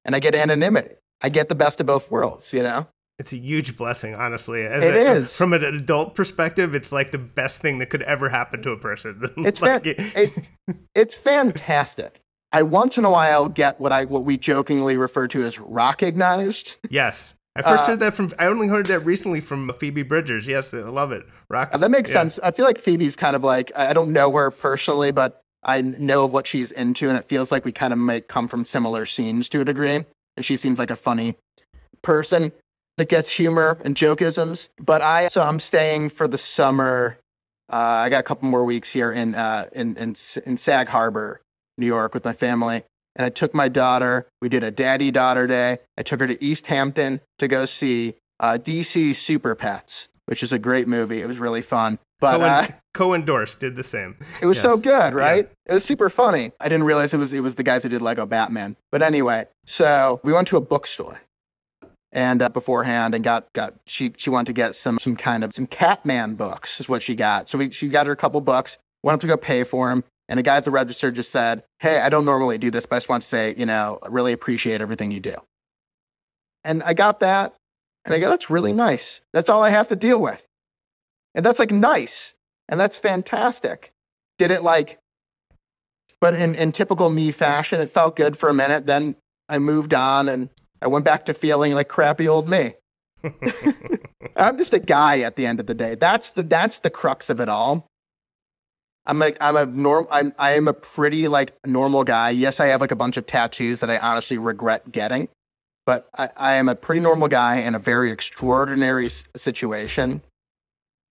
and 0.05 0.15
I 0.15 0.19
get 0.19 0.35
anonymity. 0.35 0.95
I 1.21 1.29
get 1.29 1.49
the 1.49 1.55
best 1.55 1.79
of 1.81 1.87
both 1.87 2.11
worlds, 2.11 2.53
you 2.53 2.61
know? 2.63 2.87
It's 3.19 3.33
a 3.33 3.37
huge 3.37 3.75
blessing, 3.75 4.13
honestly. 4.13 4.63
As 4.63 4.83
It 4.83 4.95
a- 4.95 5.11
is. 5.13 5.35
From 5.35 5.51
an 5.53 5.63
adult 5.63 6.13
perspective, 6.13 6.75
it's 6.75 6.91
like 6.91 7.09
the 7.11 7.17
best 7.17 7.61
thing 7.61 7.79
that 7.79 7.89
could 7.89 8.03
ever 8.03 8.29
happen 8.29 8.61
to 8.61 8.69
a 8.71 8.77
person. 8.77 9.21
It's 9.37 9.59
like 9.61 9.83
fan- 9.85 9.95
it- 10.15 10.49
it's 10.95 11.15
fantastic. 11.15 12.21
I 12.51 12.61
once 12.63 12.97
in 12.97 13.03
a 13.05 13.09
while 13.09 13.49
get 13.49 13.79
what 13.79 13.91
I 13.91 14.05
what 14.05 14.23
we 14.23 14.37
jokingly 14.37 14.95
refer 14.97 15.27
to 15.29 15.43
as 15.43 15.59
recognized. 15.59 16.75
yes. 16.89 17.33
I 17.57 17.61
first 17.61 17.83
Uh, 17.83 17.87
heard 17.87 17.99
that 17.99 18.13
from, 18.13 18.31
I 18.37 18.45
only 18.45 18.67
heard 18.67 18.85
that 18.87 18.99
recently 18.99 19.41
from 19.41 19.71
Phoebe 19.79 20.03
Bridgers. 20.03 20.47
Yes, 20.47 20.73
I 20.73 20.77
love 20.79 21.11
it. 21.11 21.25
Rock. 21.49 21.71
That 21.71 21.91
makes 21.91 22.11
yeah. 22.11 22.21
sense. 22.21 22.39
I 22.43 22.51
feel 22.51 22.65
like 22.65 22.79
Phoebe's 22.79 23.15
kind 23.15 23.35
of 23.35 23.43
like 23.43 23.71
I 23.75 23.89
I 23.89 23.93
don't 23.93 24.11
know 24.13 24.31
her 24.33 24.51
personally, 24.51 25.11
but 25.11 25.41
I 25.63 25.81
know 25.81 26.23
of 26.23 26.31
what 26.31 26.45
she's 26.47 26.71
into, 26.71 27.09
and 27.09 27.17
it 27.17 27.25
feels 27.25 27.51
like 27.51 27.65
we 27.65 27.71
kind 27.71 27.91
of 27.91 27.99
might 27.99 28.27
come 28.27 28.47
from 28.47 28.63
similar 28.63 29.05
scenes 29.05 29.49
to 29.49 29.61
a 29.61 29.65
degree. 29.65 30.05
And 30.35 30.45
she 30.45 30.55
seems 30.55 30.77
like 30.77 30.91
a 30.91 30.95
funny 30.95 31.35
person 32.03 32.51
that 32.97 33.09
gets 33.09 33.31
humor 33.31 33.79
and 33.83 33.95
jokeisms. 33.95 34.69
But 34.79 35.01
I 35.01 35.27
so 35.27 35.41
I'm 35.41 35.59
staying 35.59 36.09
for 36.09 36.27
the 36.27 36.37
summer. 36.37 37.17
Uh, 37.69 37.75
I 38.05 38.09
got 38.09 38.19
a 38.19 38.23
couple 38.23 38.47
more 38.47 38.63
weeks 38.63 38.91
here 38.91 39.11
in 39.11 39.35
uh, 39.35 39.67
in, 39.73 39.97
in 39.97 40.15
in 40.45 40.57
Sag 40.57 40.87
Harbor, 40.89 41.41
New 41.77 41.87
York, 41.87 42.13
with 42.13 42.23
my 42.23 42.33
family. 42.33 42.83
And 43.17 43.25
I 43.25 43.29
took 43.29 43.53
my 43.53 43.67
daughter. 43.67 44.27
We 44.41 44.47
did 44.47 44.63
a 44.63 44.71
daddy 44.71 45.11
daughter 45.11 45.45
day. 45.47 45.79
I 45.97 46.03
took 46.03 46.19
her 46.21 46.27
to 46.27 46.41
East 46.43 46.67
Hampton 46.67 47.19
to 47.39 47.47
go 47.49 47.65
see 47.65 48.13
uh, 48.39 48.59
DC 48.61 49.15
Super 49.15 49.55
Pets, 49.55 50.07
which 50.27 50.43
is 50.43 50.53
a 50.53 50.59
great 50.59 50.87
movie. 50.87 51.19
It 51.21 51.27
was 51.27 51.39
really 51.39 51.61
fun. 51.63 51.97
But 52.19 52.41
uh, 52.41 52.67
Co 52.93 53.13
endorsed, 53.13 53.59
did 53.59 53.75
the 53.75 53.83
same. 53.83 54.17
it 54.41 54.45
was 54.45 54.57
Yeah. 54.57 54.61
so 54.63 54.77
good, 54.77 55.13
right? 55.13 55.49
It 55.65 55.73
was 55.73 55.83
super 55.83 56.09
funny. 56.09 56.51
I 56.59 56.69
didn't 56.69 56.85
realize 56.85 57.13
it 57.13 57.17
was 57.17 57.33
it 57.33 57.41
was 57.41 57.55
the 57.55 57.63
guys 57.63 57.83
who 57.83 57.89
did 57.89 58.01
Lego 58.01 58.25
Batman. 58.25 58.75
But 58.91 59.01
anyway, 59.03 59.47
so 59.65 60.19
we 60.23 60.31
went 60.33 60.47
to 60.47 60.57
a 60.57 60.61
bookstore 60.61 61.19
and 62.11 62.41
uh, 62.41 62.49
beforehand 62.49 63.13
and 63.13 63.23
got 63.23 63.51
got 63.53 63.73
she 63.85 64.13
she 64.17 64.29
wanted 64.31 64.47
to 64.47 64.53
get 64.53 64.75
some 64.75 64.97
some 64.99 65.15
kind 65.15 65.43
of 65.43 65.53
some 65.53 65.67
Catman 65.67 66.35
books 66.35 66.79
is 66.79 66.89
what 66.89 67.01
she 67.03 67.15
got. 67.15 67.49
So 67.49 67.57
we 67.59 67.69
she 67.71 67.87
got 67.87 68.07
her 68.07 68.13
a 68.13 68.17
couple 68.17 68.41
books. 68.41 68.77
Went 69.03 69.13
up 69.15 69.21
to 69.21 69.27
go 69.27 69.37
pay 69.37 69.63
for 69.63 69.89
them, 69.89 70.03
and 70.29 70.39
a 70.39 70.43
guy 70.43 70.57
at 70.57 70.65
the 70.65 70.71
register 70.71 71.11
just 71.11 71.31
said, 71.31 71.63
"Hey, 71.79 71.99
I 71.99 72.09
don't 72.09 72.25
normally 72.25 72.57
do 72.57 72.71
this, 72.71 72.85
but 72.85 72.95
I 72.95 72.99
just 72.99 73.09
want 73.09 73.23
to 73.23 73.29
say, 73.29 73.55
you 73.57 73.65
know, 73.65 73.99
I 74.03 74.07
really 74.07 74.33
appreciate 74.33 74.81
everything 74.81 75.11
you 75.11 75.19
do." 75.19 75.35
And 76.63 76.83
I 76.83 76.93
got 76.93 77.19
that, 77.21 77.55
and 78.05 78.13
I 78.13 78.19
go, 78.19 78.29
"That's 78.29 78.49
really 78.49 78.73
nice. 78.73 79.21
That's 79.33 79.49
all 79.49 79.63
I 79.63 79.69
have 79.69 79.87
to 79.89 79.95
deal 79.95 80.19
with." 80.19 80.45
And 81.37 81.45
that's 81.45 81.59
like 81.59 81.71
nice. 81.71 82.33
And 82.67 82.79
that's 82.79 82.97
fantastic. 82.97 83.93
Did 84.37 84.51
it 84.51 84.63
like, 84.63 84.99
but 86.19 86.33
in, 86.33 86.55
in 86.55 86.71
typical 86.71 87.09
me 87.09 87.31
fashion, 87.31 87.79
it 87.79 87.91
felt 87.91 88.15
good 88.15 88.35
for 88.35 88.49
a 88.49 88.53
minute. 88.53 88.87
Then 88.87 89.15
I 89.47 89.59
moved 89.59 89.93
on 89.93 90.27
and 90.27 90.49
I 90.81 90.87
went 90.87 91.05
back 91.05 91.25
to 91.25 91.33
feeling 91.33 91.73
like 91.73 91.87
crappy 91.87 92.27
old 92.27 92.49
me. 92.49 92.73
I'm 94.35 94.57
just 94.57 94.73
a 94.73 94.79
guy 94.79 95.21
at 95.21 95.35
the 95.35 95.45
end 95.45 95.59
of 95.59 95.67
the 95.67 95.73
day. 95.75 95.95
That's 95.95 96.31
the, 96.31 96.43
that's 96.43 96.79
the 96.79 96.89
crux 96.89 97.29
of 97.29 97.39
it 97.39 97.49
all. 97.49 97.87
I'm 99.07 99.19
like, 99.19 99.37
I'm 99.41 99.55
a 99.55 99.65
norm, 99.65 100.07
I'm, 100.11 100.33
I 100.37 100.53
am 100.53 100.67
a 100.67 100.73
pretty 100.73 101.27
like 101.27 101.53
normal 101.65 102.03
guy. 102.03 102.31
Yes, 102.31 102.59
I 102.59 102.67
have 102.67 102.81
like 102.81 102.91
a 102.91 102.95
bunch 102.95 103.17
of 103.17 103.25
tattoos 103.25 103.79
that 103.79 103.89
I 103.89 103.97
honestly 103.97 104.37
regret 104.37 104.91
getting, 104.91 105.29
but 105.85 106.09
I, 106.17 106.29
I 106.37 106.55
am 106.55 106.69
a 106.69 106.75
pretty 106.75 107.01
normal 107.01 107.29
guy 107.29 107.57
in 107.57 107.75
a 107.75 107.79
very 107.79 108.11
extraordinary 108.11 109.09
situation 109.35 110.21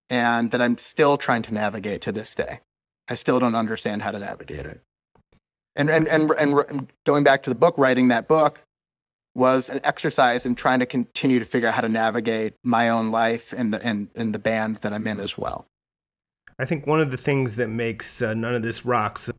and 0.09 0.51
that 0.51 0.61
I'm 0.61 0.77
still 0.77 1.17
trying 1.17 1.41
to 1.43 1.53
navigate 1.53 2.01
to 2.03 2.11
this 2.11 2.35
day. 2.35 2.59
I 3.09 3.15
still 3.15 3.39
don't 3.39 3.55
understand 3.55 4.03
how 4.03 4.11
to 4.11 4.19
navigate 4.19 4.65
it. 4.65 4.81
and 5.75 5.89
and 5.89 6.07
and 6.07 6.31
and, 6.31 6.59
and 6.69 6.93
going 7.05 7.23
back 7.23 7.43
to 7.43 7.49
the 7.49 7.55
book, 7.55 7.77
writing 7.77 8.09
that 8.09 8.27
book 8.27 8.61
was 9.35 9.69
an 9.69 9.81
exercise 9.83 10.45
in 10.45 10.55
trying 10.55 10.79
to 10.79 10.85
continue 10.85 11.39
to 11.39 11.45
figure 11.45 11.67
out 11.67 11.75
how 11.75 11.81
to 11.81 11.89
navigate 11.89 12.53
my 12.63 12.89
own 12.89 13.11
life 13.11 13.53
and 13.53 13.73
the 13.73 13.83
and, 13.83 14.09
and 14.15 14.33
the 14.33 14.39
band 14.39 14.77
that 14.77 14.93
I'm 14.93 15.07
in 15.07 15.19
as 15.19 15.37
well. 15.37 15.65
I 16.57 16.65
think 16.65 16.87
one 16.87 17.01
of 17.01 17.11
the 17.11 17.17
things 17.17 17.55
that 17.55 17.69
makes 17.69 18.21
uh, 18.21 18.33
None 18.33 18.55
of 18.55 18.61
This 18.63 18.85
Rocks 18.85 19.29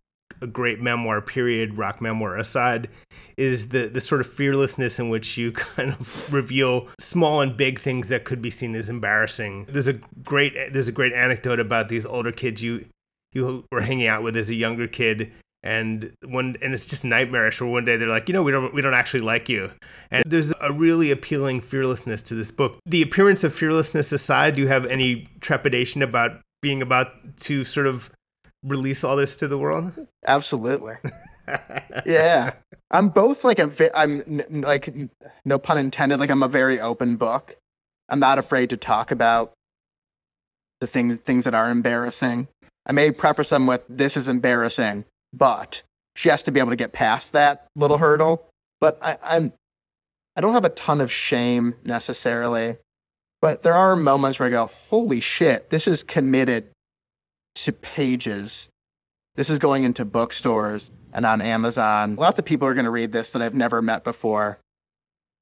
a 0.40 0.46
great 0.46 0.80
memoir, 0.80 1.20
period, 1.20 1.78
rock 1.78 2.00
memoir 2.00 2.36
aside, 2.36 2.88
is 3.36 3.70
the, 3.70 3.88
the 3.88 4.00
sort 4.00 4.20
of 4.20 4.26
fearlessness 4.26 4.98
in 4.98 5.08
which 5.08 5.36
you 5.36 5.52
kind 5.52 5.92
of 5.92 6.32
reveal 6.32 6.88
small 6.98 7.40
and 7.40 7.56
big 7.56 7.78
things 7.78 8.08
that 8.08 8.24
could 8.24 8.42
be 8.42 8.50
seen 8.50 8.74
as 8.74 8.88
embarrassing. 8.88 9.66
There's 9.68 9.88
a 9.88 9.94
great 10.24 10.54
there's 10.72 10.88
a 10.88 10.92
great 10.92 11.12
anecdote 11.12 11.60
about 11.60 11.88
these 11.88 12.06
older 12.06 12.32
kids 12.32 12.62
you 12.62 12.86
you 13.32 13.64
were 13.70 13.82
hanging 13.82 14.06
out 14.06 14.22
with 14.22 14.36
as 14.36 14.50
a 14.50 14.54
younger 14.54 14.86
kid 14.86 15.32
and 15.62 16.12
one 16.24 16.56
and 16.62 16.72
it's 16.72 16.86
just 16.86 17.04
nightmarish 17.04 17.60
where 17.60 17.68
one 17.68 17.84
day 17.84 17.96
they're 17.96 18.08
like 18.08 18.28
you 18.28 18.32
know 18.32 18.42
we 18.42 18.52
don't 18.52 18.72
we 18.72 18.80
don't 18.80 18.94
actually 18.94 19.20
like 19.20 19.48
you 19.48 19.70
and 20.10 20.24
there's 20.26 20.52
a 20.60 20.72
really 20.72 21.10
appealing 21.10 21.60
fearlessness 21.60 22.22
to 22.22 22.34
this 22.34 22.50
book 22.50 22.78
the 22.86 23.02
appearance 23.02 23.42
of 23.42 23.52
fearlessness 23.52 24.12
aside 24.12 24.54
do 24.54 24.62
you 24.62 24.68
have 24.68 24.86
any 24.86 25.26
trepidation 25.40 26.02
about 26.02 26.40
being 26.66 26.82
about 26.82 27.36
to 27.36 27.62
sort 27.62 27.86
of 27.86 28.10
release 28.64 29.04
all 29.04 29.14
this 29.14 29.36
to 29.36 29.46
the 29.46 29.56
world 29.56 29.92
Absolutely. 30.26 30.94
yeah. 32.06 32.54
I'm 32.90 33.08
both 33.10 33.44
like 33.44 33.60
a 33.60 33.96
I'm 33.96 34.20
n- 34.26 34.62
like 34.62 34.92
no 35.44 35.58
pun 35.60 35.78
intended 35.78 36.18
like 36.18 36.28
I'm 36.28 36.42
a 36.42 36.48
very 36.48 36.80
open 36.80 37.14
book. 37.14 37.56
I'm 38.08 38.18
not 38.18 38.40
afraid 38.40 38.70
to 38.70 38.76
talk 38.76 39.12
about 39.12 39.52
the 40.80 40.88
things 40.88 41.18
things 41.18 41.44
that 41.44 41.54
are 41.54 41.70
embarrassing. 41.70 42.48
I 42.84 42.90
may 42.90 43.12
preface 43.12 43.50
them 43.50 43.68
with 43.68 43.82
this 43.88 44.16
is 44.16 44.26
embarrassing, 44.26 45.04
but 45.32 45.82
she 46.16 46.28
has 46.30 46.42
to 46.44 46.50
be 46.50 46.58
able 46.58 46.70
to 46.70 46.76
get 46.76 46.92
past 46.92 47.32
that 47.32 47.68
little 47.76 47.98
hurdle. 47.98 48.48
But 48.80 48.98
I, 49.00 49.18
I'm 49.22 49.52
I 50.34 50.40
don't 50.40 50.54
have 50.54 50.64
a 50.64 50.70
ton 50.70 51.00
of 51.00 51.12
shame 51.12 51.74
necessarily, 51.84 52.78
but 53.40 53.62
there 53.62 53.74
are 53.74 53.96
moments 53.96 54.38
where 54.38 54.48
I 54.48 54.50
go, 54.50 54.66
holy 54.66 55.20
shit, 55.20 55.70
this 55.70 55.86
is 55.86 56.02
committed 56.02 56.68
to 57.56 57.72
pages 57.72 58.68
this 59.36 59.50
is 59.50 59.58
going 59.58 59.84
into 59.84 60.04
bookstores 60.04 60.90
and 61.12 61.24
on 61.26 61.40
Amazon. 61.40 62.16
Lots 62.16 62.38
of 62.38 62.44
people 62.44 62.66
are 62.66 62.74
going 62.74 62.86
to 62.86 62.90
read 62.90 63.12
this 63.12 63.30
that 63.30 63.42
I've 63.42 63.54
never 63.54 63.80
met 63.82 64.02
before. 64.02 64.58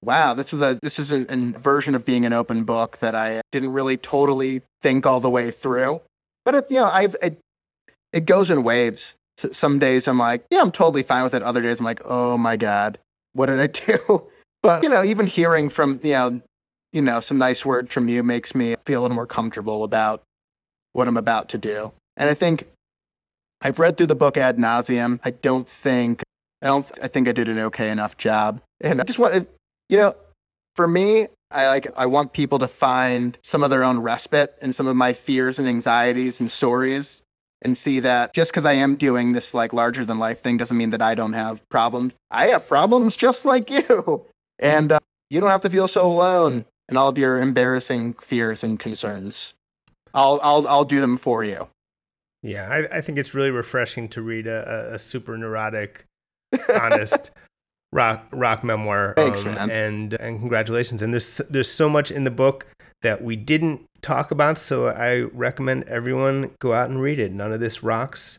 Wow, 0.03 0.35
this 0.35 0.53
is 0.53 0.61
a 0.61 0.79
this 0.83 0.99
is 0.99 1.13
a, 1.13 1.25
a 1.33 1.37
version 1.59 1.95
of 1.95 2.05
being 2.05 2.27
an 2.27 2.33
open 2.33 2.65
book 2.65 2.99
that 2.99 3.15
I 3.15 3.41
didn't 3.53 3.73
really 3.73 3.97
totally 3.97 4.63
think 4.83 5.07
all 5.07 5.21
the 5.21 5.31
way 5.31 5.51
through. 5.51 6.03
But 6.45 6.55
it, 6.57 6.67
you 6.71 6.77
know, 6.77 6.91
I've 6.93 7.17
it, 7.23 7.41
it 8.13 8.27
goes 8.27 8.51
in 8.51 8.65
waves. 8.65 9.15
Some 9.39 9.79
days 9.79 10.07
I'm 10.07 10.19
like, 10.19 10.45
yeah, 10.51 10.61
I'm 10.61 10.73
totally 10.73 11.03
fine 11.03 11.23
with 11.23 11.35
it. 11.35 11.43
Other 11.43 11.63
days 11.63 11.81
I'm 11.81 11.87
like, 11.87 12.03
oh 12.05 12.37
my 12.37 12.57
god, 12.57 12.99
what 13.33 13.47
did 13.47 13.61
I 13.61 13.67
do? 13.97 14.25
But 14.63 14.83
you 14.83 14.89
know, 14.89 15.05
even 15.05 15.27
hearing 15.27 15.69
from 15.71 16.01
you 16.03 16.13
know, 16.13 16.43
you 16.95 17.03
know, 17.03 17.19
some 17.19 17.39
nice 17.39 17.67
words 17.67 17.93
from 17.93 18.09
you 18.09 18.23
makes 18.23 18.55
me 18.55 18.77
feel 18.87 19.01
a 19.01 19.03
little 19.03 19.17
more 19.17 19.27
comfortable 19.27 19.83
about 19.83 20.23
what 20.93 21.09
I'm 21.09 21.17
about 21.17 21.49
to 21.51 21.59
do. 21.59 21.93
And 22.17 22.31
I 22.31 22.35
think 22.35 22.69
I've 23.61 23.81
read 23.81 23.97
through 23.97 24.07
the 24.07 24.15
book 24.15 24.37
ad 24.37 24.59
nauseum. 24.59 25.19
I 25.25 25.31
don't 25.33 25.69
think 25.69 26.23
I 26.63 26.69
don't 26.69 26.91
I 27.03 27.09
think 27.09 27.29
I 27.29 27.33
did 27.33 27.49
an 27.49 27.59
okay 27.59 27.91
enough 27.91 28.17
job. 28.17 28.61
And 28.81 29.01
I 29.01 29.05
just 29.05 29.19
want 29.19 29.49
you 29.89 29.97
know, 29.99 30.15
for 30.77 30.87
me, 30.87 31.27
I 31.51 31.67
like 31.67 31.89
I 31.97 32.07
want 32.07 32.33
people 32.33 32.61
to 32.61 32.69
find 32.69 33.37
some 33.43 33.65
of 33.65 33.71
their 33.71 33.83
own 33.83 33.99
respite 33.99 34.57
in 34.63 34.73
some 34.73 34.87
of 34.87 34.95
my 34.95 35.13
fears 35.13 35.59
and 35.59 35.69
anxieties 35.69 36.39
and 36.39 36.49
stories 36.49 37.23
and 37.63 37.77
see 37.77 37.99
that 38.01 38.33
just 38.35 38.53
because 38.53 38.65
I 38.65 38.75
am 38.75 38.95
doing 38.95 39.33
this 39.33 39.53
like 39.53 39.73
larger 39.73 40.05
than 40.05 40.21
life 40.21 40.43
thing 40.43 40.59
doesn't 40.59 40.77
mean 40.77 40.91
that 40.91 41.03
I 41.03 41.17
don't 41.17 41.33
have 41.33 41.69
problems. 41.71 42.13
I 42.31 42.47
have 42.49 42.69
problems 42.69 43.17
just 43.17 43.45
like 43.45 43.69
you. 43.69 44.27
And 44.61 44.93
uh, 44.93 45.01
you 45.31 45.41
don't 45.41 45.51
have 45.51 45.63
to 45.63 45.71
feel 45.71 45.89
so 45.89 46.07
alone 46.07 46.65
in 46.89 46.97
all 46.97 47.09
of 47.09 47.19
your 47.19 47.41
embarrassing 47.41 48.15
fears 48.15 48.63
and 48.65 48.79
concerns. 48.79 49.55
I'll 50.13 50.41
I'll 50.43 50.67
I'll 50.69 50.85
do 50.85 51.01
them 51.01 51.17
for 51.17 51.43
you. 51.45 51.69
Yeah, 52.43 52.69
I, 52.69 52.99
I 52.99 53.01
think 53.01 53.19
it's 53.19 53.33
really 53.33 53.51
refreshing 53.51 54.09
to 54.11 54.21
read 54.21 54.47
a, 54.47 54.93
a, 54.93 54.99
super 54.99 55.39
neurotic, 55.39 56.05
honest 56.79 57.31
rock 57.91 58.27
rock 58.33 58.63
memoir. 58.63 59.09
um, 59.09 59.15
Thanks, 59.17 59.45
man. 59.45 59.71
And 59.71 60.15
and 60.15 60.41
congratulations. 60.41 61.01
And 61.01 61.13
there's 61.13 61.41
there's 61.49 61.71
so 61.71 61.89
much 61.89 62.11
in 62.11 62.25
the 62.25 62.31
book 62.31 62.67
that 63.03 63.23
we 63.23 63.37
didn't 63.37 63.87
talk 64.03 64.31
about, 64.31 64.59
so 64.59 64.89
I 64.89 65.21
recommend 65.21 65.85
everyone 65.85 66.51
go 66.59 66.75
out 66.75 66.91
and 66.91 67.01
read 67.01 67.19
it. 67.19 67.33
None 67.33 67.53
of 67.53 67.61
this 67.61 67.83
rocks 67.83 68.39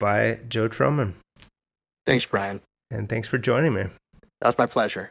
by 0.00 0.40
Joe 0.48 0.68
Trohman. 0.68 1.14
Thanks, 2.06 2.26
Brian. 2.26 2.60
And 2.90 3.08
thanks 3.08 3.28
for 3.28 3.38
joining 3.38 3.74
me. 3.74 3.84
That 4.40 4.48
was 4.48 4.58
my 4.58 4.66
pleasure. 4.66 5.10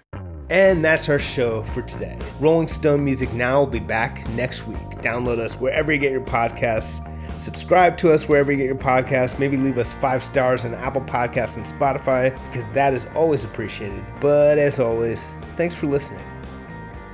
And 0.49 0.83
that's 0.83 1.09
our 1.09 1.19
show 1.19 1.61
for 1.61 1.81
today. 1.81 2.17
Rolling 2.39 2.67
Stone 2.67 3.03
Music 3.03 3.33
Now 3.33 3.59
will 3.59 3.67
be 3.67 3.79
back 3.79 4.27
next 4.29 4.65
week. 4.65 4.77
Download 5.01 5.39
us 5.39 5.55
wherever 5.55 5.91
you 5.91 5.99
get 5.99 6.11
your 6.11 6.21
podcasts. 6.21 7.03
Subscribe 7.39 7.97
to 7.97 8.11
us 8.11 8.27
wherever 8.27 8.51
you 8.51 8.57
get 8.57 8.65
your 8.65 8.75
podcasts. 8.75 9.37
Maybe 9.37 9.57
leave 9.57 9.77
us 9.77 9.93
five 9.93 10.23
stars 10.23 10.65
on 10.65 10.73
Apple 10.73 11.01
Podcasts 11.01 11.57
and 11.57 11.65
Spotify 11.65 12.33
because 12.47 12.67
that 12.69 12.93
is 12.93 13.05
always 13.13 13.43
appreciated. 13.43 14.03
But 14.19 14.57
as 14.57 14.79
always, 14.79 15.33
thanks 15.55 15.75
for 15.75 15.87
listening. 15.87 16.23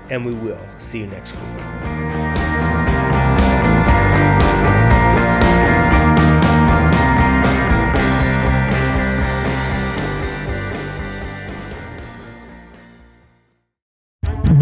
And 0.09 0.25
we 0.25 0.33
will 0.33 0.61
see 0.77 0.99
you 0.99 1.07
next 1.07 1.33
week. 1.33 2.02